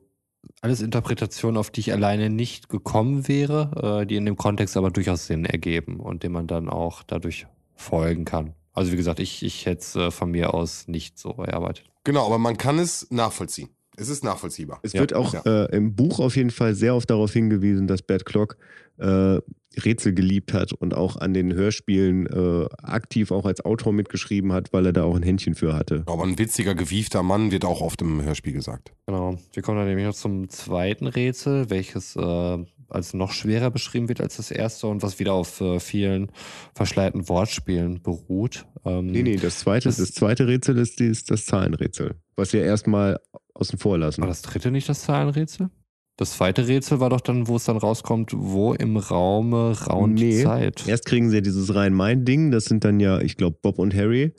alles 0.60 0.82
Interpretationen, 0.82 1.56
auf 1.56 1.70
die 1.70 1.80
ich 1.80 1.92
alleine 1.94 2.28
nicht 2.28 2.68
gekommen 2.68 3.28
wäre, 3.28 4.02
äh, 4.02 4.06
die 4.06 4.16
in 4.16 4.26
dem 4.26 4.36
Kontext 4.36 4.76
aber 4.76 4.90
durchaus 4.90 5.26
Sinn 5.26 5.46
ergeben 5.46 6.00
und 6.00 6.22
dem 6.22 6.32
man 6.32 6.46
dann 6.46 6.68
auch 6.68 7.02
dadurch 7.02 7.46
folgen 7.76 8.26
kann. 8.26 8.52
Also 8.74 8.92
wie 8.92 8.96
gesagt, 8.96 9.20
ich, 9.20 9.42
ich 9.42 9.64
hätte 9.66 9.80
es 9.80 9.96
äh, 9.96 10.10
von 10.10 10.30
mir 10.30 10.52
aus 10.52 10.86
nicht 10.88 11.18
so 11.18 11.30
erarbeitet. 11.30 11.86
genau, 12.04 12.26
aber 12.26 12.38
man 12.38 12.56
kann 12.58 12.78
es 12.78 13.06
nachvollziehen. 13.10 13.70
Es 13.96 14.08
ist 14.08 14.24
nachvollziehbar. 14.24 14.80
Es 14.82 14.92
Ja, 14.92 15.00
wird 15.00 15.14
auch 15.14 15.32
ja. 15.32 15.42
äh, 15.46 15.76
im 15.76 15.94
Buch 15.94 16.18
auf 16.18 16.34
jeden 16.36 16.50
Fall 16.50 16.74
sehr 16.74 16.96
oft 16.96 17.08
darauf 17.08 17.32
hingewiesen, 17.32 17.86
dass 17.86 18.02
Bert 18.02 18.26
Clock 18.26 18.56
äh, 18.98 19.38
Rätsel 19.84 20.12
geliebt 20.14 20.52
hat 20.52 20.72
und 20.72 20.94
auch 20.94 21.16
an 21.16 21.32
den 21.34 21.52
Hörspielen 21.54 22.26
äh, 22.26 22.68
aktiv 22.82 23.30
auch 23.30 23.44
als 23.44 23.64
Autor 23.64 23.92
mitgeschrieben 23.92 24.52
hat, 24.52 24.72
weil 24.72 24.86
er 24.86 24.92
da 24.92 25.04
auch 25.04 25.14
ein 25.16 25.22
Händchen 25.22 25.54
für 25.54 25.74
hatte. 25.74 26.02
Aber 26.06 26.24
ein 26.24 26.38
witziger, 26.38 26.74
gewiefter 26.74 27.22
Mann 27.22 27.50
wird 27.52 27.64
auch 27.64 27.80
oft 27.80 28.00
im 28.02 28.22
Hörspiel 28.22 28.52
gesagt. 28.52 28.92
Genau. 29.06 29.36
Wir 29.52 29.62
kommen 29.62 29.78
dann 29.78 29.86
nämlich 29.88 30.06
noch 30.06 30.14
zum 30.14 30.48
zweiten 30.48 31.06
Rätsel, 31.06 31.70
welches 31.70 32.14
äh, 32.16 32.58
als 32.88 33.14
noch 33.14 33.32
schwerer 33.32 33.70
beschrieben 33.70 34.08
wird 34.08 34.20
als 34.20 34.36
das 34.36 34.50
erste 34.50 34.86
und 34.86 35.02
was 35.02 35.18
wieder 35.18 35.32
auf 35.34 35.60
äh, 35.60 35.80
vielen 35.80 36.30
verschleierten 36.74 37.28
Wortspielen 37.28 38.02
beruht. 38.02 38.66
Ähm, 38.84 39.06
Nee, 39.06 39.22
nee, 39.22 39.36
das 39.36 39.60
zweite, 39.60 39.88
Das- 39.88 39.96
das, 39.98 40.12
zweite 40.12 40.46
Rätsel 40.46 40.78
ist, 40.78 40.98
dieses, 41.00 41.24
das 41.24 41.46
Zahlenrätsel, 41.46 42.14
was 42.36 42.52
wir 42.52 42.62
erstmal 42.64 43.18
außen 43.54 43.78
vor 43.78 43.98
lassen. 43.98 44.20
War 44.22 44.28
das 44.28 44.42
dritte 44.42 44.70
nicht 44.70 44.88
das 44.88 45.02
Zahlenrätsel? 45.02 45.70
Das 46.16 46.32
zweite 46.36 46.68
Rätsel 46.68 47.00
war 47.00 47.10
doch 47.10 47.20
dann, 47.20 47.48
wo 47.48 47.56
es 47.56 47.64
dann 47.64 47.76
rauskommt, 47.76 48.30
wo 48.34 48.72
im 48.72 48.96
Raume 48.96 49.76
raunt 49.86 50.14
Nee, 50.14 50.42
Zeit. 50.44 50.86
Erst 50.86 51.06
kriegen 51.06 51.28
sie 51.28 51.36
ja 51.36 51.40
dieses 51.40 51.74
Rhein-Main-Ding, 51.74 52.52
das 52.52 52.66
sind 52.66 52.84
dann 52.84 53.00
ja, 53.00 53.20
ich 53.20 53.36
glaube, 53.36 53.58
Bob 53.60 53.80
und 53.80 53.92
Harry, 53.94 54.32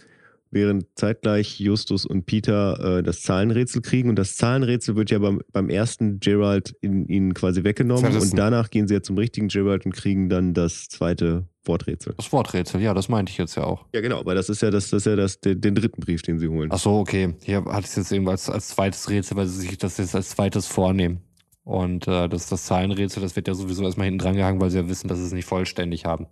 während 0.56 0.86
zeitgleich 0.96 1.60
Justus 1.60 2.06
und 2.06 2.26
Peter 2.26 3.00
äh, 3.00 3.04
das 3.04 3.22
Zahlenrätsel 3.22 3.82
kriegen. 3.82 4.10
Und 4.10 4.16
das 4.16 4.38
Zahlenrätsel 4.38 4.96
wird 4.96 5.12
ja 5.12 5.20
beim, 5.20 5.42
beim 5.52 5.70
ersten 5.70 6.20
Gerald 6.22 6.76
in, 6.82 7.08
ihnen 7.08 7.34
quasi 7.34 7.64
weggenommen. 7.64 8.06
Zerrissen. 8.06 8.32
Und 8.32 8.38
danach 8.38 8.70
gehen 8.70 8.88
sie 8.88 8.96
ja 8.96 9.02
zum 9.02 9.18
richtigen 9.18 9.50
Gerald 9.50 9.86
und 9.86 9.92
kriegen 9.92 10.30
dann 10.30 10.54
das 10.54 10.88
zweite 10.88 11.48
Worträtsel. 11.66 12.14
Das 12.16 12.32
Worträtsel, 12.32 12.82
ja, 12.82 12.94
das 12.94 13.10
meinte 13.10 13.32
ich 13.32 13.38
jetzt 13.38 13.56
ja 13.56 13.66
auch. 13.66 13.86
Ja, 13.94 14.00
genau, 14.00 14.20
aber 14.20 14.34
das 14.34 14.50
ist 14.50 14.62
ja, 14.62 14.72
das, 14.72 14.90
das 14.90 15.02
ist 15.02 15.06
ja 15.08 15.16
das, 15.18 15.42
den, 15.42 15.60
den 15.60 15.76
dritten 15.76 16.00
Brief, 16.00 16.22
den 16.22 16.40
sie 16.40 16.48
holen. 16.48 16.70
Ach 16.72 16.80
so, 16.80 17.00
okay. 17.00 17.36
Hier 17.44 17.66
hatte 17.66 17.82
ich 17.82 17.88
es 17.88 17.96
jetzt 17.98 18.12
eben 18.14 18.28
als, 18.30 18.50
als 18.50 18.70
zweites 18.70 19.10
Rätsel, 19.10 19.36
weil 19.36 19.48
sie 19.48 19.60
sich 19.60 19.78
das 19.78 19.98
jetzt 19.98 20.16
als 20.16 20.30
zweites 20.30 20.68
vornehmen. 20.68 21.22
Und 21.66 22.08
äh, 22.08 22.30
das, 22.30 22.48
das 22.48 22.66
Zahlenrätsel, 22.66 23.24
das 23.24 23.36
wird 23.36 23.48
ja 23.48 23.56
sowieso 23.56 23.84
erstmal 23.84 24.06
hinten 24.06 24.20
dran 24.20 24.36
gehangen, 24.36 24.62
weil 24.62 24.70
sie 24.70 24.78
ja 24.78 24.88
wissen, 24.88 25.08
dass 25.08 25.18
sie 25.18 25.26
es 25.26 25.34
nicht 25.34 25.46
vollständig 25.46 26.06
haben. 26.06 26.28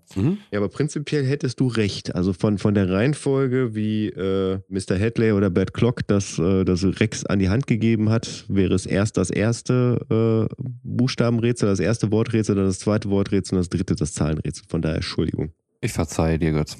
Ja, 0.51 0.59
aber 0.59 0.69
prinzipiell 0.69 1.25
hättest 1.25 1.59
du 1.59 1.67
recht. 1.67 2.13
Also 2.13 2.33
von, 2.33 2.59
von 2.59 2.75
der 2.75 2.91
Reihenfolge, 2.91 3.73
wie 3.73 4.09
äh, 4.09 4.59
Mr. 4.69 4.99
Hadley 4.99 5.31
oder 5.31 5.49
Bert 5.49 5.73
Clock 5.73 6.05
das, 6.05 6.37
äh, 6.37 6.63
das 6.65 6.83
Rex 6.83 7.25
an 7.25 7.39
die 7.39 7.49
Hand 7.49 7.65
gegeben 7.65 8.11
hat, 8.11 8.45
wäre 8.47 8.75
es 8.75 8.85
erst 8.85 9.17
das 9.17 9.31
erste 9.31 10.47
äh, 10.51 10.63
Buchstabenrätsel, 10.83 11.67
das 11.67 11.79
erste 11.79 12.11
Worträtsel, 12.11 12.55
dann 12.55 12.65
das 12.65 12.77
zweite 12.77 13.09
Worträtsel 13.09 13.55
und 13.55 13.61
das 13.61 13.69
dritte 13.69 13.95
das 13.95 14.13
Zahlenrätsel. 14.13 14.65
Von 14.69 14.83
daher 14.83 14.97
Entschuldigung. 14.97 15.51
Ich 15.81 15.93
verzeihe 15.93 16.37
dir, 16.37 16.51
Götz. 16.51 16.77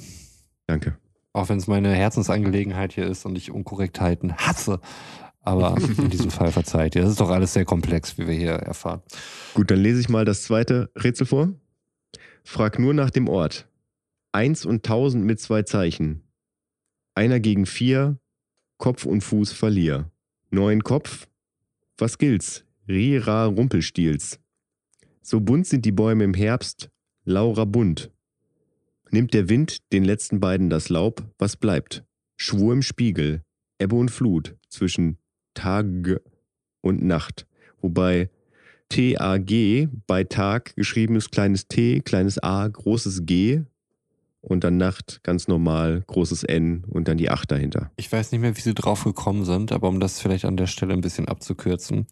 Danke. 0.68 0.96
Auch 1.34 1.50
wenn 1.50 1.58
es 1.58 1.66
meine 1.66 1.90
Herzensangelegenheit 1.90 2.94
hier 2.94 3.08
ist 3.08 3.26
und 3.26 3.36
ich 3.36 3.50
Unkorrektheiten 3.50 4.38
hasse. 4.38 4.80
Aber 5.44 5.78
in 5.78 6.10
diesem 6.10 6.32
Fall 6.32 6.52
verzeiht 6.52 6.96
ihr. 6.96 7.02
Das 7.02 7.12
ist 7.12 7.20
doch 7.20 7.30
alles 7.30 7.54
sehr 7.54 7.66
komplex, 7.66 8.18
wie 8.18 8.28
wir 8.28 8.34
hier 8.34 8.54
erfahren. 8.54 9.02
Gut, 9.54 9.70
dann 9.70 9.80
lese 9.80 10.00
ich 10.00 10.10
mal 10.10 10.26
das 10.26 10.44
zweite 10.44 10.90
Rätsel 10.96 11.28
vor. 11.28 11.54
Frag 12.44 12.80
nur 12.80 12.94
nach 12.94 13.10
dem 13.10 13.28
Ort. 13.28 13.68
Eins 14.32 14.66
und 14.66 14.84
tausend 14.84 15.26
mit 15.26 15.40
zwei 15.40 15.64
Zeichen. 15.64 16.24
Einer 17.14 17.40
gegen 17.40 17.66
vier, 17.66 18.18
Kopf 18.78 19.06
und 19.06 19.22
Fuß 19.22 19.52
verlier. 19.52 20.10
Neun 20.50 20.84
Kopf, 20.84 21.28
was 21.98 22.18
gilt's? 22.18 22.66
Rira 22.88 23.46
Rumpelstiels. 23.46 24.40
So 25.22 25.40
bunt 25.40 25.68
sind 25.68 25.86
die 25.86 25.92
Bäume 25.92 26.24
im 26.24 26.34
Herbst, 26.34 26.90
Laura 27.24 27.66
bunt. 27.66 28.12
Nimmt 29.12 29.34
der 29.34 29.48
Wind 29.48 29.92
den 29.94 30.04
letzten 30.04 30.40
beiden 30.40 30.70
das 30.70 30.90
Laub, 30.90 31.24
was 31.38 31.56
bleibt? 31.56 32.04
Schwur 32.36 32.74
im 32.74 32.82
Spiegel, 32.82 33.44
Ebbe 33.80 33.96
und 33.96 34.10
Flut 34.10 34.58
zwischen 34.70 35.18
Tag 35.54 35.86
und 36.82 37.04
Nacht. 37.04 37.46
Wobei 37.82 38.30
TAG 38.90 39.90
bei 40.08 40.24
Tag 40.24 40.76
geschrieben 40.76 41.16
ist 41.16 41.32
kleines 41.32 41.68
T, 41.68 42.02
kleines 42.02 42.42
A, 42.42 42.68
großes 42.68 43.26
G 43.26 43.62
und 44.42 44.64
dann 44.64 44.78
Nacht 44.78 45.22
ganz 45.24 45.48
normal, 45.48 46.04
großes 46.08 46.44
N 46.44 46.84
und 46.88 47.08
dann 47.08 47.18
die 47.18 47.30
8 47.30 47.52
dahinter. 47.52 47.92
Ich 47.96 48.12
weiß 48.12 48.32
nicht 48.32 48.42
mehr, 48.42 48.56
wie 48.56 48.62
sie 48.62 48.74
drauf 48.74 49.04
gekommen 49.04 49.46
sind, 49.46 49.72
aber 49.72 49.88
um 49.88 50.00
das 50.00 50.20
vielleicht 50.20 50.46
an 50.46 50.58
der 50.58 50.68
Stelle 50.68 50.94
ein 50.94 51.02
bisschen 51.02 51.28
abzukürzen. 51.28 52.08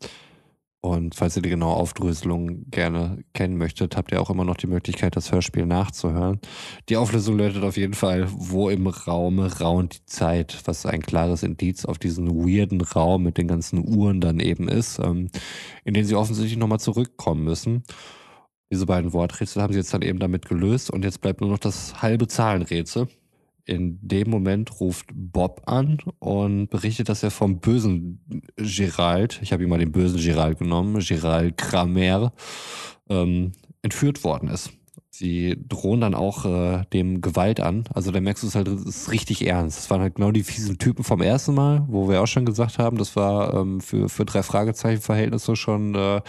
Und 0.84 1.14
falls 1.14 1.36
ihr 1.36 1.44
die 1.44 1.50
genaue 1.50 1.76
Aufdröselung 1.76 2.68
gerne 2.72 3.24
kennen 3.34 3.56
möchtet, 3.56 3.96
habt 3.96 4.12
ihr 4.12 4.20
auch 4.20 4.32
immer 4.32 4.46
noch 4.46 4.58
die 4.58 4.66
Möglichkeit, 4.66 5.16
das 5.16 5.32
Hörspiel 5.32 5.68
nachzuhören. 5.68 6.40
Die 6.90 6.98
Auflösung 6.98 7.38
lautet 7.38 7.64
auf 7.64 7.78
jeden 7.78 7.94
Fall, 7.94 8.28
wo 8.32 8.68
im 8.68 8.88
Raume 8.88 9.60
raunt 9.60 10.00
die 10.00 10.06
Zeit, 10.08 10.60
was 10.66 10.88
ein 10.88 11.04
klares 11.04 11.44
Indiz 11.44 11.86
auf 11.86 12.00
diesen 12.00 12.30
weirden 12.30 12.82
Raum 12.82 13.22
mit 13.22 13.38
den 13.38 13.48
ganzen 13.48 13.88
Uhren 13.88 14.22
dann 14.22 14.40
eben 14.40 14.68
ist, 14.68 14.98
ähm, 14.98 15.30
in 15.86 15.94
den 15.94 16.06
sie 16.06 16.16
offensichtlich 16.16 16.58
nochmal 16.58 16.80
zurückkommen 16.80 17.44
müssen. 17.44 17.84
Diese 18.72 18.88
beiden 18.88 19.14
Worträtsel 19.14 19.62
haben 19.62 19.74
sie 19.74 19.80
jetzt 19.80 19.94
dann 19.94 20.02
eben 20.02 20.18
damit 20.18 20.48
gelöst 20.48 20.90
und 20.90 21.06
jetzt 21.06 21.22
bleibt 21.22 21.42
nur 21.42 21.52
noch 21.52 21.60
das 21.60 22.02
halbe 22.02 22.28
Zahlenrätsel, 22.28 23.08
in 23.72 23.98
dem 24.02 24.30
Moment 24.30 24.82
ruft 24.82 25.08
Bob 25.14 25.62
an 25.66 25.98
und 26.20 26.70
berichtet, 26.70 27.08
dass 27.08 27.24
er 27.24 27.32
vom 27.32 27.60
bösen 27.60 28.20
Gerald, 28.58 29.40
ich 29.42 29.54
habe 29.54 29.64
ihm 29.64 29.70
mal 29.70 29.80
den 29.80 29.94
bösen 29.94 30.20
Gerald 30.20 30.60
genommen, 30.60 31.00
Gerald 31.00 31.58
Kramer, 31.58 32.34
ähm, 33.10 33.54
entführt 33.82 34.24
worden 34.26 34.50
ist. 34.50 34.72
Sie 35.14 35.58
drohen 35.68 36.02
dann 36.02 36.16
auch 36.16 36.46
äh, 36.46 36.84
dem 36.94 37.22
Gewalt 37.22 37.60
an. 37.60 37.84
Also 37.94 38.12
da 38.12 38.20
merkst 38.20 38.44
du 38.44 38.48
es 38.48 38.56
halt, 38.56 38.68
es 38.68 38.86
ist 38.86 39.12
richtig 39.12 39.46
ernst. 39.46 39.78
Das 39.78 39.90
waren 39.90 40.02
halt 40.02 40.16
genau 40.16 40.32
die 40.32 40.44
fiesen 40.44 40.80
Typen 40.80 41.04
vom 41.04 41.22
ersten 41.22 41.54
Mal, 41.54 41.86
wo 41.88 42.10
wir 42.10 42.22
auch 42.22 42.28
schon 42.28 42.46
gesagt 42.46 42.80
haben, 42.80 42.98
das 42.98 43.16
war 43.16 43.54
ähm, 43.54 43.82
für, 43.82 44.10
für 44.10 44.26
drei 44.26 44.42
Fragezeichen-Verhältnisse 44.42 45.56
schon 45.56 45.96
äh, 45.96 46.22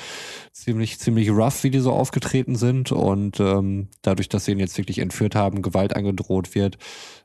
ziemlich, 0.53 0.99
ziemlich 0.99 1.31
rough, 1.31 1.63
wie 1.65 1.71
die 1.71 1.79
so 1.79 1.93
aufgetreten 1.93 2.57
sind. 2.57 2.93
Und 2.93 3.41
ähm, 3.41 3.89
dadurch, 4.03 4.29
dass 4.29 4.45
sie 4.45 4.53
ihn 4.53 4.59
jetzt 4.59 4.77
wirklich 4.77 4.99
entführt 4.99 5.37
haben, 5.37 5.63
Gewalt 5.63 5.97
angedroht 5.97 6.55
wird, 6.55 6.77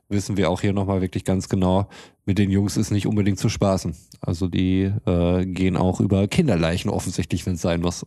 wissen 0.08 0.36
wir 0.36 0.50
auch 0.50 0.60
hier 0.60 0.72
nochmal 0.72 1.00
wirklich 1.00 1.24
ganz 1.24 1.48
genau, 1.48 1.88
mit 2.24 2.38
den 2.38 2.50
Jungs 2.50 2.76
ist 2.76 2.90
nicht 2.90 3.06
unbedingt 3.06 3.38
zu 3.38 3.48
spaßen. 3.48 3.94
Also 4.20 4.48
die 4.48 4.92
äh, 5.06 5.46
gehen 5.46 5.76
auch 5.76 6.00
über 6.00 6.28
Kinderleichen 6.28 6.90
offensichtlich, 6.90 7.46
wenn 7.46 7.54
es 7.54 7.62
sein 7.62 7.80
muss. 7.80 8.06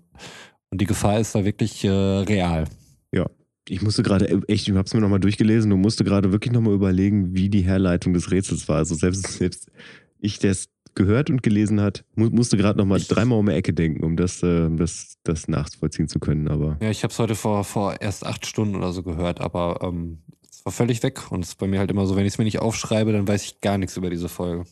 Und 0.69 0.81
die 0.81 0.85
Gefahr 0.85 1.19
ist 1.19 1.35
da 1.35 1.43
wirklich 1.45 1.83
äh, 1.83 1.89
real. 1.89 2.65
Ja, 3.11 3.29
ich 3.67 3.81
musste 3.81 4.03
gerade, 4.03 4.27
äh, 4.27 4.41
echt, 4.47 4.67
ich 4.67 4.73
habe 4.73 4.85
es 4.85 4.93
mir 4.93 5.01
nochmal 5.01 5.19
durchgelesen 5.19 5.71
und 5.71 5.81
musste 5.81 6.03
gerade 6.03 6.31
wirklich 6.31 6.53
nochmal 6.53 6.73
überlegen, 6.73 7.35
wie 7.35 7.49
die 7.49 7.61
Herleitung 7.61 8.13
des 8.13 8.31
Rätsels 8.31 8.67
war. 8.67 8.77
Also 8.77 8.95
selbst, 8.95 9.23
selbst 9.23 9.71
ich, 10.19 10.39
der 10.39 10.51
es 10.51 10.69
gehört 10.95 11.29
und 11.29 11.41
gelesen 11.43 11.79
hat, 11.81 12.03
mu 12.15 12.29
musste 12.29 12.57
gerade 12.57 12.77
nochmal 12.77 12.99
dreimal 12.99 13.39
um 13.39 13.45
die 13.45 13.53
Ecke 13.53 13.73
denken, 13.73 14.03
um 14.03 14.17
das, 14.17 14.43
äh, 14.43 14.69
das, 14.71 15.17
das 15.23 15.47
nachvollziehen 15.47 16.07
zu 16.07 16.19
können. 16.19 16.47
Aber 16.47 16.77
Ja, 16.81 16.89
ich 16.89 17.03
habe 17.03 17.11
es 17.11 17.19
heute 17.19 17.35
vor, 17.35 17.63
vor 17.63 18.01
erst 18.01 18.25
acht 18.25 18.45
Stunden 18.45 18.75
oder 18.75 18.91
so 18.91 19.03
gehört, 19.03 19.41
aber 19.41 19.79
ähm, 19.81 20.19
es 20.61 20.65
war 20.65 20.71
völlig 20.71 21.01
weg. 21.01 21.31
Und 21.31 21.43
es 21.43 21.49
ist 21.49 21.57
bei 21.57 21.65
mir 21.65 21.79
halt 21.79 21.89
immer 21.89 22.05
so, 22.05 22.15
wenn 22.15 22.25
ich 22.25 22.33
es 22.33 22.37
mir 22.37 22.43
nicht 22.43 22.59
aufschreibe, 22.59 23.11
dann 23.11 23.27
weiß 23.27 23.43
ich 23.43 23.61
gar 23.61 23.79
nichts 23.79 23.97
über 23.97 24.11
diese 24.11 24.29
Folge. 24.29 24.65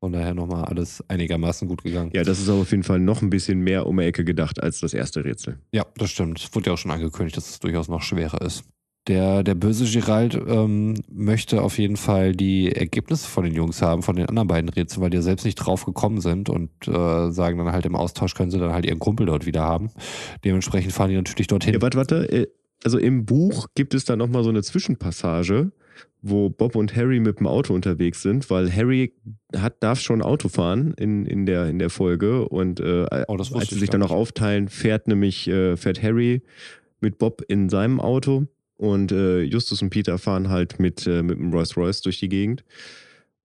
Von 0.00 0.12
daher 0.12 0.34
nochmal 0.34 0.64
alles 0.64 1.08
einigermaßen 1.08 1.68
gut 1.68 1.84
gegangen. 1.84 2.10
ja, 2.12 2.24
das 2.24 2.40
ist 2.40 2.48
aber 2.48 2.62
auf 2.62 2.70
jeden 2.72 2.82
Fall 2.82 2.98
noch 2.98 3.22
ein 3.22 3.30
bisschen 3.30 3.60
mehr 3.60 3.86
um 3.86 3.96
die 3.96 4.04
Ecke 4.04 4.24
gedacht 4.24 4.60
als 4.60 4.80
das 4.80 4.92
erste 4.92 5.24
Rätsel. 5.24 5.60
Ja, 5.72 5.86
das 5.96 6.10
stimmt. 6.10 6.40
Es 6.40 6.52
wurde 6.54 6.66
ja 6.66 6.74
auch 6.74 6.78
schon 6.78 6.90
angekündigt, 6.90 7.36
dass 7.36 7.48
es 7.48 7.60
durchaus 7.60 7.88
noch 7.88 8.02
schwerer 8.02 8.42
ist. 8.42 8.64
Der, 9.06 9.44
der 9.44 9.54
böse 9.54 9.84
Gerald 9.84 10.34
ähm, 10.34 10.94
möchte 11.08 11.62
auf 11.62 11.78
jeden 11.78 11.96
Fall 11.96 12.32
die 12.32 12.72
Ergebnisse 12.72 13.28
von 13.28 13.44
den 13.44 13.54
Jungs 13.54 13.82
haben, 13.82 14.02
von 14.02 14.16
den 14.16 14.26
anderen 14.26 14.48
beiden 14.48 14.68
Rätseln, 14.68 15.02
weil 15.02 15.10
die 15.10 15.18
ja 15.18 15.22
selbst 15.22 15.44
nicht 15.44 15.56
drauf 15.56 15.84
gekommen 15.84 16.20
sind 16.20 16.48
und 16.48 16.70
äh, 16.88 17.30
sagen 17.30 17.58
dann 17.58 17.70
halt 17.70 17.86
im 17.86 17.94
Austausch 17.94 18.34
können 18.34 18.50
sie 18.50 18.58
dann 18.58 18.72
halt 18.72 18.84
ihren 18.84 18.98
Kumpel 18.98 19.26
dort 19.26 19.46
wieder 19.46 19.62
haben. 19.62 19.90
Dementsprechend 20.44 20.92
fahren 20.92 21.10
die 21.10 21.16
natürlich 21.16 21.46
dorthin. 21.46 21.74
Ja, 21.74 21.82
warte, 21.82 21.98
warte. 21.98 22.48
Also 22.84 22.98
im 22.98 23.24
Buch 23.24 23.68
gibt 23.74 23.94
es 23.94 24.04
da 24.04 24.14
nochmal 24.14 24.44
so 24.44 24.50
eine 24.50 24.62
Zwischenpassage, 24.62 25.72
wo 26.22 26.50
Bob 26.50 26.76
und 26.76 26.94
Harry 26.94 27.18
mit 27.20 27.40
dem 27.40 27.46
Auto 27.46 27.74
unterwegs 27.74 28.22
sind, 28.22 28.50
weil 28.50 28.70
Harry 28.74 29.12
hat, 29.56 29.82
darf 29.82 30.00
schon 30.00 30.22
Auto 30.22 30.48
fahren 30.48 30.94
in, 30.96 31.26
in, 31.26 31.46
der, 31.46 31.66
in 31.66 31.78
der 31.78 31.90
Folge 31.90 32.48
und 32.48 32.80
äh, 32.80 33.06
Oh, 33.28 33.36
als 33.36 33.48
sie 33.48 33.58
ich 33.74 33.80
sich 33.80 33.90
dann 33.90 34.02
auch 34.02 34.10
nicht. 34.10 34.16
aufteilen, 34.16 34.68
fährt 34.68 35.08
nämlich 35.08 35.48
äh, 35.48 35.76
fährt 35.76 36.02
Harry 36.02 36.42
mit 37.00 37.18
Bob 37.18 37.42
in 37.48 37.68
seinem 37.68 38.00
Auto 38.00 38.46
und 38.76 39.12
äh, 39.12 39.42
Justus 39.42 39.82
und 39.82 39.90
Peter 39.90 40.18
fahren 40.18 40.48
halt 40.50 40.78
mit, 40.78 41.06
äh, 41.06 41.22
mit 41.22 41.38
dem 41.38 41.52
Rolls 41.52 41.76
Royce 41.76 42.02
durch 42.02 42.18
die 42.18 42.28
Gegend. 42.28 42.64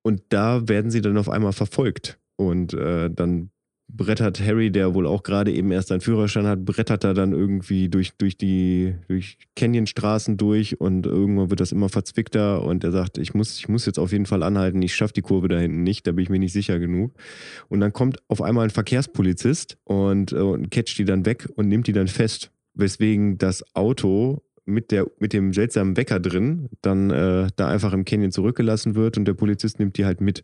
Und 0.01 0.21
da 0.29 0.67
werden 0.67 0.91
sie 0.91 1.01
dann 1.01 1.17
auf 1.17 1.29
einmal 1.29 1.53
verfolgt. 1.53 2.19
Und 2.35 2.73
äh, 2.73 3.09
dann 3.11 3.51
brettert 3.91 4.39
Harry, 4.39 4.71
der 4.71 4.93
wohl 4.93 5.07
auch 5.07 5.23
gerade 5.23 5.51
eben 5.51 5.71
erst 5.71 5.89
seinen 5.89 6.01
Führerschein 6.01 6.45
hat, 6.45 6.63
brettert 6.63 7.03
er 7.03 7.13
dann 7.13 7.33
irgendwie 7.33 7.89
durch, 7.89 8.13
durch 8.17 8.37
die 8.37 8.95
durch 9.07 9.37
Canyonstraßen 9.55 10.37
durch 10.37 10.79
und 10.79 11.05
irgendwann 11.05 11.49
wird 11.49 11.59
das 11.59 11.71
immer 11.71 11.89
verzwickter 11.89 12.63
und 12.63 12.83
er 12.83 12.91
sagt, 12.91 13.17
ich 13.17 13.33
muss, 13.33 13.57
ich 13.57 13.67
muss 13.67 13.85
jetzt 13.85 13.99
auf 13.99 14.11
jeden 14.11 14.25
Fall 14.27 14.43
anhalten, 14.43 14.81
ich 14.81 14.95
schaffe 14.95 15.13
die 15.13 15.21
Kurve 15.21 15.47
da 15.47 15.57
hinten 15.57 15.83
nicht, 15.83 16.05
da 16.05 16.11
bin 16.11 16.23
ich 16.23 16.29
mir 16.29 16.39
nicht 16.39 16.53
sicher 16.53 16.79
genug. 16.79 17.13
Und 17.67 17.79
dann 17.79 17.91
kommt 17.91 18.19
auf 18.27 18.41
einmal 18.41 18.65
ein 18.65 18.69
Verkehrspolizist 18.69 19.77
und, 19.83 20.31
äh, 20.33 20.37
und 20.37 20.69
catcht 20.69 20.97
die 20.99 21.05
dann 21.05 21.25
weg 21.25 21.49
und 21.55 21.67
nimmt 21.67 21.87
die 21.87 21.93
dann 21.93 22.07
fest, 22.07 22.51
weswegen 22.75 23.37
das 23.37 23.63
Auto 23.75 24.41
mit, 24.69 24.91
der, 24.91 25.07
mit 25.19 25.33
dem 25.33 25.51
seltsamen 25.51 25.97
Wecker 25.97 26.19
drin 26.19 26.69
dann 26.81 27.09
äh, 27.09 27.47
da 27.55 27.67
einfach 27.67 27.91
im 27.93 28.05
Canyon 28.05 28.31
zurückgelassen 28.31 28.95
wird 28.95 29.17
und 29.17 29.25
der 29.25 29.33
Polizist 29.33 29.79
nimmt 29.79 29.97
die 29.97 30.05
halt 30.05 30.21
mit. 30.21 30.43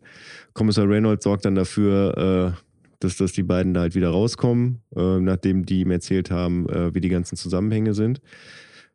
Kommissar 0.52 0.88
Reynolds 0.88 1.24
sorgt 1.24 1.44
dann 1.44 1.54
dafür, 1.54 2.54
äh, 2.56 2.65
dass, 3.00 3.16
dass 3.16 3.32
die 3.32 3.42
beiden 3.42 3.74
da 3.74 3.80
halt 3.80 3.94
wieder 3.94 4.10
rauskommen, 4.10 4.82
äh, 4.94 5.18
nachdem 5.20 5.66
die 5.66 5.80
ihm 5.80 5.90
erzählt 5.90 6.30
haben, 6.30 6.68
äh, 6.68 6.94
wie 6.94 7.00
die 7.00 7.08
ganzen 7.08 7.36
Zusammenhänge 7.36 7.94
sind. 7.94 8.20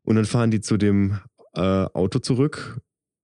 Und 0.04 0.16
dann 0.16 0.26
fahren 0.26 0.52
die 0.52 0.62
zu 0.62 0.78
dem 0.78 1.20
äh, 1.54 1.60
Auto 1.60 2.20
zurück 2.20 2.80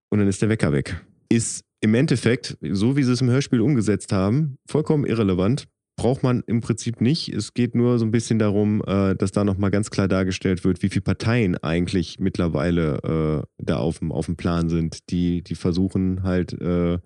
und 0.09 0.19
dann 0.19 0.27
ist 0.27 0.41
der 0.41 0.49
Wecker 0.49 0.71
weg. 0.71 1.05
Ist 1.29 1.63
im 1.81 1.93
Endeffekt, 1.93 2.57
so 2.61 2.95
wie 2.95 3.03
sie 3.03 3.11
es 3.11 3.21
im 3.21 3.29
Hörspiel 3.29 3.61
umgesetzt 3.61 4.11
haben, 4.11 4.57
vollkommen 4.67 5.05
irrelevant. 5.05 5.67
Braucht 5.95 6.21
man 6.21 6.43
im 6.45 6.61
Prinzip 6.61 7.01
nicht. 7.01 7.29
Es 7.29 7.55
geht 7.55 7.73
nur 7.73 7.97
so 7.97 8.05
ein 8.05 8.11
bisschen 8.11 8.37
darum, 8.37 8.83
äh, 8.85 9.15
dass 9.15 9.31
da 9.31 9.43
nochmal 9.43 9.71
ganz 9.71 9.89
klar 9.89 10.07
dargestellt 10.07 10.63
wird, 10.63 10.83
wie 10.83 10.89
viele 10.89 11.01
Parteien 11.01 11.57
eigentlich 11.57 12.19
mittlerweile 12.19 13.43
äh, 13.57 13.63
da 13.63 13.77
auf 13.77 13.99
dem, 13.99 14.35
Plan 14.35 14.69
sind, 14.69 15.09
die, 15.09 15.41
die 15.41 15.55
versuchen 15.55 16.21
halt 16.21 16.53
äh, 16.53 16.99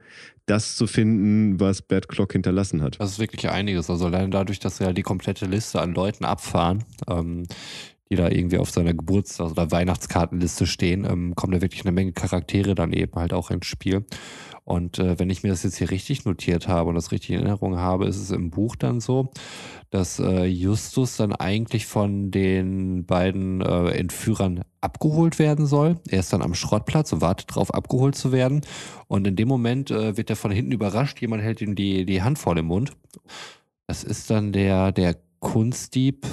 das 0.52 0.76
zu 0.76 0.86
finden, 0.86 1.62
was 1.62 1.82
Bert 1.82 2.10
Clock 2.10 2.34
hinterlassen 2.34 2.82
hat. 2.82 2.99
Das 2.99 3.12
ist 3.12 3.20
wirklich 3.20 3.49
einiges. 3.49 3.89
Also 3.89 4.08
allein 4.08 4.32
dadurch, 4.32 4.60
dass 4.60 4.82
wir 4.82 4.88
ja 4.88 4.93
die 4.93 5.02
komplette 5.02 5.45
Liste 5.45 5.80
an 5.80 5.93
Leuten 5.93 6.26
abfahren, 6.26 6.84
ähm, 7.08 7.47
die 8.12 8.18
da 8.18 8.30
irgendwie 8.30 8.57
auf 8.57 8.70
seiner 8.70 8.93
Geburtstags- 8.93 9.51
oder 9.51 9.72
Weihnachtskartenliste 9.72 10.68
stehen, 10.68 11.05
ähm, 11.09 11.34
kommen 11.36 11.53
da 11.53 11.62
wirklich 11.62 11.86
eine 11.86 11.93
Menge 11.93 12.12
Charaktere 12.12 12.76
dann 12.76 12.91
eben 12.91 13.14
halt 13.16 13.34
auch 13.34 13.49
ins 13.51 13.66
Spiel. 13.66 14.05
Und 14.64 14.99
äh, 14.99 15.18
wenn 15.18 15.30
ich 15.30 15.43
mir 15.43 15.49
das 15.49 15.64
jetzt 15.64 15.78
hier 15.78 15.89
richtig 15.89 16.26
notiert 16.26 16.68
habe 16.68 16.89
und 16.89 16.95
das 16.95 17.12
richtig 17.12 17.32
in 17.32 17.38
Erinnerung 17.38 17.78
habe, 17.78 18.05
ist 18.05 18.18
es 18.18 18.30
im 18.32 18.51
Buch 18.51 18.76
dann 18.76 18.99
so, 18.99 19.32
dass 19.89 20.20
äh, 20.20 20.45
Justus 20.45 21.18
dann 21.18 21.34
eigentlich 21.34 21.88
von 21.88 22.32
den 22.32 23.05
beiden 23.05 23.62
äh, 23.62 23.91
Entführern 23.91 24.62
abgeholt 24.82 25.39
werden 25.39 25.66
soll. 25.66 25.99
Er 26.09 26.20
ist 26.20 26.32
dann 26.34 26.41
am 26.41 26.53
Schrottplatz 26.53 27.12
und 27.12 27.22
wartet 27.22 27.51
darauf, 27.51 27.74
abgeholt 27.74 28.16
zu 28.16 28.32
werden. 28.32 28.62
Und 29.07 29.26
in 29.26 29.36
dem 29.36 29.47
Moment 29.47 29.89
äh, 29.89 30.18
wird 30.18 30.30
er 30.30 30.36
von 30.36 30.51
hinten 30.51 30.74
überrascht. 30.74 31.22
Jemand 31.22 31.41
hält 31.41 31.62
ihm 31.62 31.76
die, 31.76 32.05
die 32.05 32.22
Hand 32.22 32.38
vor 32.38 32.55
den 32.55 32.66
Mund. 32.66 32.91
Das 33.88 34.03
ist 34.03 34.30
dann 34.30 34.51
der, 34.51 34.91
der 34.91 35.16
Kunstdieb. 35.39 36.28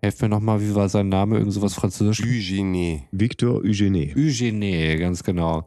Helft 0.00 0.22
mir 0.22 0.28
nochmal, 0.28 0.60
wie 0.60 0.74
war 0.74 0.88
sein 0.88 1.08
Name? 1.08 1.38
Irgend 1.38 1.52
sowas 1.52 1.74
Französisch? 1.74 2.22
Eugenie. 2.22 3.02
Victor 3.10 3.56
Eugenie. 3.64 4.14
Eugenie, 4.16 4.96
ganz 4.96 5.24
genau. 5.24 5.64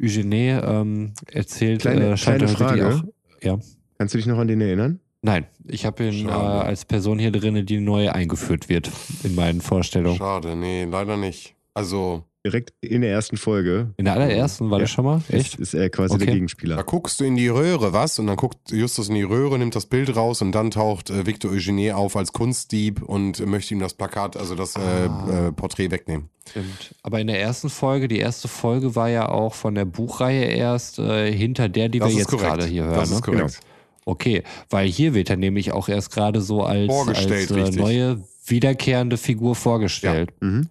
Eugenie 0.00 0.50
ähm, 0.50 1.12
erzählt, 1.32 1.80
Kleine- 1.82 2.12
äh, 2.12 2.16
kleine 2.16 2.48
Frage. 2.48 2.94
auch. 2.94 3.02
Ja. 3.42 3.58
Kannst 3.98 4.14
du 4.14 4.18
dich 4.18 4.26
noch 4.26 4.38
an 4.38 4.46
den 4.48 4.60
erinnern? 4.60 5.00
Nein, 5.22 5.46
ich 5.66 5.86
habe 5.86 6.06
ihn 6.06 6.28
äh, 6.28 6.30
als 6.30 6.84
Person 6.84 7.18
hier 7.18 7.32
drin, 7.32 7.64
die 7.66 7.80
neu 7.80 8.10
eingeführt 8.10 8.68
wird 8.68 8.90
in 9.24 9.34
meinen 9.34 9.60
Vorstellungen. 9.60 10.16
Schade, 10.18 10.54
nee, 10.54 10.84
leider 10.84 11.16
nicht. 11.16 11.54
Also, 11.72 12.24
Direkt 12.46 12.74
in 12.82 13.00
der 13.00 13.10
ersten 13.10 13.38
Folge 13.38 13.94
In 13.96 14.04
der 14.04 14.12
allerersten 14.14 14.68
war 14.70 14.78
Ja. 14.78 14.82
das 14.82 14.90
schon 14.90 15.06
mal? 15.06 15.22
ist, 15.28 15.32
Echt? 15.32 15.54
ist 15.58 15.72
er 15.72 15.88
quasi 15.88 16.12
Okay. 16.14 16.18
der 16.18 16.26
da 16.26 16.32
Gegenspieler. 16.34 16.82
guckst 16.84 17.18
du 17.18 17.24
in 17.24 17.36
die 17.36 17.48
Röhre, 17.48 17.94
was? 17.94 18.18
Und 18.18 18.26
dann 18.26 18.36
guckt 18.36 18.58
Justus 18.70 19.08
in 19.08 19.14
die 19.14 19.22
Röhre, 19.22 19.58
nimmt 19.58 19.74
das 19.74 19.86
Bild 19.86 20.14
raus 20.14 20.42
und 20.42 20.52
dann 20.52 20.70
taucht 20.70 21.08
äh, 21.08 21.24
Victor 21.24 21.50
Eugenie 21.52 21.92
auf 21.92 22.16
als 22.16 22.34
Kunstdieb 22.34 23.00
und 23.02 23.40
äh, 23.40 23.46
möchte 23.46 23.72
ihm 23.72 23.80
das 23.80 23.94
Plakat, 23.94 24.36
also 24.36 24.54
das 24.54 24.76
äh, 24.76 24.80
Ah. 24.80 25.46
äh, 25.48 25.52
Porträt 25.52 25.90
wegnehmen. 25.90 26.28
Stimmt. 26.50 26.94
Aber 27.02 27.18
in 27.18 27.28
der 27.28 27.40
ersten 27.40 27.70
Folge, 27.70 28.08
die 28.08 28.18
erste 28.18 28.48
Folge 28.48 28.94
war 28.94 29.08
ja 29.08 29.30
auch 29.30 29.54
von 29.54 29.74
der 29.74 29.86
Buchreihe 29.86 30.44
erst 30.44 30.98
äh, 30.98 31.32
hinter 31.32 31.70
der, 31.70 31.88
die 31.88 31.98
Das 31.98 32.10
wir 32.10 32.20
ist 32.20 32.30
jetzt 32.30 32.40
gerade 32.42 32.66
hier 32.66 32.84
hören. 32.84 32.94
Das 32.96 33.10
ist 33.10 33.26
ne? 33.26 33.32
korrekt. 33.32 33.60
Okay, 34.04 34.42
weil 34.68 34.86
hier 34.86 35.14
wird 35.14 35.30
er 35.30 35.36
nämlich 35.38 35.72
auch 35.72 35.88
erst 35.88 36.12
gerade 36.12 36.42
so 36.42 36.62
als, 36.62 36.92
als 37.08 37.50
äh, 37.50 37.70
neue, 37.70 38.22
wiederkehrende 38.44 39.16
Figur 39.16 39.54
vorgestellt. 39.56 40.30
Mhm. 40.42 40.68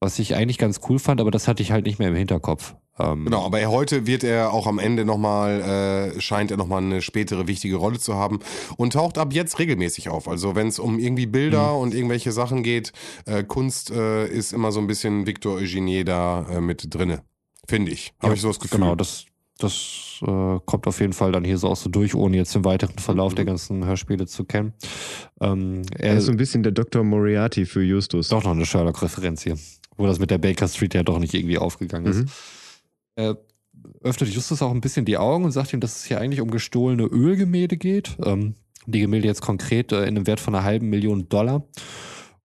Was 0.00 0.18
ich 0.20 0.34
eigentlich 0.36 0.58
ganz 0.58 0.80
cool 0.88 0.98
fand, 0.98 1.20
aber 1.20 1.30
das 1.32 1.48
hatte 1.48 1.62
ich 1.62 1.72
halt 1.72 1.84
nicht 1.86 1.98
mehr 1.98 2.08
im 2.08 2.14
Hinterkopf. 2.14 2.76
Ähm, 3.00 3.24
Genau, 3.24 3.44
aber 3.44 3.58
er, 3.60 3.70
heute 3.70 4.06
wird 4.06 4.22
er 4.22 4.52
auch 4.52 4.66
am 4.68 4.78
Ende 4.78 5.04
nochmal, 5.04 6.12
äh, 6.16 6.20
scheint 6.20 6.50
er 6.52 6.56
nochmal 6.56 6.82
eine 6.82 7.02
spätere 7.02 7.46
wichtige 7.48 7.76
Rolle 7.76 7.98
zu 7.98 8.14
haben 8.14 8.38
und 8.76 8.92
taucht 8.92 9.18
ab 9.18 9.32
jetzt 9.32 9.58
regelmäßig 9.58 10.08
auf. 10.08 10.28
Also 10.28 10.54
wenn 10.54 10.68
es 10.68 10.78
um 10.78 10.98
irgendwie 11.00 11.26
Bilder 11.26 11.72
Mhm. 11.74 11.78
und 11.80 11.94
irgendwelche 11.94 12.30
Sachen 12.32 12.62
geht, 12.62 12.92
äh, 13.26 13.42
Kunst 13.42 13.90
äh, 13.90 14.26
ist 14.28 14.52
immer 14.52 14.70
so 14.72 14.78
ein 14.80 14.86
bisschen 14.86 15.26
Victor 15.26 15.56
Eugenie 15.56 16.04
da 16.04 16.46
äh, 16.50 16.60
mit 16.60 16.94
drinne. 16.94 17.22
Finde 17.68 17.90
ich. 17.92 18.12
Habe 18.20 18.28
Ja, 18.28 18.34
ich 18.34 18.40
so 18.40 18.48
das 18.48 18.60
Gefühl. 18.60 18.78
Genau, 18.80 18.94
das, 18.94 19.26
das 19.58 20.20
äh, 20.22 20.58
kommt 20.64 20.86
auf 20.86 21.00
jeden 21.00 21.12
Fall 21.12 21.32
dann 21.32 21.44
hier 21.44 21.58
so 21.58 21.68
auch 21.68 21.76
so 21.76 21.90
durch, 21.90 22.14
ohne 22.14 22.36
jetzt 22.36 22.54
den 22.54 22.64
weiteren 22.64 22.98
Verlauf 22.98 23.32
Mhm. 23.32 23.36
der 23.36 23.44
ganzen 23.46 23.84
Hörspiele 23.84 24.26
zu 24.26 24.44
kennen. 24.44 24.72
Ähm, 25.40 25.82
Er 25.96 26.10
er 26.10 26.16
ist 26.18 26.26
so 26.26 26.30
ein 26.32 26.36
bisschen 26.36 26.62
der 26.62 26.72
Dr. 26.72 27.02
Moriarty 27.04 27.66
für 27.66 27.82
Justus. 27.82 28.28
doch 28.28 28.42
noch 28.44 28.52
eine 28.52 28.64
Sherlock-Referenz 28.66 29.42
hier, 29.42 29.56
wo 29.98 30.06
das 30.06 30.18
mit 30.18 30.30
der 30.30 30.38
Baker 30.38 30.68
Street 30.68 30.94
ja 30.94 31.02
doch 31.02 31.18
nicht 31.18 31.34
irgendwie 31.34 31.58
aufgegangen 31.58 32.06
ist. 32.06 32.18
Mhm. 32.20 32.26
Er 33.16 33.38
öffnet 34.02 34.30
Justus 34.30 34.62
auch 34.62 34.70
ein 34.70 34.80
bisschen 34.80 35.04
die 35.04 35.18
Augen 35.18 35.44
und 35.44 35.52
sagt 35.52 35.72
ihm, 35.72 35.80
dass 35.80 35.96
es 35.96 36.04
hier 36.04 36.20
eigentlich 36.20 36.40
um 36.40 36.50
gestohlene 36.50 37.04
Ölgemälde 37.04 37.76
geht. 37.76 38.16
Ähm, 38.24 38.54
die 38.86 39.00
Gemälde 39.00 39.28
jetzt 39.28 39.42
konkret 39.42 39.92
äh, 39.92 40.02
in 40.02 40.16
einem 40.16 40.26
Wert 40.26 40.40
von 40.40 40.54
einer 40.54 40.64
halben 40.64 40.88
Million 40.88 41.28
Dollar. 41.28 41.64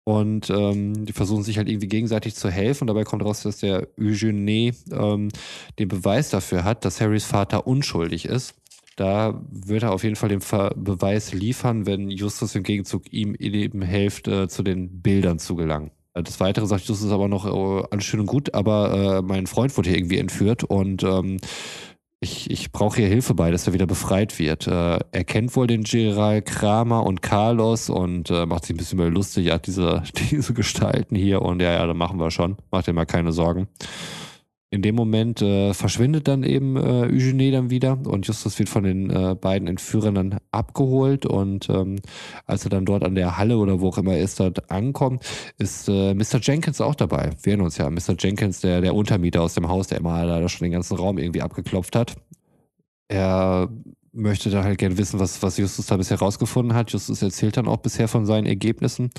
Und 0.04 0.50
ähm, 0.50 1.06
die 1.06 1.14
versuchen 1.14 1.44
sich 1.44 1.58
halt 1.58 1.70
irgendwie 1.70 1.88
gegenseitig 1.88 2.36
zu 2.36 2.50
helfen. 2.50 2.84
Und 2.84 2.88
dabei 2.88 3.04
kommt 3.04 3.24
raus, 3.24 3.44
dass 3.44 3.58
der 3.60 3.88
Eugene 4.00 4.74
ähm, 4.92 5.30
den 5.78 5.88
Beweis 5.88 6.30
dafür 6.30 6.64
hat, 6.64 6.86
dass 6.86 7.00
Harrys 7.00 7.26
Vater 7.26 7.68
unschuldig 7.68 8.26
ist. 8.26 8.56
Da 8.96 9.42
wird 9.50 9.84
er 9.84 9.94
auf 9.94 10.04
jeden 10.04 10.16
Fall 10.16 10.30
den 10.30 10.42
Ver 10.42 10.74
Beweis 10.76 11.34
liefern, 11.34 11.86
wenn 11.86 12.10
Justus 12.10 12.56
im 12.56 12.64
Gegenzug 12.64 13.12
ihm 13.14 13.36
eben 13.36 13.82
hilft, 13.82 14.28
äh, 14.28 14.48
zu 14.48 14.64
den 14.64 15.02
Bildern 15.02 15.40
zu 15.40 15.56
gelangen. 15.56 15.92
Äh, 16.14 16.24
das 16.24 16.40
Weitere 16.40 16.66
sagt 16.66 16.88
Justus 16.88 17.12
aber 17.12 17.28
noch, 17.28 17.46
äh, 17.46 17.88
alles 17.92 18.06
schön 18.06 18.20
und 18.20 18.26
gut, 18.28 18.54
aber 18.54 19.20
äh, 19.20 19.22
mein 19.22 19.48
Freund 19.48 19.76
wurde 19.78 19.90
hier 19.90 19.98
irgendwie 19.98 20.18
entführt 20.18 20.64
und 20.64 21.04
ähm, 21.04 21.38
ich, 22.24 22.52
ich 22.52 22.72
brauche 22.72 22.98
hier 22.98 23.08
Hilfe 23.08 23.34
bei, 23.34 23.50
dass 23.50 23.66
er 23.66 23.74
wieder 23.74 23.88
befreit 23.88 24.38
wird. 24.38 24.68
Äh, 24.68 25.00
er 25.12 25.24
kennt 25.24 25.56
wohl 25.56 25.66
den 25.66 25.84
Gerald 25.84 26.46
Kramer 26.46 27.04
und 27.04 27.24
Carlos 27.24 27.90
und 27.90 28.30
äh, 28.30 28.46
macht 28.46 28.66
sich 28.66 28.76
ein 28.76 28.78
bisschen 28.78 29.00
mehr 29.00 29.10
lustig, 29.10 29.48
ja, 29.48 29.58
diese, 29.58 30.04
diese 30.32 30.54
Gestalten 30.54 31.16
hier 31.16 31.42
und 31.42 31.62
ja, 31.62 31.72
ja, 31.72 31.88
da 31.88 31.96
machen 31.96 32.20
wir 32.20 32.30
schon. 32.30 32.58
Macht 32.70 32.88
dir 32.88 32.94
mal 32.94 33.06
keine 33.06 33.32
Sorgen. 33.32 33.68
In 34.74 34.82
dem 34.82 34.96
Moment 34.96 35.42
äh, 35.42 35.74
verschwindet 35.74 36.30
dann 36.30 36.44
eben 36.44 36.78
äh, 36.78 36.80
Eugenie 36.80 37.52
dann 37.52 37.70
wieder 37.70 38.00
und 38.06 38.26
Justus 38.26 38.58
wird 38.58 38.70
von 38.70 38.86
den 38.86 39.10
äh, 39.10 39.36
beiden 39.36 39.68
Entführern 39.68 40.16
dann 40.16 40.38
abgeholt 40.52 41.26
und 41.26 41.70
ähm, 41.70 41.98
als 42.46 42.64
er 42.64 42.70
dann 42.70 42.86
dort 42.86 43.04
an 43.04 43.16
der 43.16 43.38
Halle 43.38 43.58
oder 43.58 43.82
wo 43.82 43.90
auch 43.90 43.98
immer 43.98 44.14
er 44.14 44.24
ist, 44.24 44.40
dort 44.40 44.72
ankommt, 44.72 45.26
ist 45.58 45.90
äh, 45.90 46.14
Mr. 46.14 46.40
Jenkins 46.42 46.80
auch 46.80 46.96
dabei. 46.96 47.32
Wir 47.44 47.52
erinnern 47.52 47.66
uns 47.66 47.78
ja, 47.78 47.90
Mr. 47.90 48.16
Jenkins, 48.18 48.62
der, 48.62 48.80
der 48.80 48.96
Untermieter 48.96 49.42
aus 49.42 49.56
dem 49.56 49.68
Haus, 49.68 49.88
der 49.88 49.98
immer 49.98 50.24
leider 50.24 50.48
schon 50.48 50.64
den 50.64 50.72
ganzen 50.72 50.96
Raum 50.96 51.18
irgendwie 51.18 51.42
abgeklopft 51.42 51.98
hat. 51.98 52.16
Er 53.10 53.68
möchte 54.14 54.50
da 54.50 54.64
halt 54.64 54.78
gerne 54.78 54.98
wissen, 54.98 55.20
was, 55.20 55.44
was 55.44 55.58
Justus 55.58 55.88
da 55.88 55.98
bisher 55.98 56.20
rausgefunden 56.20 56.78
hat. 56.78 56.92
Justus 56.94 57.22
erzählt 57.22 57.58
dann 57.58 57.68
auch 57.68 57.78
bisher 57.78 58.08
von 58.08 58.26
seinen 58.26 58.46
Ergebnissen 58.46 59.10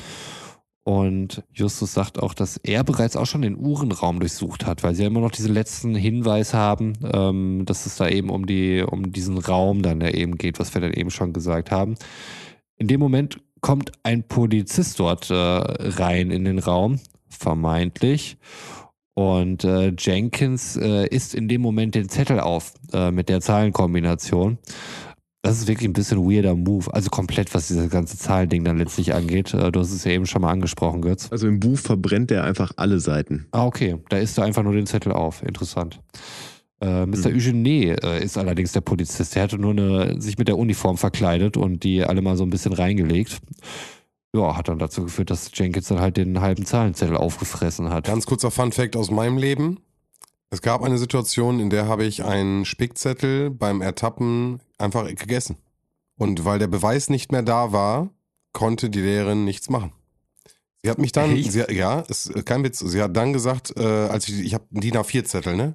und 0.84 1.44
Justus 1.52 1.94
sagt 1.94 2.20
auch, 2.20 2.34
dass 2.34 2.56
er 2.56 2.82
bereits 2.82 3.16
auch 3.16 3.26
schon 3.26 3.42
den 3.42 3.56
Uhrenraum 3.56 4.18
durchsucht 4.18 4.66
hat, 4.66 4.82
weil 4.82 4.94
sie 4.94 5.02
ja 5.02 5.08
immer 5.08 5.20
noch 5.20 5.30
diesen 5.30 5.54
letzten 5.54 5.94
Hinweis 5.94 6.54
haben, 6.54 6.94
ähm, 7.12 7.62
dass 7.66 7.86
es 7.86 7.96
da 7.96 8.08
eben 8.08 8.30
um, 8.30 8.46
die, 8.46 8.82
um 8.82 9.12
diesen 9.12 9.38
Raum 9.38 9.82
dann 9.82 10.00
ja 10.00 10.08
eben 10.10 10.38
geht, 10.38 10.58
was 10.58 10.74
wir 10.74 10.80
dann 10.80 10.92
eben 10.92 11.10
schon 11.10 11.32
gesagt 11.32 11.70
haben. 11.70 11.94
In 12.78 12.88
dem 12.88 12.98
Moment 12.98 13.40
kommt 13.60 13.92
ein 14.02 14.24
Polizist 14.24 14.98
dort 14.98 15.30
äh, 15.30 15.34
rein 15.34 16.32
in 16.32 16.44
den 16.44 16.58
Raum, 16.58 16.98
vermeintlich. 17.28 18.36
Und 19.14 19.62
äh, 19.62 19.92
Jenkins 19.96 20.76
äh, 20.76 21.06
isst 21.06 21.34
in 21.34 21.46
dem 21.46 21.60
Moment 21.60 21.94
den 21.94 22.08
Zettel 22.08 22.40
auf 22.40 22.74
äh, 22.92 23.10
mit 23.12 23.28
der 23.28 23.40
Zahlenkombination. 23.40 24.58
Das 25.42 25.58
ist 25.58 25.66
wirklich 25.66 25.88
ein 25.88 25.92
bisschen 25.92 26.18
weirder 26.18 26.54
Move. 26.54 26.94
Also 26.94 27.10
komplett, 27.10 27.52
was 27.52 27.66
dieses 27.66 27.90
ganze 27.90 28.16
Zahlending 28.16 28.62
dann 28.62 28.78
letztlich 28.78 29.12
angeht. 29.12 29.52
Äh, 29.52 29.72
du 29.72 29.80
hast 29.80 29.90
es 29.90 30.04
ja 30.04 30.12
eben 30.12 30.24
schon 30.26 30.42
mal 30.42 30.52
angesprochen, 30.52 31.02
Götz. 31.02 31.30
Also 31.32 31.48
im 31.48 31.58
Buch 31.58 31.78
verbrennt 31.78 32.30
er 32.30 32.44
einfach 32.44 32.72
alle 32.76 33.00
Seiten. 33.00 33.46
Ah, 33.50 33.66
okay. 33.66 33.96
Da 34.08 34.18
isst 34.18 34.38
er 34.38 34.44
einfach 34.44 34.62
nur 34.62 34.72
den 34.72 34.86
Zettel 34.86 35.10
auf. 35.12 35.42
Interessant. 35.42 36.00
Äh, 36.80 37.06
Mr. 37.06 37.30
Mhm. 37.30 37.36
Eugene 37.36 37.96
äh, 38.02 38.24
ist 38.24 38.38
allerdings 38.38 38.70
der 38.70 38.82
Polizist. 38.82 39.34
Der 39.34 39.42
hatte 39.42 39.58
nur 39.58 39.72
eine, 39.72 40.20
sich 40.20 40.38
mit 40.38 40.46
der 40.46 40.58
Uniform 40.58 40.96
verkleidet 40.96 41.56
und 41.56 41.82
die 41.82 42.04
alle 42.04 42.22
mal 42.22 42.36
so 42.36 42.44
ein 42.44 42.50
bisschen 42.50 42.72
reingelegt. 42.72 43.40
Ja, 44.34 44.56
hat 44.56 44.68
dann 44.68 44.78
dazu 44.78 45.02
geführt, 45.02 45.30
dass 45.30 45.50
Jenkins 45.52 45.88
dann 45.88 46.00
halt 46.00 46.16
den 46.16 46.40
halben 46.40 46.64
Zahlenzettel 46.64 47.16
aufgefressen 47.16 47.90
hat. 47.90 48.04
Ganz 48.06 48.26
kurzer 48.26 48.50
Fun 48.50 48.72
Fact 48.72 48.96
aus 48.96 49.10
meinem 49.10 49.38
Leben. 49.38 49.80
Es 50.52 50.60
gab 50.60 50.82
eine 50.82 50.98
Situation, 50.98 51.60
in 51.60 51.70
der 51.70 51.86
habe 51.86 52.04
ich 52.04 52.24
einen 52.24 52.66
Spickzettel 52.66 53.48
beim 53.48 53.80
Ertappen 53.80 54.60
einfach 54.76 55.06
gegessen. 55.06 55.56
Und 56.18 56.44
weil 56.44 56.58
der 56.58 56.66
Beweis 56.66 57.08
nicht 57.08 57.32
mehr 57.32 57.40
da 57.40 57.72
war, 57.72 58.10
konnte 58.52 58.90
die 58.90 59.00
Lehrerin 59.00 59.46
nichts 59.46 59.70
machen. 59.70 59.92
Sie 60.82 60.90
hat 60.90 60.98
mich 60.98 61.12
dann, 61.12 61.42
sie, 61.42 61.64
ja, 61.70 62.00
ist 62.00 62.44
kein 62.44 62.62
Witz, 62.64 62.80
sie 62.80 63.00
hat 63.00 63.16
dann 63.16 63.32
gesagt, 63.32 63.72
äh, 63.78 63.82
als 63.82 64.28
ich, 64.28 64.40
ich 64.40 64.52
habe 64.52 64.64
einen 64.72 64.82
DIN 64.82 64.98
A4-Zettel, 64.98 65.56
ne? 65.56 65.74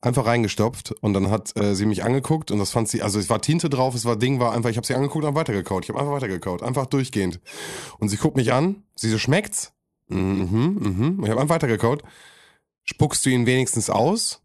Einfach 0.00 0.24
reingestopft 0.24 0.92
und 1.02 1.12
dann 1.12 1.28
hat 1.28 1.54
äh, 1.60 1.74
sie 1.74 1.84
mich 1.84 2.02
angeguckt 2.02 2.50
und 2.50 2.58
das 2.58 2.70
fand 2.70 2.88
sie, 2.88 3.02
also 3.02 3.18
es 3.18 3.28
war 3.28 3.42
Tinte 3.42 3.68
drauf, 3.68 3.94
es 3.94 4.06
war 4.06 4.16
Ding, 4.16 4.40
war 4.40 4.54
einfach, 4.54 4.70
ich 4.70 4.78
habe 4.78 4.86
sie 4.86 4.94
angeguckt 4.94 5.26
und 5.26 5.34
weitergekaut. 5.34 5.84
Ich 5.84 5.90
habe 5.90 6.00
einfach 6.00 6.14
weitergekaut, 6.14 6.62
einfach 6.62 6.86
durchgehend. 6.86 7.38
Und 7.98 8.08
sie 8.08 8.16
guckt 8.16 8.36
mich 8.36 8.54
an, 8.54 8.82
sie 8.94 9.10
so, 9.10 9.18
schmeckt's? 9.18 9.74
Mhm, 10.08 10.78
mhm. 11.18 11.20
Ich 11.22 11.28
habe 11.28 11.38
einfach 11.38 11.56
weitergekaut. 11.56 12.02
Spuckst 12.90 13.24
du 13.24 13.30
ihn 13.30 13.46
wenigstens 13.46 13.88
aus? 13.88 14.42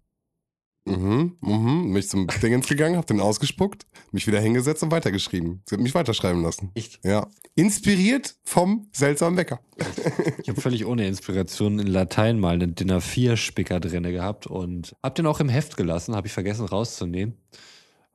Mhm, 0.88 1.35
mhm. 1.41 1.88
Mich 1.88 2.09
zum 2.09 2.27
Dingens 2.43 2.67
gegangen, 2.67 2.95
hab 2.95 3.07
den 3.07 3.19
ausgespuckt, 3.19 3.88
mich 4.11 4.27
wieder 4.27 4.39
hingesetzt 4.39 4.84
und 4.84 4.91
weitergeschrieben. 4.91 5.63
Sie 5.65 5.73
hat 5.73 5.81
mich 5.81 5.95
weiterschreiben 5.95 6.43
lassen. 6.43 6.69
Echt? 6.76 6.99
Ja. 7.03 7.27
Inspiriert 7.55 8.35
vom 8.43 8.88
seltsamen 8.91 9.35
Wecker. 9.38 9.59
Ich 10.38 10.49
habe 10.49 10.61
völlig 10.61 10.85
ohne 10.85 11.07
Inspiration 11.07 11.80
in 11.80 11.88
Latein 11.88 12.39
mal 12.39 12.53
einen 12.53 12.76
Dinner 12.76 13.01
4 13.01 13.35
Spicker 13.35 13.80
drinne 13.80 14.11
gehabt 14.11 14.45
und 14.45 14.95
hab 15.01 15.15
den 15.15 15.26
auch 15.26 15.39
im 15.39 15.49
Heft 15.49 15.76
gelassen, 15.76 16.15
habe 16.15 16.27
ich 16.27 16.34
vergessen 16.34 16.67
rauszunehmen. 16.67 17.35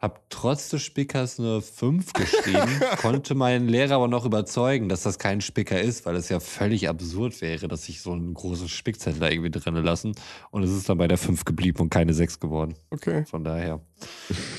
Hab 0.01 0.31
trotz 0.31 0.71
des 0.71 0.81
Spickers 0.83 1.39
eine 1.39 1.61
5 1.61 2.15
geschrieben, 2.15 2.81
konnte 3.03 3.35
meinen 3.35 3.69
Lehrer 3.69 3.97
aber 3.97 4.09
noch 4.09 4.25
überzeugen, 4.25 4.89
dass 4.89 5.03
das 5.03 5.19
kein 5.19 5.43
Spicker 5.43 5.79
ist, 5.79 6.07
weil 6.07 6.17
es 6.17 6.31
ja 6.31 6.41
völlig 6.41 6.89
absurd 6.89 7.41
wäre, 7.43 7.69
dass 7.69 7.87
ich 7.91 8.01
so 8.01 8.13
einen 8.13 8.33
großen 8.33 8.71
Spickzettel 8.71 9.21
da 9.21 9.29
irgendwie 9.29 9.51
drinnen 9.51 9.85
lassen. 9.85 10.15
Und 10.51 10.63
es 10.63 10.71
ist 10.71 10.89
dann 10.89 10.97
bei 10.97 11.07
der 11.07 11.19
5 11.19 11.45
geblieben 11.45 11.81
und 11.81 11.91
keine 11.91 12.15
6 12.15 12.41
geworden. 12.41 12.77
Okay. 12.89 13.27
Von 13.27 13.45
daher. 13.45 13.81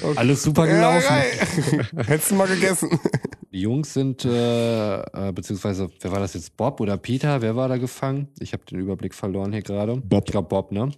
Okay. 0.03 0.13
Alles 0.15 0.43
super 0.43 0.67
gelaufen. 0.67 1.07
Ja, 1.09 2.03
Hättest 2.03 2.29
du 2.29 2.35
mal 2.35 2.47
gegessen. 2.47 2.99
Die 3.51 3.59
Jungs 3.59 3.93
sind, 3.93 4.23
äh, 4.23 5.01
äh, 5.01 5.33
beziehungsweise, 5.33 5.89
wer 5.99 6.11
war 6.11 6.19
das 6.19 6.35
jetzt? 6.35 6.55
Bob 6.55 6.79
oder 6.79 6.95
Peter? 6.95 7.41
Wer 7.41 7.57
war 7.57 7.67
da 7.67 7.77
gefangen? 7.77 8.29
Ich 8.39 8.53
habe 8.53 8.63
den 8.63 8.79
Überblick 8.79 9.13
verloren 9.13 9.51
hier 9.51 9.61
gerade. 9.61 9.97
Bob. 9.97 10.23
Ich 10.25 10.31
glaube 10.31 10.47
Bob, 10.47 10.71
ne? 10.71 10.91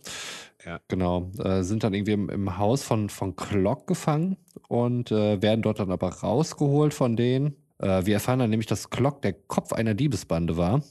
Ja. 0.63 0.79
Genau. 0.87 1.31
Äh, 1.39 1.63
sind 1.63 1.83
dann 1.83 1.95
irgendwie 1.95 2.11
im, 2.11 2.29
im, 2.29 2.57
Haus 2.57 2.83
von, 2.83 3.09
von 3.09 3.35
Clock 3.35 3.87
gefangen 3.87 4.37
und 4.67 5.11
äh, 5.11 5.41
werden 5.41 5.63
dort 5.63 5.79
dann 5.79 5.91
aber 5.91 6.09
rausgeholt 6.09 6.93
von 6.93 7.15
denen. 7.15 7.55
Äh, 7.79 8.05
wir 8.05 8.13
erfahren 8.15 8.37
dann 8.37 8.51
nämlich, 8.51 8.67
dass 8.67 8.91
Clock 8.91 9.23
der 9.23 9.33
Kopf 9.33 9.73
einer 9.73 9.95
Diebesbande 9.95 10.55
war. 10.55 10.83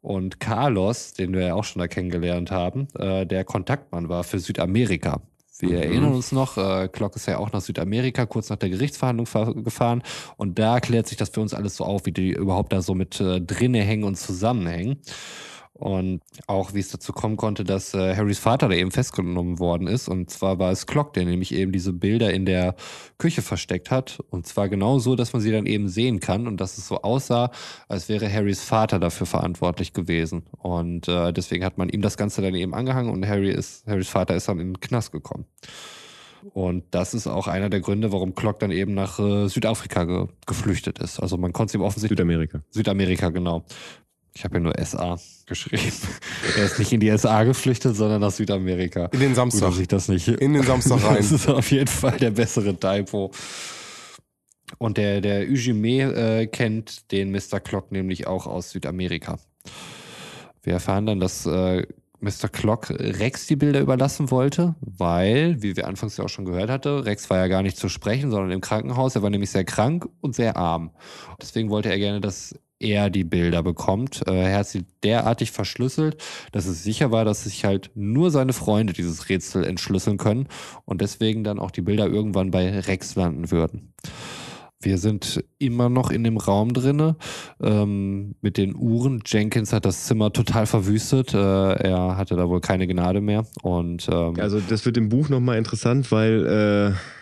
Und 0.00 0.40
Carlos, 0.40 1.12
den 1.12 1.32
wir 1.32 1.46
ja 1.46 1.54
auch 1.54 1.64
schon 1.64 1.80
da 1.80 1.86
kennengelernt 1.86 2.50
haben, 2.50 2.88
äh, 2.98 3.24
der 3.26 3.44
Kontaktmann 3.44 4.08
war 4.08 4.24
für 4.24 4.40
Südamerika. 4.40 5.22
Wir 5.58 5.70
mhm. 5.70 5.82
erinnern 5.82 6.14
uns 6.14 6.32
noch, 6.32 6.58
äh, 6.58 6.88
Clock 6.88 7.16
ist 7.16 7.26
ja 7.26 7.38
auch 7.38 7.52
nach 7.52 7.60
Südamerika 7.60 8.26
kurz 8.26 8.50
nach 8.50 8.56
der 8.56 8.68
Gerichtsverhandlung 8.68 9.64
gefahren 9.64 10.02
und 10.36 10.58
da 10.58 10.80
klärt 10.80 11.06
sich 11.06 11.16
das 11.16 11.30
für 11.30 11.40
uns 11.40 11.54
alles 11.54 11.76
so 11.76 11.84
auf, 11.84 12.06
wie 12.06 12.12
die 12.12 12.30
überhaupt 12.30 12.72
da 12.72 12.82
so 12.82 12.94
mit 12.94 13.20
äh, 13.20 13.40
drinne 13.40 13.80
hängen 13.80 14.04
und 14.04 14.16
zusammenhängen. 14.16 14.98
Und 15.78 16.22
auch 16.46 16.72
wie 16.72 16.80
es 16.80 16.88
dazu 16.88 17.12
kommen 17.12 17.36
konnte, 17.36 17.62
dass 17.62 17.92
äh, 17.92 18.16
Harrys 18.16 18.38
Vater 18.38 18.68
da 18.68 18.74
eben 18.74 18.90
festgenommen 18.90 19.58
worden 19.58 19.88
ist. 19.88 20.08
Und 20.08 20.30
zwar 20.30 20.58
war 20.58 20.72
es 20.72 20.86
Clock, 20.86 21.12
der 21.12 21.26
nämlich 21.26 21.52
eben 21.52 21.70
diese 21.70 21.92
Bilder 21.92 22.32
in 22.32 22.46
der 22.46 22.76
Küche 23.18 23.42
versteckt 23.42 23.90
hat. 23.90 24.18
Und 24.30 24.46
zwar 24.46 24.70
genau 24.70 24.98
so, 24.98 25.16
dass 25.16 25.34
man 25.34 25.42
sie 25.42 25.52
dann 25.52 25.66
eben 25.66 25.88
sehen 25.88 26.18
kann 26.20 26.46
und 26.46 26.62
dass 26.62 26.78
es 26.78 26.88
so 26.88 27.02
aussah, 27.02 27.50
als 27.88 28.08
wäre 28.08 28.32
Harrys 28.32 28.62
Vater 28.62 28.98
dafür 28.98 29.26
verantwortlich 29.26 29.92
gewesen. 29.92 30.44
Und 30.56 31.08
äh, 31.08 31.32
deswegen 31.34 31.64
hat 31.64 31.76
man 31.76 31.90
ihm 31.90 32.00
das 32.00 32.16
Ganze 32.16 32.40
dann 32.40 32.54
eben 32.54 32.72
angehangen 32.72 33.12
und 33.12 33.26
Harry 33.26 33.50
ist, 33.50 33.86
Harrys 33.86 34.08
Vater 34.08 34.34
ist 34.34 34.48
dann 34.48 34.58
in 34.58 34.68
den 34.68 34.80
Knast 34.80 35.12
gekommen. 35.12 35.44
Und 36.54 36.84
das 36.92 37.12
ist 37.12 37.26
auch 37.26 37.48
einer 37.48 37.68
der 37.68 37.80
Gründe, 37.80 38.12
warum 38.12 38.34
Clock 38.34 38.60
dann 38.60 38.70
eben 38.70 38.94
nach 38.94 39.18
äh, 39.18 39.48
Südafrika 39.48 40.04
ge 40.04 40.26
geflüchtet 40.46 40.98
ist. 41.00 41.18
Also 41.20 41.36
man 41.36 41.52
konnte 41.52 41.72
es 41.72 41.74
ihm 41.74 41.80
offensichtlich. 41.80 42.16
Südamerika. 42.16 42.60
Südamerika, 42.70 43.30
genau. 43.30 43.64
Ich 44.36 44.44
habe 44.44 44.56
ja 44.56 44.60
nur 44.60 44.74
SA 44.84 45.16
geschrieben. 45.46 45.96
er 46.58 46.64
ist 46.66 46.78
nicht 46.78 46.92
in 46.92 47.00
die 47.00 47.16
SA 47.16 47.44
geflüchtet, 47.44 47.96
sondern 47.96 48.20
nach 48.20 48.30
Südamerika. 48.30 49.06
In 49.06 49.20
den 49.20 49.34
Samstag. 49.34 49.70
Gut, 49.70 49.80
ich 49.80 49.88
das 49.88 50.08
nicht. 50.08 50.28
In 50.28 50.52
den 50.52 50.62
Samstag 50.62 51.02
rein. 51.04 51.16
das 51.16 51.32
ist 51.32 51.48
auf 51.48 51.70
jeden 51.70 51.86
Fall 51.86 52.18
der 52.18 52.32
bessere 52.32 52.78
Typo. 52.78 53.30
Und 54.76 54.98
der, 54.98 55.22
der 55.22 55.48
Ujime 55.48 56.12
äh, 56.12 56.46
kennt 56.48 57.10
den 57.12 57.32
Mr. 57.32 57.60
Clock 57.60 57.92
nämlich 57.92 58.26
auch 58.26 58.46
aus 58.46 58.72
Südamerika. 58.72 59.38
Wir 60.62 60.74
erfahren 60.74 61.06
dann, 61.06 61.18
dass 61.18 61.46
äh, 61.46 61.86
Mr. 62.20 62.50
Clock 62.52 62.90
Rex 62.90 63.46
die 63.46 63.56
Bilder 63.56 63.80
überlassen 63.80 64.30
wollte, 64.30 64.74
weil, 64.80 65.62
wie 65.62 65.76
wir 65.76 65.86
anfangs 65.86 66.18
ja 66.18 66.24
auch 66.24 66.28
schon 66.28 66.44
gehört 66.44 66.68
hatte, 66.68 67.06
Rex 67.06 67.30
war 67.30 67.38
ja 67.38 67.48
gar 67.48 67.62
nicht 67.62 67.78
zu 67.78 67.88
sprechen, 67.88 68.30
sondern 68.30 68.50
im 68.50 68.60
Krankenhaus. 68.60 69.16
Er 69.16 69.22
war 69.22 69.30
nämlich 69.30 69.50
sehr 69.50 69.64
krank 69.64 70.06
und 70.20 70.34
sehr 70.34 70.58
arm. 70.58 70.90
Deswegen 71.40 71.70
wollte 71.70 71.88
er 71.88 71.98
gerne, 71.98 72.20
dass 72.20 72.54
er 72.78 73.10
die 73.10 73.24
Bilder 73.24 73.62
bekommt. 73.62 74.26
Äh, 74.26 74.50
er 74.50 74.58
hat 74.58 74.68
sie 74.68 74.84
derartig 75.02 75.50
verschlüsselt, 75.50 76.22
dass 76.52 76.66
es 76.66 76.82
sicher 76.82 77.10
war, 77.10 77.24
dass 77.24 77.44
sich 77.44 77.64
halt 77.64 77.90
nur 77.94 78.30
seine 78.30 78.52
Freunde 78.52 78.92
dieses 78.92 79.28
Rätsel 79.28 79.64
entschlüsseln 79.64 80.18
können 80.18 80.48
und 80.84 81.00
deswegen 81.00 81.44
dann 81.44 81.58
auch 81.58 81.70
die 81.70 81.82
Bilder 81.82 82.06
irgendwann 82.06 82.50
bei 82.50 82.80
Rex 82.80 83.14
landen 83.14 83.50
würden. 83.50 83.92
Wir 84.78 84.98
sind 84.98 85.42
immer 85.58 85.88
noch 85.88 86.10
in 86.10 86.22
dem 86.22 86.36
Raum 86.36 86.74
drinne 86.74 87.16
ähm, 87.62 88.34
mit 88.42 88.58
den 88.58 88.76
Uhren. 88.76 89.22
Jenkins 89.24 89.72
hat 89.72 89.86
das 89.86 90.04
Zimmer 90.04 90.32
total 90.32 90.66
verwüstet. 90.66 91.32
Äh, 91.32 91.38
er 91.38 92.16
hatte 92.16 92.36
da 92.36 92.48
wohl 92.48 92.60
keine 92.60 92.86
Gnade 92.86 93.22
mehr. 93.22 93.46
Und 93.62 94.06
ähm, 94.12 94.34
also 94.38 94.60
das 94.60 94.84
wird 94.84 94.98
im 94.98 95.08
Buch 95.08 95.30
nochmal 95.30 95.56
interessant, 95.56 96.12
weil 96.12 96.92
äh 96.94 97.15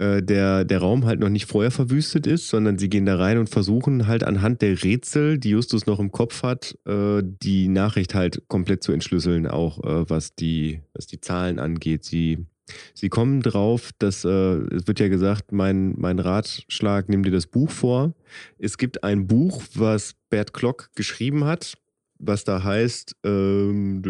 äh, 0.00 0.22
der, 0.22 0.64
der 0.64 0.78
Raum 0.78 1.04
halt 1.04 1.20
noch 1.20 1.28
nicht 1.28 1.44
vorher 1.44 1.70
verwüstet 1.70 2.26
ist, 2.26 2.48
sondern 2.48 2.78
sie 2.78 2.88
gehen 2.88 3.04
da 3.04 3.16
rein 3.16 3.36
und 3.36 3.50
versuchen 3.50 4.06
halt 4.06 4.24
anhand 4.24 4.62
der 4.62 4.82
Rätsel, 4.82 5.36
die 5.36 5.50
Justus 5.50 5.84
noch 5.84 6.00
im 6.00 6.10
Kopf 6.10 6.42
hat, 6.42 6.78
äh, 6.86 7.22
die 7.22 7.68
Nachricht 7.68 8.14
halt 8.14 8.48
komplett 8.48 8.82
zu 8.82 8.92
entschlüsseln, 8.92 9.46
auch 9.46 9.84
äh, 9.84 10.08
was, 10.08 10.34
die, 10.34 10.80
was 10.94 11.06
die 11.06 11.20
Zahlen 11.20 11.58
angeht. 11.58 12.04
Sie, 12.04 12.46
sie 12.94 13.10
kommen 13.10 13.42
drauf, 13.42 13.90
dass, 13.98 14.24
äh, 14.24 14.28
es 14.28 14.86
wird 14.86 15.00
ja 15.00 15.08
gesagt, 15.08 15.52
mein, 15.52 15.94
mein 15.98 16.18
Ratschlag, 16.18 17.10
nimm 17.10 17.22
dir 17.22 17.32
das 17.32 17.46
Buch 17.46 17.70
vor. 17.70 18.14
Es 18.58 18.78
gibt 18.78 19.04
ein 19.04 19.26
Buch, 19.26 19.62
was 19.74 20.14
Bert 20.30 20.54
Klock 20.54 20.88
geschrieben 20.94 21.44
hat, 21.44 21.74
was 22.18 22.44
da 22.44 22.64
heißt, 22.64 23.16
ähm, 23.24 24.00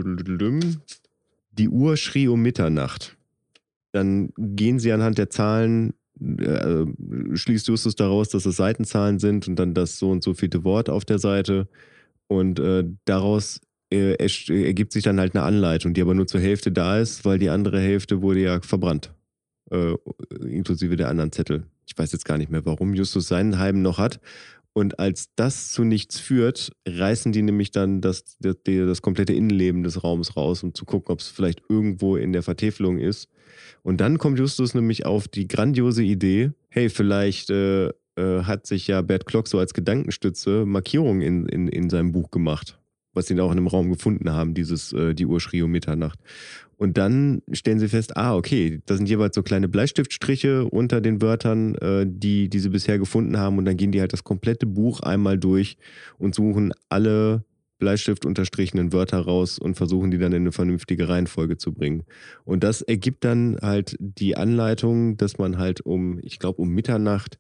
die 1.51 1.69
Uhr 1.69 1.97
schrie 1.97 2.29
um 2.29 2.43
Mitternacht. 2.43 3.17
Dann 3.93 4.33
gehen 4.37 4.79
sie 4.79 4.93
anhand 4.93 5.19
der 5.19 5.31
Zahlen, 5.31 5.95
äh, 6.21 6.85
schließt 7.35 7.69
Justus 7.69 7.97
daraus, 7.97 8.29
dass 8.29 8.47
es 8.47 8.57
Seitenzahlen 8.57 9.19
sind 9.19 9.49
und 9.49 9.57
dann 9.57 9.75
das 9.75 9.99
so 9.99 10.11
und 10.11 10.23
so 10.23 10.35
viele 10.35 10.65
Wort 10.65 10.91
auf 10.91 11.05
der 11.05 11.19
Seite. 11.19 11.69
Und 12.29 12.61
äh, 12.61 12.85
daraus 13.05 13.61
äh, 13.93 14.15
ergibt 14.15 14.93
sich 14.93 15.03
dann 15.03 15.19
halt 15.19 15.35
eine 15.35 15.45
Anleitung, 15.45 15.95
die 15.95 16.03
aber 16.03 16.15
nur 16.15 16.27
zur 16.27 16.41
Hälfte 16.41 16.71
da 16.71 16.99
ist, 16.99 17.25
weil 17.25 17.39
die 17.39 17.51
andere 17.51 17.81
Hälfte 17.81 18.23
wurde 18.23 18.41
ja 18.41 18.61
verbrannt. 18.61 19.13
Äh, 19.71 19.95
inklusive 20.47 20.97
der 20.97 21.09
anderen 21.09 21.33
Zettel. 21.33 21.65
Ich 21.87 21.99
weiß 21.99 22.13
jetzt 22.13 22.25
gar 22.25 22.39
nicht 22.39 22.51
mehr, 22.51 22.65
warum 22.67 22.95
Justus 22.95 23.29
seinen 23.29 23.59
halben 23.59 23.83
noch 23.83 23.99
hat. 23.99 24.21
Und 24.73 24.99
als 24.99 25.31
das 25.35 25.71
zu 25.71 25.83
nichts 25.83 26.21
führt, 26.21 26.71
reißen 26.87 27.33
die 27.33 27.43
nämlich 27.43 27.73
dann 27.73 28.01
das, 28.01 28.37
das, 28.39 28.57
das 28.65 29.03
komplette 29.03 29.33
Innenleben 29.33 29.83
des 29.83 30.05
Raums 30.05 30.37
raus, 30.37 30.63
um 30.63 30.75
zu 30.75 30.85
gucken, 30.85 31.13
ob 31.13 31.21
es 31.21 31.29
vielleicht 31.29 31.63
irgendwo 31.69 32.17
in 32.17 32.33
der 32.33 32.43
Vertäfelung 32.43 32.99
ist. 32.99 33.29
Und 33.83 34.01
dann 34.01 34.19
kommt 34.19 34.39
Justus 34.39 34.75
nämlich 34.75 35.07
auf 35.07 35.27
die 35.27 35.49
grandiose 35.49 36.03
Idee, 36.03 36.53
hey, 36.69 36.89
vielleicht 36.89 37.51
äh, 37.51 37.89
äh, 38.17 38.43
hat 38.43 38.67
sich 38.67 38.87
ja 38.87 39.03
Bert 39.03 39.27
Klock 39.27 39.49
so 39.49 39.59
als 39.59 39.75
Gedankenstütze 39.75 40.67
Markierungen 40.67 41.23
in, 41.23 41.47
in, 41.47 41.69
in 41.69 41.91
seinem 41.91 42.13
Buch 42.13 42.31
gemacht, 42.31 42.79
was 43.21 43.27
sie 43.27 43.35
da 43.35 43.43
auch 43.43 43.53
in 43.53 43.59
einem 43.59 43.67
Raum 43.67 43.91
gefunden 43.91 44.31
haben, 44.31 44.55
dieses 44.55 44.95
äh, 44.95 45.15
die 45.15 45.27
Uhr 45.27 45.41
schrie 45.41 45.61
um 45.61 45.71
Mitternacht. 45.71 46.19
Und 46.79 46.97
dann 46.97 47.43
stellen 47.53 47.79
sie 47.79 47.89
fest, 47.89 48.17
ah, 48.17 48.35
okay, 48.35 48.81
da 48.87 48.97
sind 48.97 49.07
jeweils 49.07 49.35
so 49.35 49.43
kleine 49.43 49.69
Bleistiftstriche 49.69 50.65
unter 50.65 51.03
den 51.03 51.21
Wörtern, 51.21 51.75
äh, 51.75 52.07
die, 52.09 52.49
die 52.49 52.59
sie 52.59 52.71
bisher 52.71 52.99
gefunden 52.99 53.37
haben. 53.37 53.59
Und 53.59 53.67
dann 53.67 53.77
gehen 53.77 53.93
die 53.93 54.01
halt 54.01 54.15
das 54.15 54.25
komplette 54.25 54.65
Buch 54.65 55.01
einmal 55.01 55.37
durch 55.37 55.77
und 56.17 56.35
suchen 56.35 56.73
alle 56.89 57.45
Bleistift 57.79 58.25
unterstrichenen 58.25 58.95
Wörter 58.95 59.19
raus 59.19 59.59
und 59.59 59.75
versuchen 59.75 60.11
die 60.11 60.17
dann 60.17 60.33
in 60.33 60.45
eine 60.45 60.53
vernünftige 60.53 61.11
Reihenfolge 61.11 61.59
zu 61.59 61.75
bringen. 61.75 62.05
Und 62.45 62.65
das 62.65 62.81
ergibt 62.81 63.25
dann 63.25 63.59
halt 63.61 63.97
die 63.99 64.39
Anleitung, 64.39 65.19
dass 65.19 65.37
man 65.37 65.59
halt 65.59 65.83
um, 65.83 66.19
ich 66.23 66.39
glaube, 66.39 66.63
um 66.63 66.71
Mitternacht 66.71 67.39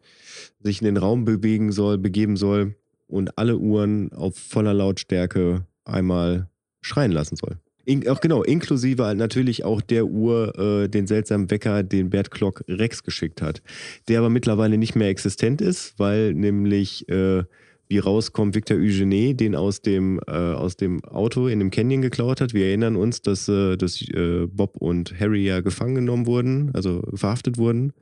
sich 0.63 0.83
in 0.83 0.85
den 0.85 0.99
Raum 0.99 1.25
bewegen 1.25 1.73
soll, 1.73 1.97
begeben 1.97 2.37
soll 2.37 2.75
und 3.07 3.39
alle 3.39 3.57
Uhren 3.57 4.13
auf 4.13 4.37
voller 4.37 4.75
Lautstärke 4.75 5.65
einmal 5.91 6.49
schreien 6.81 7.13
lassen 7.13 7.37
soll. 7.37 7.59
In, 7.85 8.07
auch 8.09 8.21
genau, 8.21 8.43
inklusive 8.43 9.05
halt 9.05 9.19
natürlich 9.19 9.65
auch 9.65 9.81
der 9.81 10.07
Uhr, 10.07 10.57
äh, 10.59 10.89
den 10.89 11.07
seltsamen 11.07 11.51
Wecker, 11.51 11.83
den 11.83 12.11
Bert 12.11 12.31
Klock 12.31 12.63
Rex 12.69 13.03
geschickt 13.03 13.43
hat. 13.43 13.63
Der 14.09 14.19
aber 14.19 14.31
mittlerweile 14.31 14.79
nicht 14.79 14.95
mehr 14.95 15.09
existent 15.09 15.61
ist, 15.61 15.99
weil 15.99 16.35
nämlich 16.35 17.09
äh, 17.09 17.45
wie 17.91 17.99
rauskommt, 17.99 18.55
Victor 18.55 18.77
Eugene 18.77 19.35
den 19.35 19.57
aus 19.57 19.83
dem, 19.83 20.21
äh, 20.29 20.31
aus 20.31 20.77
dem 20.77 21.05
Auto 21.05 21.49
in 21.49 21.59
dem 21.59 21.73
Canyon 21.73 22.03
geklaut 22.03 22.41
hat. 22.41 22.55
Wir 22.55 22.67
erinnern 22.67 22.95
uns, 22.95 23.21
dass, 23.21 23.49
äh, 23.49 23.77
dass 23.77 24.01
äh, 24.01 24.47
Bob 24.47 24.77
und 24.77 25.19
Harry 25.19 25.45
ja 25.45 25.61
gefangen 25.61 25.97
genommen 25.97 26.27
wurden, 26.27 26.71
also 26.73 27.03
verhaftet 27.13 27.59
wurden 27.59 27.93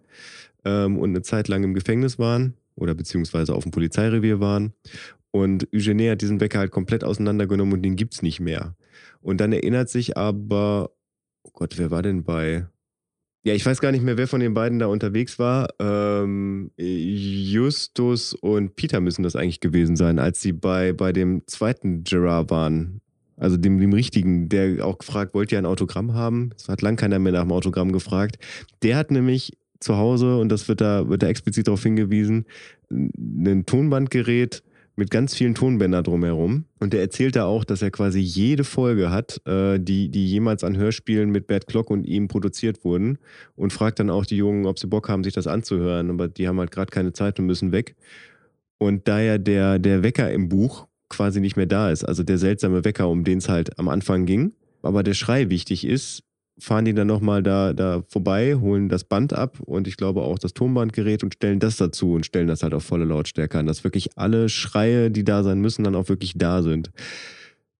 ähm, 0.66 0.98
und 0.98 1.10
eine 1.10 1.22
Zeit 1.22 1.48
lang 1.48 1.64
im 1.64 1.72
Gefängnis 1.72 2.18
waren 2.18 2.52
oder 2.76 2.94
beziehungsweise 2.94 3.54
auf 3.54 3.62
dem 3.62 3.72
Polizeirevier 3.72 4.40
waren. 4.40 4.74
Und 5.30 5.68
Eugene 5.74 6.10
hat 6.10 6.22
diesen 6.22 6.40
Wecker 6.40 6.58
halt 6.58 6.70
komplett 6.70 7.04
auseinandergenommen 7.04 7.74
und 7.74 7.82
den 7.82 7.96
gibt 7.96 8.14
es 8.14 8.22
nicht 8.22 8.40
mehr. 8.40 8.76
Und 9.20 9.40
dann 9.40 9.52
erinnert 9.52 9.88
sich 9.88 10.16
aber, 10.16 10.90
oh 11.42 11.50
Gott, 11.52 11.76
wer 11.76 11.90
war 11.90 12.02
denn 12.02 12.24
bei 12.24 12.66
ja, 13.44 13.54
ich 13.54 13.64
weiß 13.64 13.80
gar 13.80 13.92
nicht 13.92 14.04
mehr, 14.04 14.18
wer 14.18 14.28
von 14.28 14.40
den 14.40 14.52
beiden 14.52 14.78
da 14.78 14.86
unterwegs 14.86 15.38
war. 15.38 15.68
Ähm, 15.78 16.70
Justus 16.76 18.34
und 18.34 18.76
Peter 18.76 19.00
müssen 19.00 19.22
das 19.22 19.36
eigentlich 19.36 19.60
gewesen 19.60 19.96
sein, 19.96 20.18
als 20.18 20.42
sie 20.42 20.52
bei, 20.52 20.92
bei 20.92 21.12
dem 21.12 21.46
zweiten 21.46 22.04
Gerard 22.04 22.50
waren. 22.50 23.00
Also 23.36 23.56
dem, 23.56 23.78
dem 23.78 23.92
richtigen, 23.92 24.48
der 24.48 24.84
auch 24.84 24.98
gefragt, 24.98 25.32
wollt 25.34 25.50
ihr 25.50 25.58
ein 25.58 25.66
Autogramm 25.66 26.12
haben? 26.14 26.50
Es 26.56 26.68
hat 26.68 26.82
lang 26.82 26.96
keiner 26.96 27.20
mehr 27.20 27.32
nach 27.32 27.42
dem 27.42 27.52
Autogramm 27.52 27.92
gefragt. 27.92 28.36
Der 28.82 28.96
hat 28.96 29.10
nämlich 29.10 29.56
zu 29.80 29.96
Hause, 29.96 30.36
und 30.38 30.50
das 30.50 30.68
wird 30.68 30.80
da, 30.80 31.08
wird 31.08 31.22
da 31.22 31.28
explizit 31.28 31.68
darauf 31.68 31.82
hingewiesen, 31.82 32.44
ein 32.90 33.64
Tonbandgerät 33.64 34.62
mit 34.98 35.12
ganz 35.12 35.34
vielen 35.34 35.54
Tonbändern 35.54 36.02
drumherum. 36.02 36.64
Und 36.80 36.92
der 36.92 37.00
erzählt 37.00 37.36
da 37.36 37.44
auch, 37.44 37.64
dass 37.64 37.82
er 37.82 37.92
quasi 37.92 38.18
jede 38.18 38.64
Folge 38.64 39.10
hat, 39.10 39.40
äh, 39.46 39.78
die, 39.78 40.08
die 40.08 40.26
jemals 40.26 40.64
an 40.64 40.76
Hörspielen 40.76 41.30
mit 41.30 41.46
Bert 41.46 41.68
Klock 41.68 41.90
und 41.90 42.04
ihm 42.04 42.26
produziert 42.26 42.84
wurden. 42.84 43.18
Und 43.54 43.72
fragt 43.72 44.00
dann 44.00 44.10
auch 44.10 44.26
die 44.26 44.36
Jungen, 44.36 44.66
ob 44.66 44.78
sie 44.78 44.88
Bock 44.88 45.08
haben, 45.08 45.22
sich 45.22 45.32
das 45.32 45.46
anzuhören. 45.46 46.10
Aber 46.10 46.26
die 46.26 46.48
haben 46.48 46.58
halt 46.58 46.72
gerade 46.72 46.90
keine 46.90 47.12
Zeit 47.12 47.38
und 47.38 47.46
müssen 47.46 47.70
weg. 47.70 47.94
Und 48.78 49.06
da 49.06 49.20
ja 49.20 49.38
der, 49.38 49.78
der 49.78 50.02
Wecker 50.02 50.32
im 50.32 50.48
Buch 50.48 50.88
quasi 51.08 51.40
nicht 51.40 51.56
mehr 51.56 51.66
da 51.66 51.90
ist, 51.90 52.04
also 52.04 52.24
der 52.24 52.38
seltsame 52.38 52.84
Wecker, 52.84 53.08
um 53.08 53.22
den 53.22 53.38
es 53.38 53.48
halt 53.48 53.78
am 53.78 53.88
Anfang 53.88 54.26
ging, 54.26 54.52
aber 54.82 55.02
der 55.02 55.14
Schrei 55.14 55.48
wichtig 55.48 55.86
ist, 55.86 56.22
fahren 56.58 56.84
die 56.84 56.94
dann 56.94 57.06
nochmal 57.06 57.42
da, 57.42 57.72
da 57.72 58.02
vorbei, 58.08 58.56
holen 58.56 58.88
das 58.88 59.04
Band 59.04 59.32
ab 59.32 59.58
und 59.60 59.86
ich 59.86 59.96
glaube 59.96 60.22
auch 60.22 60.38
das 60.38 60.54
Tonbandgerät 60.54 61.22
und 61.22 61.34
stellen 61.34 61.60
das 61.60 61.76
dazu 61.76 62.12
und 62.12 62.26
stellen 62.26 62.48
das 62.48 62.62
halt 62.62 62.74
auf 62.74 62.84
volle 62.84 63.04
Lautstärke 63.04 63.58
an, 63.58 63.66
dass 63.66 63.84
wirklich 63.84 64.16
alle 64.16 64.48
Schreie, 64.48 65.10
die 65.10 65.24
da 65.24 65.42
sein 65.42 65.60
müssen, 65.60 65.84
dann 65.84 65.94
auch 65.94 66.08
wirklich 66.08 66.34
da 66.36 66.62
sind. 66.62 66.90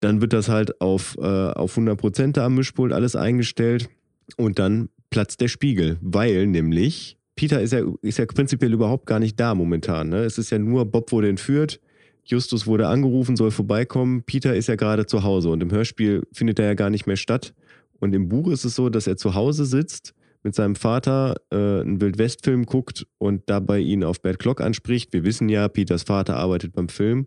Dann 0.01 0.21
wird 0.21 0.33
das 0.33 0.49
halt 0.49 0.81
auf, 0.81 1.17
äh, 1.19 1.23
auf 1.23 1.77
100% 1.77 2.33
da 2.33 2.47
am 2.47 2.55
Mischpult 2.55 2.93
alles 2.93 3.17
eingestellt 3.17 3.89
und 4.37 4.59
dann 4.59 4.91
platzt 5.11 5.41
der 5.41 5.49
Spiegel, 5.49 5.99
weil 6.01 6.47
nämlich 6.47 7.17
Peter 7.35 7.61
ist 7.61 7.73
ja, 7.73 7.83
ist 8.03 8.19
ja 8.19 8.27
prinzipiell 8.27 8.73
überhaupt 8.73 9.07
gar 9.07 9.21
nicht 9.21 9.39
da 9.39 9.55
momentan. 9.55 10.09
Ne? 10.09 10.25
Es 10.25 10.39
ist 10.39 10.51
ja 10.51 10.59
nur, 10.59 10.85
Bob 10.87 11.13
wurde 11.13 11.29
entführt, 11.29 11.81
Justus 12.25 12.67
wurde 12.67 12.89
angerufen, 12.89 13.37
soll 13.37 13.51
vorbeikommen, 13.51 14.23
Peter 14.25 14.55
ist 14.55 14.69
ja 14.69 14.75
gerade 14.75 15.07
zu 15.07 15.23
Hause 15.23 15.49
und 15.49 15.63
im 15.63 15.71
Hörspiel 15.71 16.25
findet 16.33 16.59
er 16.59 16.67
ja 16.67 16.75
gar 16.75 16.91
nicht 16.91 17.07
mehr 17.07 17.17
statt. 17.17 17.55
Und 18.01 18.15
im 18.15 18.29
Buch 18.29 18.51
ist 18.51 18.65
es 18.65 18.75
so, 18.75 18.89
dass 18.89 19.07
er 19.07 19.17
zu 19.17 19.35
Hause 19.35 19.65
sitzt, 19.65 20.15
mit 20.43 20.55
seinem 20.55 20.77
Vater 20.77 21.35
äh, 21.51 21.57
einen 21.57 22.01
Wildwest-Film 22.01 22.65
guckt 22.65 23.07
und 23.19 23.43
dabei 23.47 23.81
ihn 23.81 24.05
auf 24.05 24.23
Bad 24.23 24.39
Clock 24.39 24.61
anspricht. 24.61 25.13
Wir 25.13 25.25
wissen 25.25 25.49
ja, 25.49 25.69
Peters 25.69 26.05
Vater 26.05 26.37
arbeitet 26.37 26.73
beim 26.73 26.89
Film 26.89 27.27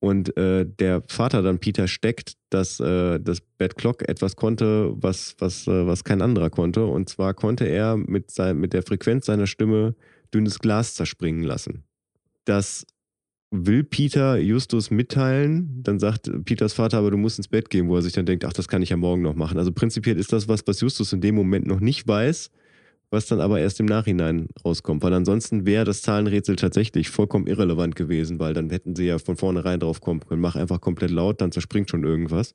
und 0.00 0.36
äh, 0.36 0.66
der 0.66 1.02
Vater 1.08 1.42
dann 1.42 1.58
Peter 1.58 1.86
steckt, 1.86 2.34
dass, 2.48 2.80
äh, 2.80 3.20
dass 3.20 3.40
Bad 3.58 3.76
Clock 3.76 4.08
etwas 4.08 4.34
konnte, 4.34 4.92
was, 4.94 5.36
was, 5.38 5.66
äh, 5.66 5.86
was 5.86 6.04
kein 6.04 6.22
anderer 6.22 6.50
konnte. 6.50 6.86
Und 6.86 7.08
zwar 7.08 7.34
konnte 7.34 7.66
er 7.66 7.96
mit, 7.96 8.30
sein, 8.30 8.58
mit 8.58 8.72
der 8.72 8.82
Frequenz 8.82 9.26
seiner 9.26 9.46
Stimme 9.46 9.94
dünnes 10.32 10.58
Glas 10.58 10.94
zerspringen 10.94 11.42
lassen. 11.42 11.84
Das 12.46 12.86
will 13.50 13.82
Peter 13.82 14.38
Justus 14.38 14.90
mitteilen, 14.90 15.82
dann 15.82 15.98
sagt 15.98 16.30
Peters 16.44 16.72
Vater, 16.72 16.98
aber 16.98 17.10
du 17.10 17.16
musst 17.16 17.38
ins 17.38 17.48
Bett 17.48 17.68
gehen, 17.68 17.88
wo 17.88 17.96
er 17.96 18.02
sich 18.02 18.12
dann 18.12 18.26
denkt, 18.26 18.44
ach, 18.44 18.52
das 18.52 18.68
kann 18.68 18.82
ich 18.82 18.90
ja 18.90 18.96
morgen 18.96 19.22
noch 19.22 19.34
machen. 19.34 19.58
Also 19.58 19.72
prinzipiell 19.72 20.18
ist 20.18 20.32
das 20.32 20.46
was, 20.46 20.66
was 20.66 20.80
Justus 20.80 21.12
in 21.12 21.20
dem 21.20 21.34
Moment 21.34 21.66
noch 21.66 21.80
nicht 21.80 22.06
weiß, 22.06 22.50
was 23.10 23.26
dann 23.26 23.40
aber 23.40 23.58
erst 23.58 23.80
im 23.80 23.86
Nachhinein 23.86 24.46
rauskommt. 24.64 25.02
Weil 25.02 25.14
ansonsten 25.14 25.66
wäre 25.66 25.84
das 25.84 26.02
Zahlenrätsel 26.02 26.54
tatsächlich 26.54 27.10
vollkommen 27.10 27.48
irrelevant 27.48 27.96
gewesen, 27.96 28.38
weil 28.38 28.54
dann 28.54 28.70
hätten 28.70 28.94
sie 28.94 29.06
ja 29.06 29.18
von 29.18 29.36
vornherein 29.36 29.80
drauf 29.80 30.00
kommen 30.00 30.20
können, 30.20 30.40
mach 30.40 30.54
einfach 30.54 30.80
komplett 30.80 31.10
laut, 31.10 31.40
dann 31.40 31.50
zerspringt 31.50 31.90
schon 31.90 32.04
irgendwas. 32.04 32.54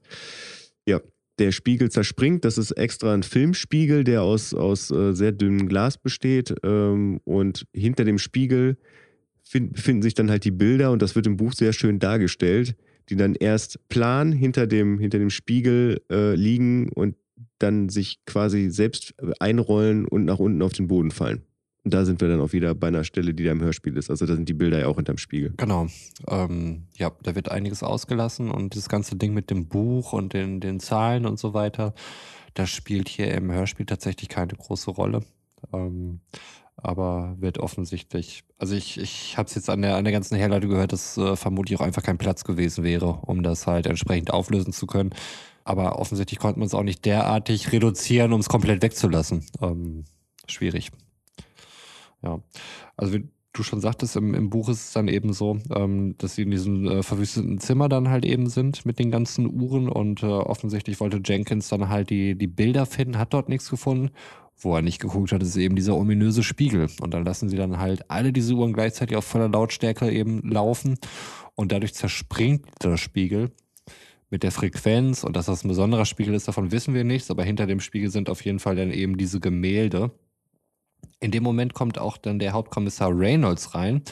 Ja, 0.88 1.01
der 1.39 1.51
Spiegel 1.51 1.91
zerspringt. 1.91 2.45
Das 2.45 2.57
ist 2.57 2.72
extra 2.72 3.13
ein 3.13 3.23
Filmspiegel, 3.23 4.05
der 4.05 4.22
aus, 4.22 4.53
aus 4.53 4.91
äh, 4.91 5.11
sehr 5.11 5.34
dünnem 5.34 5.67
Glas 5.67 5.97
besteht. 5.97 6.55
Ähm, 6.63 7.19
und 7.26 7.67
hinter 7.73 8.05
dem 8.05 8.17
Spiegel 8.17 8.77
befinden 9.51 10.01
sich 10.01 10.13
dann 10.13 10.30
halt 10.30 10.43
die 10.43 10.51
Bilder 10.51 10.91
und 10.91 11.01
das 11.01 11.15
wird 11.15 11.27
im 11.27 11.38
Buch 11.38 11.53
sehr 11.53 11.73
schön 11.73 11.99
dargestellt, 11.99 12.76
die 13.09 13.15
dann 13.15 13.35
erst 13.35 13.88
plan 13.89 14.31
hinter 14.31 14.67
dem, 14.67 14.99
hinter 14.99 15.19
dem 15.19 15.30
Spiegel 15.30 16.01
äh, 16.11 16.35
liegen 16.35 16.89
und 16.89 17.15
dann 17.59 17.89
sich 17.89 18.26
quasi 18.26 18.69
selbst 18.69 19.13
einrollen 19.39 20.05
und 20.07 20.26
nach 20.26 20.39
unten 20.39 20.61
auf 20.61 20.73
den 20.73 20.88
Boden 20.88 21.11
fallen. 21.11 21.43
Und 21.84 21.93
da 21.93 22.03
sind 22.03 22.19
wir 22.19 22.27
dann 22.27 22.41
auch 22.41 22.51
wieder 22.51 22.73
bei 22.73 22.88
einer 22.88 23.03
Stelle, 23.03 23.35
die 23.35 23.43
da 23.43 23.51
im 23.51 23.61
Hörspiel 23.61 23.95
ist. 23.95 24.09
Also 24.09 24.26
da 24.26 24.35
sind 24.35 24.49
die 24.49 24.53
Bilder 24.53 24.80
ja 24.80 24.88
auch 24.88 24.95
hinterm 24.95 25.19
Spiegel. 25.19 25.53
Genau. 25.57 25.85
Ähm, 26.27 26.88
ja, 26.97 27.11
da 27.22 27.35
wird 27.35 27.49
einiges 27.49 27.84
ausgelassen 27.84 28.49
und 28.49 28.76
das 28.76 28.89
ganze 28.89 29.15
Ding 29.15 29.35
mit 29.35 29.51
dem 29.51 29.67
Buch 29.67 30.11
und 30.11 30.34
den, 30.34 30.59
den 30.59 30.80
Zahlen 30.80 31.27
und 31.27 31.38
so 31.38 31.53
weiter, 31.53 31.93
das 32.55 32.72
spielt 32.72 33.07
hier 33.07 33.31
im 33.35 33.51
Hörspiel 33.51 33.85
tatsächlich 33.85 34.30
keine 34.30 34.53
große 34.53 34.89
Rolle. 34.89 35.22
Ähm, 35.72 36.22
aber 36.77 37.35
wird 37.39 37.57
offensichtlich, 37.57 38.43
also 38.57 38.76
ich, 38.76 38.99
ich 38.99 39.38
habe 39.38 39.47
es 39.47 39.56
jetzt 39.56 39.69
an 39.69 39.81
der, 39.81 39.95
an 39.95 40.03
der 40.03 40.14
ganzen 40.14 40.38
Herleitung 40.38 40.69
gehört, 40.69 40.93
dass 40.93 41.18
äh, 41.18 41.35
vermutlich 41.35 41.80
auch 41.80 41.84
einfach 41.84 42.03
kein 42.03 42.18
Platz 42.18 42.43
gewesen 42.43 42.84
wäre, 42.84 43.22
um 43.26 43.43
das 43.43 43.68
halt 43.68 43.88
entsprechend 43.88 44.31
auflösen 44.31 44.73
zu 44.73 44.85
können. 44.85 45.11
Aber 45.64 45.97
offensichtlich 45.97 46.39
konnte 46.39 46.60
man 46.60 46.68
es 46.68 46.76
auch 46.76 46.84
nicht 46.84 47.06
derartig 47.06 47.72
reduzieren, 47.72 48.34
um 48.34 48.39
es 48.39 48.49
komplett 48.49 48.84
wegzulassen. 48.84 49.45
Ähm, 49.61 50.06
schwierig. 50.47 50.91
Ja. 52.22 52.39
Also 52.97 53.14
wie 53.14 53.30
du 53.53 53.64
schon 53.64 53.81
sagtest, 53.81 54.15
im, 54.15 54.34
im 54.34 54.49
Buch 54.49 54.69
ist 54.69 54.85
es 54.85 54.91
dann 54.91 55.07
eben 55.07 55.34
so, 55.34 55.57
ähm, 55.73 56.15
dass 56.18 56.35
sie 56.35 56.43
in 56.43 56.52
diesem 56.52 56.85
äh, 56.85 57.03
verwüsteten 57.03 57.60
Zimmer 57.60 57.89
dann 57.89 58.10
halt 58.10 58.26
eben 58.26 58.47
sind 58.47 58.85
mit 58.85 58.99
den 58.99 59.11
ganzen 59.11 59.47
Uhren 59.47 59.89
und 59.89 60.23
äh, 60.23 60.27
offensichtlich 60.27 60.99
wollte 60.99 61.22
Jenkins 61.23 61.69
dann 61.69 61.89
halt 61.89 62.10
die, 62.10 62.35
die 62.35 62.47
Bilder 62.47 62.85
finden, 62.85 63.18
hat 63.18 63.34
dort 63.34 63.49
nichts 63.49 63.69
gefunden. 63.69 64.11
Wo 64.57 64.76
er 64.76 64.82
nicht 64.82 64.99
geguckt 64.99 65.32
hat, 65.32 65.44
ist 65.44 65.57
eben 65.57 65.76
dieser 65.76 65.95
ominöse 65.95 66.44
Spiegel. 66.44 66.88
Und 67.02 67.14
dann 67.14 67.26
lassen 67.26 67.49
sie 67.49 67.57
dann 67.57 67.77
halt 67.77 68.10
alle 68.10 68.32
diese 68.32 68.53
Uhren 68.53 68.73
gleichzeitig 68.73 69.18
auf 69.18 69.26
voller 69.26 69.49
Lautstärke 69.49 70.10
eben 70.10 70.41
laufen. 70.49 70.98
Und 71.56 71.72
dadurch 71.72 71.94
zerspringt 71.94 72.65
der 72.82 72.98
Spiegel 72.98 73.52
mit 74.30 74.44
der 74.44 74.52
Frequenz. 74.52 75.23
Und 75.23 75.36
dass 75.36 75.48
das 75.48 75.64
ein 75.64 75.68
besonderer 75.68 76.06
Spiegel 76.06 76.34
ist, 76.34 76.48
davon 76.48 76.72
wissen 76.72 76.94
wir 76.94 77.03
nichts. 77.03 77.30
Aber 77.30 77.44
hinter 77.44 77.68
dem 77.68 77.80
Spiegel 77.80 78.10
sind 78.10 78.30
auf 78.30 78.44
jeden 78.45 78.60
Fall 78.60 78.76
dann 78.76 78.91
eben 78.91 79.18
diese 79.18 79.40
Gemälde. 79.40 80.11
In 81.19 81.32
dem 81.32 81.44
Moment 81.44 81.73
kommt 81.73 81.98
auch 81.98 82.18
dann 82.18 82.40
der 82.40 82.53
Hauptkommissar 82.53 83.11
Reynolds 83.11 83.76
rein, 83.76 84.03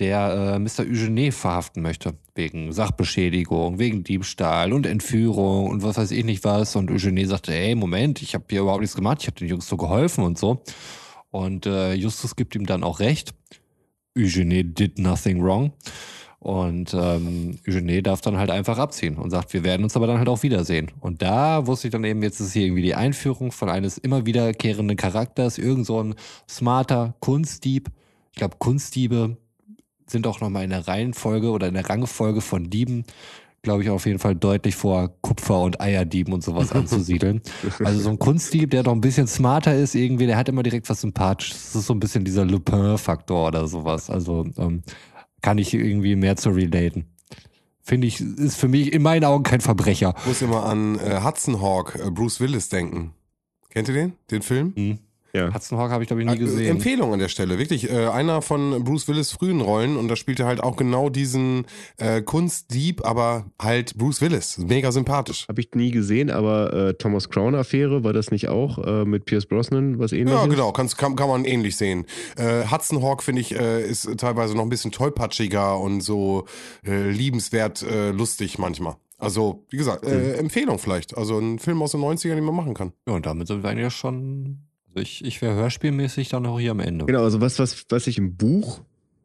der 0.00 0.54
äh, 0.54 0.58
Mr. 0.58 0.80
Eugene 0.80 1.30
verhaften 1.30 1.82
möchte. 1.82 2.14
Wegen 2.34 2.72
Sachbeschädigung, 2.72 3.78
wegen 3.78 4.02
Diebstahl 4.02 4.72
und 4.72 4.86
Entführung 4.86 5.68
und 5.68 5.82
was 5.82 5.98
weiß 5.98 6.10
ich 6.10 6.24
nicht 6.24 6.42
was. 6.42 6.74
Und 6.74 6.90
Eugene 6.90 7.26
sagte, 7.26 7.54
ey, 7.54 7.74
Moment, 7.74 8.22
ich 8.22 8.34
habe 8.34 8.44
hier 8.48 8.62
überhaupt 8.62 8.80
nichts 8.80 8.96
gemacht, 8.96 9.18
ich 9.20 9.26
habe 9.26 9.38
den 9.38 9.48
Jungs 9.48 9.68
so 9.68 9.76
geholfen 9.76 10.24
und 10.24 10.38
so. 10.38 10.62
Und 11.30 11.66
äh, 11.66 11.92
Justus 11.92 12.34
gibt 12.34 12.54
ihm 12.54 12.66
dann 12.66 12.82
auch 12.82 12.98
recht. 12.98 13.34
Eugene 14.18 14.64
did 14.64 14.98
nothing 14.98 15.42
wrong. 15.42 15.72
Und 16.40 16.94
ähm, 16.94 17.58
Eugene 17.68 18.02
darf 18.02 18.22
dann 18.22 18.38
halt 18.38 18.50
einfach 18.50 18.78
abziehen 18.78 19.16
und 19.16 19.28
sagt, 19.28 19.52
wir 19.52 19.62
werden 19.62 19.84
uns 19.84 19.94
aber 19.94 20.06
dann 20.06 20.16
halt 20.16 20.28
auch 20.28 20.42
wiedersehen. 20.42 20.90
Und 21.00 21.20
da 21.20 21.66
wusste 21.66 21.88
ich 21.88 21.92
dann 21.92 22.02
eben, 22.04 22.22
jetzt 22.22 22.40
ist 22.40 22.54
hier 22.54 22.64
irgendwie 22.64 22.82
die 22.82 22.94
Einführung 22.94 23.52
von 23.52 23.68
eines 23.68 23.98
immer 23.98 24.24
wiederkehrenden 24.24 24.96
Charakters, 24.96 25.58
irgend 25.58 25.84
so 25.84 26.02
ein 26.02 26.14
smarter 26.48 27.14
Kunstdieb. 27.20 27.90
Ich 28.32 28.38
glaube, 28.38 28.56
Kunstdiebe 28.58 29.36
sind 30.10 30.26
auch 30.26 30.40
nochmal 30.40 30.64
in 30.64 30.70
der 30.70 30.86
Reihenfolge 30.86 31.50
oder 31.50 31.68
in 31.68 31.74
der 31.74 31.88
Rangfolge 31.88 32.40
von 32.40 32.70
Dieben, 32.70 33.04
glaube 33.62 33.82
ich, 33.82 33.90
auf 33.90 34.06
jeden 34.06 34.18
Fall 34.18 34.34
deutlich 34.34 34.74
vor 34.74 35.10
Kupfer- 35.20 35.60
und 35.60 35.80
Eierdieben 35.80 36.32
und 36.32 36.42
sowas 36.42 36.72
anzusiedeln. 36.72 37.42
Also 37.84 38.00
so 38.00 38.10
ein 38.10 38.18
Kunstdieb, 38.18 38.70
der 38.70 38.82
doch 38.82 38.92
ein 38.92 39.00
bisschen 39.00 39.26
smarter 39.26 39.74
ist 39.74 39.94
irgendwie, 39.94 40.26
der 40.26 40.36
hat 40.36 40.48
immer 40.48 40.62
direkt 40.62 40.88
was 40.88 41.00
Sympathisches. 41.00 41.72
Das 41.72 41.82
ist 41.82 41.86
so 41.86 41.94
ein 41.94 42.00
bisschen 42.00 42.24
dieser 42.24 42.44
Lupin-Faktor 42.44 43.48
oder 43.48 43.66
sowas. 43.66 44.10
Also 44.10 44.46
ähm, 44.56 44.82
kann 45.42 45.58
ich 45.58 45.74
irgendwie 45.74 46.16
mehr 46.16 46.36
zu 46.36 46.50
relaten. 46.50 47.06
Finde 47.82 48.06
ich, 48.06 48.20
ist 48.20 48.56
für 48.56 48.68
mich 48.68 48.92
in 48.92 49.02
meinen 49.02 49.24
Augen 49.24 49.42
kein 49.42 49.60
Verbrecher. 49.60 50.14
Ich 50.20 50.26
muss 50.26 50.42
immer 50.42 50.64
an 50.64 50.98
äh, 50.98 51.20
Hudson 51.22 51.60
Hawk, 51.60 51.98
äh, 52.02 52.10
Bruce 52.10 52.40
Willis 52.40 52.68
denken. 52.68 53.14
Kennt 53.70 53.88
ihr 53.88 53.94
den? 53.94 54.12
Den 54.30 54.42
Film? 54.42 54.72
Hm. 54.76 54.98
Ja. 55.32 55.52
Hudson 55.54 55.78
Hawk 55.78 55.90
habe 55.90 56.02
ich, 56.02 56.08
glaube 56.08 56.22
ich, 56.22 56.28
nie 56.28 56.34
Äh, 56.34 56.38
gesehen. 56.38 56.70
Empfehlung 56.70 57.12
an 57.12 57.18
der 57.18 57.28
Stelle, 57.28 57.58
wirklich. 57.58 57.90
Äh, 57.90 58.06
einer 58.08 58.42
von 58.42 58.82
Bruce 58.84 59.06
Willis 59.08 59.30
frühen 59.32 59.60
Rollen 59.60 59.96
und 59.96 60.08
da 60.08 60.16
spielt 60.16 60.40
er 60.40 60.46
halt 60.46 60.60
auch 60.62 60.76
genau 60.76 61.08
diesen 61.08 61.66
äh, 61.98 62.20
Kunstdieb, 62.22 63.04
aber 63.06 63.46
halt 63.60 63.96
Bruce 63.96 64.20
Willis. 64.20 64.58
Mega 64.58 64.90
sympathisch. 64.92 65.46
Habe 65.48 65.60
ich 65.60 65.70
nie 65.74 65.90
gesehen, 65.90 66.30
aber 66.30 66.72
äh, 66.72 66.94
Thomas 66.94 67.28
Crown-Affäre, 67.28 68.02
war 68.04 68.12
das 68.12 68.30
nicht 68.30 68.48
auch 68.48 68.78
äh, 68.78 69.04
mit 69.04 69.24
Pierce 69.24 69.46
Brosnan, 69.46 69.98
was 69.98 70.12
ähnliches? 70.12 70.40
Ja, 70.40 70.46
genau, 70.46 70.72
kann's, 70.72 70.96
kann, 70.96 71.16
kann 71.16 71.28
man 71.28 71.44
ähnlich 71.44 71.76
sehen. 71.76 72.06
Äh, 72.36 72.64
Hudson 72.70 73.02
Hawk, 73.02 73.22
finde 73.22 73.40
ich, 73.42 73.54
äh, 73.54 73.82
ist 73.88 74.08
teilweise 74.18 74.54
noch 74.56 74.62
ein 74.64 74.68
bisschen 74.68 74.90
tollpatschiger 74.92 75.78
und 75.78 76.00
so 76.00 76.44
äh, 76.86 77.10
liebenswert 77.10 77.82
äh, 77.82 78.10
lustig 78.10 78.58
manchmal. 78.58 78.96
Also, 79.18 79.66
wie 79.68 79.76
gesagt, 79.76 80.04
äh, 80.06 80.34
Empfehlung 80.36 80.78
vielleicht. 80.78 81.16
Also 81.16 81.38
ein 81.38 81.58
Film 81.58 81.82
aus 81.82 81.92
den 81.92 82.00
90ern, 82.00 82.36
den 82.36 82.44
man 82.44 82.54
machen 82.56 82.72
kann. 82.74 82.92
ja, 83.06 83.12
und 83.14 83.26
damit 83.26 83.48
sind 83.48 83.62
wir 83.62 83.68
eigentlich 83.70 83.94
schon. 83.94 84.60
Also 84.94 85.02
ich, 85.02 85.24
ich 85.24 85.40
wäre 85.42 85.54
hörspielmäßig 85.54 86.28
dann 86.28 86.46
auch 86.46 86.58
hier 86.58 86.72
am 86.72 86.80
Ende. 86.80 87.06
Genau, 87.06 87.22
also 87.22 87.40
was, 87.40 87.58
was, 87.58 87.84
was 87.88 88.06
ich 88.06 88.18
im 88.18 88.36
Buch, 88.36 88.82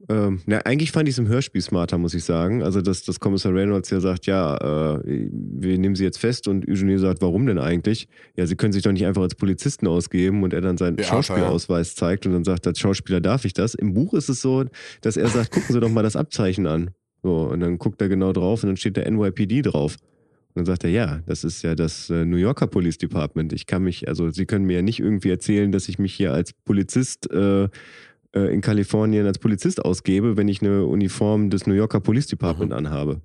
ähm, 0.07 0.41
na, 0.45 0.59
eigentlich 0.59 0.91
fand 0.91 1.09
ich 1.09 1.15
es 1.15 1.19
im 1.19 1.27
Hörspiel 1.27 1.61
smarter, 1.61 1.97
muss 1.97 2.13
ich 2.13 2.23
sagen. 2.23 2.61
Also, 2.61 2.81
dass, 2.81 3.03
dass 3.03 3.19
Kommissar 3.19 3.53
Reynolds 3.53 3.89
ja 3.89 3.99
sagt, 3.99 4.27
ja, 4.27 4.55
äh, 4.57 5.01
wir 5.03 5.77
nehmen 5.79 5.95
sie 5.95 6.03
jetzt 6.03 6.19
fest 6.19 6.47
und 6.47 6.69
Eugenie 6.69 6.97
sagt, 6.97 7.21
warum 7.21 7.47
denn 7.47 7.57
eigentlich? 7.57 8.07
Ja, 8.35 8.45
sie 8.45 8.55
können 8.55 8.73
sich 8.73 8.83
doch 8.83 8.91
nicht 8.91 9.05
einfach 9.05 9.23
als 9.23 9.33
Polizisten 9.33 9.87
ausgeben 9.87 10.43
und 10.43 10.53
er 10.53 10.61
dann 10.61 10.77
seinen 10.77 10.97
Theater, 10.97 11.23
Schauspielausweis 11.23 11.95
zeigt 11.95 12.27
und 12.27 12.33
dann 12.33 12.43
sagt, 12.43 12.67
als 12.67 12.79
Schauspieler 12.79 13.19
darf 13.19 13.45
ich 13.45 13.53
das. 13.53 13.73
Im 13.73 13.93
Buch 13.93 14.13
ist 14.13 14.29
es 14.29 14.41
so, 14.41 14.65
dass 15.01 15.17
er 15.17 15.27
sagt, 15.27 15.51
gucken 15.51 15.73
Sie 15.73 15.79
doch 15.79 15.89
mal 15.89 16.03
das 16.03 16.15
Abzeichen 16.15 16.67
an. 16.67 16.91
So, 17.23 17.37
und 17.49 17.61
dann 17.61 17.79
guckt 17.79 17.99
er 18.01 18.09
genau 18.09 18.33
drauf 18.33 18.61
und 18.61 18.69
dann 18.69 18.77
steht 18.77 18.97
der 18.97 19.09
NYPD 19.09 19.63
drauf. 19.63 19.97
Und 20.55 20.61
dann 20.61 20.65
sagt 20.65 20.85
er, 20.85 20.89
ja, 20.89 21.21
das 21.25 21.43
ist 21.43 21.61
ja 21.63 21.75
das 21.75 22.09
äh, 22.09 22.23
New 22.23 22.37
Yorker 22.37 22.67
Police 22.67 22.97
Department. 22.97 23.51
Ich 23.51 23.65
kann 23.67 23.83
mich, 23.83 24.07
also 24.07 24.29
Sie 24.31 24.45
können 24.45 24.65
mir 24.65 24.77
ja 24.77 24.81
nicht 24.81 25.01
irgendwie 25.01 25.29
erzählen, 25.29 25.71
dass 25.71 25.89
ich 25.89 25.99
mich 25.99 26.13
hier 26.13 26.31
als 26.33 26.53
Polizist 26.53 27.29
äh, 27.29 27.65
äh, 27.65 27.69
in 28.53 28.61
Kalifornien 28.61 29.25
als 29.27 29.37
Polizist 29.37 29.83
ausgebe, 29.83 30.37
wenn 30.37 30.47
ich 30.47 30.61
eine 30.61 30.85
Uniform 30.85 31.49
des 31.49 31.67
New 31.67 31.73
Yorker 31.73 31.99
Police 31.99 32.27
Department 32.27 32.71
Mhm. 32.71 32.77
anhabe. 32.77 33.21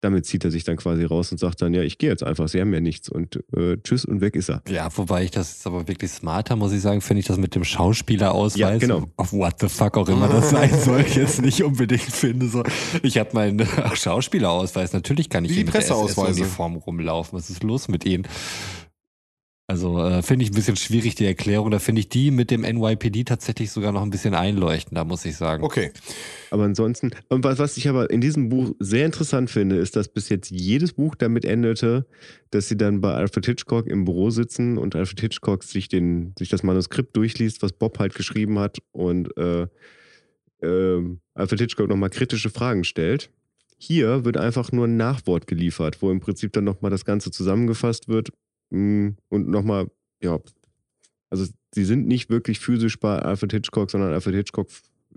Damit 0.00 0.26
zieht 0.26 0.44
er 0.44 0.52
sich 0.52 0.62
dann 0.62 0.76
quasi 0.76 1.02
raus 1.04 1.32
und 1.32 1.38
sagt 1.38 1.60
dann, 1.60 1.74
ja, 1.74 1.82
ich 1.82 1.98
gehe 1.98 2.08
jetzt 2.08 2.22
einfach, 2.22 2.46
Sie 2.46 2.60
haben 2.60 2.72
ja 2.72 2.78
nichts 2.78 3.08
und 3.08 3.42
äh, 3.56 3.78
tschüss 3.82 4.04
und 4.04 4.20
weg 4.20 4.36
ist 4.36 4.48
er. 4.48 4.62
Ja, 4.68 4.88
wobei 4.96 5.24
ich 5.24 5.32
das 5.32 5.50
jetzt 5.54 5.66
aber 5.66 5.88
wirklich 5.88 6.12
smarter, 6.12 6.54
muss 6.54 6.72
ich 6.72 6.80
sagen, 6.80 7.00
finde 7.00 7.20
ich 7.20 7.26
das 7.26 7.36
mit 7.36 7.56
dem 7.56 7.64
Schauspielerausweis, 7.64 8.58
Ja, 8.60 8.78
genau. 8.78 9.06
auf 9.16 9.32
what 9.32 9.54
the 9.60 9.68
fuck 9.68 9.96
auch 9.96 10.08
immer 10.08 10.28
das 10.28 10.50
sein 10.50 10.70
soll, 10.84 11.00
jetzt 11.14 11.42
nicht 11.42 11.64
unbedingt 11.64 12.02
finde. 12.02 12.48
So. 12.48 12.62
Ich 13.02 13.18
habe 13.18 13.30
meinen 13.32 13.66
Schauspielerausweis, 13.94 14.92
natürlich 14.92 15.28
kann 15.30 15.44
ich 15.44 15.56
Wie 15.56 15.64
der 15.64 15.72
Presseausweise. 15.72 16.30
SS-Uniform 16.42 16.76
rumlaufen. 16.76 17.36
Was 17.36 17.50
ist 17.50 17.64
los 17.64 17.88
mit 17.88 18.04
Ihnen? 18.06 18.26
Also 19.70 20.02
äh, 20.02 20.22
finde 20.22 20.46
ich 20.46 20.50
ein 20.50 20.54
bisschen 20.54 20.76
schwierig, 20.76 21.14
die 21.14 21.26
Erklärung. 21.26 21.70
Da 21.70 21.78
finde 21.78 22.00
ich 22.00 22.08
die 22.08 22.30
mit 22.30 22.50
dem 22.50 22.62
NYPD 22.62 23.24
tatsächlich 23.24 23.70
sogar 23.70 23.92
noch 23.92 24.00
ein 24.00 24.08
bisschen 24.08 24.32
einleuchtender, 24.34 25.04
muss 25.04 25.26
ich 25.26 25.36
sagen. 25.36 25.62
Okay. 25.62 25.92
Aber 26.50 26.64
ansonsten, 26.64 27.10
und 27.28 27.44
was, 27.44 27.58
was 27.58 27.76
ich 27.76 27.86
aber 27.86 28.08
in 28.08 28.22
diesem 28.22 28.48
Buch 28.48 28.74
sehr 28.78 29.04
interessant 29.04 29.50
finde, 29.50 29.76
ist, 29.76 29.94
dass 29.94 30.08
bis 30.08 30.30
jetzt 30.30 30.50
jedes 30.50 30.94
Buch 30.94 31.14
damit 31.14 31.44
endete, 31.44 32.06
dass 32.50 32.66
sie 32.68 32.78
dann 32.78 33.02
bei 33.02 33.12
Alfred 33.12 33.44
Hitchcock 33.44 33.86
im 33.88 34.06
Büro 34.06 34.30
sitzen 34.30 34.78
und 34.78 34.96
Alfred 34.96 35.20
Hitchcock 35.20 35.62
sich, 35.62 35.88
den, 35.88 36.32
sich 36.38 36.48
das 36.48 36.62
Manuskript 36.62 37.14
durchliest, 37.14 37.60
was 37.60 37.74
Bob 37.74 37.98
halt 37.98 38.14
geschrieben 38.14 38.58
hat 38.58 38.78
und 38.92 39.36
äh, 39.36 39.66
ähm, 40.62 41.20
Alfred 41.34 41.60
Hitchcock 41.60 41.90
nochmal 41.90 42.08
kritische 42.08 42.48
Fragen 42.48 42.84
stellt. 42.84 43.28
Hier 43.76 44.24
wird 44.24 44.38
einfach 44.38 44.72
nur 44.72 44.86
ein 44.86 44.96
Nachwort 44.96 45.46
geliefert, 45.46 46.00
wo 46.00 46.10
im 46.10 46.20
Prinzip 46.20 46.54
dann 46.54 46.64
nochmal 46.64 46.90
das 46.90 47.04
Ganze 47.04 47.30
zusammengefasst 47.30 48.08
wird 48.08 48.30
und 48.70 49.48
nochmal, 49.48 49.88
ja, 50.22 50.38
also 51.30 51.46
sie 51.74 51.84
sind 51.84 52.06
nicht 52.06 52.30
wirklich 52.30 52.58
physisch 52.58 52.98
bei 52.98 53.18
Alfred 53.18 53.52
Hitchcock, 53.52 53.90
sondern 53.90 54.12
Alfred 54.12 54.34
Hitchcock 54.34 54.68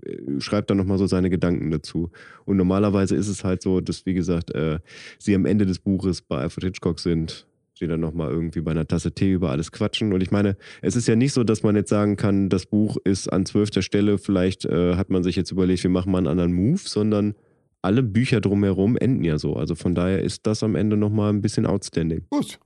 äh, 0.04 0.40
schreibt 0.40 0.70
dann 0.70 0.76
nochmal 0.76 0.98
so 0.98 1.06
seine 1.06 1.30
Gedanken 1.30 1.70
dazu. 1.70 2.10
Und 2.44 2.56
normalerweise 2.56 3.16
ist 3.16 3.28
es 3.28 3.44
halt 3.44 3.62
so, 3.62 3.80
dass, 3.80 4.06
wie 4.06 4.14
gesagt, 4.14 4.54
äh, 4.54 4.78
sie 5.18 5.34
am 5.34 5.46
Ende 5.46 5.66
des 5.66 5.78
Buches 5.78 6.22
bei 6.22 6.38
Alfred 6.38 6.64
Hitchcock 6.64 7.00
sind, 7.00 7.46
die 7.80 7.86
dann 7.86 8.00
nochmal 8.00 8.30
irgendwie 8.30 8.60
bei 8.60 8.70
einer 8.70 8.86
Tasse 8.86 9.12
Tee 9.12 9.32
über 9.32 9.50
alles 9.50 9.72
quatschen. 9.72 10.12
Und 10.12 10.22
ich 10.22 10.30
meine, 10.30 10.56
es 10.82 10.96
ist 10.96 11.08
ja 11.08 11.16
nicht 11.16 11.32
so, 11.32 11.44
dass 11.44 11.62
man 11.62 11.74
jetzt 11.76 11.90
sagen 11.90 12.16
kann, 12.16 12.48
das 12.48 12.66
Buch 12.66 12.96
ist 13.04 13.32
an 13.32 13.46
zwölfter 13.46 13.82
Stelle, 13.82 14.18
vielleicht 14.18 14.64
äh, 14.64 14.96
hat 14.96 15.10
man 15.10 15.22
sich 15.22 15.36
jetzt 15.36 15.50
überlegt, 15.50 15.82
wir 15.82 15.90
machen 15.90 16.12
mal 16.12 16.18
einen 16.18 16.28
anderen 16.28 16.52
Move, 16.52 16.80
sondern 16.84 17.34
alle 17.80 18.02
Bücher 18.02 18.40
drumherum 18.40 18.96
enden 18.96 19.24
ja 19.24 19.38
so. 19.38 19.56
Also 19.56 19.74
von 19.74 19.94
daher 19.94 20.22
ist 20.22 20.46
das 20.46 20.62
am 20.62 20.76
Ende 20.76 20.96
nochmal 20.96 21.32
ein 21.32 21.40
bisschen 21.40 21.66
outstanding. 21.66 22.24
Gut. 22.30 22.60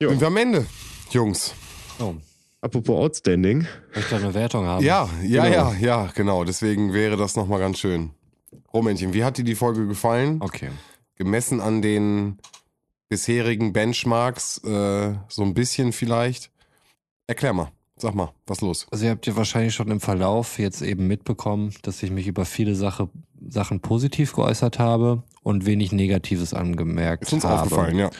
Ja. 0.00 0.10
Sind 0.10 0.20
wir 0.20 0.28
am 0.28 0.36
Ende, 0.36 0.66
Jungs. 1.10 1.54
Oh, 1.98 2.14
Apropos 2.60 2.96
outstanding, 2.96 3.66
möchte 3.94 4.16
eine 4.16 4.32
Wertung 4.34 4.64
haben. 4.64 4.84
Ja, 4.84 5.08
ja, 5.24 5.44
Genau. 5.44 5.72
ja, 5.72 5.74
ja, 5.78 6.10
genau. 6.14 6.44
Deswegen 6.44 6.92
wäre 6.92 7.16
das 7.16 7.34
nochmal 7.36 7.58
ganz 7.60 7.78
schön. 7.78 8.10
Romännchen, 8.72 9.12
wie 9.12 9.24
hat 9.24 9.38
dir 9.38 9.44
die 9.44 9.54
Folge 9.56 9.86
gefallen? 9.86 10.38
Okay. 10.40 10.70
Gemessen 11.16 11.60
an 11.60 11.82
den 11.82 12.38
bisherigen 13.08 13.72
Benchmarks, 13.72 14.58
äh, 14.64 15.14
so 15.28 15.42
ein 15.42 15.54
bisschen 15.54 15.92
vielleicht. 15.92 16.50
Erklär 17.26 17.52
mal, 17.52 17.72
sag 17.96 18.14
mal, 18.14 18.32
was 18.46 18.60
los? 18.60 18.86
Also 18.92 19.04
ihr 19.04 19.10
habt 19.10 19.26
ja 19.26 19.34
wahrscheinlich 19.36 19.74
schon 19.74 19.90
im 19.90 20.00
Verlauf 20.00 20.58
jetzt 20.60 20.80
eben 20.82 21.06
mitbekommen, 21.08 21.74
dass 21.82 22.02
ich 22.04 22.10
mich 22.12 22.26
über 22.28 22.44
viele 22.44 22.74
Sache, 22.76 23.08
Sachen 23.48 23.80
positiv 23.80 24.32
geäußert 24.32 24.78
habe 24.78 25.22
und 25.42 25.66
wenig 25.66 25.90
Negatives 25.92 26.54
angemerkt 26.54 27.24
Ist 27.24 27.32
uns 27.32 27.44
habe. 27.44 27.62
aufgefallen, 27.62 27.98
ja. 27.98 28.10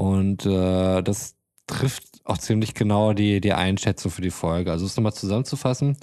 Und 0.00 0.46
äh, 0.46 1.02
das 1.02 1.34
trifft 1.66 2.22
auch 2.24 2.38
ziemlich 2.38 2.72
genau 2.72 3.12
die, 3.12 3.42
die 3.42 3.52
Einschätzung 3.52 4.10
für 4.10 4.22
die 4.22 4.30
Folge. 4.30 4.72
Also 4.72 4.86
es 4.86 4.96
nochmal 4.96 5.12
zusammenzufassen. 5.12 5.98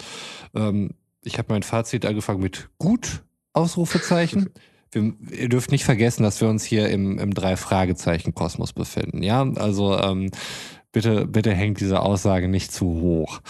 Ähm, 0.53 0.91
ich 1.23 1.39
habe 1.39 1.51
mein 1.51 1.63
Fazit 1.63 2.05
angefangen 2.05 2.39
mit 2.39 2.69
gut, 2.77 3.23
Ausrufezeichen. 3.53 4.51
Wir, 4.91 5.13
ihr 5.31 5.49
dürft 5.49 5.71
nicht 5.71 5.83
vergessen, 5.83 6.23
dass 6.23 6.39
wir 6.39 6.47
uns 6.47 6.63
hier 6.63 6.87
im, 6.87 7.19
im 7.19 7.33
Drei-Fragezeichen-Kosmos 7.33 8.71
befinden. 8.71 9.21
Ja, 9.21 9.41
also 9.41 9.97
ähm, 9.97 10.31
bitte, 10.93 11.27
bitte 11.27 11.53
hängt 11.53 11.81
diese 11.81 11.99
Aussage 11.99 12.47
nicht 12.47 12.71
zu 12.71 12.85
hoch. 12.85 13.41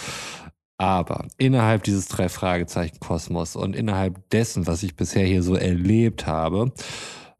Aber 0.78 1.28
innerhalb 1.36 1.84
dieses 1.84 2.08
Drei-Fragezeichen-Kosmos 2.08 3.54
und 3.54 3.76
innerhalb 3.76 4.28
dessen, 4.30 4.66
was 4.66 4.82
ich 4.82 4.96
bisher 4.96 5.26
hier 5.26 5.44
so 5.44 5.54
erlebt 5.54 6.26
habe, 6.26 6.72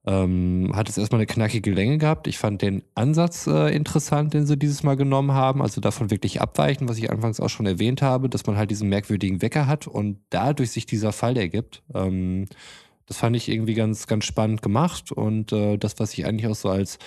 Ähm, 0.08 0.72
hat 0.74 0.88
es 0.88 0.96
erstmal 0.96 1.18
eine 1.18 1.26
knackige 1.26 1.70
Länge 1.70 1.98
gehabt. 1.98 2.28
Ich 2.28 2.38
fand 2.38 2.62
den 2.62 2.82
Ansatz 2.94 3.46
äh, 3.46 3.76
interessant, 3.76 4.32
den 4.32 4.46
sie 4.46 4.56
dieses 4.56 4.82
Mal 4.82 4.96
genommen 4.96 5.32
haben. 5.32 5.60
Also 5.60 5.82
davon 5.82 6.10
wirklich 6.10 6.40
abweichen, 6.40 6.88
was 6.88 6.96
ich 6.96 7.10
anfangs 7.10 7.40
auch 7.40 7.50
schon 7.50 7.66
erwähnt 7.66 8.00
habe, 8.00 8.30
dass 8.30 8.46
man 8.46 8.56
halt 8.56 8.70
diesen 8.70 8.88
merkwürdigen 8.88 9.42
Wecker 9.42 9.66
hat 9.66 9.86
und 9.86 10.18
dadurch 10.30 10.70
sich 10.70 10.86
dieser 10.86 11.12
Fall 11.12 11.36
ergibt. 11.36 11.82
Ähm, 11.94 12.46
das 13.04 13.18
fand 13.18 13.36
ich 13.36 13.50
irgendwie 13.50 13.74
ganz, 13.74 14.06
ganz 14.06 14.24
spannend 14.24 14.62
gemacht 14.62 15.12
und 15.12 15.52
äh, 15.52 15.76
das, 15.76 15.98
was 15.98 16.14
ich 16.14 16.24
eigentlich 16.24 16.50
auch 16.50 16.54
so 16.54 16.70
als, 16.70 16.98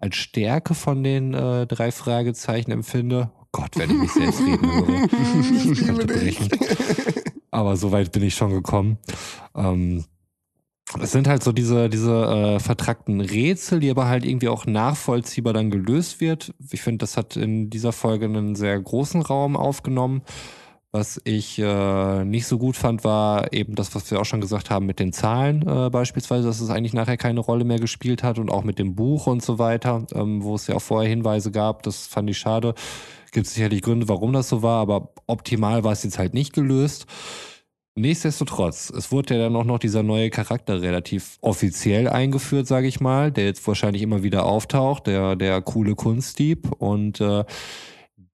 als 0.00 0.16
Stärke 0.16 0.74
von 0.74 1.04
den 1.04 1.34
äh, 1.34 1.68
drei 1.68 1.92
Fragezeichen 1.92 2.72
empfinde. 2.72 3.30
Oh 3.40 3.46
Gott, 3.52 3.76
wenn 3.76 3.90
ich 3.90 3.96
mich 3.96 4.12
selbst 4.12 4.40
reden 4.40 6.08
höre. 6.08 6.22
Ich. 6.22 6.40
Aber 7.52 7.76
so 7.76 7.92
weit 7.92 8.10
bin 8.10 8.24
ich 8.24 8.34
schon 8.34 8.50
gekommen. 8.50 8.98
Ähm, 9.54 10.04
es 10.98 11.12
sind 11.12 11.28
halt 11.28 11.42
so 11.42 11.52
diese, 11.52 11.88
diese 11.88 12.12
äh, 12.12 12.58
vertrackten 12.58 13.20
Rätsel, 13.20 13.80
die 13.80 13.90
aber 13.90 14.08
halt 14.08 14.24
irgendwie 14.24 14.48
auch 14.48 14.66
nachvollziehbar 14.66 15.52
dann 15.52 15.70
gelöst 15.70 16.20
wird. 16.20 16.54
Ich 16.70 16.82
finde, 16.82 16.98
das 16.98 17.16
hat 17.16 17.36
in 17.36 17.70
dieser 17.70 17.92
Folge 17.92 18.26
einen 18.26 18.56
sehr 18.56 18.80
großen 18.80 19.22
Raum 19.22 19.56
aufgenommen. 19.56 20.22
Was 20.92 21.20
ich 21.22 21.56
äh, 21.60 22.24
nicht 22.24 22.48
so 22.48 22.58
gut 22.58 22.76
fand, 22.76 23.04
war 23.04 23.52
eben 23.52 23.76
das, 23.76 23.94
was 23.94 24.10
wir 24.10 24.20
auch 24.20 24.24
schon 24.24 24.40
gesagt 24.40 24.70
haben 24.70 24.86
mit 24.86 24.98
den 24.98 25.12
Zahlen 25.12 25.62
äh, 25.62 25.88
beispielsweise, 25.88 26.48
dass 26.48 26.60
es 26.60 26.68
eigentlich 26.68 26.94
nachher 26.94 27.16
keine 27.16 27.38
Rolle 27.38 27.64
mehr 27.64 27.78
gespielt 27.78 28.24
hat 28.24 28.40
und 28.40 28.50
auch 28.50 28.64
mit 28.64 28.80
dem 28.80 28.96
Buch 28.96 29.28
und 29.28 29.40
so 29.40 29.60
weiter, 29.60 30.04
ähm, 30.12 30.42
wo 30.42 30.56
es 30.56 30.66
ja 30.66 30.74
auch 30.74 30.82
vorher 30.82 31.08
Hinweise 31.08 31.52
gab. 31.52 31.84
Das 31.84 32.08
fand 32.08 32.28
ich 32.28 32.38
schade. 32.38 32.74
Gibt 33.30 33.46
sicherlich 33.46 33.82
Gründe, 33.82 34.08
warum 34.08 34.32
das 34.32 34.48
so 34.48 34.64
war, 34.64 34.80
aber 34.80 35.10
optimal 35.28 35.84
war 35.84 35.92
es 35.92 36.02
jetzt 36.02 36.18
halt 36.18 36.34
nicht 36.34 36.52
gelöst. 36.52 37.06
Nichtsdestotrotz, 37.96 38.90
es 38.90 39.10
wurde 39.10 39.34
ja 39.34 39.40
dann 39.40 39.56
auch 39.56 39.64
noch 39.64 39.78
dieser 39.78 40.02
neue 40.02 40.30
Charakter 40.30 40.80
relativ 40.80 41.38
offiziell 41.40 42.08
eingeführt, 42.08 42.66
sage 42.66 42.86
ich 42.86 43.00
mal, 43.00 43.32
der 43.32 43.46
jetzt 43.46 43.66
wahrscheinlich 43.66 44.02
immer 44.02 44.22
wieder 44.22 44.46
auftaucht, 44.46 45.06
der, 45.06 45.36
der 45.36 45.60
coole 45.60 45.96
Kunstdieb 45.96 46.70
und 46.78 47.20
äh, 47.20 47.44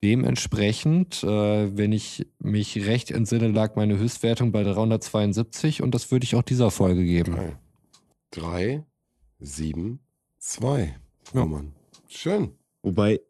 Dementsprechend, 0.04 1.24
äh, 1.24 1.76
wenn 1.76 1.90
ich 1.90 2.26
mich 2.38 2.86
recht 2.86 3.10
entsinne, 3.10 3.48
lag 3.48 3.76
meine 3.76 3.98
Höchstwertung 3.98 4.52
bei 4.52 4.62
372 4.62 5.82
und 5.82 5.94
das 5.94 6.10
würde 6.10 6.24
ich 6.24 6.36
auch 6.36 6.42
dieser 6.42 6.70
Folge 6.70 7.02
geben. 7.02 7.32
Drei, 7.32 7.56
drei 8.30 8.84
sieben, 9.40 10.00
zwei. 10.38 10.94
Ja. 11.34 11.42
Oh 11.42 11.46
Mann. 11.46 11.72
Schön. 12.08 12.52
Wobei, 12.82 13.20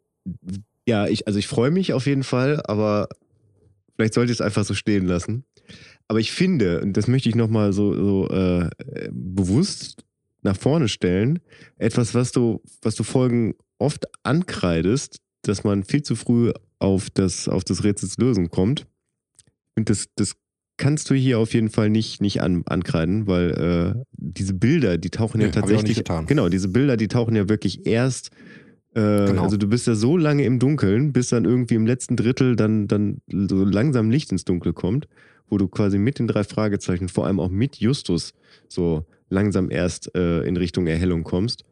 ja, 0.86 1.06
ich, 1.06 1.26
also 1.28 1.38
ich 1.38 1.46
freue 1.46 1.70
mich 1.70 1.92
auf 1.92 2.06
jeden 2.06 2.24
Fall, 2.24 2.60
aber 2.66 3.08
vielleicht 3.94 4.14
sollte 4.14 4.32
ich 4.32 4.38
es 4.38 4.42
einfach 4.42 4.64
so 4.64 4.74
stehen 4.74 5.06
lassen. 5.06 5.44
Aber 6.08 6.20
ich 6.20 6.32
finde, 6.32 6.80
und 6.80 6.96
das 6.96 7.08
möchte 7.08 7.28
ich 7.28 7.34
nochmal 7.34 7.72
so, 7.72 7.94
so 7.94 8.28
äh, 8.28 8.68
bewusst 9.10 10.04
nach 10.42 10.56
vorne 10.56 10.88
stellen, 10.88 11.40
etwas, 11.78 12.14
was 12.14 12.32
du, 12.32 12.62
was 12.82 12.94
du 12.94 13.02
Folgen 13.02 13.54
oft 13.78 14.06
ankreidest, 14.22 15.18
dass 15.42 15.64
man 15.64 15.82
viel 15.82 16.02
zu 16.02 16.14
früh 16.16 16.52
auf 16.78 17.10
das, 17.10 17.48
auf 17.48 17.64
das 17.64 17.84
Rätsels 17.84 18.16
Lösen 18.18 18.50
kommt. 18.50 18.86
Und 19.74 19.90
das, 19.90 20.06
das 20.14 20.34
kannst 20.76 21.10
du 21.10 21.14
hier 21.14 21.38
auf 21.38 21.54
jeden 21.54 21.70
Fall 21.70 21.90
nicht, 21.90 22.20
nicht 22.20 22.42
an, 22.42 22.62
ankreiden, 22.66 23.26
weil 23.26 23.50
äh, 23.96 24.02
diese 24.12 24.54
Bilder, 24.54 24.98
die 24.98 25.10
tauchen 25.10 25.40
ja 25.40 25.48
auch 25.48 25.52
tatsächlich. 25.52 25.96
Genau, 26.26 26.48
diese 26.48 26.68
Bilder, 26.68 26.96
die 26.96 27.08
tauchen 27.08 27.34
ja 27.34 27.48
wirklich 27.48 27.86
erst. 27.86 28.30
Äh, 28.96 29.26
Genau. 29.26 29.42
Also 29.42 29.56
du 29.56 29.68
bist 29.68 29.86
ja 29.86 29.94
so 29.94 30.16
lange 30.16 30.44
im 30.44 30.58
Dunkeln, 30.58 31.12
bis 31.12 31.28
dann 31.28 31.44
irgendwie 31.44 31.74
im 31.74 31.86
letzten 31.86 32.16
Drittel 32.16 32.56
dann, 32.56 32.88
dann 32.88 33.20
so 33.28 33.62
langsam 33.64 34.10
Licht 34.10 34.32
ins 34.32 34.44
Dunkel 34.44 34.72
kommt, 34.72 35.06
wo 35.48 35.58
du 35.58 35.68
quasi 35.68 35.98
mit 35.98 36.18
den 36.18 36.26
drei 36.26 36.44
Fragezeichen, 36.44 37.08
vor 37.08 37.26
allem 37.26 37.38
auch 37.38 37.50
mit 37.50 37.76
Justus, 37.76 38.32
so 38.68 39.04
langsam 39.28 39.70
erst 39.70 40.14
äh, 40.16 40.42
in 40.42 40.56
Richtung 40.56 40.86
Erhellung 40.86 41.24
kommst. 41.24 41.64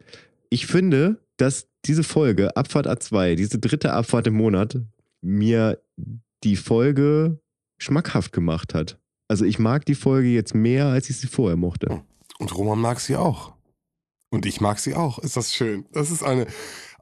Ich 0.51 0.67
finde, 0.67 1.19
dass 1.39 1.67
diese 1.87 2.05
Folge, 2.05 2.57
Abfahrt 2.57 2.87
A2, 2.87 3.35
diese 3.37 3.59
dritte 3.59 3.93
Abfahrt 3.93 4.27
im 4.27 4.35
Monat, 4.35 4.79
mir 5.23 5.81
die 6.45 6.57
Folge 6.57 7.41
schmackhaft 7.79 8.33
gemacht 8.33 8.75
hat. 8.75 8.99
Also 9.29 9.45
ich 9.47 9.59
mag 9.59 9.87
die 9.87 9.95
Folge 9.95 10.29
jetzt 10.29 10.55
mehr, 10.55 10.87
als 10.87 11.09
ich 11.09 11.17
sie 11.17 11.27
vorher 11.27 11.57
mochte. 11.57 12.03
Und 12.39 12.55
Roman 12.55 12.79
mag 12.79 13.01
sie 13.01 13.17
auch. 13.17 13.55
Und 14.31 14.47
ich 14.47 14.61
mag 14.61 14.79
sie 14.79 14.95
auch. 14.95 15.19
Ist 15.19 15.37
das 15.37 15.55
schön? 15.55 15.87
Das 15.93 16.11
ist 16.11 16.23
eine. 16.23 16.47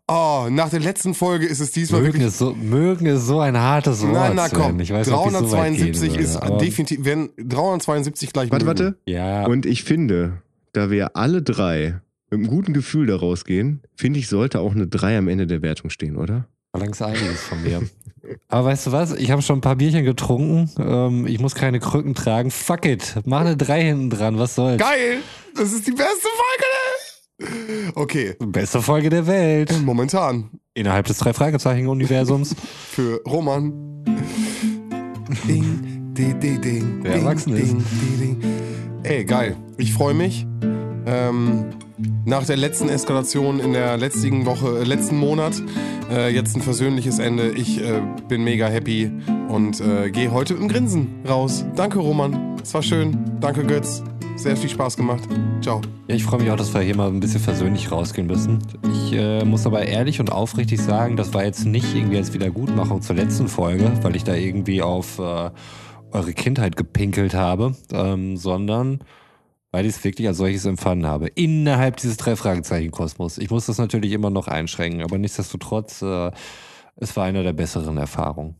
Oh, 0.09 0.49
nach 0.51 0.69
der 0.69 0.81
letzten 0.81 1.15
Folge 1.15 1.47
ist 1.47 1.61
es 1.61 1.70
diesmal 1.70 2.01
Mögen 2.03 2.15
wirklich. 2.15 2.29
es, 2.33 2.39
so, 2.39 2.55
mögen 2.55 3.07
es 3.07 3.24
so 3.27 3.41
ein 3.41 3.57
hartes 3.57 4.03
Wort 4.03 4.12
Nein, 4.12 4.33
na 4.35 4.49
komm. 4.49 4.81
Ich 4.81 4.93
weiß 4.93 5.07
nicht, 5.07 5.16
ob 5.16 5.27
ich 5.27 5.33
so 5.33 5.53
weit 5.53 5.73
gehen 5.77 5.93
372 5.93 6.11
würde, 6.12 6.23
ist 6.24 6.37
aber- 6.37 6.59
definitiv, 6.59 6.99
wenn 7.05 7.31
372 7.39 8.33
gleich 8.33 8.51
Warte, 8.51 8.65
mögen. 8.66 8.79
warte. 8.81 8.97
Ja, 9.07 9.47
Und 9.47 9.65
ich 9.65 9.85
finde, 9.85 10.43
da 10.73 10.91
wir 10.91 11.16
alle 11.16 11.41
drei 11.43 12.01
mit 12.31 12.41
einem 12.41 12.49
guten 12.49 12.73
Gefühl 12.73 13.07
daraus 13.07 13.45
gehen, 13.45 13.81
finde 13.97 14.19
ich, 14.19 14.29
sollte 14.29 14.61
auch 14.61 14.73
eine 14.74 14.87
3 14.89 15.19
am 15.19 15.29
Ende 15.29 15.47
der 15.47 15.62
Wertung 15.62 15.89
stehen, 15.91 16.16
oder? 16.16 16.47
verlangst 16.74 17.03
einiges 17.03 17.43
von 17.43 17.62
mir. 17.62 17.83
Aber 18.49 18.69
weißt 18.69 18.87
du 18.87 18.93
was? 18.93 19.12
Ich 19.15 19.31
habe 19.31 19.43
schon 19.43 19.59
ein 19.59 19.61
paar 19.61 19.77
Bierchen 19.77 20.05
getrunken. 20.07 20.70
Ähm, 20.79 21.27
ich 21.27 21.39
muss 21.39 21.55
keine 21.55 21.81
Krücken 21.81 22.15
tragen. 22.15 22.51
Fuck 22.51 22.87
it. 22.87 23.16
Mach 23.27 23.43
eine 23.43 23.59
3 23.59 23.83
hinten 23.85 24.09
dran. 24.09 24.39
Was 24.39 24.55
soll's? 24.55 24.79
Geil! 24.81 25.19
Das 25.55 25.70
ist 25.70 25.87
die 25.87 25.91
beste 25.91 26.07
Folge! 26.07 26.65
Okay, 27.94 28.35
Beste 28.39 28.81
Folge 28.81 29.10
der 29.10 29.27
Welt. 29.27 29.73
momentan 29.85 30.51
Innerhalb 30.74 31.06
des 31.06 31.19
Drei-Fragezeichen-Universums. 31.19 32.55
für 32.90 33.20
Roman. 33.27 33.73
Ding, 35.47 36.14
ding, 36.14 36.40
ding, 36.40 36.60
ding. 36.60 36.98
Wer 37.02 37.12
ding, 37.12 37.23
erwachsen 37.23 37.56
ist. 37.56 37.69
ding, 37.69 37.85
ding, 38.19 38.40
ding. 38.40 38.52
Ey, 39.02 39.24
geil. 39.24 39.56
Ich 39.77 39.93
freue 39.93 40.14
mich. 40.14 40.47
Ähm, 41.06 41.66
nach 42.24 42.47
der 42.47 42.57
letzten 42.57 42.89
Eskalation 42.89 43.61
in 43.61 43.73
der 43.73 43.97
letzten 43.97 44.47
Woche, 44.47 44.81
äh, 44.81 44.85
letzten 44.85 45.19
Monat, 45.19 45.55
äh, 46.11 46.33
jetzt 46.33 46.57
ein 46.57 46.62
versöhnliches 46.62 47.19
Ende. 47.19 47.51
Ich 47.51 47.81
äh, 47.81 48.01
bin 48.29 48.45
mega 48.45 48.66
happy 48.66 49.11
und 49.49 49.81
äh, 49.81 50.11
gehe 50.11 50.31
heute 50.33 50.55
im 50.55 50.69
Grinsen 50.69 51.09
raus. 51.29 51.65
Danke, 51.74 51.99
Roman. 51.99 52.57
Es 52.62 52.73
war 52.74 52.83
schön. 52.83 53.19
Danke, 53.41 53.65
Götz. 53.65 54.03
Sehr 54.37 54.57
viel 54.57 54.70
Spaß 54.70 54.97
gemacht. 54.97 55.23
Ciao. 55.61 55.81
Ja, 56.09 56.15
ich 56.15 56.24
freue 56.24 56.41
mich 56.41 56.51
auch, 56.51 56.57
dass 56.57 56.73
wir 56.74 56.81
hier 56.81 56.97
mal 56.97 57.09
ein 57.09 57.20
bisschen 57.20 57.41
versöhnlich 57.41 57.93
rausgehen 57.93 58.27
müssen. 58.27 58.59
Ich 58.93 59.12
äh, 59.12 59.45
muss 59.45 59.66
aber 59.66 59.85
ehrlich 59.87 60.20
und 60.20 60.33
aufrichtig 60.33 60.81
sagen, 60.81 61.16
das 61.16 61.35
war 61.35 61.45
jetzt 61.45 61.65
nicht 61.65 61.95
irgendwie 61.95 62.16
als 62.16 62.33
Wiedergutmachung 62.33 63.03
zur 63.03 63.16
letzten 63.16 63.49
Folge, 63.49 63.93
weil 64.03 64.16
ich 64.16 64.24
da 64.24 64.35
irgendwie 64.35 64.83
auf 64.83 65.19
äh, 65.19 65.51
eure 66.12 66.33
Kindheit 66.33 66.77
gepinkelt 66.77 67.35
habe, 67.35 67.74
ähm, 67.93 68.37
sondern 68.37 69.01
weil 69.73 69.86
ich 69.86 69.97
es 69.97 70.05
wirklich 70.05 70.28
als 70.28 70.36
solches 70.36 70.65
empfangen 70.66 71.07
habe. 71.07 71.27
Innerhalb 71.28 71.97
dieses 71.97 72.19
Drei-Fragezeichen-Kosmos. 72.19 73.39
Ich 73.39 73.51
muss 73.51 73.66
das 73.66 73.78
natürlich 73.78 74.12
immer 74.12 74.31
noch 74.31 74.47
einschränken, 74.47 75.03
aber 75.03 75.19
nichtsdestotrotz, 75.19 76.03
äh, 76.03 76.31
es 76.97 77.16
war 77.16 77.24
einer 77.24 77.43
der 77.43 77.55
besseren 77.55 77.97
Erfahrungen. 77.97 78.55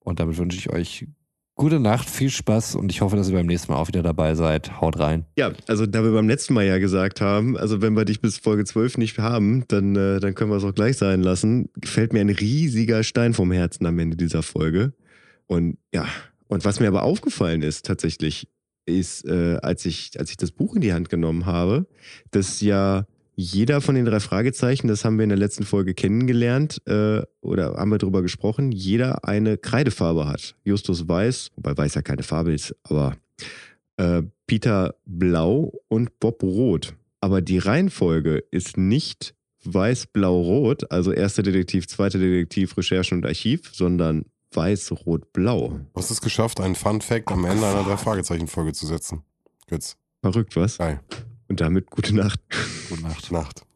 Und 0.00 0.20
damit 0.20 0.38
wünsche 0.38 0.56
ich 0.56 0.70
euch 0.70 1.06
gute 1.54 1.80
Nacht, 1.80 2.08
viel 2.08 2.30
Spaß 2.30 2.76
und 2.76 2.90
ich 2.90 3.02
hoffe, 3.02 3.16
dass 3.16 3.28
ihr 3.28 3.34
beim 3.34 3.46
nächsten 3.46 3.72
Mal 3.72 3.78
auch 3.78 3.88
wieder 3.88 4.02
dabei 4.02 4.34
seid. 4.34 4.80
Haut 4.80 4.98
rein. 4.98 5.26
Ja, 5.36 5.52
also 5.66 5.86
da 5.86 6.02
wir 6.02 6.12
beim 6.12 6.28
letzten 6.28 6.54
Mal 6.54 6.64
ja 6.64 6.78
gesagt 6.78 7.20
haben, 7.20 7.56
also 7.56 7.82
wenn 7.82 7.94
wir 7.94 8.04
dich 8.04 8.20
bis 8.20 8.38
Folge 8.38 8.64
12 8.64 8.98
nicht 8.98 9.18
haben, 9.18 9.64
dann, 9.68 9.94
äh, 9.94 10.20
dann 10.20 10.34
können 10.34 10.50
wir 10.50 10.56
es 10.56 10.64
auch 10.64 10.74
gleich 10.74 10.96
sein 10.96 11.22
lassen. 11.22 11.68
Fällt 11.84 12.12
mir 12.12 12.20
ein 12.20 12.30
riesiger 12.30 13.02
Stein 13.02 13.34
vom 13.34 13.52
Herzen 13.52 13.86
am 13.86 13.98
Ende 13.98 14.16
dieser 14.16 14.42
Folge. 14.42 14.92
Und 15.46 15.76
ja, 15.92 16.06
und 16.48 16.64
was 16.64 16.80
mir 16.80 16.88
aber 16.88 17.02
aufgefallen 17.02 17.62
ist 17.62 17.86
tatsächlich, 17.86 18.48
ist, 18.86 19.24
äh, 19.24 19.58
als, 19.62 19.84
ich, 19.84 20.18
als 20.18 20.30
ich 20.30 20.36
das 20.36 20.50
Buch 20.50 20.74
in 20.74 20.80
die 20.80 20.92
Hand 20.92 21.08
genommen 21.08 21.46
habe, 21.46 21.86
dass 22.30 22.60
ja 22.60 23.06
jeder 23.34 23.80
von 23.80 23.94
den 23.94 24.04
drei 24.04 24.20
Fragezeichen, 24.20 24.88
das 24.88 25.04
haben 25.04 25.18
wir 25.18 25.24
in 25.24 25.30
der 25.30 25.38
letzten 25.38 25.64
Folge 25.64 25.94
kennengelernt 25.94 26.82
äh, 26.86 27.22
oder 27.40 27.74
haben 27.74 27.90
wir 27.90 27.98
drüber 27.98 28.22
gesprochen, 28.22 28.72
jeder 28.72 29.24
eine 29.24 29.56
Kreidefarbe 29.56 30.26
hat. 30.26 30.54
Justus 30.64 31.08
weiß, 31.08 31.50
wobei 31.56 31.76
weiß 31.76 31.94
ja 31.94 32.02
keine 32.02 32.22
Farbe 32.22 32.52
ist, 32.52 32.76
aber 32.82 33.16
äh, 33.96 34.22
Peter 34.46 34.94
blau 35.06 35.72
und 35.88 36.18
Bob 36.20 36.42
rot. 36.42 36.94
Aber 37.20 37.40
die 37.40 37.58
Reihenfolge 37.58 38.44
ist 38.50 38.76
nicht 38.76 39.34
weiß, 39.64 40.08
blau, 40.08 40.40
rot, 40.40 40.90
also 40.90 41.12
erster 41.12 41.42
Detektiv, 41.42 41.86
zweiter 41.86 42.18
Detektiv, 42.18 42.76
Recherche 42.76 43.14
und 43.14 43.24
Archiv, 43.24 43.70
sondern 43.72 44.24
weiß, 44.54 44.92
rot, 45.06 45.32
blau. 45.32 45.68
Du 45.68 45.86
hast 45.94 46.10
es 46.10 46.20
geschafft, 46.20 46.60
einen 46.60 46.74
Fun 46.74 47.00
Fact 47.00 47.30
am 47.30 47.44
Ende 47.44 47.66
einer 47.66 47.84
Drei-Fragezeichen-Folge 47.84 48.72
zu 48.72 48.86
setzen. 48.86 49.22
Götz. 49.66 49.96
Verrückt, 50.22 50.56
was? 50.56 50.78
Geil. 50.78 51.00
Und 51.48 51.60
damit 51.60 51.90
gute 51.90 52.14
Nacht. 52.14 52.40
Gute 52.88 53.02
Nacht. 53.02 53.32
Nacht. 53.32 53.66